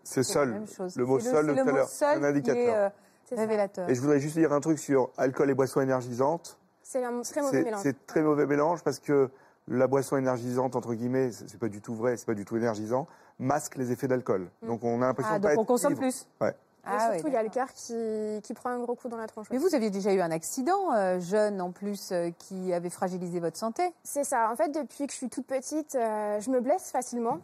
C'est 0.03 0.23
seul. 0.23 0.63
Le 0.95 1.05
mot 1.05 1.19
seul 1.19 1.47
de 1.47 1.53
tout 1.53 1.59
à 1.69 1.71
l'heure, 1.71 1.89
un 2.01 2.23
est, 2.23 2.25
indicateur. 2.27 2.75
euh, 2.75 2.89
C'est 3.25 3.35
ça. 3.35 3.41
révélateur. 3.41 3.89
Et 3.89 3.95
je 3.95 4.01
voudrais 4.01 4.19
juste 4.19 4.37
dire 4.37 4.51
un 4.53 4.59
truc 4.61 4.79
sur 4.79 5.09
alcool 5.17 5.49
et 5.49 5.53
boissons 5.53 5.81
énergisantes. 5.81 6.57
C'est 6.81 7.03
un 7.03 7.21
très 7.21 7.41
mauvais 7.41 7.63
mélange. 7.63 7.81
c'est 7.83 8.05
très 8.05 8.21
mauvais 8.21 8.45
mélange 8.45 8.83
parce 8.83 8.99
que 8.99 9.29
la 9.67 9.87
boisson 9.87 10.17
énergisante, 10.17 10.75
entre 10.75 10.93
guillemets, 10.93 11.31
c'est 11.31 11.59
pas 11.59 11.67
du 11.69 11.81
tout 11.81 11.95
vrai, 11.95 12.15
c'est 12.17 12.27
pas 12.27 12.35
du 12.35 12.45
tout 12.45 12.55
énergisant, 12.57 13.07
masque 13.39 13.75
les 13.77 13.91
effets 13.91 14.07
d'alcool. 14.07 14.47
Donc 14.61 14.83
on 14.83 15.01
a 15.01 15.07
l'impression 15.07 15.33
Ah, 15.33 15.39
de 15.39 15.43
pas 15.43 15.49
donc 15.55 15.57
on 15.59 15.61
être 15.63 15.67
consomme 15.67 15.93
ivre. 15.93 16.01
plus. 16.01 16.27
Ouais. 16.39 16.49
Et 16.49 16.87
Ah 16.87 16.99
surtout, 17.13 17.25
oui, 17.25 17.31
il 17.31 17.33
y 17.33 17.37
a 17.37 17.41
le 17.41 17.49
cœur 17.49 17.73
qui, 17.73 18.41
qui 18.43 18.53
prend 18.53 18.69
un 18.69 18.77
gros 18.79 18.93
coup 18.93 19.07
dans 19.09 19.17
la 19.17 19.25
tronche. 19.25 19.47
Mais 19.49 19.57
vous 19.57 19.73
aviez 19.73 19.89
déjà 19.89 20.13
eu 20.13 20.21
un 20.21 20.29
accident 20.29 20.93
euh, 20.93 21.19
jeune 21.19 21.59
en 21.59 21.71
plus 21.71 22.11
euh, 22.11 22.29
qui 22.37 22.71
avait 22.73 22.91
fragilisé 22.91 23.39
votre 23.39 23.57
santé? 23.57 23.81
C'est 24.03 24.23
ça. 24.23 24.51
En 24.51 24.55
fait, 24.55 24.69
depuis 24.69 25.07
que 25.07 25.11
je 25.13 25.17
suis 25.17 25.29
toute 25.29 25.47
petite, 25.47 25.95
euh, 25.95 26.39
je 26.39 26.51
me 26.51 26.61
blesse 26.61 26.91
facilement. 26.91 27.39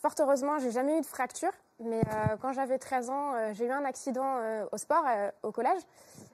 Fort 0.00 0.14
heureusement, 0.18 0.58
j'ai 0.58 0.70
jamais 0.70 0.98
eu 0.98 1.00
de 1.00 1.06
fracture. 1.06 1.52
Mais 1.80 2.00
euh, 2.00 2.36
quand 2.40 2.52
j'avais 2.52 2.78
13 2.78 3.10
ans, 3.10 3.34
euh, 3.34 3.52
j'ai 3.54 3.66
eu 3.66 3.70
un 3.70 3.84
accident 3.84 4.36
euh, 4.38 4.64
au 4.72 4.78
sport, 4.78 5.04
au 5.42 5.52
collège. 5.52 5.80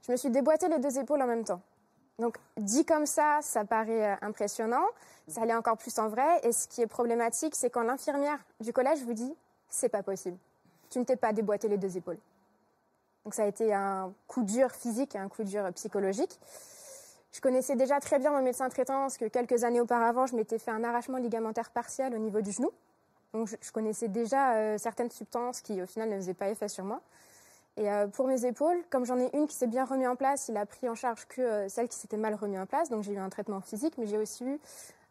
Je 0.07 0.13
me 0.13 0.17
suis 0.17 0.31
déboîté 0.31 0.69
les 0.69 0.79
deux 0.79 0.99
épaules 0.99 1.23
en 1.23 1.27
même 1.27 1.45
temps. 1.45 1.61
Donc, 2.19 2.37
dit 2.57 2.85
comme 2.85 3.07
ça, 3.07 3.39
ça 3.43 3.65
paraît 3.65 4.19
impressionnant. 4.23 4.85
Ça 5.29 5.45
l'est 5.45 5.55
encore 5.55 5.77
plus 5.77 5.97
en 5.99 6.09
vrai. 6.09 6.41
Et 6.43 6.53
ce 6.53 6.67
qui 6.67 6.83
est 6.83 6.87
problématique, 6.87 7.55
c'est 7.55 7.71
quand 7.71 7.83
l'infirmière 7.83 8.39
du 8.61 8.73
collège 8.73 9.03
vous 9.05 9.13
dit 9.13 9.35
c'est 9.69 9.89
pas 9.89 10.03
possible. 10.03 10.37
Tu 10.91 10.99
ne 10.99 11.05
t'es 11.05 11.17
pas 11.17 11.33
déboîté 11.33 11.69
les 11.69 11.77
deux 11.77 11.97
épaules. 11.97 12.19
Donc, 13.25 13.35
ça 13.35 13.45
a 13.45 13.47
été 13.47 13.73
un 13.73 14.13
coup 14.27 14.43
dur 14.43 14.73
physique 14.73 15.15
et 15.15 15.19
un 15.19 15.29
coup 15.29 15.45
dur 15.45 15.71
psychologique. 15.75 16.41
Je 17.33 17.41
connaissais 17.41 17.77
déjà 17.77 18.01
très 18.01 18.19
bien 18.19 18.33
mon 18.33 18.43
médecin 18.43 18.69
traitant 18.69 19.03
parce 19.03 19.19
que 19.19 19.27
quelques 19.27 19.63
années 19.65 19.81
auparavant, 19.81 20.27
je 20.27 20.35
m'étais 20.35 20.59
fait 20.59 20.71
un 20.71 20.83
arrachement 20.83 21.19
ligamentaire 21.19 21.71
partiel 21.71 22.15
au 22.15 22.19
niveau 22.19 22.41
du 22.41 22.51
genou. 22.51 22.73
Donc 23.33 23.49
je, 23.49 23.73
connaissais 23.73 24.09
déjà 24.09 24.55
euh, 24.55 24.79
certaines 24.79 25.11
substances 25.11 25.61
qui 25.61 25.83
au 25.83 25.87
final 25.87 26.09
ne 26.09 26.17
faisaient 26.17 26.35
pas 26.35 26.49
effet 26.49 26.69
sur 26.69 26.85
moi. 26.85 27.01
Et 27.77 27.91
euh, 27.91 28.07
pour 28.09 28.27
mes 28.27 28.45
épaules, 28.45 28.83
comme 28.91 29.05
j'en 29.05 29.19
ai 29.19 29.31
une 29.37 29.47
qui 29.47 29.55
s'est 29.55 29.67
bien 29.67 29.85
remis 29.85 30.07
en 30.07 30.17
place, 30.17 30.49
il 30.49 30.57
a 30.57 30.67
pris 30.67 30.89
en 30.89 30.95
charge 30.95 31.27
que 31.27 31.41
euh, 31.41 31.69
celle 31.69 31.89
qui 31.89 31.97
s'était 31.97 32.17
mal 32.17 32.35
remis 32.35 32.59
en 32.59 32.67
place. 32.67 32.89
Donc 32.89 33.05
j'ai 33.05 33.13
eu 33.13 33.19
un 33.19 33.29
traitement 33.29 33.61
physique, 33.61 33.95
mais 33.99 34.07
j'ai 34.07 34.19
aussi 34.19 34.45
eu 34.45 34.59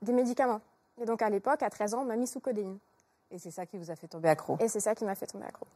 des 0.02 0.14
médicaments. 0.14 0.62
Et 1.00 1.06
donc 1.06 1.22
à 1.22 1.30
l'époque, 1.30 1.62
à 1.62 1.70
13 1.70 1.94
ans, 1.94 2.02
on 2.02 2.06
m'a 2.06 2.16
mis 2.16 2.28
sous 2.28 2.40
codéine. 2.40 2.78
Et 3.30 3.40
c'est 3.40 3.52
ça 3.52 3.66
qui 3.66 3.78
vous 3.78 3.92
a 3.92 3.96
fait 3.96 4.08
tomber 4.08 4.30
accro? 4.30 4.58
Et 4.60 4.68
c'est 4.68 4.80
ça 4.80 4.96
qui 4.96 5.06
m'a 5.06 5.16
fait 5.16 5.28
tomber 5.28 5.46
accro. 5.46 5.68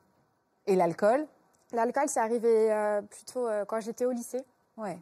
Et 0.66 0.76
l'alcool? 0.76 1.28
L'alcool, 1.74 2.08
c'est 2.08 2.20
arrivé 2.20 3.00
plutôt 3.10 3.48
quand 3.68 3.80
j'étais 3.80 4.06
au 4.06 4.12
lycée. 4.12 4.44
Ouais. 4.78 4.98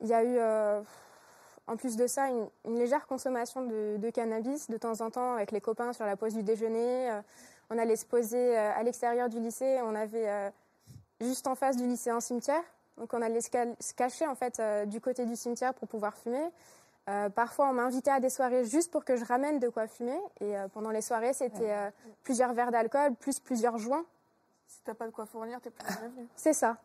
Il 0.00 0.08
y 0.08 0.14
a 0.14 0.22
eu, 0.24 0.38
en 1.66 1.76
plus 1.76 1.96
de 1.96 2.06
ça, 2.06 2.28
une, 2.28 2.46
une 2.66 2.78
légère 2.78 3.06
consommation 3.06 3.62
de, 3.62 3.96
de 3.98 4.10
cannabis 4.10 4.68
de 4.68 4.76
temps 4.76 5.00
en 5.00 5.10
temps 5.10 5.34
avec 5.34 5.50
les 5.52 5.60
copains 5.60 5.92
sur 5.92 6.04
la 6.04 6.16
pause 6.16 6.34
du 6.34 6.42
déjeuner. 6.42 7.10
Euh, 7.10 7.20
on 7.70 7.78
allait 7.78 7.96
se 7.96 8.04
poser 8.06 8.56
euh, 8.58 8.72
à 8.74 8.82
l'extérieur 8.82 9.28
du 9.28 9.40
lycée. 9.40 9.80
On 9.82 9.94
avait 9.94 10.28
euh, 10.28 10.50
juste 11.20 11.46
en 11.46 11.54
face 11.54 11.76
du 11.76 11.86
lycée 11.86 12.10
un 12.10 12.20
cimetière. 12.20 12.62
Donc 12.98 13.12
on 13.14 13.22
allait 13.22 13.40
se, 13.40 13.50
cal- 13.50 13.74
se 13.80 13.94
cacher 13.94 14.26
en 14.26 14.34
fait 14.34 14.60
euh, 14.60 14.84
du 14.84 15.00
côté 15.00 15.24
du 15.24 15.34
cimetière 15.36 15.72
pour 15.74 15.88
pouvoir 15.88 16.16
fumer. 16.16 16.46
Euh, 17.08 17.28
parfois, 17.28 17.68
on 17.68 17.72
m'invitait 17.74 18.10
à 18.10 18.20
des 18.20 18.30
soirées 18.30 18.64
juste 18.64 18.90
pour 18.90 19.04
que 19.04 19.16
je 19.16 19.24
ramène 19.24 19.58
de 19.58 19.68
quoi 19.68 19.86
fumer. 19.86 20.18
Et 20.40 20.56
euh, 20.56 20.68
pendant 20.68 20.90
les 20.90 21.02
soirées, 21.02 21.32
c'était 21.32 21.70
euh, 21.72 21.90
plusieurs 22.22 22.52
verres 22.54 22.70
d'alcool 22.70 23.14
plus 23.14 23.40
plusieurs 23.40 23.78
joints. 23.78 24.04
Si 24.66 24.80
t'as 24.84 24.94
pas 24.94 25.06
de 25.06 25.10
quoi 25.12 25.26
fournir, 25.26 25.60
t'es 25.60 25.70
plus 25.70 25.86
bienvenu. 25.98 26.26
C'est 26.36 26.52
ça. 26.54 26.76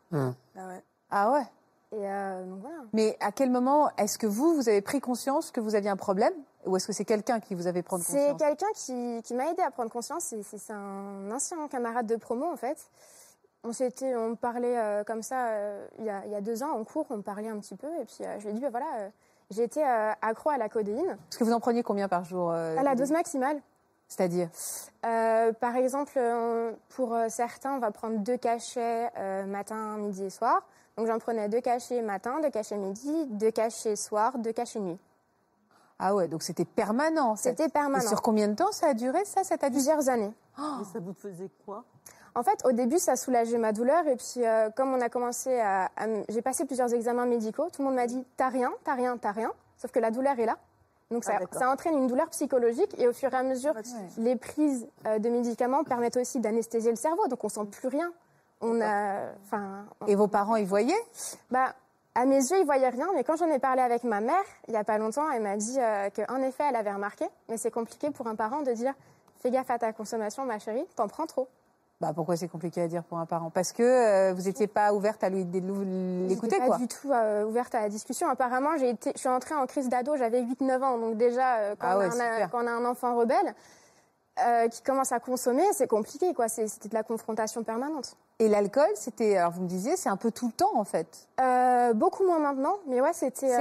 Ah 0.57 0.67
ouais. 0.67 0.83
Ah 1.09 1.31
ouais. 1.31 1.43
Et 1.91 2.07
euh, 2.07 2.45
donc 2.45 2.59
voilà. 2.61 2.77
Mais 2.93 3.17
à 3.19 3.31
quel 3.31 3.49
moment 3.49 3.89
est-ce 3.97 4.17
que 4.17 4.27
vous, 4.27 4.53
vous 4.55 4.69
avez 4.69 4.81
pris 4.81 5.01
conscience 5.01 5.49
que 5.51 5.59
vous 5.59 5.73
aviez 5.75 5.89
un 5.89 5.95
problème 5.97 6.33
Ou 6.65 6.77
est-ce 6.77 6.85
que 6.87 6.93
c'est 6.93 7.05
quelqu'un 7.05 7.39
qui 7.39 7.55
vous 7.55 7.65
avait 7.67 7.81
pris 7.81 7.99
C'est 8.01 8.13
conscience? 8.35 8.39
quelqu'un 8.41 8.71
qui, 8.75 9.21
qui 9.23 9.33
m'a 9.33 9.49
aidé 9.51 9.61
à 9.63 9.71
prendre 9.71 9.89
conscience. 9.91 10.23
C'est- 10.25 10.43
C'est 10.43 10.57
c'est 10.59 10.73
un 10.73 11.31
ancien 11.31 11.67
camarade 11.67 12.05
de 12.05 12.15
promo, 12.15 12.45
en 12.45 12.55
fait. 12.57 12.77
On 13.63 13.73
s'était, 13.73 14.15
on 14.15 14.35
parlait 14.35 14.77
euh, 14.77 15.03
comme 15.03 15.21
ça 15.23 15.47
euh, 15.49 15.87
il, 15.97 16.05
y 16.05 16.09
a, 16.09 16.23
il 16.25 16.31
y 16.31 16.35
a 16.35 16.41
deux 16.41 16.63
ans 16.63 16.71
en 16.79 16.83
cours, 16.85 17.07
on 17.09 17.21
parlait 17.21 17.49
un 17.49 17.59
petit 17.59 17.75
peu. 17.75 17.87
Et 17.99 18.05
puis 18.05 18.23
je 18.37 18.43
lui 18.43 18.49
ai 18.51 18.53
dit, 18.53 18.61
bah, 18.61 18.69
voilà, 18.69 19.09
j'ai 19.49 19.63
été 19.63 19.83
euh, 19.85 20.11
accro 20.21 20.51
à 20.51 20.57
la 20.57 20.69
codéine, 20.69 21.17
Parce 21.29 21.37
que 21.37 21.43
vous 21.43 21.51
en 21.53 21.59
preniez 21.59 21.83
combien 21.83 22.07
par 22.07 22.23
jour 22.23 22.51
à 22.51 22.81
la 22.83 22.95
dose 22.95 23.11
maximale. 23.11 23.59
C'est-à-dire 24.09 24.49
Euh, 25.05 25.53
par 25.53 25.75
exemple, 25.77 26.13
euh, 26.17 26.73
pour 26.89 27.13
euh, 27.15 27.27
certains, 27.29 27.73
on 27.75 27.79
va 27.79 27.91
prendre 27.91 28.17
deux 28.19 28.35
cachets 28.37 29.09
euh, 29.17 29.45
matin, 29.45 29.95
midi 29.97 30.25
et 30.25 30.29
soir. 30.29 30.61
Donc 30.97 31.07
j'en 31.07 31.19
prenais 31.19 31.47
deux 31.47 31.61
cachets 31.61 32.01
matin, 32.01 32.41
deux 32.41 32.49
cachets 32.49 32.75
midi, 32.75 33.25
deux 33.27 33.51
cachets 33.51 33.95
soir, 33.95 34.37
deux 34.39 34.51
cachets 34.51 34.79
nuit. 34.81 34.97
Ah 35.99 36.15
ouais, 36.15 36.27
donc 36.27 36.43
c'était 36.43 36.65
permanent. 36.65 37.35
ça. 37.37 37.51
C'était 37.51 37.65
Et 37.65 37.69
permanent. 37.69 38.05
sur 38.07 38.21
combien 38.21 38.47
de 38.49 38.55
temps 38.55 38.71
ça 38.71 38.87
a 38.87 38.93
duré, 38.93 39.23
ça, 39.25 39.43
cette 39.45 39.63
addiction 39.63 39.93
Plusieurs 39.95 40.09
années. 40.13 40.33
Mais 40.57 40.85
ça 40.91 40.99
vous 40.99 41.13
faisait 41.13 41.49
quoi? 41.65 41.83
En 42.35 42.43
fait, 42.43 42.61
au 42.65 42.71
début, 42.71 42.99
ça 42.99 43.15
soulageait 43.15 43.57
ma 43.57 43.71
douleur. 43.73 44.05
Et 44.07 44.15
puis, 44.15 44.45
euh, 44.45 44.69
comme 44.75 44.93
on 44.93 45.01
a 45.01 45.09
commencé 45.09 45.59
à. 45.59 45.89
J'ai 46.29 46.41
passé 46.41 46.65
plusieurs 46.65 46.93
examens 46.93 47.25
médicaux, 47.25 47.67
tout 47.71 47.81
le 47.81 47.87
monde 47.87 47.95
m'a 47.95 48.07
dit 48.07 48.25
T'as 48.37 48.49
rien, 48.49 48.71
t'as 48.83 48.93
rien, 48.95 49.17
t'as 49.17 49.31
rien. 49.31 49.51
Sauf 49.77 49.91
que 49.91 49.99
la 49.99 50.11
douleur 50.11 50.37
est 50.39 50.45
là. 50.45 50.57
Donc, 51.11 51.23
ça, 51.23 51.39
Ah, 51.41 51.45
ça 51.57 51.69
entraîne 51.71 51.97
une 51.97 52.07
douleur 52.07 52.29
psychologique. 52.29 52.93
Et 52.99 53.07
au 53.07 53.13
fur 53.13 53.33
et 53.33 53.37
à 53.37 53.43
mesure, 53.43 53.73
Ouais. 53.75 53.81
les 54.17 54.35
prises 54.35 54.87
euh, 55.07 55.17
de 55.19 55.29
médicaments 55.29 55.83
permettent 55.83 56.17
aussi 56.17 56.39
d'anesthésier 56.39 56.91
le 56.91 56.97
cerveau. 56.97 57.27
Donc, 57.27 57.43
on 57.43 57.49
sent 57.49 57.65
plus 57.71 57.87
rien. 57.87 58.11
On 58.61 58.79
a. 58.81 59.31
Enfin. 59.45 59.85
on- 60.01 60.05
Et 60.07 60.15
vos 60.15 60.27
parents 60.27 60.55
y 60.57 60.65
voyaient? 60.65 60.93
Bah, 61.49 61.73
à 62.15 62.25
mes 62.25 62.35
yeux, 62.37 62.59
ils 62.59 62.65
voyaient 62.65 62.89
rien, 62.89 63.07
mais 63.15 63.23
quand 63.23 63.37
j'en 63.37 63.47
ai 63.49 63.59
parlé 63.59 63.81
avec 63.81 64.03
ma 64.03 64.19
mère, 64.19 64.43
il 64.67 64.73
y 64.73 64.77
a 64.77 64.83
pas 64.83 64.97
longtemps, 64.97 65.29
elle 65.31 65.41
m'a 65.41 65.55
dit 65.55 65.77
euh, 65.79 66.09
qu'en 66.09 66.41
effet, 66.41 66.63
elle 66.69 66.75
avait 66.75 66.91
remarqué. 66.91 67.25
Mais 67.47 67.57
c'est 67.57 67.71
compliqué 67.71 68.11
pour 68.11 68.27
un 68.27 68.35
parent 68.35 68.61
de 68.61 68.71
dire 68.73 68.93
Fais 69.41 69.51
gaffe 69.51 69.69
à 69.71 69.79
ta 69.79 69.93
consommation, 69.93 70.43
ma 70.45 70.59
chérie, 70.59 70.85
t'en 70.97 71.07
prends 71.07 71.25
trop. 71.25 71.47
Bah 72.01 72.13
pourquoi 72.15 72.37
c'est 72.37 72.47
compliqué 72.47 72.81
à 72.81 72.87
dire 72.87 73.03
pour 73.03 73.17
un 73.17 73.25
parent? 73.25 73.49
Parce 73.49 73.73
que 73.73 73.83
euh, 73.83 74.33
vous 74.33 74.43
n'étiez 74.43 74.67
pas 74.67 74.93
ouverte 74.93 75.21
à 75.23 75.29
lui 75.29 75.43
l'écouter 75.43 76.57
quoi. 76.57 76.67
pas 76.69 76.77
du 76.77 76.87
tout 76.87 77.11
euh, 77.11 77.43
ouverte 77.43 77.75
à 77.75 77.81
la 77.81 77.89
discussion. 77.89 78.29
Apparemment, 78.29 78.77
j'ai 78.77 78.91
été, 78.91 79.11
je 79.15 79.19
suis 79.19 79.27
entrée 79.29 79.53
en 79.55 79.65
crise 79.65 79.89
d'ado, 79.89 80.15
j'avais 80.15 80.41
8-9 80.41 80.81
ans. 80.81 80.97
Donc 80.97 81.17
déjà, 81.17 81.57
euh, 81.57 81.75
quand, 81.77 81.87
Ah 81.89 81.97
on 81.97 81.99
ouais, 81.99 82.05
a 82.05 82.07
un, 82.07 82.11
super. 82.11 82.51
quand 82.51 82.63
on 82.63 82.67
a 82.67 82.71
un 82.71 82.85
enfant 82.85 83.15
rebelle 83.15 83.53
qui 84.71 84.81
commence 84.83 85.11
à 85.11 85.19
consommer, 85.19 85.65
c'est 85.73 85.87
compliqué. 85.89 86.33
quoi. 86.33 86.47
C'était 86.47 86.87
de 86.87 86.93
la 86.93 87.03
confrontation 87.03 87.61
permanente. 87.63 88.15
Et 88.39 88.47
l'alcool, 88.47 88.87
c'était, 88.95 89.35
alors 89.35 89.51
vous 89.51 89.63
me 89.63 89.67
disiez, 89.67 89.97
c'est 89.97 90.07
un 90.07 90.15
peu 90.15 90.31
tout 90.31 90.47
le 90.47 90.53
temps 90.53 90.77
en 90.77 90.85
fait. 90.85 91.27
Beaucoup 91.95 92.25
moins 92.25 92.39
maintenant, 92.39 92.77
mais 92.87 93.01
ouais, 93.01 93.11
c'était... 93.11 93.51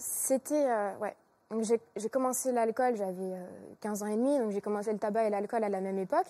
C'était. 0.00 0.66
ouais. 1.00 1.14
Donc 1.50 1.62
j'ai 1.62 2.08
commencé 2.08 2.50
l'alcool, 2.50 2.96
j'avais 2.96 3.34
euh, 3.34 3.46
15 3.80 4.02
ans 4.02 4.06
et 4.06 4.16
demi, 4.16 4.36
donc 4.38 4.50
j'ai 4.50 4.60
commencé 4.60 4.92
le 4.92 4.98
tabac 4.98 5.24
et 5.24 5.30
l'alcool 5.30 5.62
à 5.62 5.68
la 5.68 5.80
même 5.80 5.98
époque. 5.98 6.26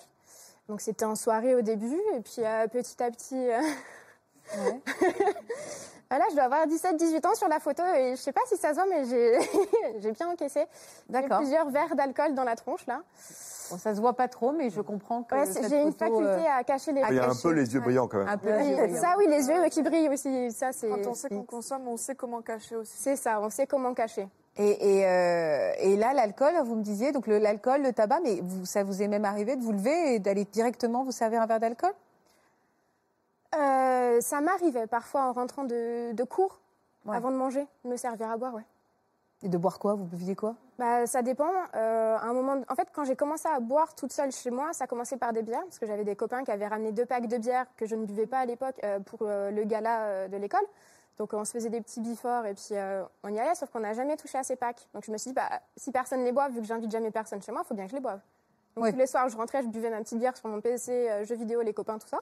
Donc 0.69 0.81
c'était 0.81 1.05
en 1.05 1.15
soirée 1.15 1.55
au 1.55 1.61
début, 1.61 1.99
et 2.15 2.19
puis 2.21 2.39
euh, 2.39 2.67
petit 2.67 3.01
à 3.01 3.09
petit. 3.11 3.35
euh, 3.49 3.61
Ouais. 4.63 4.79
Là, 6.09 6.23
je 6.29 6.35
dois 6.35 6.45
avoir 6.45 6.65
17-18 6.67 7.27
ans 7.27 7.35
sur 7.35 7.49
la 7.49 7.59
photo 7.59 7.83
et 7.83 8.11
je 8.11 8.21
sais 8.21 8.31
pas 8.31 8.39
si 8.47 8.55
ça 8.55 8.69
se 8.69 8.75
voit, 8.75 8.85
mais 8.89 9.03
j'ai 9.03 9.37
j'ai 9.99 10.11
bien 10.13 10.29
encaissé. 10.29 10.65
D'accord. 11.09 11.39
plusieurs 11.39 11.69
verres 11.69 11.95
d'alcool 11.97 12.33
dans 12.33 12.45
la 12.45 12.55
tronche, 12.55 12.85
là. 12.87 13.01
Bon, 13.69 13.77
ça 13.77 13.93
se 13.93 13.99
voit 13.99 14.13
pas 14.13 14.29
trop, 14.29 14.53
mais 14.53 14.69
je 14.69 14.79
comprends 14.79 15.23
que 15.23 15.35
Ouais, 15.35 15.67
j'ai 15.69 15.81
une 15.81 15.91
faculté 15.91 16.23
euh, 16.23 16.57
à 16.57 16.63
cacher 16.63 16.93
les 16.93 17.01
à 17.03 17.09
Il 17.09 17.17
y 17.17 17.19
a 17.19 17.29
un 17.29 17.35
peu 17.35 17.51
les 17.51 17.73
yeux 17.73 17.79
ouais. 17.79 17.85
brillants 17.85 18.07
quand 18.07 18.19
même. 18.19 18.29
un 18.29 18.37
peu 18.37 18.49
les 18.57 18.69
yeux 18.69 18.75
brillants. 18.77 19.01
ça, 19.01 19.15
oui, 19.17 19.25
les 19.27 19.49
yeux 19.49 19.67
qui 19.69 19.83
brillent 19.83 20.07
aussi. 20.07 20.49
Ça, 20.53 20.71
c'est. 20.71 20.87
Quand 20.87 21.07
on 21.07 21.13
sait 21.13 21.27
qu'on 21.27 21.43
consomme, 21.43 21.85
on 21.89 21.97
sait 21.97 22.15
comment 22.15 22.41
cacher 22.41 22.77
aussi. 22.77 22.93
C'est 22.95 23.17
ça, 23.17 23.41
on 23.41 23.49
sait 23.49 23.67
comment 23.67 23.93
cacher. 23.93 24.29
Et, 24.59 24.99
et, 24.99 25.05
euh, 25.05 25.71
et 25.79 25.95
là, 25.95 26.13
l'alcool, 26.13 26.53
vous 26.65 26.75
me 26.75 26.81
disiez, 26.81 27.11
donc 27.11 27.27
l'alcool, 27.27 27.83
le, 27.83 27.93
tabac, 27.93 28.19
mais 28.23 28.39
vous, 28.41 28.65
ça 28.65 28.83
vous 28.83 29.01
est 29.01 29.07
même 29.07 29.25
arrivé 29.25 29.55
de 29.55 29.61
vous 29.61 29.71
lever 29.71 30.15
et 30.15 30.19
d'aller 30.19 30.45
directement 30.45 31.03
vous 31.03 31.11
servir 31.11 31.41
un 31.41 31.45
verre 31.45 31.59
d'alcool? 31.59 31.93
Euh, 33.55 34.19
ça 34.19 34.41
m'arrivait 34.41 34.87
parfois 34.87 35.29
en 35.29 35.33
rentrant 35.33 35.63
de, 35.63 36.11
de 36.13 36.23
cours, 36.23 36.59
Ouais. 37.05 37.15
avant 37.15 37.31
de 37.31 37.37
manger, 37.37 37.65
de 37.85 37.89
me 37.89 37.95
servir 37.95 38.29
à 38.29 38.37
boire, 38.37 38.53
ouais. 38.53 38.65
Et 39.43 39.49
de 39.49 39.57
boire 39.57 39.77
quoi? 39.77 39.93
Vous 39.93 40.03
buviez 40.05 40.35
quoi? 40.35 40.55
Bah, 40.79 41.05
ça 41.05 41.21
dépend. 41.21 41.51
Euh, 41.75 42.17
à 42.17 42.23
un 42.25 42.33
moment, 42.33 42.61
en 42.67 42.75
fait, 42.75 42.89
quand 42.91 43.05
j'ai 43.05 43.15
commencé 43.15 43.47
à 43.47 43.59
boire 43.59 43.93
toute 43.93 44.11
seule 44.11 44.31
chez 44.31 44.49
moi, 44.49 44.73
ça 44.73 44.87
commençait 44.87 45.17
par 45.17 45.31
des 45.31 45.43
bières, 45.43 45.63
parce 45.63 45.77
que 45.77 45.85
j'avais 45.85 46.03
des 46.03 46.15
copains 46.15 46.43
qui 46.43 46.51
avaient 46.51 46.67
ramené 46.67 46.91
deux 46.91 47.05
packs 47.05 47.27
de 47.27 47.37
bières 47.37 47.67
que 47.77 47.85
je 47.85 47.95
ne 47.95 48.05
buvais 48.05 48.25
pas 48.25 48.39
à 48.39 48.45
l'époque 48.45 48.75
euh, 48.83 48.99
pour 48.99 49.19
euh, 49.21 49.51
le 49.51 49.63
gala 49.63 50.27
de 50.27 50.37
l'école. 50.37 50.65
Donc, 51.17 51.33
on 51.33 51.43
se 51.45 51.51
faisait 51.51 51.69
des 51.69 51.81
petits 51.81 51.99
biforts 51.99 52.45
et 52.45 52.53
puis 52.53 52.67
euh, 52.73 53.03
on 53.23 53.33
y 53.33 53.39
allait, 53.39 53.55
sauf 53.55 53.69
qu'on 53.71 53.79
n'a 53.79 53.93
jamais 53.93 54.15
touché 54.17 54.37
à 54.37 54.43
ces 54.43 54.55
packs. 54.55 54.87
Donc, 54.93 55.03
je 55.05 55.11
me 55.11 55.17
suis 55.17 55.31
dit, 55.31 55.33
bah, 55.35 55.49
si 55.75 55.91
personne 55.91 56.19
ne 56.19 56.25
les 56.25 56.31
boit, 56.31 56.47
vu 56.49 56.61
que 56.61 56.67
j'invite 56.67 56.91
jamais 56.91 57.09
personne 57.11 57.41
chez 57.41 57.51
moi, 57.51 57.61
il 57.63 57.67
faut 57.67 57.73
bien 57.73 57.85
que 57.85 57.91
je 57.91 57.95
les 57.95 58.01
boive. 58.01 58.19
Donc, 58.75 58.83
Ouais. 58.85 58.91
tous 58.91 58.97
les 58.99 59.07
soirs, 59.07 59.27
je 59.27 59.35
rentrais, 59.35 59.63
je 59.63 59.67
buvais 59.67 59.89
ma 59.89 59.97
petite 60.01 60.19
bière 60.19 60.37
sur 60.37 60.47
mon 60.47 60.61
PC, 60.61 60.91
euh, 61.09 61.25
jeux 61.25 61.35
vidéo, 61.35 61.61
les 61.63 61.73
copains, 61.73 61.97
tout 61.97 62.07
ça. 62.07 62.19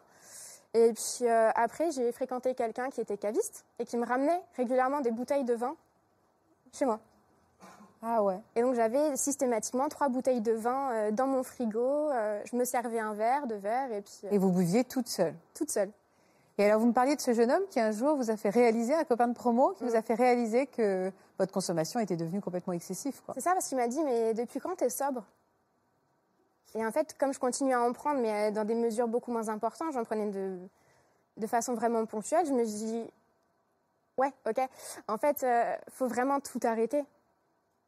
Et 0.74 0.94
puis 0.94 1.28
euh, 1.30 1.52
après, 1.56 1.92
j'ai 1.92 2.12
fréquenté 2.14 2.54
quelqu'un 2.56 2.90
qui 2.90 3.02
était 3.02 3.18
caviste 3.18 3.66
et 3.80 3.86
qui 3.86 3.98
me 3.98 4.06
ramenait 4.06 4.42
régulièrement 4.56 5.02
des 5.02 5.12
bouteilles 5.12 5.44
de 5.46 5.54
vin 5.54 5.76
chez 6.74 6.86
moi. 6.86 7.00
Ah 8.02 8.22
ouais. 8.24 8.40
Et 8.56 8.62
donc 8.62 8.76
j'avais 8.76 9.16
systématiquement 9.18 9.88
trois 9.90 10.10
bouteilles 10.10 10.42
de 10.42 10.52
vin 10.52 11.12
dans 11.12 11.28
mon 11.28 11.44
frigo. 11.44 12.10
je 12.44 12.56
me 12.56 12.66
servais 12.66 13.00
un 13.00 13.14
verre, 13.14 13.48
deux 13.48 13.56
verres, 13.56 13.92
et 13.94 14.02
puis 14.02 14.28
Et 14.32 14.38
vous 14.38 14.52
buviez 14.52 14.84
toute 14.84 15.08
seule 15.08 15.34
toute 15.54 15.72
seule. 15.72 15.90
Et 16.58 16.64
alors, 16.66 16.80
vous 16.80 16.88
me 16.88 16.94
parliez 16.94 17.16
de 17.16 17.22
ce 17.22 17.34
jeune 17.34 17.52
homme 17.52 17.64
qui 17.70 17.80
un 17.80 17.92
jour 17.92 18.16
vous 18.16 18.30
a 18.32 18.38
fait 18.38 18.50
réaliser, 18.50 18.94
un 18.94 19.04
copain 19.04 19.28
de 19.28 19.34
promo, 19.34 19.74
qui 19.74 19.84
Mm. 19.84 19.88
vous 19.90 19.96
a 19.96 20.02
fait 20.02 20.14
réaliser 20.16 20.68
que 20.68 21.12
votre 21.38 21.52
consommation 21.52 22.00
était 22.00 22.16
devenue 22.16 22.40
complètement 22.42 22.74
excessive. 22.74 23.20
C'est 23.34 23.42
ça 23.42 23.52
parce 23.54 23.68
qu'il 23.68 23.78
m'a 23.78 23.88
dit 23.90 24.02
mais 24.04 24.34
depuis 24.34 24.60
quand 24.60 24.76
t'es 24.76 24.90
sobre? 24.90 25.24
Et 26.76 26.86
en 26.86 26.92
fait, 26.92 27.18
comme 27.18 27.34
je 27.34 27.40
continue 27.40 27.74
à 27.74 27.82
en 27.82 27.92
prendre, 27.94 28.22
mais 28.22 28.50
euh, 28.50 28.52
dans 28.52 28.66
des 28.66 28.76
mesures 28.76 29.08
beaucoup 29.08 29.32
moins 29.32 29.50
importantes, 29.50 29.94
j'en 29.94 30.04
prenais 30.04 30.30
de, 30.30 30.58
de 31.38 31.48
façon 31.48 31.74
vraiment 31.74 32.06
ponctuelle, 32.06 32.46
je 32.46 32.54
me 32.54 32.64
suis 32.66 32.86
dit 32.86 33.06
ouais, 34.18 34.32
ok. 34.50 34.60
En 35.10 35.18
fait, 35.18 35.44
euh, 35.44 35.76
faut 35.90 36.08
vraiment 36.08 36.40
tout 36.40 36.60
arrêter 36.64 37.04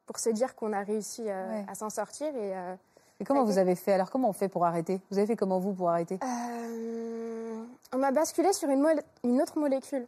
pour 0.06 0.20
se 0.20 0.30
dire 0.30 0.56
qu'on 0.56 0.74
a 0.74 0.82
réussi 0.84 1.24
euh, 1.30 1.52
Ouais. 1.52 1.66
à 1.70 1.76
s'en 1.76 1.90
sortir 1.90 2.28
et 2.36 2.56
euh, 2.56 2.76
Et 3.20 3.26
comment 3.26 3.44
vous 3.44 3.58
avez 3.58 3.76
fait 3.76 3.94
Alors, 3.94 4.12
comment 4.12 4.30
on 4.30 4.34
fait 4.34 4.48
pour 4.48 4.66
arrêter? 4.66 5.02
Vous 5.10 5.18
avez 5.18 5.28
fait 5.28 5.36
comment 5.36 5.60
vous 5.60 5.74
pour 5.74 5.90
arrêter? 5.90 6.20
Euh, 6.24 7.64
on 7.94 7.98
m'a 7.98 8.12
basculé 8.12 8.54
sur 8.54 8.70
une, 8.70 9.42
autre 9.42 9.58
molécule, 9.58 10.06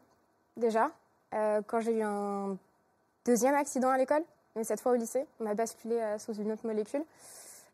déjà, 0.57 0.91
euh, 1.33 1.61
quand 1.65 1.79
j'ai 1.79 1.97
eu 1.97 2.03
un 2.03 2.55
deuxième 3.25 3.55
accident 3.55 3.89
à 3.89 3.97
l'école, 3.97 4.23
mais 4.55 4.63
cette 4.63 4.81
fois 4.81 4.91
au 4.91 4.95
lycée. 4.95 5.25
On 5.39 5.45
m'a 5.45 5.55
basculé 5.55 5.95
euh, 5.95 6.19
sous 6.19 6.33
une 6.33 6.51
autre 6.51 6.65
molécule. 6.65 7.03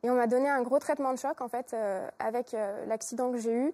Et 0.03 0.09
on 0.09 0.15
m'a 0.15 0.27
donné 0.27 0.47
un 0.49 0.61
gros 0.61 0.79
traitement 0.79 1.11
de 1.11 1.17
choc, 1.17 1.41
en 1.41 1.47
fait, 1.47 1.75
avec 2.19 2.55
l'accident 2.85 3.31
que 3.31 3.39
j'ai 3.39 3.53
eu. 3.53 3.73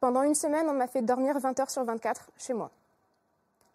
Pendant 0.00 0.22
une 0.22 0.34
semaine, 0.34 0.66
on 0.68 0.74
m'a 0.74 0.88
fait 0.88 1.00
dormir 1.00 1.38
20 1.38 1.60
heures 1.60 1.70
sur 1.70 1.84
24 1.84 2.28
chez 2.36 2.54
moi. 2.54 2.70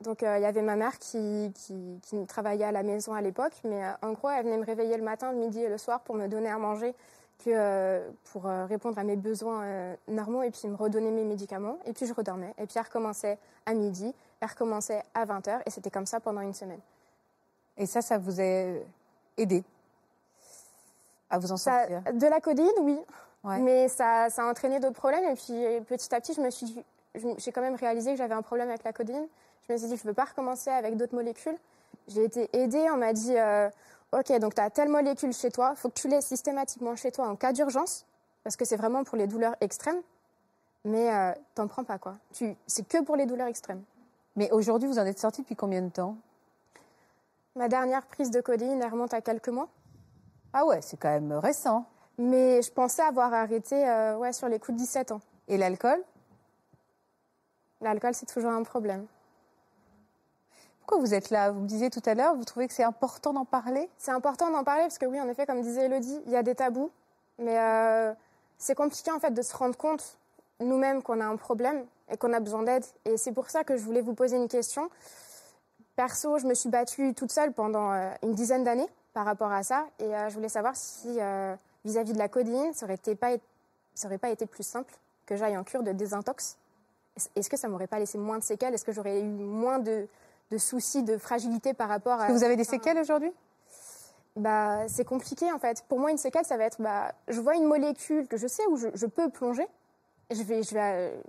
Donc, 0.02 0.24
euh, 0.24 0.38
il 0.38 0.41
y 0.41 0.45
avait 0.45 0.62
ma 0.62 0.76
mère 0.76 0.97
qui, 0.97 1.52
qui, 1.56 2.00
qui 2.04 2.26
travaillait 2.26 2.66
à 2.66 2.72
la 2.72 2.84
maison 2.84 3.14
à 3.14 3.22
l'époque, 3.22 3.54
mais 3.66 3.84
euh, 3.84 3.91
en 4.02 4.14
gros, 4.14 4.30
elle 4.30 4.45
venait 4.45 4.58
me 4.58 4.66
réveiller 4.66 4.95
le 4.97 5.04
matin, 5.04 5.32
le 5.32 5.38
midi 5.38 5.62
et 5.62 5.68
le 5.68 5.78
soir 5.78 6.00
pour 6.02 6.16
me 6.16 6.28
donner 6.28 6.50
à 6.50 6.58
manger 6.58 6.93
que 7.43 7.50
euh, 7.50 8.10
pour 8.32 8.43
répondre 8.43 8.97
à 9.00 9.04
mes 9.04 9.16
besoins 9.16 9.95
normaux 10.08 10.43
et 10.43 10.52
puis 10.52 10.68
me 10.68 10.76
redonner 10.76 11.12
mes 11.12 11.24
médicaments. 11.24 11.78
Et 11.86 11.93
puis 11.93 12.06
je 12.06 12.14
redormais. 12.14 12.54
Et 12.58 12.66
puis 12.66 12.76
elle 12.78 12.84
recommençait 12.84 13.38
à 13.66 13.74
midi, 13.74 14.14
elle 14.41 14.50
recommençait 14.50 15.04
à 15.14 15.26
20h 15.26 15.62
et 15.66 15.70
c'était 15.70 15.89
comme 15.89 16.06
ça 16.06 16.20
pendant 16.20 16.41
une 16.41 16.54
semaine. 16.54 16.80
Et 17.78 17.86
ça, 17.86 18.02
ça 18.02 18.18
vous 18.18 18.41
a 18.41 18.74
aidé 19.38 19.64
à 21.30 21.39
vous 21.39 21.52
en 21.52 21.58
Ça, 21.58 21.88
sortir? 21.88 22.14
de 22.14 22.28
la 22.28 22.41
codéine, 22.41 22.68
oui. 22.82 23.00
Ouais. 23.45 23.60
Mais 23.60 23.88
ça, 23.88 24.30
ça 24.30 24.43
a 24.43 24.50
entraîné 24.50 24.80
d'autres 24.82 25.00
problèmes. 25.00 25.24
Et 25.24 25.36
puis 25.36 25.86
petit 25.88 26.14
à 26.14 26.20
petit, 26.20 26.34
je 26.34 26.41
me 26.41 26.50
suis, 26.50 26.84
j'ai 27.38 27.52
quand 27.54 27.62
même 27.62 27.76
réalisé 27.76 28.12
que 28.12 28.18
j'avais 28.18 28.34
un 28.34 28.41
problème 28.41 28.68
avec 28.68 28.84
la 28.84 28.91
codéine. 28.91 29.28
Je 29.70 29.74
me 29.74 29.78
suis 29.78 29.88
dit, 29.88 29.98
je 29.98 30.04
ne 30.04 30.08
veux 30.08 30.16
pas 30.16 30.26
recommencer 30.26 30.72
avec 30.72 30.98
d'autres 30.98 31.14
molécules. 31.14 31.58
J'ai 32.08 32.24
été 32.24 32.50
aidée. 32.54 32.88
On 32.92 32.98
m'a 32.98 33.14
dit, 33.14 33.38
euh, 33.38 33.70
OK, 34.12 34.32
donc 34.40 34.56
tu 34.56 34.62
as 34.62 34.72
telle 34.72 34.90
molécule 34.90 35.32
chez 35.32 35.52
toi. 35.52 35.74
Il 35.76 35.80
faut 35.80 35.90
que 35.90 36.00
tu 36.00 36.08
l'aies 36.08 36.22
systématiquement 36.22 36.96
chez 36.96 37.12
toi 37.12 37.28
en 37.28 37.36
cas 37.36 37.54
d'urgence. 37.54 38.08
Parce 38.44 38.56
que 38.56 38.66
c'est 38.66 38.78
vraiment 38.78 39.04
pour 39.04 39.16
les 39.16 39.28
douleurs 39.28 39.56
extrêmes. 39.62 40.02
Mais 40.86 41.14
euh, 41.14 41.34
t'en 41.54 41.68
prends 41.68 41.84
pas, 41.84 42.00
quoi. 42.00 42.16
Tu, 42.34 42.56
c'est 42.66 42.88
que 42.88 43.04
pour 43.04 43.16
les 43.16 43.28
douleurs 43.28 43.46
extrêmes. 43.46 43.84
Mais 44.36 44.50
aujourd'hui, 44.50 44.88
vous 44.88 44.98
en 44.98 45.06
êtes 45.06 45.20
sorti 45.20 45.42
depuis 45.42 45.56
combien 45.56 45.84
de 45.84 45.90
temps? 45.90 46.16
Ma 47.56 47.68
dernière 47.68 48.08
prise 48.08 48.32
de 48.32 48.42
codéine, 48.42 48.82
elle 48.82 48.92
remonte 48.92 49.14
à 49.14 49.22
quelques 49.22 49.50
mois. 49.50 49.68
Ah 50.52 50.66
ouais, 50.66 50.82
c'est 50.82 50.98
quand 50.98 51.10
même 51.10 51.34
récent. 51.34 51.86
Mais 52.18 52.64
je 52.64 52.72
pensais 52.72 53.04
avoir 53.04 53.36
arrêté 53.36 53.88
euh, 53.88 54.18
ouais, 54.18 54.34
sur 54.34 54.50
les 54.50 54.58
coups 54.58 54.78
de 54.78 54.82
17 54.82 55.12
ans. 55.12 55.22
Et 55.48 55.58
l'alcool? 55.58 56.02
L'alcool, 57.82 58.16
c'est 58.16 58.26
toujours 58.26 58.52
un 58.52 58.64
problème. 58.64 59.06
Pourquoi 60.90 61.06
vous 61.06 61.14
êtes 61.14 61.30
là? 61.30 61.52
Vous 61.52 61.60
me 61.60 61.68
disiez 61.68 61.92
tout 61.92 62.02
à 62.08 62.16
l'heure, 62.16 62.34
vous 62.34 62.46
trouvez 62.46 62.68
que 62.68 62.74
c'est 62.74 62.84
important 62.84 63.32
d'en 63.32 63.46
parler? 63.46 63.88
C'est 64.00 64.10
important 64.10 64.50
d'en 64.50 64.64
parler 64.64 64.82
parce 64.82 64.98
que 64.98 65.06
oui, 65.06 65.22
en 65.22 65.30
effet, 65.30 65.46
comme 65.46 65.62
disait 65.62 65.86
Elodie, 65.86 66.20
il 66.26 66.32
y 66.32 66.36
a 66.36 66.42
des 66.42 66.56
tabous. 66.56 66.90
Mais 67.38 67.60
euh, 67.60 68.12
c'est 68.58 68.74
compliqué 68.74 69.12
en 69.12 69.20
fait 69.20 69.30
de 69.30 69.44
se 69.44 69.56
rendre 69.56 69.78
compte 69.78 70.18
nous-mêmes 70.60 71.04
qu'on 71.04 71.22
a 71.22 71.26
un 71.26 71.36
problème 71.36 71.86
et 72.12 72.18
qu'on 72.18 72.34
a 72.34 72.40
besoin 72.40 72.64
d'aide. 72.64 72.84
Et 73.06 73.18
c'est 73.18 73.34
pour 73.34 73.52
ça 73.52 73.64
que 73.64 73.78
je 73.78 73.84
voulais 73.84 74.02
vous 74.02 74.16
poser 74.16 74.38
une 74.38 74.48
question. 74.48 74.90
Perso, 75.96 76.40
je 76.40 76.48
me 76.48 76.56
suis 76.56 76.70
battue 76.70 77.14
toute 77.14 77.32
seule 77.32 77.54
pendant 77.54 77.94
euh, 77.94 78.10
une 78.24 78.34
dizaine 78.34 78.64
d'années 78.64 78.90
par 79.14 79.26
rapport 79.26 79.52
à 79.52 79.62
ça. 79.62 79.86
Et 80.00 80.06
euh, 80.06 80.30
je 80.30 80.34
voulais 80.34 80.50
savoir 80.50 80.76
si 80.76 81.20
vis-à-vis 81.86 82.14
de 82.14 82.18
la 82.18 82.30
codéine, 82.30 82.74
ça 82.74 82.88
aurait, 82.88 82.96
été 82.96 83.14
pas, 83.14 83.38
pas 84.20 84.30
été 84.30 84.48
plus 84.48 84.66
simple 84.66 84.96
que 85.28 85.36
j'aille 85.36 85.56
en 85.56 85.64
cure 85.64 85.84
de 85.84 85.92
désintox? 85.92 86.58
Est-ce 87.36 87.48
que 87.48 87.58
ça 87.58 87.68
m'aurait 87.68 87.86
pas 87.86 88.00
laissé 88.00 88.18
moins 88.18 88.40
de 88.40 88.44
séquelles? 88.44 88.74
Est-ce 88.74 88.86
que 88.86 88.92
j'aurais 88.92 89.22
eu 89.22 89.26
moins 89.26 89.78
de, 89.78 90.08
de 90.52 90.58
soucis, 90.58 91.04
de 91.04 91.18
fragilité 91.18 91.74
par 91.74 91.89
rapport 91.89 92.20
à... 92.20 92.28
Que 92.28 92.32
vous 92.34 92.43
avez 92.43 92.56
des 92.56 92.64
séquelles 92.64 92.97
aujourd'hui? 93.00 93.32
Bah, 94.36 94.88
c'est 94.88 95.06
compliqué 95.06 95.52
en 95.52 95.60
fait. 95.60 95.84
Pour 95.89 96.00
moi, 96.00 96.12
une 96.12 96.18
séquelle, 96.18 96.45
ça 96.45 96.58
va 96.58 96.64
être, 96.66 96.82
bah, 96.82 97.12
je 97.28 97.39
vois 97.41 97.56
une 97.56 97.66
molécule 97.66 98.28
que 98.28 98.38
je 98.38 98.47
sais 98.47 98.66
où 98.68 98.78
je, 98.78 98.88
je 98.93 99.06
peux 99.06 99.30
plonger. 99.30 99.68
Je 100.32 100.41
vais, 100.43 100.64
je 100.64 100.74
vais, 100.74 100.82
euh, 100.82 101.22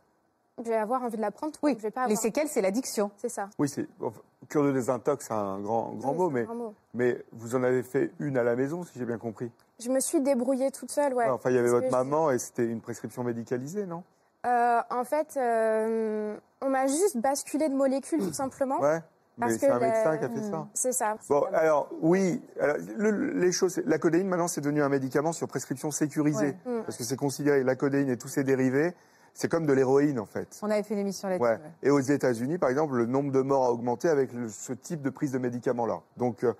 je 0.65 0.69
vais 0.69 0.77
avoir 0.77 1.03
envie 1.03 1.17
de 1.17 1.23
la 1.23 1.31
prendre. 1.31 1.53
Oui, 1.63 1.75
je 1.77 1.83
vais 1.83 1.91
pas 1.91 2.03
les 2.07 2.13
avoir- 2.13 2.23
séquelles, 2.23 2.49
c'est 2.49 2.61
l'addiction. 2.61 3.11
C'est 3.17 3.31
ça. 3.31 3.49
Oui, 3.59 3.69
c'est 3.69 3.87
enfin, 4.01 4.21
cure 4.49 4.63
de 4.65 4.73
désintox, 4.73 5.27
c'est 5.27 5.33
un 5.33 5.59
grand, 5.61 5.93
grand 5.95 6.13
Oui, 6.13 6.19
mot, 6.19 6.31
mais, 6.31 6.41
un 6.43 6.45
grand 6.45 6.55
mot. 6.55 6.75
mais 6.95 7.25
vous 7.33 7.55
en 7.57 7.63
avez 7.63 7.83
fait 7.83 8.13
une 8.21 8.37
à 8.37 8.43
la 8.45 8.55
maison, 8.55 8.85
si 8.85 8.99
j'ai 8.99 9.07
bien 9.07 9.19
compris. 9.19 9.51
Je 9.81 9.89
me 9.91 9.99
suis 10.01 10.21
débrouillée 10.21 10.71
toute 10.71 10.91
seule, 10.91 11.15
ouais. 11.15 11.29
enfin, 11.29 11.51
il 11.51 11.57
y 11.57 11.59
avait 11.59 11.71
votre 11.71 11.87
je- 11.87 11.91
maman 11.91 12.31
et 12.31 12.39
c'était 12.39 12.67
une 12.67 12.81
prescription 12.83 13.25
médicalisée, 13.25 13.87
non? 13.87 14.03
Euh, 14.47 14.81
en 14.91 15.05
fait, 15.05 15.35
euh, 15.37 16.37
on 16.63 16.69
m'a 16.71 16.87
juste 16.87 17.17
basculé 17.17 17.69
de 17.69 17.75
molécules 17.75 18.21
tout 18.21 18.33
simplement. 18.33 18.81
Ouais. 18.81 19.01
Parce 19.39 19.53
Mais 19.53 19.59
c'est 19.59 19.67
que 19.69 19.73
un 19.73 19.79
la- 19.79 19.87
médecin 19.87 20.17
qui 20.19 20.25
a 20.25 20.29
fait 20.29 20.51
ça. 20.51 20.69
C'est 20.75 20.93
ça. 20.93 21.17
Bon, 21.29 21.43
alors 21.55 21.89
oui, 22.03 22.43
alors, 22.61 22.77
le- 22.99 23.33
les 23.33 23.53
choses, 23.53 23.81
la 23.87 23.99
codéine 23.99 24.29
maintenant 24.29 24.49
c'est 24.49 24.61
devenu 24.61 24.83
un 24.83 24.91
médicament 24.91 25.33
sur 25.33 25.49
prescription 25.49 25.91
sécurisée 25.91 26.57
Ouais. 26.67 26.81
Mm. 26.81 26.83
parce 26.85 26.99
que 26.99 27.05
c'est 27.05 27.17
considéré 27.17 27.63
la 27.65 27.75
codéine 27.75 28.11
et 28.11 28.19
tous 28.19 28.29
ses 28.29 28.45
dérivés, 28.45 28.93
c'est 29.33 29.49
comme 29.51 29.65
de 29.65 29.73
l'héroïne 29.73 30.19
en 30.19 30.27
fait. 30.27 30.59
On 30.63 30.71
avait 30.71 30.83
fait 30.83 30.93
une 30.95 31.01
émission 31.01 31.29
là-dessus. 31.29 31.43
Ouais. 31.45 31.53
ouais. 31.53 31.61
Et 31.83 31.91
aux 31.91 32.01
États-Unis, 32.01 32.59
par 32.59 32.69
exemple, 32.69 32.95
le 32.97 33.07
nombre 33.07 33.33
de 33.33 33.41
morts 33.41 33.65
a 33.65 33.73
augmenté 33.73 34.09
avec 34.11 34.33
le- 34.35 34.51
ce 34.51 34.75
type 34.75 35.01
de 35.01 35.09
prise 35.11 35.33
de 35.33 35.39
médicaments-là. 35.39 36.01
Donc, 36.19 36.45
euh, 36.45 36.53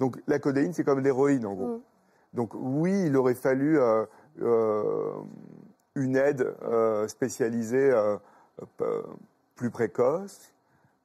donc 0.00 0.16
la 0.26 0.40
codéine, 0.40 0.72
c'est 0.72 0.82
comme 0.84 0.98
l'héroïne, 1.00 1.46
en 1.46 1.54
gros. 1.54 1.68
Mm. 1.76 1.80
Donc 2.32 2.50
oui, 2.54 3.04
il 3.06 3.16
aurait 3.16 3.34
fallu 3.34 3.78
euh, 3.78 4.04
euh, 4.42 5.12
une 5.94 6.16
aide 6.16 6.52
euh, 6.64 7.06
spécialisée 7.06 7.92
euh, 7.92 8.16
euh, 8.80 9.02
plus 9.54 9.70
précoce 9.70 10.52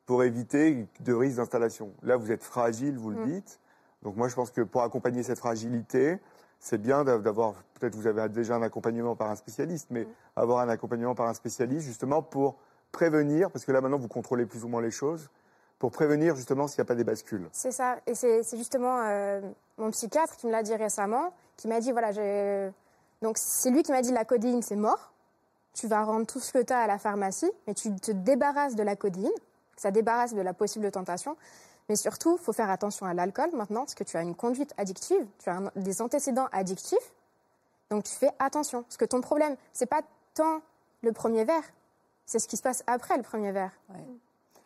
pour 0.05 0.23
éviter 0.23 0.87
de 1.01 1.13
risques 1.13 1.37
d'installation. 1.37 1.91
Là, 2.03 2.17
vous 2.17 2.31
êtes 2.31 2.43
fragile, 2.43 2.97
vous 2.97 3.11
le 3.11 3.17
Mm. 3.17 3.25
dites. 3.27 3.59
Donc 4.01 4.15
moi, 4.15 4.27
je 4.27 4.35
pense 4.35 4.49
que 4.51 4.61
pour 4.61 4.81
accompagner 4.83 5.23
cette 5.23 5.39
fragilité, 5.39 6.17
c'est 6.59 6.77
bien 6.81 7.03
d'av- 7.03 7.21
d'avoir, 7.21 7.53
peut-être 7.79 7.95
vous 7.95 8.07
avez 8.07 8.27
déjà 8.29 8.55
un 8.55 8.61
accompagnement 8.61 9.15
par 9.15 9.29
un 9.29 9.35
spécialiste, 9.35 9.87
mais 9.91 10.07
avoir 10.35 10.59
un 10.59 10.69
accompagnement 10.69 11.15
par 11.15 11.27
un 11.27 11.33
spécialiste 11.33 11.85
justement 11.85 12.21
pour 12.21 12.55
prévenir, 12.91 13.51
parce 13.51 13.65
que 13.65 13.71
là 13.71 13.81
maintenant 13.81 13.97
vous 13.99 14.07
contrôlez 14.07 14.45
plus 14.45 14.63
ou 14.63 14.67
moins 14.67 14.81
les 14.81 14.91
choses, 14.91 15.29
pour 15.77 15.91
prévenir 15.91 16.35
justement 16.35 16.67
s'il 16.67 16.79
n'y 16.81 16.81
a 16.81 16.85
pas 16.85 16.95
des 16.95 17.03
bascules. 17.03 17.47
C'est 17.51 17.71
ça. 17.71 17.97
Et 18.07 18.15
c'est 18.15 18.43
c'est 18.43 18.57
justement 18.57 18.99
euh, 19.03 19.41
mon 19.77 19.91
psychiatre 19.91 20.35
qui 20.37 20.47
me 20.47 20.51
l'a 20.51 20.63
dit 20.63 20.75
récemment, 20.75 21.33
qui 21.55 21.67
m'a 21.67 21.79
dit 21.79 21.91
voilà, 21.91 22.11
j'ai 22.11 22.71
Donc 23.21 23.37
c'est 23.37 23.69
lui 23.69 23.83
qui 23.83 23.91
m'a 23.91 24.01
dit 24.01 24.11
la 24.11 24.25
codéine 24.25 24.61
c'est 24.61 24.75
mort. 24.75 25.13
Tu 25.79 25.87
vas 25.87 26.03
rendre 26.03 26.25
tout 26.25 26.39
ce 26.41 26.51
que 26.51 26.61
tu 26.61 26.73
as 26.73 26.79
à 26.79 26.87
la 26.87 26.97
pharmacie, 26.97 27.49
mais 27.65 27.73
tu 27.73 27.95
te 27.95 28.11
débarrasses 28.11 28.75
de 28.75 28.83
la 28.83 28.95
codéine. 28.97 29.31
Ça 29.77 29.91
débarrasse 29.91 30.33
de 30.33 30.41
la 30.41 30.53
possible 30.53 30.91
tentation. 30.91 31.37
Mais 31.87 31.95
surtout, 31.95 32.37
il 32.39 32.43
faut 32.43 32.51
faire 32.51 32.69
attention 32.69 33.05
à 33.05 33.13
l'alcool 33.13 33.49
maintenant, 33.53 33.81
parce 33.81 33.95
que 33.95 34.03
tu 34.03 34.17
as 34.17 34.21
une 34.21 34.35
conduite 34.35 34.73
addictive, 34.77 35.25
tu 35.37 35.49
as 35.49 35.55
un- 35.55 35.71
des 35.77 36.01
antécédents 36.01 36.47
addictifs. 36.51 37.13
Donc 37.89 38.03
tu 38.03 38.11
fais 38.13 38.29
attention. 38.39 38.83
Parce 38.83 38.97
que 38.97 39.05
ton 39.05 39.21
problème, 39.21 39.55
c'est 39.71 39.85
pas 39.85 40.01
tant 40.33 40.59
le 41.01 41.13
premier 41.13 41.45
verre, 41.45 41.63
c'est 42.25 42.39
ce 42.39 42.47
qui 42.49 42.57
se 42.57 42.61
passe 42.61 42.83
après 42.85 43.15
le 43.15 43.23
premier 43.23 43.51
verre. 43.53 43.71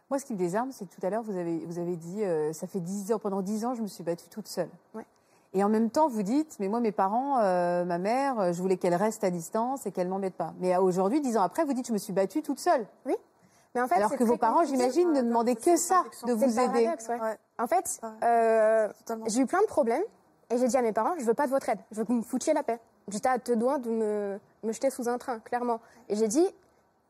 Moi, 0.10 0.18
ce 0.20 0.26
qui 0.26 0.34
me 0.34 0.38
désarme, 0.40 0.72
c'est 0.72 0.86
que 0.90 0.94
tout 1.00 1.06
à 1.06 1.10
l'heure, 1.12 1.22
vous 1.24 1.38
avez, 1.38 1.60
vous 1.66 1.78
avez 1.78 1.96
dit, 1.96 2.24
euh, 2.24 2.52
ça 2.54 2.66
fait 2.68 2.80
10 2.82 3.14
ans, 3.14 3.20
pendant 3.20 3.42
10 3.44 3.66
ans, 3.66 3.76
je 3.76 3.82
me 3.84 3.88
suis 3.88 4.04
battue 4.04 4.28
toute 4.30 4.48
seule. 4.48 4.70
Ouais. 4.96 5.06
Et 5.54 5.64
en 5.64 5.70
même 5.70 5.90
temps, 5.92 6.08
vous 6.08 6.24
dites, 6.24 6.58
mais 6.60 6.68
moi, 6.68 6.80
mes 6.80 6.92
parents, 6.92 7.40
euh, 7.40 7.86
ma 7.86 8.00
mère, 8.00 8.40
euh, 8.40 8.54
je 8.54 8.62
voulais 8.62 8.78
qu'elle 8.78 8.96
reste 8.96 9.24
à 9.24 9.30
distance 9.30 9.86
et 9.86 9.92
qu'elle 9.92 10.08
m'embête 10.08 10.34
pas. 10.36 10.54
Mais 10.60 10.76
aujourd'hui, 10.78 11.22
10 11.22 11.38
ans 11.38 11.44
après, 11.44 11.64
vous 11.64 11.74
dites, 11.74 11.88
je 11.88 11.94
me 11.94 11.98
suis 12.00 12.14
battue 12.14 12.42
toute 12.42 12.60
seule. 12.60 12.86
Mais 13.06 13.82
en 13.82 13.88
fait, 13.88 13.96
Alors 13.96 14.16
que 14.16 14.24
vos 14.24 14.38
parents, 14.38 14.64
j'imagine, 14.66 15.12
ne 15.12 15.22
demandaient 15.22 15.56
que 15.56 15.78
ça, 15.78 16.04
de 16.26 16.34
vous 16.34 16.44
aider. 16.44 16.56
paradoxe, 16.86 17.08
ouais. 17.08 17.20
Ouais. 17.20 17.38
En 17.60 17.68
fait, 17.68 18.00
Ouais. 18.04 18.10
euh, 18.24 18.90
j'ai 19.28 19.42
eu 19.42 19.46
plein 19.48 19.62
de 19.62 19.68
problèmes 19.68 20.04
et 20.52 20.58
j'ai 20.58 20.68
dit 20.68 20.78
à 20.78 20.82
mes 20.82 20.92
parents, 20.92 21.14
je 21.20 21.24
veux 21.26 21.34
pas 21.34 21.46
de 21.46 21.52
votre 21.52 21.70
aide, 21.70 21.80
je 21.92 21.98
veux 21.98 22.04
que 22.04 22.10
vous 22.12 22.18
me 22.20 22.24
foutiez 22.24 22.54
la 22.54 22.62
paix. 22.64 22.80
J'étais 23.10 23.30
à 23.30 23.38
deux 23.40 23.56
doigts 23.56 23.80
de 23.80 23.90
me, 23.90 24.40
me 24.64 24.72
jeter 24.72 24.90
sous 24.92 25.10
un 25.10 25.18
train, 25.18 25.40
clairement. 25.40 25.80
Et 26.08 26.16
j'ai 26.16 26.28
dit, 26.28 26.48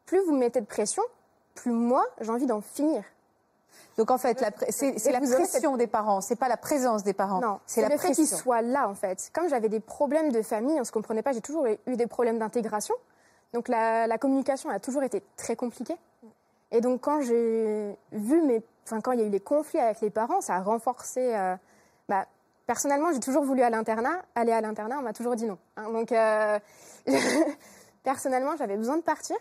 plus 0.05 0.19
vous 0.25 0.31
me 0.33 0.39
mettez 0.39 0.59
de 0.61 0.65
pression, 0.65 1.03
plus 1.55 1.71
moi, 1.71 2.05
j'ai 2.21 2.29
envie 2.31 2.45
d'en 2.45 2.61
finir. 2.61 3.03
Donc 3.97 4.09
en 4.11 4.17
fait, 4.17 4.43
c'est 4.69 5.11
la 5.11 5.19
pression 5.21 5.77
des 5.77 5.87
parents, 5.87 6.21
c'est 6.21 6.35
pas 6.35 6.47
la 6.47 6.57
présence 6.57 7.03
des 7.03 7.13
parents. 7.13 7.39
Non, 7.41 7.59
c'est 7.65 7.81
le 7.87 7.97
fait 7.97 8.11
qu'ils 8.13 8.27
soient 8.27 8.61
là, 8.61 8.87
en 8.89 8.95
fait. 8.95 9.29
Comme 9.33 9.47
j'avais 9.49 9.69
des 9.69 9.79
problèmes 9.79 10.31
de 10.31 10.41
famille, 10.41 10.79
on 10.79 10.83
se 10.83 10.91
comprenait 10.91 11.21
pas, 11.21 11.31
j'ai 11.31 11.41
toujours 11.41 11.65
eu 11.67 11.95
des 11.95 12.07
problèmes 12.07 12.39
d'intégration. 12.39 12.95
Donc 13.53 13.67
la, 13.67 14.07
la 14.07 14.17
communication 14.17 14.69
a 14.71 14.79
toujours 14.79 15.03
été 15.03 15.21
très 15.37 15.55
compliquée. 15.55 15.95
Et 16.71 16.81
donc 16.81 17.01
quand 17.01 17.21
j'ai 17.21 17.95
vu 18.11 18.41
mes, 18.41 18.63
enfin 18.85 18.99
quand 18.99 19.11
il 19.11 19.19
y 19.19 19.23
a 19.23 19.25
eu 19.27 19.29
les 19.29 19.39
conflits 19.39 19.79
avec 19.79 20.01
les 20.01 20.09
parents, 20.09 20.41
ça 20.41 20.55
a 20.55 20.61
renforcé. 20.61 21.35
euh, 21.35 21.55
bah, 22.09 22.25
personnellement, 22.65 23.11
j'ai 23.13 23.19
toujours 23.19 23.43
voulu 23.43 23.61
à 23.61 23.69
l'internat, 23.69 24.23
aller 24.33 24.51
à 24.53 24.61
l'internat, 24.61 24.97
on 24.97 25.03
m'a 25.03 25.13
toujours 25.13 25.35
dit 25.35 25.45
non. 25.45 25.59
hein. 25.77 25.91
donc 25.91 26.11
euh, 26.11 26.57
personnellement, 28.03 28.55
j'avais 28.57 28.77
besoin 28.77 28.97
de 28.97 29.01
partir, 29.03 29.35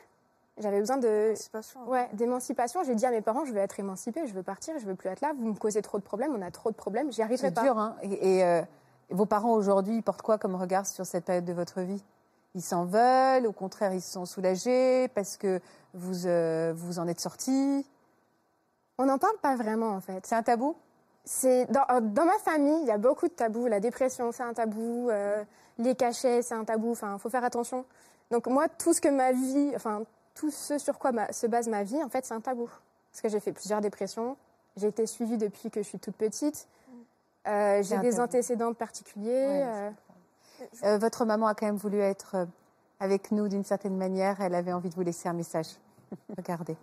j'avais 0.59 0.81
besoin 0.81 0.99
de. 0.99 1.35
Ouais, 1.87 2.09
d'émancipation. 2.13 2.83
J'ai 2.85 2.95
dit 2.95 3.07
à 3.07 3.11
mes 3.11 3.21
parents, 3.23 3.45
je 3.45 3.53
veux 3.53 3.59
être 3.59 3.79
émancipée, 3.81 4.27
je 4.27 4.35
veux 4.35 4.43
partir, 4.43 4.79
je 4.79 4.87
veux 4.87 4.95
plus 4.95 5.09
être 5.09 5.21
là. 5.21 5.33
Vous 5.39 5.47
me 5.53 5.55
causez 5.57 5.83
trop 5.83 5.99
de 5.99 6.03
problèmes, 6.03 6.35
on 6.35 6.43
a 6.43 6.51
trop 6.51 6.71
de 6.71 6.77
problèmes, 6.77 7.13
j'y 7.13 7.23
arriverai 7.23 7.49
C'est 7.49 7.55
pas. 7.55 7.63
dur, 7.63 7.79
hein. 7.79 7.97
Et, 8.03 8.39
et, 8.39 8.45
euh, 8.45 8.63
vos 9.11 9.27
parents 9.27 9.53
aujourd'hui, 9.53 10.01
portent 10.03 10.23
quoi 10.23 10.39
comme 10.39 10.55
regard 10.55 10.87
sur 10.87 11.05
cette 11.07 11.25
période 11.25 11.45
de 11.45 11.53
votre 11.53 11.81
vie? 11.81 12.03
Ils 12.55 12.63
s'en 12.63 12.85
veulent, 12.85 13.47
au 13.47 13.53
contraire, 13.53 13.95
ils 13.95 14.03
sont 14.03 14.27
soulagés 14.27 15.09
parce 15.15 15.37
que 15.39 15.61
vous 15.95 16.27
euh, 16.27 16.73
vous 16.77 16.99
en 16.99 17.09
êtes 17.09 17.21
sortis? 17.21 17.87
On 18.99 19.07
n'en 19.07 19.19
parle 19.19 19.37
pas 19.41 19.57
vraiment 19.57 19.91
en 19.91 20.01
fait. 20.01 20.27
C'est 20.27 20.35
un 20.35 20.43
tabou? 20.43 20.77
C'est 21.25 21.65
dans, 21.71 21.85
euh, 21.91 22.01
dans 22.01 22.25
ma 22.27 22.39
famille, 22.45 22.81
il 22.83 22.87
y 22.87 22.91
a 22.91 22.99
beaucoup 22.99 23.27
de 23.29 23.33
tabous. 23.33 23.69
La 23.69 23.81
dépression, 23.81 24.33
c'est 24.33 24.43
un 24.43 24.53
tabou. 24.55 25.09
euh, 25.11 25.43
les 25.79 25.95
cachets, 25.95 26.43
c'est 26.43 26.55
un 26.55 26.65
tabou. 26.65 26.91
Enfin, 26.93 27.17
faut 27.19 27.31
faire 27.31 27.45
attention. 27.45 27.85
Donc 28.31 28.47
moi, 28.47 28.67
tout 28.69 28.93
ce 28.93 29.01
que 29.01 29.09
ma 29.09 29.33
vie, 29.33 29.73
enfin 29.75 30.03
tout 30.35 30.51
ce 30.51 30.79
sur 30.79 30.99
quoi 30.99 31.13
ma- 31.13 31.33
se 31.33 31.47
base 31.47 31.69
ma 31.69 31.83
vie, 31.85 32.03
en 32.03 32.09
fait, 32.09 32.25
c'est 32.25 32.35
un 32.35 32.41
tabou. 32.41 32.69
Parce 33.11 33.21
que 33.23 33.29
j'ai 33.29 33.41
fait 33.41 33.53
plusieurs 33.53 33.81
dépressions. 33.81 34.37
J'ai 34.77 34.87
été 34.89 35.07
suivie 35.07 35.37
depuis 35.37 35.71
que 35.71 35.83
je 35.83 35.89
suis 35.89 35.99
toute 35.99 36.17
petite. 36.17 36.67
Euh, 37.47 37.83
j'ai 37.83 37.99
des 37.99 38.11
tabou. 38.13 38.23
antécédents 38.23 38.73
particuliers. 38.75 39.31
Ouais, 39.49 39.63
euh, 39.65 39.91
Euh, 40.85 40.99
Votre 40.99 41.25
maman 41.25 41.49
a 41.49 41.55
quand 41.55 41.67
même 41.67 41.77
voulu 41.77 41.99
être 41.99 42.47
avec 43.01 43.33
nous 43.33 43.49
d'une 43.49 43.65
certaine 43.65 43.97
manière. 43.97 44.41
Elle 44.41 44.55
avait 44.55 44.73
envie 44.73 44.89
de 44.91 44.95
vous 44.95 45.03
laisser 45.03 45.29
un 45.29 45.33
message. 45.33 45.67
Regardez. 46.39 46.77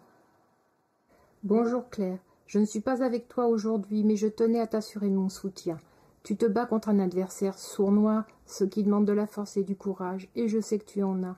Bonjour 1.44 1.90
Claire, 1.90 2.18
je 2.48 2.60
ne 2.60 2.66
suis 2.66 2.82
pas 2.82 3.02
avec 3.04 3.30
toi 3.30 3.48
aujourd'hui, 3.48 4.04
mais 4.04 4.18
je 4.18 4.28
tenais 4.28 4.60
à 4.60 4.68
t'assurer 4.68 5.10
mon 5.10 5.30
soutien. 5.30 5.80
Tu 6.24 6.36
te 6.36 6.46
bats 6.46 6.66
contre 6.66 6.90
un 6.90 7.00
adversaire 7.00 7.58
sournois, 7.58 8.26
ce 8.46 8.66
qui 8.66 8.84
demande 8.84 9.06
de 9.06 9.14
la 9.14 9.26
force 9.26 9.56
et 9.56 9.64
du 9.64 9.76
courage, 9.78 10.28
et 10.36 10.50
je 10.50 10.60
sais 10.60 10.78
que 10.78 10.84
tu 10.86 11.02
en 11.02 11.24
as. 11.24 11.38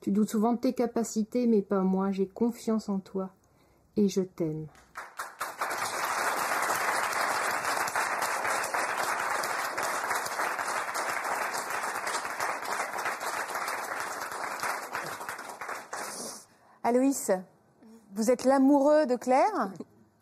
Tu 0.00 0.12
doutes 0.12 0.30
souvent 0.30 0.54
de 0.54 0.58
tes 0.58 0.72
capacités, 0.72 1.46
mais 1.46 1.60
pas 1.60 1.80
moi, 1.80 2.10
j'ai 2.10 2.26
confiance 2.26 2.88
en 2.88 3.00
toi, 3.00 3.28
et 3.98 4.08
je 4.08 4.22
t'aime. 4.22 4.66
Aloïs, 16.82 17.30
vous 18.14 18.30
êtes 18.30 18.44
l'amoureux 18.44 19.04
de 19.04 19.16
Claire? 19.16 19.70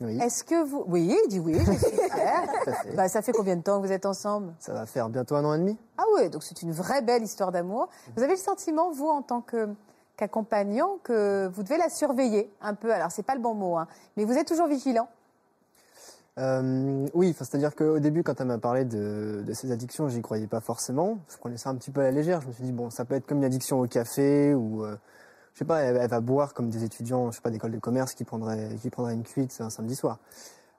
Oui, 0.01 0.17
Est-ce 0.21 0.45
que 0.45 0.65
vous... 0.65 0.85
Oui, 0.87 1.13
il 1.25 1.29
dit 1.29 1.41
oui, 1.41 1.59
je 1.59 1.73
suis 1.73 1.97
fière. 1.97 2.45
à 2.67 2.73
fait. 2.73 2.95
Bah, 2.95 3.09
ça 3.09 3.21
fait 3.21 3.33
combien 3.33 3.57
de 3.57 3.63
temps 3.63 3.81
que 3.81 3.87
vous 3.87 3.93
êtes 3.93 4.07
ensemble? 4.07 4.55
Ça 4.61 4.73
va 4.73 4.87
faire 4.87 5.09
bientôt 5.09 5.35
un 5.35 5.45
an 5.45 5.55
et 5.55 5.59
demi. 5.59 5.77
Ah 5.97 6.05
oui, 6.17 6.31
donc 6.31 6.45
c'est 6.45 6.63
une 6.63 6.71
vraie 6.71 7.03
belle 7.03 7.25
histoire 7.25 7.51
d'amour. 7.51 7.89
Vous 8.17 8.23
avez 8.23 8.35
le 8.35 8.39
sentiment, 8.39 8.93
vous, 8.93 9.09
en 9.09 9.23
tant 9.23 9.41
que 9.41 9.69
qu'accompagnant, 10.17 10.99
que 11.03 11.49
vous 11.53 11.63
devez 11.63 11.79
la 11.79 11.89
surveiller 11.89 12.53
un 12.61 12.75
peu? 12.75 12.93
Alors, 12.93 13.11
c'est 13.11 13.23
pas 13.25 13.35
le 13.35 13.41
bon 13.41 13.55
mot, 13.55 13.77
hein, 13.77 13.89
mais 14.17 14.25
vous 14.25 14.35
êtes 14.35 14.47
toujours 14.49 14.67
vigilant? 14.69 15.09
Euh, 16.39 17.07
oui, 17.15 17.35
c'est-à-dire 17.37 17.75
qu'au 17.75 17.99
début, 17.99 18.23
quand 18.23 18.41
elle 18.41 18.47
m'a 18.47 18.59
parlé 18.59 18.85
de, 18.85 19.43
de 19.45 19.53
ses 19.53 19.73
addictions, 19.73 20.09
j'y 20.09 20.23
croyais 20.23 20.47
pas 20.47 20.61
forcément. 20.61 21.19
Je 21.29 21.37
prenais 21.37 21.57
ça 21.57 21.71
un 21.71 21.75
petit 21.75 21.91
peu 21.91 22.01
à 22.01 22.05
la 22.05 22.11
légère. 22.13 22.41
Je 22.41 22.47
me 22.47 22.53
suis 22.53 22.63
dit, 22.63 22.71
bon, 22.73 22.91
ça 22.91 23.05
peut 23.05 23.17
être 23.17 23.27
comme 23.27 23.39
une 23.39 23.45
addiction 23.45 23.81
au 23.81 23.87
café 23.89 24.55
ou, 24.55 24.85
euh, 24.85 24.97
je 25.59 25.65
sais 25.65 25.67
pas, 25.67 25.81
elle, 25.81 26.09
va 26.09 26.21
boire 26.21 26.55
comme 26.55 26.71
des 26.71 26.85
étudiants, 26.85 27.33
je 27.33 27.37
sais 27.37 27.43
pas, 27.43 27.51
d'école 27.51 27.73
de 27.73 27.81
commerce 27.81 28.15
qui 28.15 28.23
prendraient, 28.23 28.69
qui 28.81 28.93
une 28.97 29.25
cuite 29.25 29.57
un 29.59 29.71
samedi 29.71 29.97
soir. 29.97 30.21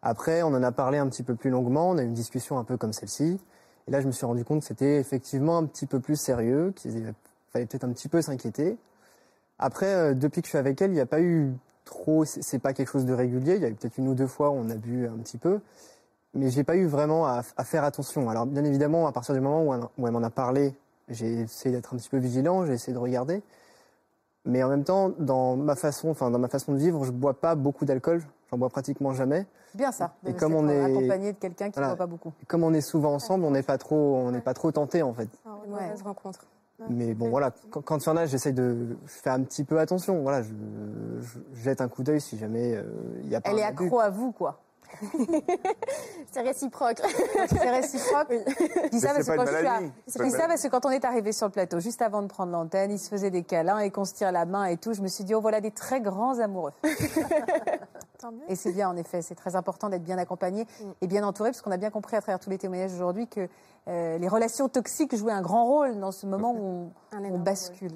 Après, 0.01 0.41
on 0.41 0.53
en 0.53 0.63
a 0.63 0.71
parlé 0.71 0.97
un 0.99 1.09
petit 1.09 1.21
peu 1.21 1.35
plus 1.35 1.49
longuement. 1.49 1.89
On 1.89 1.97
a 1.97 2.01
eu 2.01 2.05
une 2.05 2.13
discussion 2.13 2.57
un 2.57 2.63
peu 2.63 2.77
comme 2.77 2.93
celle-ci. 2.93 3.41
Et 3.87 3.91
là, 3.91 3.99
je 3.99 4.07
me 4.07 4.13
suis 4.13 4.25
rendu 4.25 4.45
compte 4.45 4.61
que 4.61 4.67
c'était 4.67 4.95
effectivement 4.95 5.57
un 5.57 5.65
petit 5.65 5.85
peu 5.85 5.99
plus 5.99 6.15
sérieux, 6.15 6.71
qu'il 6.77 7.13
fallait 7.51 7.65
peut-être 7.65 7.83
un 7.83 7.91
petit 7.91 8.07
peu 8.07 8.21
s'inquiéter. 8.21 8.77
Après, 9.57 9.93
euh, 9.93 10.13
depuis 10.13 10.41
que 10.41 10.47
je 10.47 10.51
suis 10.51 10.57
avec 10.57 10.81
elle, 10.81 10.91
il 10.91 10.93
n'y 10.93 11.01
a 11.01 11.05
pas 11.05 11.19
eu 11.19 11.51
trop. 11.83 12.23
C'est 12.23 12.59
pas 12.59 12.71
quelque 12.71 12.89
chose 12.89 13.05
de 13.05 13.11
régulier. 13.11 13.55
Il 13.57 13.61
y 13.61 13.65
a 13.65 13.67
eu 13.67 13.73
peut-être 13.73 13.97
une 13.97 14.07
ou 14.07 14.13
deux 14.15 14.27
fois 14.27 14.49
où 14.49 14.53
on 14.53 14.69
a 14.69 14.75
bu 14.75 15.07
un 15.07 15.17
petit 15.17 15.39
peu, 15.39 15.59
mais 16.33 16.51
j'ai 16.51 16.63
pas 16.63 16.77
eu 16.77 16.85
vraiment 16.85 17.27
à, 17.27 17.43
faire 17.65 17.83
attention. 17.83 18.29
Alors, 18.29 18.45
bien 18.45 18.63
évidemment, 18.63 19.07
à 19.07 19.11
partir 19.11 19.35
du 19.35 19.41
moment 19.41 19.89
où 19.97 20.07
elle 20.07 20.13
m'en 20.13 20.23
a 20.23 20.29
parlé, 20.29 20.73
j'ai 21.09 21.41
essayé 21.41 21.75
d'être 21.75 21.93
un 21.93 21.97
petit 21.97 22.07
peu 22.07 22.17
vigilant, 22.17 22.65
j'ai 22.65 22.71
essayé 22.71 22.93
de 22.93 22.97
regarder. 22.97 23.43
Mais 24.49 24.63
en 24.63 24.69
même 24.69 24.83
temps, 24.83 25.11
dans 25.19 25.55
ma 25.55 25.75
façon, 25.75 26.09
enfin 26.09 26.29
dans 26.31 26.39
ma 26.39 26.47
façon 26.49 26.73
de 26.73 26.77
vivre, 26.77 27.03
je 27.05 27.11
bois 27.11 27.33
pas 27.39 27.55
beaucoup 27.55 27.85
d'alcool. 27.85 28.21
J'en 28.51 28.57
bois 28.57 28.69
pratiquement 28.69 29.13
jamais. 29.13 29.45
Bien 29.75 29.91
ça. 29.91 30.13
Et 30.25 30.33
comme 30.33 30.55
on 30.55 30.67
est- 30.67 30.83
accompagné 30.83 31.33
de 31.33 31.37
quelqu'un 31.37 31.65
qui 31.65 31.79
ne 31.79 31.83
Voilà. 31.83 31.89
boit 31.89 31.97
pas 31.97 32.07
beaucoup. 32.07 32.33
Et 32.41 32.45
comme 32.47 32.63
on 32.63 32.73
est 32.73 32.81
souvent 32.81 33.13
ensemble, 33.13 33.45
on 33.45 33.51
n'est 33.51 33.61
pas 33.63 33.77
trop, 33.77 34.15
on 34.17 34.31
n'est 34.31 34.41
pas 34.41 34.55
trop 34.55 34.71
tenté 34.71 35.03
en 35.03 35.13
fait. 35.13 35.29
une 35.65 35.71
mauvaise 35.71 36.01
rencontre. 36.01 36.45
Mais 36.89 37.13
bon, 37.13 37.29
voilà, 37.29 37.51
quand, 37.71 37.81
quand 37.81 38.05
il 38.05 38.07
y 38.07 38.09
en 38.09 38.15
a, 38.17 38.25
j'essaye 38.25 38.53
de 38.53 38.97
je 39.05 39.11
fais 39.11 39.29
un 39.29 39.41
petit 39.43 39.65
peu 39.65 39.79
attention. 39.79 40.21
Voilà, 40.23 40.41
je, 40.41 40.53
je 41.21 41.39
jette 41.61 41.81
un 41.81 41.89
coup 41.89 42.03
d'œil 42.03 42.21
si 42.21 42.37
jamais 42.37 42.73
euh, 42.75 42.83
il 43.23 43.29
y 43.29 43.35
a 43.35 43.41
pas. 43.41 43.51
Elle 43.51 43.59
est 43.59 43.63
accro 43.63 43.99
à 43.99 44.09
vous, 44.09 44.31
quoi. 44.31 44.59
C'est 46.31 46.41
réciproque. 46.41 47.01
C'est 47.47 47.69
réciproque. 47.69 48.27
Je 48.31 48.89
dis 48.89 48.99
ça 48.99 49.13
parce 49.13 49.27
que 49.27 49.35
quand 49.35 49.45
je 49.45 50.23
dis 50.23 50.31
ça 50.31 50.47
parce 50.47 50.61
que 50.63 50.67
quand 50.67 50.85
on 50.85 50.91
est 50.91 51.05
arrivé 51.05 51.31
sur 51.31 51.47
le 51.47 51.51
plateau, 51.51 51.79
juste 51.79 52.01
avant 52.01 52.21
de 52.21 52.27
prendre 52.27 52.51
l'antenne, 52.51 52.91
ils 52.91 52.99
se 52.99 53.09
faisaient 53.09 53.31
des 53.31 53.43
câlins 53.43 53.79
et 53.79 53.91
qu'on 53.91 54.05
se 54.05 54.13
tire 54.13 54.31
la 54.31 54.45
main 54.45 54.65
et 54.65 54.77
tout. 54.77 54.93
Je 54.93 55.01
me 55.01 55.07
suis 55.07 55.23
dit, 55.23 55.33
oh 55.35 55.41
voilà 55.41 55.61
des 55.61 55.71
très 55.71 56.01
grands 56.01 56.39
amoureux. 56.39 56.73
Tant 58.19 58.31
mieux. 58.31 58.43
Et 58.49 58.55
c'est 58.55 58.73
bien, 58.73 58.89
en 58.89 58.97
effet, 58.97 59.21
c'est 59.21 59.35
très 59.35 59.55
important 59.55 59.89
d'être 59.89 60.03
bien 60.03 60.17
accompagné 60.17 60.67
et 61.01 61.07
bien 61.07 61.25
entouré, 61.25 61.51
parce 61.51 61.61
qu'on 61.61 61.71
a 61.71 61.77
bien 61.77 61.89
compris 61.89 62.17
à 62.17 62.21
travers 62.21 62.39
tous 62.39 62.49
les 62.49 62.57
témoignages 62.57 62.93
aujourd'hui 62.93 63.27
que 63.27 63.47
euh, 63.87 64.17
les 64.17 64.27
relations 64.27 64.67
toxiques 64.67 65.15
jouaient 65.15 65.31
un 65.31 65.41
grand 65.41 65.65
rôle 65.65 65.99
dans 65.99 66.11
ce 66.11 66.25
moment 66.25 66.51
où 66.51 66.59
on, 66.59 66.91
Un 67.15 67.21
on 67.21 67.23
énorme 67.23 67.43
bascule. 67.43 67.93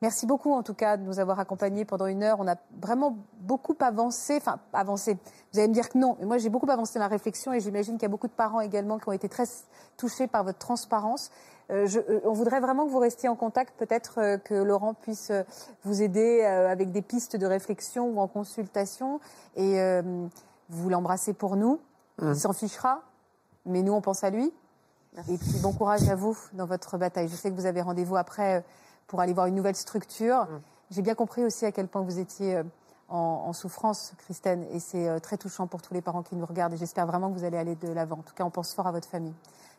Merci 0.00 0.26
beaucoup, 0.26 0.52
en 0.52 0.62
tout 0.62 0.74
cas, 0.74 0.96
de 0.96 1.02
nous 1.02 1.18
avoir 1.20 1.38
accompagnés 1.38 1.84
pendant 1.84 2.06
une 2.06 2.22
heure. 2.22 2.38
On 2.40 2.48
a 2.48 2.56
vraiment 2.80 3.16
beaucoup 3.40 3.76
avancé, 3.80 4.36
enfin, 4.38 4.58
avancé. 4.72 5.18
Vous 5.52 5.58
allez 5.58 5.68
me 5.68 5.74
dire 5.74 5.90
que 5.90 5.98
non, 5.98 6.16
mais 6.18 6.26
moi, 6.26 6.38
j'ai 6.38 6.48
beaucoup 6.48 6.70
avancé 6.70 6.98
la 6.98 7.08
réflexion 7.08 7.52
et 7.52 7.60
j'imagine 7.60 7.94
qu'il 7.94 8.02
y 8.02 8.06
a 8.06 8.10
beaucoup 8.10 8.26
de 8.26 8.32
parents 8.32 8.60
également 8.60 8.98
qui 8.98 9.08
ont 9.08 9.12
été 9.12 9.28
très 9.28 9.44
touchés 9.96 10.26
par 10.26 10.44
votre 10.44 10.58
transparence. 10.58 11.30
Euh, 11.70 11.86
je- 11.86 12.00
euh, 12.00 12.20
on 12.24 12.32
voudrait 12.32 12.60
vraiment 12.60 12.86
que 12.86 12.90
vous 12.90 12.98
restiez 12.98 13.28
en 13.28 13.36
contact, 13.36 13.74
peut-être 13.78 14.18
euh, 14.18 14.38
que 14.38 14.54
Laurent 14.54 14.94
puisse 14.94 15.30
vous 15.84 16.02
aider 16.02 16.42
avec 16.44 16.92
des 16.92 17.02
pistes 17.02 17.36
de 17.36 17.46
réflexion 17.46 18.08
ou 18.08 18.20
en 18.20 18.26
consultation. 18.28 19.20
Et 19.56 19.78
vous 20.70 20.88
l'embrassez 20.88 21.32
pour 21.34 21.56
nous. 21.56 21.80
Il 22.22 22.34
s'en 22.36 22.52
fichera, 22.52 23.02
mais 23.66 23.82
nous, 23.82 23.92
on 23.92 24.00
pense 24.00 24.24
à 24.24 24.30
lui. 24.30 24.52
Et 25.28 25.38
puis, 25.38 25.58
bon 25.62 25.72
courage 25.72 26.08
à 26.08 26.14
vous 26.14 26.36
dans 26.52 26.66
votre 26.66 26.96
bataille. 26.98 27.28
Je 27.28 27.34
sais 27.36 27.50
que 27.50 27.54
vous 27.56 27.66
avez 27.66 27.80
rendez-vous 27.82 28.16
après 28.16 28.64
pour 29.06 29.20
aller 29.20 29.32
voir 29.32 29.46
une 29.46 29.54
nouvelle 29.54 29.76
structure. 29.76 30.46
J'ai 30.90 31.02
bien 31.02 31.14
compris 31.14 31.44
aussi 31.44 31.64
à 31.64 31.72
quel 31.72 31.86
point 31.88 32.02
vous 32.02 32.18
étiez 32.18 32.62
en, 33.08 33.16
en 33.46 33.52
souffrance, 33.52 34.12
Christine, 34.18 34.64
et 34.72 34.80
c'est 34.80 35.20
très 35.20 35.36
touchant 35.38 35.66
pour 35.66 35.80
tous 35.80 35.94
les 35.94 36.02
parents 36.02 36.22
qui 36.22 36.36
nous 36.36 36.44
regardent. 36.46 36.74
Et 36.74 36.76
j'espère 36.76 37.06
vraiment 37.06 37.30
que 37.30 37.38
vous 37.38 37.44
allez 37.44 37.56
aller 37.56 37.74
de 37.74 37.88
l'avant. 37.88 38.16
En 38.18 38.22
tout 38.22 38.34
cas, 38.34 38.44
on 38.44 38.50
pense 38.50 38.74
fort 38.74 38.86
à 38.86 38.92
votre 38.92 39.08
famille. 39.08 39.34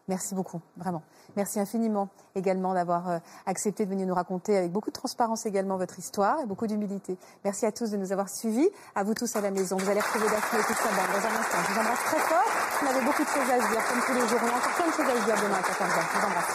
Merci 0.10 0.34
beaucoup, 0.34 0.60
vraiment. 0.76 1.04
Merci 1.38 1.60
infiniment 1.60 2.10
également 2.34 2.74
d'avoir 2.74 3.10
euh, 3.10 3.20
accepté 3.46 3.86
de 3.86 3.92
venir 3.92 4.08
nous 4.08 4.16
raconter 4.16 4.58
avec 4.58 4.72
beaucoup 4.72 4.90
de 4.90 4.96
transparence 4.96 5.46
également 5.46 5.78
votre 5.78 6.00
histoire 6.00 6.40
et 6.42 6.48
beaucoup 6.48 6.66
d'humilité. 6.66 7.16
Merci 7.46 7.68
à 7.68 7.72
tous 7.72 7.92
de 7.92 7.98
nous 7.98 8.12
avoir 8.12 8.28
suivis, 8.28 8.68
à 8.96 9.04
vous 9.04 9.14
tous 9.14 9.36
à 9.36 9.42
la 9.42 9.52
maison. 9.52 9.78
Vous 9.78 9.88
allez 9.88 10.00
retrouver 10.00 10.26
Daphné 10.26 10.60
et 10.60 10.64
toute 10.64 10.78
sa 10.78 10.90
dans 10.90 11.28
un 11.28 11.40
instant. 11.40 11.58
Je 11.62 11.74
vous 11.74 11.80
embrasse 11.80 12.04
très 12.06 12.18
fort. 12.18 12.46
On 12.82 12.88
avait 12.90 13.06
beaucoup 13.06 13.22
de 13.22 13.28
choses 13.28 13.52
à 13.52 13.62
se 13.62 13.72
dire, 13.72 13.88
comme 13.88 14.02
tous 14.08 14.14
les 14.14 14.28
jours. 14.28 14.40
On 14.42 14.48
a 14.48 14.58
encore 14.58 14.74
plein 14.74 14.88
de 14.88 14.94
choses 14.94 15.06
à 15.06 15.20
se 15.20 15.26
dire 15.26 15.36
demain 15.44 15.58
à 15.58 15.62
14h. 15.62 16.02
Je 16.12 16.20
vous 16.20 16.26
embrasse. 16.26 16.54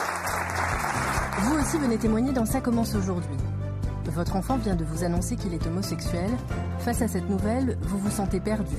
Vous 1.39 1.55
aussi 1.61 1.79
venez 1.79 1.99
témoigner 1.99 2.33
dans 2.33 2.47
Ça 2.47 2.61
commence 2.61 2.93
aujourd'hui. 2.97 3.37
Votre 4.07 4.35
enfant 4.35 4.57
vient 4.57 4.75
de 4.75 4.85
vous 4.85 5.05
annoncer 5.05 5.37
qu'il 5.37 5.55
est 5.55 5.65
homosexuel. 5.65 6.31
Face 6.81 7.03
à 7.03 7.07
cette 7.07 7.31
nouvelle, 7.31 7.79
vous 7.83 7.99
vous 7.99 8.11
sentez 8.11 8.41
perdu. 8.41 8.77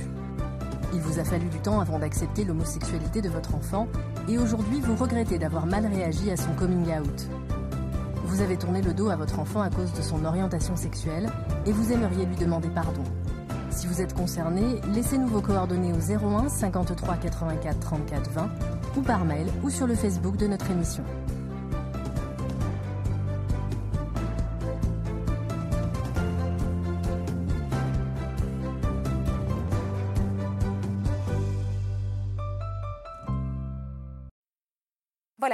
Il 0.92 1.00
vous 1.00 1.18
a 1.18 1.24
fallu 1.24 1.46
du 1.46 1.58
temps 1.58 1.80
avant 1.80 1.98
d'accepter 1.98 2.44
l'homosexualité 2.44 3.20
de 3.20 3.28
votre 3.28 3.54
enfant 3.54 3.88
et 4.28 4.38
aujourd'hui 4.38 4.80
vous 4.80 4.96
regrettez 4.96 5.38
d'avoir 5.38 5.66
mal 5.66 5.86
réagi 5.86 6.30
à 6.30 6.36
son 6.36 6.52
coming 6.54 6.86
out. 6.98 7.28
Vous 8.24 8.40
avez 8.40 8.56
tourné 8.56 8.82
le 8.82 8.92
dos 8.92 9.08
à 9.08 9.16
votre 9.16 9.38
enfant 9.38 9.60
à 9.60 9.70
cause 9.70 9.92
de 9.92 10.02
son 10.02 10.24
orientation 10.24 10.76
sexuelle 10.76 11.30
et 11.64 11.72
vous 11.72 11.92
aimeriez 11.92 12.26
lui 12.26 12.36
demander 12.36 12.68
pardon. 12.68 13.02
Si 13.70 13.86
vous 13.86 14.00
êtes 14.00 14.14
concerné, 14.14 14.80
laissez-nous 14.94 15.28
vos 15.28 15.40
coordonnées 15.40 15.92
au 15.92 15.98
01 15.98 16.48
53 16.48 17.16
84 17.16 17.78
34 17.78 18.30
20 18.30 18.48
ou 18.96 19.00
par 19.02 19.24
mail 19.24 19.46
ou 19.62 19.70
sur 19.70 19.86
le 19.86 19.94
Facebook 19.94 20.36
de 20.36 20.46
notre 20.46 20.70
émission. 20.70 21.04